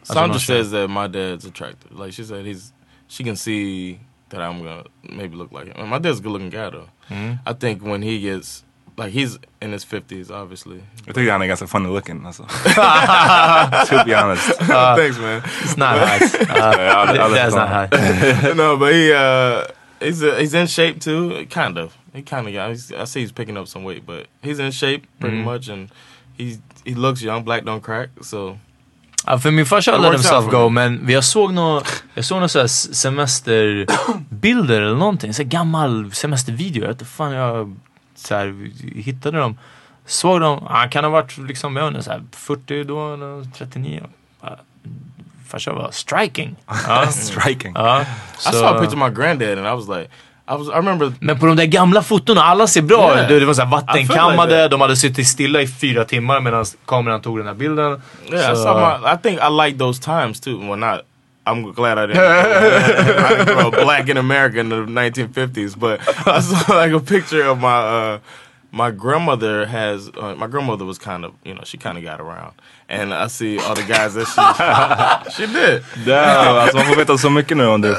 Sandra 0.03 0.39
sure. 0.39 0.57
says 0.57 0.71
that 0.71 0.89
my 0.89 1.07
dad's 1.07 1.45
attractive. 1.45 1.91
Like 1.91 2.13
she 2.13 2.23
said 2.23 2.45
he's 2.45 2.73
she 3.07 3.23
can 3.23 3.35
see 3.35 3.99
that 4.29 4.41
I'm 4.41 4.63
gonna 4.63 4.83
maybe 5.01 5.35
look 5.35 5.51
like 5.51 5.67
him. 5.67 5.77
And 5.77 5.89
my 5.89 5.99
dad's 5.99 6.19
a 6.19 6.21
good 6.21 6.31
looking 6.31 6.49
guy 6.49 6.69
though. 6.69 6.89
I 7.45 7.53
think 7.53 7.81
when 7.81 8.01
he 8.03 8.19
gets 8.19 8.64
like 8.97 9.09
he's 9.19 9.37
in 9.61 9.71
his 9.73 9.85
fifties 9.85 10.29
obviously. 10.31 10.79
Jag 11.05 11.15
tycker 11.15 11.31
han 11.31 11.41
är 11.41 11.45
ganska 11.45 11.67
funny 11.67 11.89
looking 11.89 12.25
alltså. 12.25 12.43
to 13.89 14.03
be 14.05 14.15
honest. 14.23 14.57
Thanks 14.97 15.19
man. 15.19 15.41
It's 15.41 15.77
not 15.77 15.99
hot. 15.99 16.21
Uh, 16.49 16.57
Ja, 16.57 17.05
det- 17.05 17.15
ja, 17.17 17.29
det 17.29 17.39
är 17.39 17.49
that's 17.49 17.55
not 17.55 17.69
hot. 17.69 18.55
no, 18.57 18.77
but 18.77 18.93
he 18.93 19.11
uh 19.13 19.61
he's 19.99 20.23
uh, 20.23 20.39
he's 20.39 20.53
in 20.61 20.67
shape 20.67 20.99
too, 20.99 21.45
kind 21.49 21.77
of. 21.77 21.91
He 22.13 22.21
kind 22.21 22.47
of 22.47 22.53
got. 22.53 22.69
He's, 22.69 22.91
I 23.03 23.05
see 23.05 23.21
he's 23.25 23.31
picking 23.33 23.57
up 23.57 23.67
some 23.67 23.85
weight, 23.85 24.05
but 24.05 24.27
he's 24.41 24.59
in 24.59 24.71
shape 24.71 25.01
pretty 25.19 25.43
much, 25.43 25.69
and 25.69 25.89
he 26.37 26.57
he 26.85 26.93
looks 26.95 27.21
young. 27.21 27.43
Black 27.43 27.63
don't 27.63 27.81
crack, 27.81 28.09
so 28.21 28.57
Ja, 29.27 29.39
för 29.39 29.51
min 29.51 29.65
farsa 29.65 29.91
It 29.95 30.01
let 30.01 30.11
works 30.11 30.21
himself 30.21 30.43
out 30.45 30.51
for 30.51 30.59
go, 30.63 30.69
me. 30.69 30.89
men 30.89 31.09
jag 31.09 31.23
såg 31.23 31.53
nå, 31.53 31.81
jag 32.13 32.25
såg 32.25 32.35
några 32.35 32.47
så 32.47 32.59
här 32.59 32.65
s- 32.65 32.95
semesterbilder 32.95 34.81
eller 34.81 34.95
någonting. 34.95 35.33
Så 35.33 35.41
här 35.43 35.49
gammal 35.49 36.11
semestervideo. 36.13 36.81
Jag 36.81 36.87
vet 36.87 37.01
inte 37.01 37.05
fan 37.11 37.31
jag 37.31 37.75
så 38.15 38.35
här, 38.35 38.71
hittade 38.95 39.37
dem. 39.37 39.57
Såg 40.05 40.41
dem, 40.41 40.67
han 40.69 40.89
kan 40.89 41.03
ha 41.03 41.11
varit 41.11 41.37
liksom, 41.37 41.75
jag 41.75 41.87
inte, 41.87 42.03
så 42.03 42.11
här 42.11 42.23
40 42.31 42.83
då, 42.83 43.13
eller 43.13 43.51
39. 43.57 44.03
Ja, 44.41 44.57
Farsa 45.47 45.73
var 45.73 45.91
striking. 45.91 46.55
Ja, 46.87 47.07
Striking. 47.07 47.71
ja, 47.75 48.01
I 48.01 48.05
så- 48.37 48.51
saw 48.51 48.67
a 48.77 48.81
picture 48.81 49.01
of 49.03 49.09
my 49.09 49.15
granddad, 49.23 49.57
and 49.57 49.67
I 49.67 49.71
was 49.71 49.87
like, 49.87 50.09
I 50.47 50.53
was 50.57 50.67
I 50.67 50.71
remember 50.71 51.13
Men 51.19 51.39
på 51.39 51.45
de 51.45 51.55
där 51.57 51.65
gamla 51.65 52.01
fotona, 52.03 52.41
alla 52.43 52.67
ser 52.67 52.81
bra 52.81 53.11
ut. 53.11 53.17
Yeah. 53.17 53.29
Det, 53.29 53.39
det 53.39 53.45
var 53.45 53.53
så 53.53 53.61
I 53.61 53.65
vattenkammade, 53.65 54.55
like 54.63 54.67
de 54.67 54.81
hade 54.81 54.95
suttit 54.95 55.27
stilla 55.27 55.61
i 55.61 55.67
fyra 55.67 56.05
timmar 56.05 56.39
medan 56.39 56.65
kameran 56.85 57.21
tog 57.21 57.37
den 57.37 57.47
här 57.47 57.53
bilden. 57.53 58.01
Yeah, 58.31 58.53
I 58.53 58.55
Så- 58.55 58.63
saw 58.63 58.99
my. 58.99 59.13
I 59.13 59.17
think 59.23 59.39
I 59.41 59.65
like 59.65 59.77
those 59.79 60.01
times 60.03 60.39
too. 60.41 60.57
Well, 60.59 60.75
not. 60.79 61.01
I'm 61.47 61.71
glad 61.73 61.97
I 61.97 62.05
didn't. 62.07 62.21
I 62.23 63.29
didn't 63.37 63.55
grow 63.57 63.71
black 63.71 64.09
in 64.09 64.17
America 64.17 64.59
in 64.59 64.69
the 64.69 64.77
1950s, 64.77 65.77
but 65.77 65.99
I 66.27 66.39
saw 66.41 66.73
like 66.75 66.91
a 66.91 66.99
picture 66.99 67.43
of 67.43 67.59
my. 67.59 67.77
Uh, 67.77 68.19
my 68.71 68.91
grandmother 68.91 69.65
has. 69.65 70.09
Uh, 70.09 70.35
my 70.35 70.47
grandmother 70.47 70.83
was 70.83 70.97
kind 70.97 71.23
of, 71.23 71.31
you 71.45 71.53
know, 71.53 71.61
she 71.63 71.77
kind 71.77 71.97
of 71.97 72.03
got 72.03 72.19
around, 72.19 72.51
and 72.89 73.13
I 73.13 73.27
see 73.27 73.57
all 73.57 73.73
the 73.73 73.83
guys 73.83 74.15
that 74.15 74.25
she 74.27 75.31
she 75.45 75.53
did. 75.53 75.83
Damn, 76.05 76.57
alltså 76.57 76.77
man 76.77 76.85
får 76.85 76.95
veta 76.95 77.17
så 77.17 77.29
mycket 77.29 77.57
nu 77.57 77.67
om 77.67 77.81
det. 77.81 77.95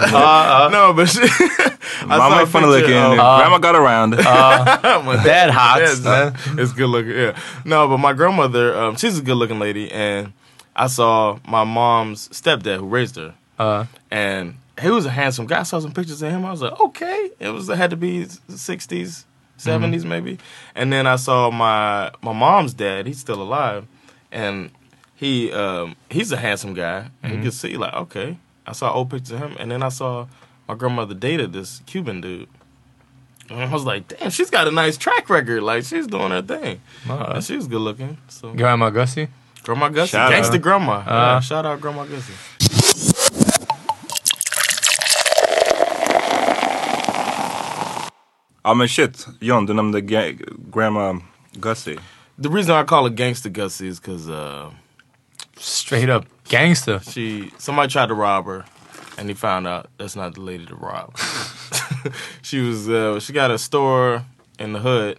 No, 0.73 0.93
but 0.93 1.09
she. 1.09 1.23
I 1.23 2.07
Mamma 2.07 2.29
saw 2.31 2.39
är 2.39 2.43
a 2.43 2.47
funny 2.47 2.67
looking. 2.67 2.97
of- 2.99 3.17
Grandma 3.17 3.59
got 3.59 3.75
around. 3.75 4.11
My 4.11 5.17
That 5.25 5.51
hot, 5.51 5.81
Yes, 5.81 6.01
man. 6.05 6.35
it's 6.59 6.73
good 6.73 6.91
looking. 6.91 7.13
Yeah. 7.17 7.33
No, 7.65 7.89
but 7.89 7.99
my 7.99 8.13
grandmother, 8.13 8.75
um, 8.77 8.97
she's 8.97 9.19
a 9.19 9.23
good 9.23 9.37
looking 9.39 9.59
lady, 9.59 9.91
and 9.91 10.33
I 10.77 10.87
saw 10.89 11.39
my 11.49 11.65
mom's 11.65 12.29
stepdad 12.29 12.79
who 12.79 12.87
raised 12.87 13.17
her, 13.17 13.35
Uh, 13.59 13.87
and 14.11 14.57
he 14.81 14.91
was 14.91 15.07
a 15.07 15.11
handsome 15.11 15.47
guy. 15.47 15.61
I 15.61 15.63
saw 15.63 15.81
some 15.81 15.93
pictures 15.93 16.21
of 16.23 16.31
him. 16.31 16.45
I 16.45 16.51
was 16.51 16.61
like, 16.61 16.79
okay, 16.79 17.31
it 17.41 17.49
was 17.49 17.69
it 17.69 17.77
had 17.79 17.91
to 17.91 17.97
be 17.97 18.27
sixties, 18.49 19.25
70s 19.59 20.05
maybe. 20.05 20.39
And 20.75 20.93
then 20.93 21.07
I 21.07 21.17
saw 21.17 21.51
my 21.51 22.11
my 22.23 22.33
mom's 22.35 22.75
dad. 22.75 23.07
He's 23.07 23.19
still 23.19 23.41
alive, 23.43 23.87
and 24.31 24.71
he 25.15 25.51
um, 25.53 25.97
he's 26.11 26.31
a 26.31 26.37
handsome 26.37 26.75
guy, 26.75 27.09
and 27.23 27.35
you 27.35 27.43
could 27.43 27.55
see 27.55 27.77
like 27.77 27.95
okay. 27.95 28.37
I 28.67 28.73
saw 28.73 28.93
old 28.93 29.11
pictures 29.11 29.31
of 29.31 29.39
him, 29.39 29.57
and 29.59 29.71
then 29.71 29.83
I 29.83 29.89
saw 29.91 30.27
my 30.69 30.75
grandmother 30.75 31.15
dated 31.15 31.53
this 31.53 31.81
Cuban 31.87 32.21
dude. 32.21 32.49
And 33.49 33.61
I 33.63 33.73
was 33.73 33.85
like, 33.85 34.09
damn, 34.09 34.31
she's 34.31 34.51
got 34.51 34.67
a 34.67 34.73
nice 34.73 34.97
track 34.97 35.31
record. 35.31 35.63
Like 35.63 35.85
she's 35.85 36.09
doing 36.09 36.33
her 36.33 36.43
thing. 36.43 36.81
And 37.09 37.45
she 37.45 37.55
was 37.57 37.69
good 37.69 37.81
looking. 37.81 38.19
So 38.29 38.53
Grandma 38.53 38.91
Gussie. 38.91 39.29
Grandma 39.67 39.89
Gussie, 39.89 40.13
Shout 40.13 40.31
gangsta 40.33 40.55
out. 40.55 40.63
grandma. 40.63 41.03
yeah, 41.07 41.41
shout 41.41 41.67
out 41.67 41.81
Grandma 41.81 42.05
Gussie. 42.05 42.33
Ja 48.65 48.75
men 48.75 48.89
shit, 48.89 49.27
John 49.41 49.67
du 49.67 49.73
nämnde 49.75 50.01
ga- 50.01 50.37
Grandma 50.71 51.21
Gussie. 51.61 51.99
The 52.39 52.49
reason 52.51 52.75
I 52.75 52.83
call 52.85 53.05
her 53.05 53.11
gangsta 53.15 53.51
Gussie 53.53 53.87
is 53.89 54.01
because 54.01 54.29
uh, 54.29 54.71
Straight 55.57 56.11
up 56.11 56.27
gangster. 56.49 57.01
she 57.01 57.51
somebody 57.59 57.89
tried 57.93 58.09
to 58.09 58.15
rob 58.15 58.47
her, 58.47 58.65
and 59.19 59.29
he 59.29 59.35
found 59.35 59.67
out 59.67 59.87
that's 59.99 60.17
not 60.17 60.35
the 60.35 60.41
lady 60.41 60.67
to 60.67 60.75
rob. 60.75 61.17
she 62.43 62.61
was 62.61 62.89
uh, 62.89 63.21
she 63.21 63.33
got 63.33 63.51
a 63.51 63.59
store 63.59 64.25
in 64.59 64.73
the 64.73 64.81
hood, 64.81 65.19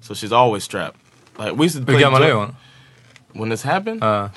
so 0.00 0.12
she's 0.14 0.32
always 0.32 0.64
strapped. 0.64 0.96
Like 1.38 1.54
we 1.56 1.66
used 1.66 1.76
to 1.78 1.84
play 1.84 2.00
gammal 2.00 2.22
är 2.22 2.28
jo- 2.28 2.38
hon? 2.40 2.56
When 3.32 3.48
this 3.48 3.62
happened. 3.62 4.02
Uh, 4.02 4.28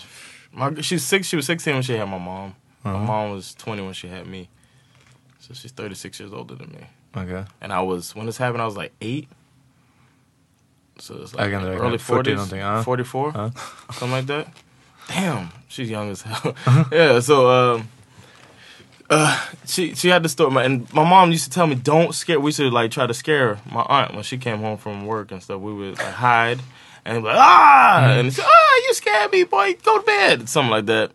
My, 0.52 0.72
she's 0.82 1.04
six. 1.04 1.28
She 1.28 1.36
was 1.36 1.46
sixteen 1.46 1.74
when 1.74 1.84
she 1.84 1.94
had 1.98 2.08
my 2.08 2.18
mom. 2.20 2.56
My 2.84 2.92
Uh-huh. 2.92 3.04
mom 3.06 3.32
was 3.32 3.56
twenty 3.56 3.82
when 3.82 3.94
she 3.94 4.08
had 4.08 4.28
me. 4.28 4.50
So 5.40 5.54
she's 5.54 5.72
thirty 5.72 5.96
six 5.96 6.20
years 6.20 6.32
older 6.34 6.56
than 6.56 6.70
me. 6.72 6.86
okay. 7.18 7.46
And 7.62 7.74
I 7.74 7.82
was 7.82 8.16
when 8.16 8.26
this 8.28 8.38
happened, 8.38 8.62
I 8.62 8.66
was 8.66 8.78
like 8.78 8.92
eight. 9.02 9.28
So 11.00 11.16
it's 11.22 11.34
like 11.34 11.52
reckon 11.52 11.68
early 11.68 11.98
forties, 11.98 12.38
någonting, 12.38 12.60
ja. 12.60 12.84
forty 12.84 13.04
four, 13.04 13.32
Ja. 13.34 13.50
something 13.92 14.12
like 14.12 14.28
that. 14.28 14.48
Damn, 15.08 15.50
she's 15.68 15.90
young 15.90 16.12
as 16.12 16.22
hell. 16.22 16.56
Uh-huh. 16.68 16.84
yeah. 16.92 17.20
So 17.20 17.50
um, 17.50 17.90
uh, 19.10 19.36
she 19.66 19.96
she 19.96 20.08
had 20.10 20.22
the 20.24 20.30
store, 20.30 20.52
my, 20.52 20.64
and 20.64 20.92
my 20.94 21.04
mom 21.04 21.32
used 21.32 21.44
to 21.46 21.50
tell 21.50 21.68
me, 21.68 21.76
"Don't 21.76 22.14
scare." 22.14 22.40
We 22.40 22.50
used 22.50 22.58
to 22.60 22.70
like 22.70 22.92
try 22.92 23.08
to 23.08 23.14
scare 23.14 23.58
my 23.70 23.82
aunt 23.90 24.14
when 24.14 24.24
she 24.24 24.38
came 24.38 24.60
home 24.60 24.78
from 24.78 25.06
work 25.08 25.32
and 25.32 25.42
stuff. 25.42 25.60
We 25.62 25.74
would 25.74 25.98
like, 25.98 26.14
hide 26.14 26.60
and 27.06 27.24
like, 27.24 27.36
ah, 27.38 28.00
Mm-hmm. 28.08 28.20
and 28.28 28.40
ah, 28.42 28.76
you 28.88 28.94
scared 28.94 29.32
me, 29.32 29.44
boy. 29.44 29.76
Go 29.84 30.00
to 30.00 30.06
bed, 30.06 30.50
something 30.50 30.72
like 30.72 30.86
that. 30.88 31.12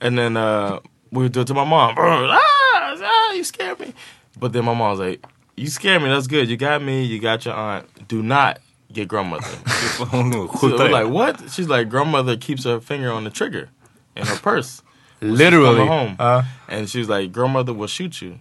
And 0.00 0.16
then 0.18 0.36
uh, 0.36 0.80
we 1.10 1.24
would 1.24 1.32
do 1.32 1.40
it 1.40 1.46
to 1.48 1.54
my 1.54 1.64
mom. 1.64 1.94
Ah, 1.98 2.96
ah, 3.02 3.32
you 3.32 3.44
scared 3.44 3.78
me. 3.80 3.92
But 4.38 4.52
then 4.52 4.64
my 4.64 4.72
mom 4.74 4.90
was 4.90 5.00
like, 5.00 5.24
"You 5.56 5.66
scared 5.66 6.02
me. 6.02 6.08
That's 6.08 6.26
good. 6.28 6.48
You 6.48 6.56
got 6.56 6.82
me. 6.82 7.02
You 7.04 7.18
got 7.18 7.44
your 7.44 7.54
aunt. 7.54 7.86
Do 8.08 8.22
not 8.22 8.60
get 8.92 9.08
grandmother." 9.08 9.46
So 9.98 10.04
skjuter 10.06 10.78
we're 10.78 10.88
like, 10.90 11.08
what? 11.08 11.50
She's 11.50 11.68
like, 11.68 11.88
grandmother 11.88 12.36
keeps 12.36 12.64
her 12.64 12.78
finger 12.80 13.10
on 13.10 13.24
the 13.24 13.30
trigger 13.30 13.68
in 14.14 14.24
her 14.26 14.36
purse. 14.36 14.82
Literally. 15.20 15.84
home. 15.86 16.14
Uh, 16.18 16.44
And 16.68 16.88
she's 16.88 17.08
like, 17.08 17.32
grandmother 17.32 17.72
will 17.74 17.88
shoot 17.88 18.22
you. 18.22 18.38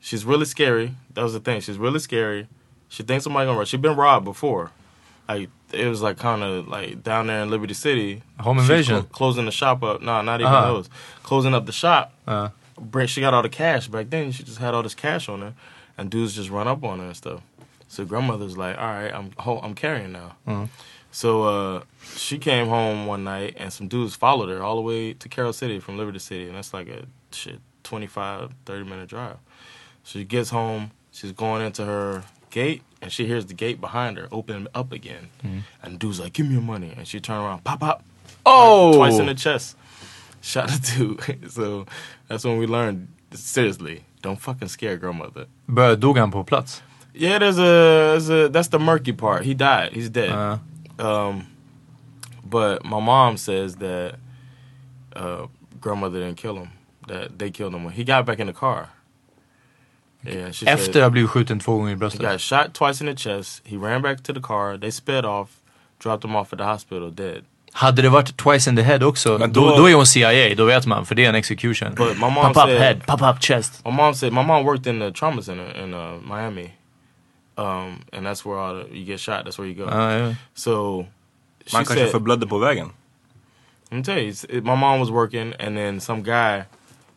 She's 0.00 0.24
really 0.24 0.46
scary. 0.46 0.94
That 1.12 1.22
was 1.22 1.34
the 1.34 1.40
thing. 1.40 1.60
She's 1.60 1.76
really 1.78 1.98
scary. 1.98 2.48
She 2.88 3.02
thinks 3.02 3.24
somebody 3.24 3.46
gonna 3.46 3.58
rob. 3.58 3.66
She's 3.68 3.80
been 3.80 3.96
robbed 3.96 4.24
before. 4.24 4.70
Like 5.28 5.50
it 5.72 5.86
was 5.86 6.00
like 6.00 6.16
kind 6.18 6.42
of 6.42 6.68
like 6.68 7.02
down 7.02 7.26
there 7.26 7.42
in 7.42 7.50
Liberty 7.50 7.74
City. 7.74 8.22
Home 8.40 8.58
invasion. 8.58 9.00
clo- 9.02 9.08
closing 9.12 9.44
the 9.44 9.50
shop 9.52 9.82
up. 9.82 10.00
No, 10.00 10.22
not 10.22 10.40
even 10.40 10.52
Uh-huh. 10.52 10.66
those. 10.72 10.88
Closing 11.22 11.54
up 11.54 11.66
the 11.66 11.72
shop. 11.72 12.12
uh, 12.26 12.48
Bring- 12.80 13.08
She 13.08 13.20
got 13.20 13.34
all 13.34 13.42
the 13.42 13.48
cash 13.48 13.88
back 13.88 14.08
then. 14.10 14.30
She 14.32 14.42
just 14.44 14.58
had 14.58 14.72
all 14.72 14.82
this 14.82 14.94
cash 14.94 15.28
on 15.28 15.40
her, 15.42 15.54
and 15.98 16.10
dudes 16.10 16.34
just 16.34 16.48
run 16.48 16.68
up 16.68 16.82
on 16.84 17.00
her 17.00 17.06
and 17.06 17.16
stuff. 17.16 17.40
So 17.88 18.04
grandmother's 18.04 18.56
like, 18.56 18.78
"All 18.78 18.84
right, 18.86 19.12
I'm 19.12 19.32
ho- 19.38 19.60
I'm 19.62 19.74
carrying 19.74 20.12
now." 20.12 20.36
Mhm. 20.46 20.68
So 21.10 21.42
uh, 21.44 21.82
she 22.16 22.38
came 22.38 22.68
home 22.68 23.06
one 23.06 23.24
night, 23.24 23.54
and 23.58 23.72
some 23.72 23.88
dudes 23.88 24.14
followed 24.14 24.48
her 24.48 24.62
all 24.62 24.76
the 24.76 24.82
way 24.82 25.12
to 25.14 25.28
Carroll 25.28 25.52
City 25.52 25.80
from 25.80 25.98
Liberty 25.98 26.18
City, 26.20 26.46
and 26.46 26.54
that's 26.56 26.72
like 26.72 26.88
a 26.88 27.04
shit 27.32 27.60
25, 27.82 28.52
30 28.64 28.84
minute 28.84 29.08
drive. 29.08 29.36
So 30.04 30.18
she 30.20 30.24
gets 30.24 30.50
home, 30.50 30.92
she's 31.10 31.32
going 31.32 31.62
into 31.62 31.84
her 31.84 32.24
gate, 32.50 32.82
and 33.02 33.10
she 33.12 33.26
hears 33.26 33.46
the 33.46 33.54
gate 33.54 33.80
behind 33.80 34.16
her 34.18 34.28
open 34.32 34.68
up 34.74 34.92
again, 34.92 35.28
and 35.82 35.98
dude's 35.98 36.20
like, 36.20 36.32
"Give 36.32 36.46
me 36.46 36.52
your 36.54 36.62
money," 36.62 36.92
and 36.96 37.06
she 37.06 37.20
turned 37.20 37.44
around, 37.44 37.64
pop 37.64 37.80
pop, 37.80 38.02
Oh! 38.44 38.94
twice 38.96 39.18
in 39.18 39.26
the 39.26 39.34
chest, 39.34 39.76
shot 40.40 40.68
the 40.68 40.78
dude. 40.96 41.50
so 41.52 41.86
that's 42.28 42.44
when 42.44 42.58
we 42.58 42.66
learned 42.66 43.08
seriously, 43.32 44.04
don't 44.22 44.40
fucking 44.40 44.68
scare 44.68 44.96
grandmother. 44.96 45.46
But 45.68 46.00
dog 46.00 46.16
han 46.16 46.30
på 46.30 46.44
plats? 46.44 46.82
Yeah, 47.14 47.38
there's 47.38 47.58
a, 47.58 47.62
there's 47.62 48.30
a 48.30 48.48
that's 48.48 48.68
the 48.68 48.78
murky 48.78 49.12
part. 49.12 49.44
He 49.44 49.54
died. 49.54 49.92
He's 49.92 50.08
dead. 50.10 50.30
Uh, 50.30 50.58
Um, 50.98 51.46
but 52.44 52.84
my 52.84 52.98
mom 53.00 53.36
says 53.36 53.76
that 53.76 54.16
uh, 55.14 55.46
grandmother 55.80 56.18
didn't 56.20 56.36
kill 56.38 56.56
him. 56.56 56.70
That 57.06 57.38
they 57.38 57.50
killed 57.50 57.74
him 57.74 57.84
when 57.84 57.94
he 57.94 58.04
got 58.04 58.26
back 58.26 58.38
in 58.40 58.46
the 58.46 58.52
car. 58.52 58.88
Yeah, 60.26 60.52
she 60.52 60.66
efter 60.66 60.84
said 60.92 60.96
att 60.96 61.02
ha 61.02 61.10
blivit 61.10 61.30
skjuten 61.30 61.60
två 61.60 61.76
gånger 61.76 61.88
i 61.88 61.92
he 61.92 61.96
bröstet. 61.96 62.20
got 62.20 62.40
shot 62.40 62.72
twice 62.74 63.04
in 63.04 63.16
the 63.16 63.22
chest. 63.22 63.62
He 63.64 63.76
ran 63.76 64.02
back 64.02 64.22
to 64.22 64.34
the 64.34 64.40
car. 64.40 64.78
They 64.78 64.90
sped 64.92 65.24
off, 65.24 65.48
dropped 66.02 66.24
him 66.30 66.36
off 66.36 66.52
at 66.52 66.58
the 66.58 66.64
hospital 66.64 67.14
dead. 67.14 67.44
Hade 67.72 68.02
det 68.02 68.08
varit 68.08 68.36
twice 68.36 68.70
in 68.70 68.76
the 68.76 68.82
head 68.82 69.02
också, 69.02 69.38
Men 69.38 69.52
då, 69.52 69.68
då- 69.70 69.76
då 69.76 69.86
är 69.90 69.94
hon 69.94 70.06
CIA, 70.06 70.54
då 70.54 70.64
vet 70.64 70.86
man. 70.86 71.06
För 71.06 71.14
det 71.14 71.24
är 71.24 71.28
en 71.28 71.34
execution. 71.34 71.94
But 71.94 72.16
my 72.16 72.20
mom 72.20 72.34
pop 72.34 72.50
up 72.50 72.56
said- 72.56 72.78
head, 72.78 73.00
pop 73.06 73.22
up 73.22 73.42
chest. 73.42 73.84
My 73.84 73.90
mom 73.92 74.14
said 74.14 74.32
my 74.32 74.42
mom 74.42 74.64
worked 74.64 74.86
in 74.94 75.00
the 75.00 75.12
trauma 75.12 75.42
center 75.42 75.84
in 75.84 75.94
uh, 75.94 76.20
Miami, 76.22 76.70
um, 77.56 78.02
and 78.12 78.26
that's 78.26 78.44
where 78.44 78.58
all 78.58 78.84
the, 78.84 78.96
you 78.98 79.04
get 79.04 79.20
shot. 79.20 79.44
That's 79.44 79.58
where 79.58 79.68
you 79.70 79.74
go. 79.84 79.90
Ja, 79.90 80.12
ja. 80.18 80.34
So 80.54 80.96
Man 81.72 81.84
kanske 81.84 81.94
said, 81.94 82.10
förblödde 82.10 82.46
på 82.46 82.58
vägen. 82.58 82.90
Let 83.90 83.98
me 83.98 84.04
tell 84.04 84.18
you, 84.18 84.28
it, 84.30 84.64
my 84.64 84.74
mom 84.76 85.00
was 85.00 85.10
working, 85.10 85.54
and 85.60 85.76
then 85.76 86.00
some 86.00 86.22
guy. 86.22 86.62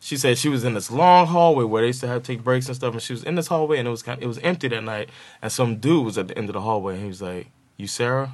She 0.04 0.16
said 0.16 0.36
she 0.36 0.48
was 0.48 0.64
in 0.64 0.74
this 0.74 0.90
long 0.90 1.28
hallway 1.28 1.62
where 1.62 1.82
they 1.82 1.86
used 1.86 2.00
to 2.00 2.08
have 2.08 2.24
to 2.24 2.26
take 2.26 2.42
breaks 2.42 2.66
and 2.66 2.74
stuff, 2.74 2.92
and 2.92 3.00
she 3.00 3.12
was 3.12 3.22
in 3.22 3.36
this 3.36 3.46
hallway, 3.46 3.78
and 3.78 3.86
it 3.86 3.90
was 3.92 4.02
kind 4.02 4.18
of, 4.18 4.24
it 4.24 4.26
was 4.26 4.38
empty 4.38 4.66
that 4.66 4.82
night. 4.82 5.08
And 5.40 5.52
some 5.52 5.76
dude 5.76 6.04
was 6.04 6.18
at 6.18 6.26
the 6.26 6.36
end 6.36 6.48
of 6.48 6.54
the 6.54 6.60
hallway, 6.60 6.94
and 6.94 7.02
he 7.02 7.08
was 7.08 7.22
like, 7.22 7.52
"You 7.76 7.86
Sarah? 7.86 8.32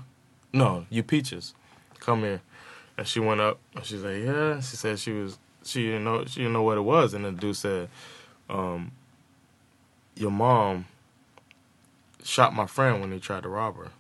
No, 0.51 0.87
you 0.89 1.03
Peaches. 1.03 1.53
Come 2.01 2.21
here." 2.23 2.41
And 2.97 3.07
she 3.07 3.21
went 3.21 3.43
up, 3.43 3.59
and 3.75 3.85
she's 3.85 4.03
like, 4.03 4.25
"Yeah." 4.25 4.61
She 4.61 4.77
said 4.77 4.99
she 4.99 5.12
was 5.12 5.39
she 5.62 5.85
didn't 5.89 6.05
know 6.05 6.25
she 6.25 6.41
didn't 6.41 6.55
know 6.55 6.62
what 6.62 6.79
it 6.79 6.83
was, 6.85 7.12
and 7.12 7.27
the 7.27 7.33
dude 7.33 7.55
said, 7.55 7.91
um, 8.49 8.93
"Your 10.16 10.31
mom 10.31 10.87
shot 12.25 12.55
my 12.55 12.64
friend 12.64 13.03
when 13.03 13.12
he 13.12 13.21
tried 13.21 13.43
to 13.43 13.51
rob 13.51 13.77
her." 13.77 13.91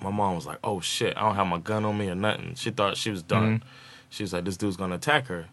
My 0.00 0.10
mom 0.10 0.36
was 0.36 0.46
like, 0.46 0.58
"Oh 0.64 0.80
shit, 0.80 1.18
I 1.18 1.20
don't 1.20 1.36
have 1.36 1.46
my 1.48 1.58
gun 1.58 1.84
on 1.84 1.98
me 1.98 2.08
or 2.08 2.14
nothing." 2.14 2.54
She 2.54 2.70
thought 2.70 2.96
she 2.96 3.10
was 3.10 3.22
done. 3.22 3.62
She 4.08 4.22
was 4.22 4.32
like, 4.32 4.46
"This 4.46 4.56
dude's 4.56 4.78
gonna 4.78 4.94
attack 4.94 5.26
her," 5.26 5.48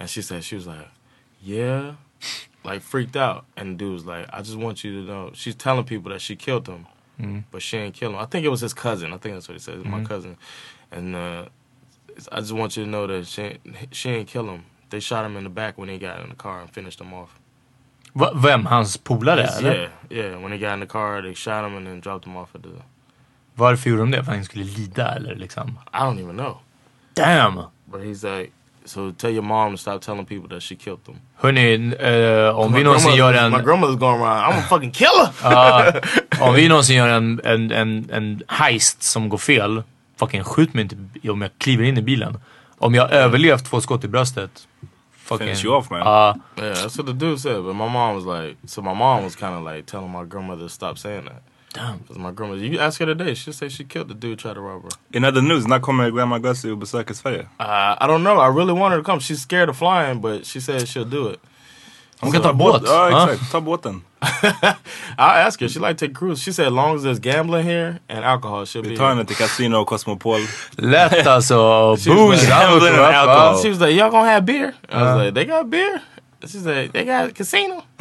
and 0.00 0.08
she 0.10 0.22
said 0.22 0.42
she 0.42 0.56
was 0.56 0.66
like, 0.66 0.88
"Yeah," 1.42 1.92
like 2.64 2.80
freaked 2.82 3.16
out. 3.16 3.44
And 3.56 3.66
the 3.74 3.76
dude 3.84 3.92
was 3.92 4.04
like, 4.06 4.26
"I 4.32 4.40
just 4.42 4.56
want 4.56 4.82
you 4.84 4.90
to 5.00 5.06
know." 5.12 5.30
She's 5.34 5.54
telling 5.54 5.84
people 5.84 6.10
that 6.12 6.20
she 6.20 6.34
killed 6.36 6.66
him, 6.66 6.86
but 7.52 7.62
she 7.62 7.76
didn't 7.78 7.94
kill 7.94 8.10
him. 8.10 8.16
I 8.16 8.26
think 8.26 8.44
it 8.44 8.50
was 8.50 8.60
his 8.62 8.74
cousin. 8.74 9.12
I 9.12 9.18
think 9.18 9.34
that's 9.34 9.48
what 9.48 9.54
he 9.54 9.60
said. 9.60 9.74
It's 9.78 9.86
My 9.88 10.02
cousin, 10.04 10.36
and 10.90 11.14
uh, 11.14 11.44
I 12.32 12.40
just 12.40 12.52
want 12.52 12.76
you 12.76 12.84
to 12.84 12.90
know 12.90 13.06
that 13.06 13.26
she 13.26 13.42
ain't- 13.42 13.60
she 13.92 14.10
didn't 14.10 14.28
kill 14.28 14.46
him. 14.48 14.62
They 14.90 15.00
shot 15.00 15.24
him 15.24 15.36
in 15.36 15.44
the 15.44 15.50
back 15.50 15.78
when 15.78 15.88
he 15.88 15.98
got 15.98 16.20
in 16.22 16.28
the 16.30 16.34
car 16.34 16.60
and 16.62 16.70
finished 16.70 17.00
him 17.00 17.12
off. 17.14 17.38
Va, 18.14 18.32
vem? 18.34 18.64
Hans 18.66 18.96
polare 18.96 19.46
eller? 19.56 19.74
Yeah, 19.74 19.90
yeah. 20.10 20.36
When 20.42 20.50
he 20.52 20.58
got 20.58 20.74
in 20.74 20.80
the 20.80 20.86
car, 20.86 21.22
they 21.22 21.34
shot 21.34 21.64
him 21.64 21.76
and 21.76 21.86
then 21.86 22.00
dropped 22.00 22.26
him 22.26 22.36
off 22.36 22.54
at 22.56 22.62
the. 22.62 22.70
Varför 23.54 23.90
gjorde 23.90 24.02
de 24.02 24.10
det? 24.10 24.24
För 24.24 24.32
att 24.32 24.36
han 24.36 24.44
skulle 24.44 24.64
lida 24.64 25.14
eller 25.14 25.34
liksom? 25.34 25.78
I 25.94 25.96
don't 25.98 26.18
even 26.20 26.36
know. 26.36 26.56
Damn! 27.14 27.54
But 27.86 28.00
he's 28.00 28.22
like, 28.24 28.52
so 28.84 29.12
tell 29.12 29.30
your 29.30 29.42
mom 29.42 29.72
to 29.72 29.76
stop 29.78 30.00
telling 30.02 30.26
people 30.26 30.48
that 30.48 30.62
she 30.62 30.76
killed 30.76 31.04
them. 31.04 31.16
Hörni, 31.36 31.94
eh, 31.98 32.58
om 32.58 32.72
vi 32.72 32.84
någonsin 32.84 33.14
gör 33.14 33.34
en... 33.34 33.52
My 33.52 33.58
grandmother's 33.58 33.98
going 33.98 34.22
around, 34.22 34.52
I'm 34.52 34.58
a 34.58 34.62
fucking 34.68 34.90
killer! 34.90 35.28
Ja, 35.42 35.92
om 36.40 36.54
vi 36.54 36.68
någonsin 36.68 36.96
gör 36.96 37.08
en, 37.08 37.40
en, 37.44 37.72
en, 37.72 38.10
en 38.12 38.42
heist 38.48 39.02
som 39.02 39.28
går 39.28 39.38
fel, 39.38 39.82
fucking 40.16 40.44
skjut 40.44 40.74
mig 40.74 40.82
inte 40.82 41.30
om 41.30 41.42
jag 41.42 41.50
kliver 41.58 41.84
in 41.84 41.98
i 41.98 42.02
bilen. 42.02 42.38
Om 42.78 42.94
jag 42.94 43.12
överlevt 43.12 43.64
två 43.64 43.80
skott 43.80 44.04
i 44.04 44.08
bröstet, 44.08 44.68
fucking... 45.16 45.46
Finish 45.46 45.64
you 45.64 45.76
off, 45.76 45.90
man. 45.90 46.00
Ja, 46.00 46.36
Yeah, 46.58 46.74
that's 46.74 46.98
what 46.98 47.06
the 47.06 47.12
dude 47.12 47.38
said. 47.38 47.62
But 47.62 47.76
my 47.76 47.88
mom 47.88 48.14
was 48.14 48.24
like, 48.24 48.56
so 48.66 48.82
my 48.82 48.94
mom 48.94 49.24
was 49.24 49.36
kind 49.36 49.54
of 49.54 49.74
like 49.74 49.86
telling 49.90 50.10
my 50.10 50.24
grandmother 50.24 50.62
to 50.62 50.68
stop 50.68 50.98
saying 50.98 51.24
that. 51.24 51.42
Damn. 51.74 51.98
Because 51.98 52.18
my 52.18 52.30
grandma, 52.32 52.54
you 52.54 52.78
ask 52.80 53.00
her 53.00 53.06
today, 53.06 53.34
she'll 53.34 53.52
say 53.54 53.68
she 53.68 53.84
killed 53.84 54.08
the 54.08 54.14
dude 54.14 54.30
who 54.30 54.36
tried 54.36 54.54
to 54.54 54.60
rob 54.60 54.82
her. 54.82 54.90
In 55.12 55.24
other 55.24 55.42
news, 55.42 55.66
när 55.66 55.80
kommer 55.80 56.10
Grandma 56.10 56.38
Gussie 56.38 56.70
och 56.72 56.78
besöka 56.78 57.14
Sverige? 57.14 57.42
Uh, 57.60 57.96
I 58.00 58.06
don't 58.06 58.22
know. 58.22 58.38
I 58.40 58.48
really 58.48 58.72
want 58.72 58.92
her 58.92 58.98
to 58.98 59.04
come. 59.04 59.20
She's 59.20 59.40
scared 59.42 59.68
of 59.68 59.76
flying, 59.76 60.20
but 60.20 60.44
she 60.46 60.60
said 60.60 60.88
she'll 60.88 61.04
do 61.10 61.28
it. 61.28 61.40
Hon 62.20 62.32
kan 62.32 62.42
ta 62.42 62.52
båt. 62.52 62.82
Ja, 62.86 63.10
Ja. 63.10 63.30
exakt. 63.32 63.52
Ta 63.52 63.60
båten. 63.60 64.02
I'll 65.18 65.46
ask 65.46 65.60
her. 65.60 65.68
She 65.68 65.78
like 65.80 65.96
to 65.96 66.06
take 66.06 66.14
cruise. 66.14 66.42
She 66.42 66.52
said 66.52 66.66
as 66.66 66.72
long 66.72 66.96
as 66.96 67.02
there's 67.02 67.18
gambling 67.18 67.64
here 67.64 67.98
and 68.08 68.24
alcohol, 68.24 68.64
she'll 68.66 68.82
be 68.82 68.88
Vi 68.90 68.96
tar 68.96 69.08
henne 69.08 69.24
till 69.24 69.36
Casino 69.36 69.80
och 69.80 69.86
Cosmopol. 69.88 70.40
Lätt 70.76 71.26
alltså. 71.26 71.96
She 71.96 72.10
was 72.10 72.18
Booze, 72.18 72.42
like, 72.42 72.48
gambling 72.48 72.94
and 72.94 73.14
alcohol. 73.14 73.62
She 73.62 73.68
was 73.70 73.80
like, 73.80 73.94
y'all 73.94 74.10
gonna 74.10 74.28
have 74.30 74.44
beer? 74.44 74.74
I 74.92 75.02
was 75.02 75.16
like, 75.24 75.34
they 75.34 75.44
got 75.46 75.70
beer? 75.70 76.00
She 76.46 76.58
said, 76.58 76.90
they 76.92 77.04
got 77.04 77.34
casino? 77.34 77.84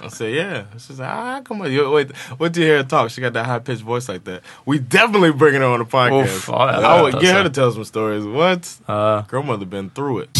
I 0.00 0.08
said, 0.08 0.32
yeah. 0.32 0.64
She's 0.78 0.98
like, 0.98 1.08
ah, 1.08 1.42
come 1.44 1.60
on. 1.60 1.70
You, 1.70 1.90
wait, 1.90 2.10
wait 2.38 2.54
till 2.54 2.62
you 2.62 2.68
hear 2.70 2.78
her 2.78 2.84
talk. 2.84 3.10
She 3.10 3.20
got 3.20 3.34
that 3.34 3.44
high 3.44 3.58
pitched 3.58 3.82
voice 3.82 4.08
like 4.08 4.24
that. 4.24 4.42
We 4.64 4.78
definitely 4.78 5.32
bringing 5.32 5.60
her 5.60 5.66
on 5.66 5.80
the 5.80 5.84
podcast. 5.84 6.36
Oof, 6.36 6.48
jag 6.48 6.70
I 6.70 6.80
vet, 6.80 7.02
would 7.02 7.20
get 7.20 7.36
her 7.36 7.42
to 7.42 7.50
tell 7.50 7.70
some 7.72 7.84
stories. 7.84 8.24
What? 8.24 8.80
Ja. 8.88 9.26
Grandmother 9.28 9.66
been 9.66 9.90
through 9.90 10.20
it. 10.22 10.30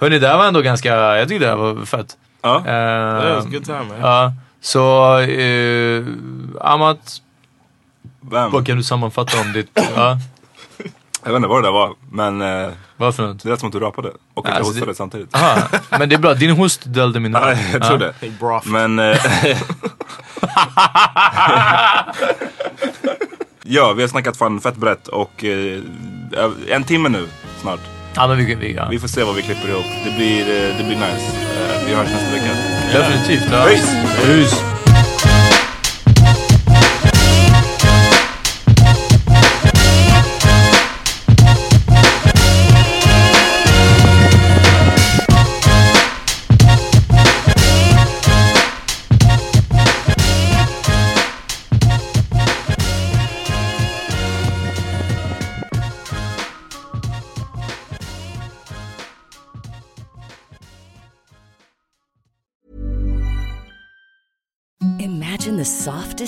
Hörni, 0.00 0.18
det 0.18 0.28
här 0.28 0.38
var 0.38 0.46
ändå 0.46 0.60
ganska, 0.60 0.88
jag 0.88 1.28
tyckte 1.28 1.44
det 1.44 1.50
här 1.50 1.56
var 1.56 1.84
fett. 1.84 2.16
Ja. 2.42 2.62
That 2.64 3.36
was 3.36 3.46
a 3.46 3.48
good 3.50 3.64
time, 3.64 3.84
man. 3.84 4.00
Ja, 4.00 4.32
så 4.60 5.18
eh, 5.18 6.04
Amat, 6.60 7.22
vad 8.20 8.66
kan 8.66 8.76
du 8.76 8.82
sammanfatta 8.82 9.40
om 9.40 9.52
ditt... 9.52 9.70
ja, 9.74 10.18
Jag 11.22 11.30
vet 11.30 11.36
inte 11.36 11.48
vad 11.48 11.62
det 11.62 11.66
där 11.66 11.72
var. 11.72 11.94
Men 12.10 12.42
eh, 12.42 12.68
vad 12.96 13.14
för 13.14 13.22
något? 13.22 13.42
det 13.42 13.48
lät 13.48 13.60
som 13.60 13.66
att 13.66 13.72
du 13.72 13.78
rapade. 13.80 14.08
Och 14.34 14.46
att 14.46 14.50
jag 14.50 14.56
Alltså, 14.56 14.72
hostade 14.72 14.90
det- 14.90 14.94
samtidigt. 14.96 15.34
Aha, 15.36 15.62
men 15.90 16.08
det 16.08 16.14
är 16.14 16.18
bra, 16.18 16.34
din 16.34 16.50
host 16.56 16.80
döljde 16.84 17.20
min 17.20 17.32
Ja, 17.40 17.54
jag 17.72 17.82
tror 17.82 17.98
det. 17.98 18.14
Hey, 18.20 18.30
broth. 18.40 18.68
Men... 18.68 18.98
Eh, 18.98 19.16
ja, 23.64 23.92
vi 23.92 24.02
har 24.02 24.08
snackat 24.08 24.36
fan 24.36 24.60
fett 24.60 24.76
brett 24.76 25.08
och 25.08 25.44
eh, 25.44 25.80
en 26.68 26.84
timme 26.84 27.08
nu 27.08 27.26
snart. 27.60 27.80
Ja, 28.14 28.26
men 28.26 28.36
vi, 28.36 28.54
vi, 28.54 28.74
ja. 28.74 28.88
Vi 28.90 28.98
får 28.98 29.08
se 29.08 29.24
vad 29.24 29.34
vi 29.34 29.42
klipper 29.42 29.68
ihop. 29.68 29.84
Det 30.04 30.10
blir, 30.16 30.40
eh, 30.40 30.76
det 30.78 30.84
blir 30.84 30.96
nice. 30.96 31.36
Eh, 31.60 31.86
Vi 31.86 31.94
hörs 31.94 32.08
nästa 32.08 32.32
vecka. 32.32 32.54
Definitivt. 32.92 33.48
Ja. 33.52 33.64
Peace. 33.64 34.06
Peace. 34.26 34.56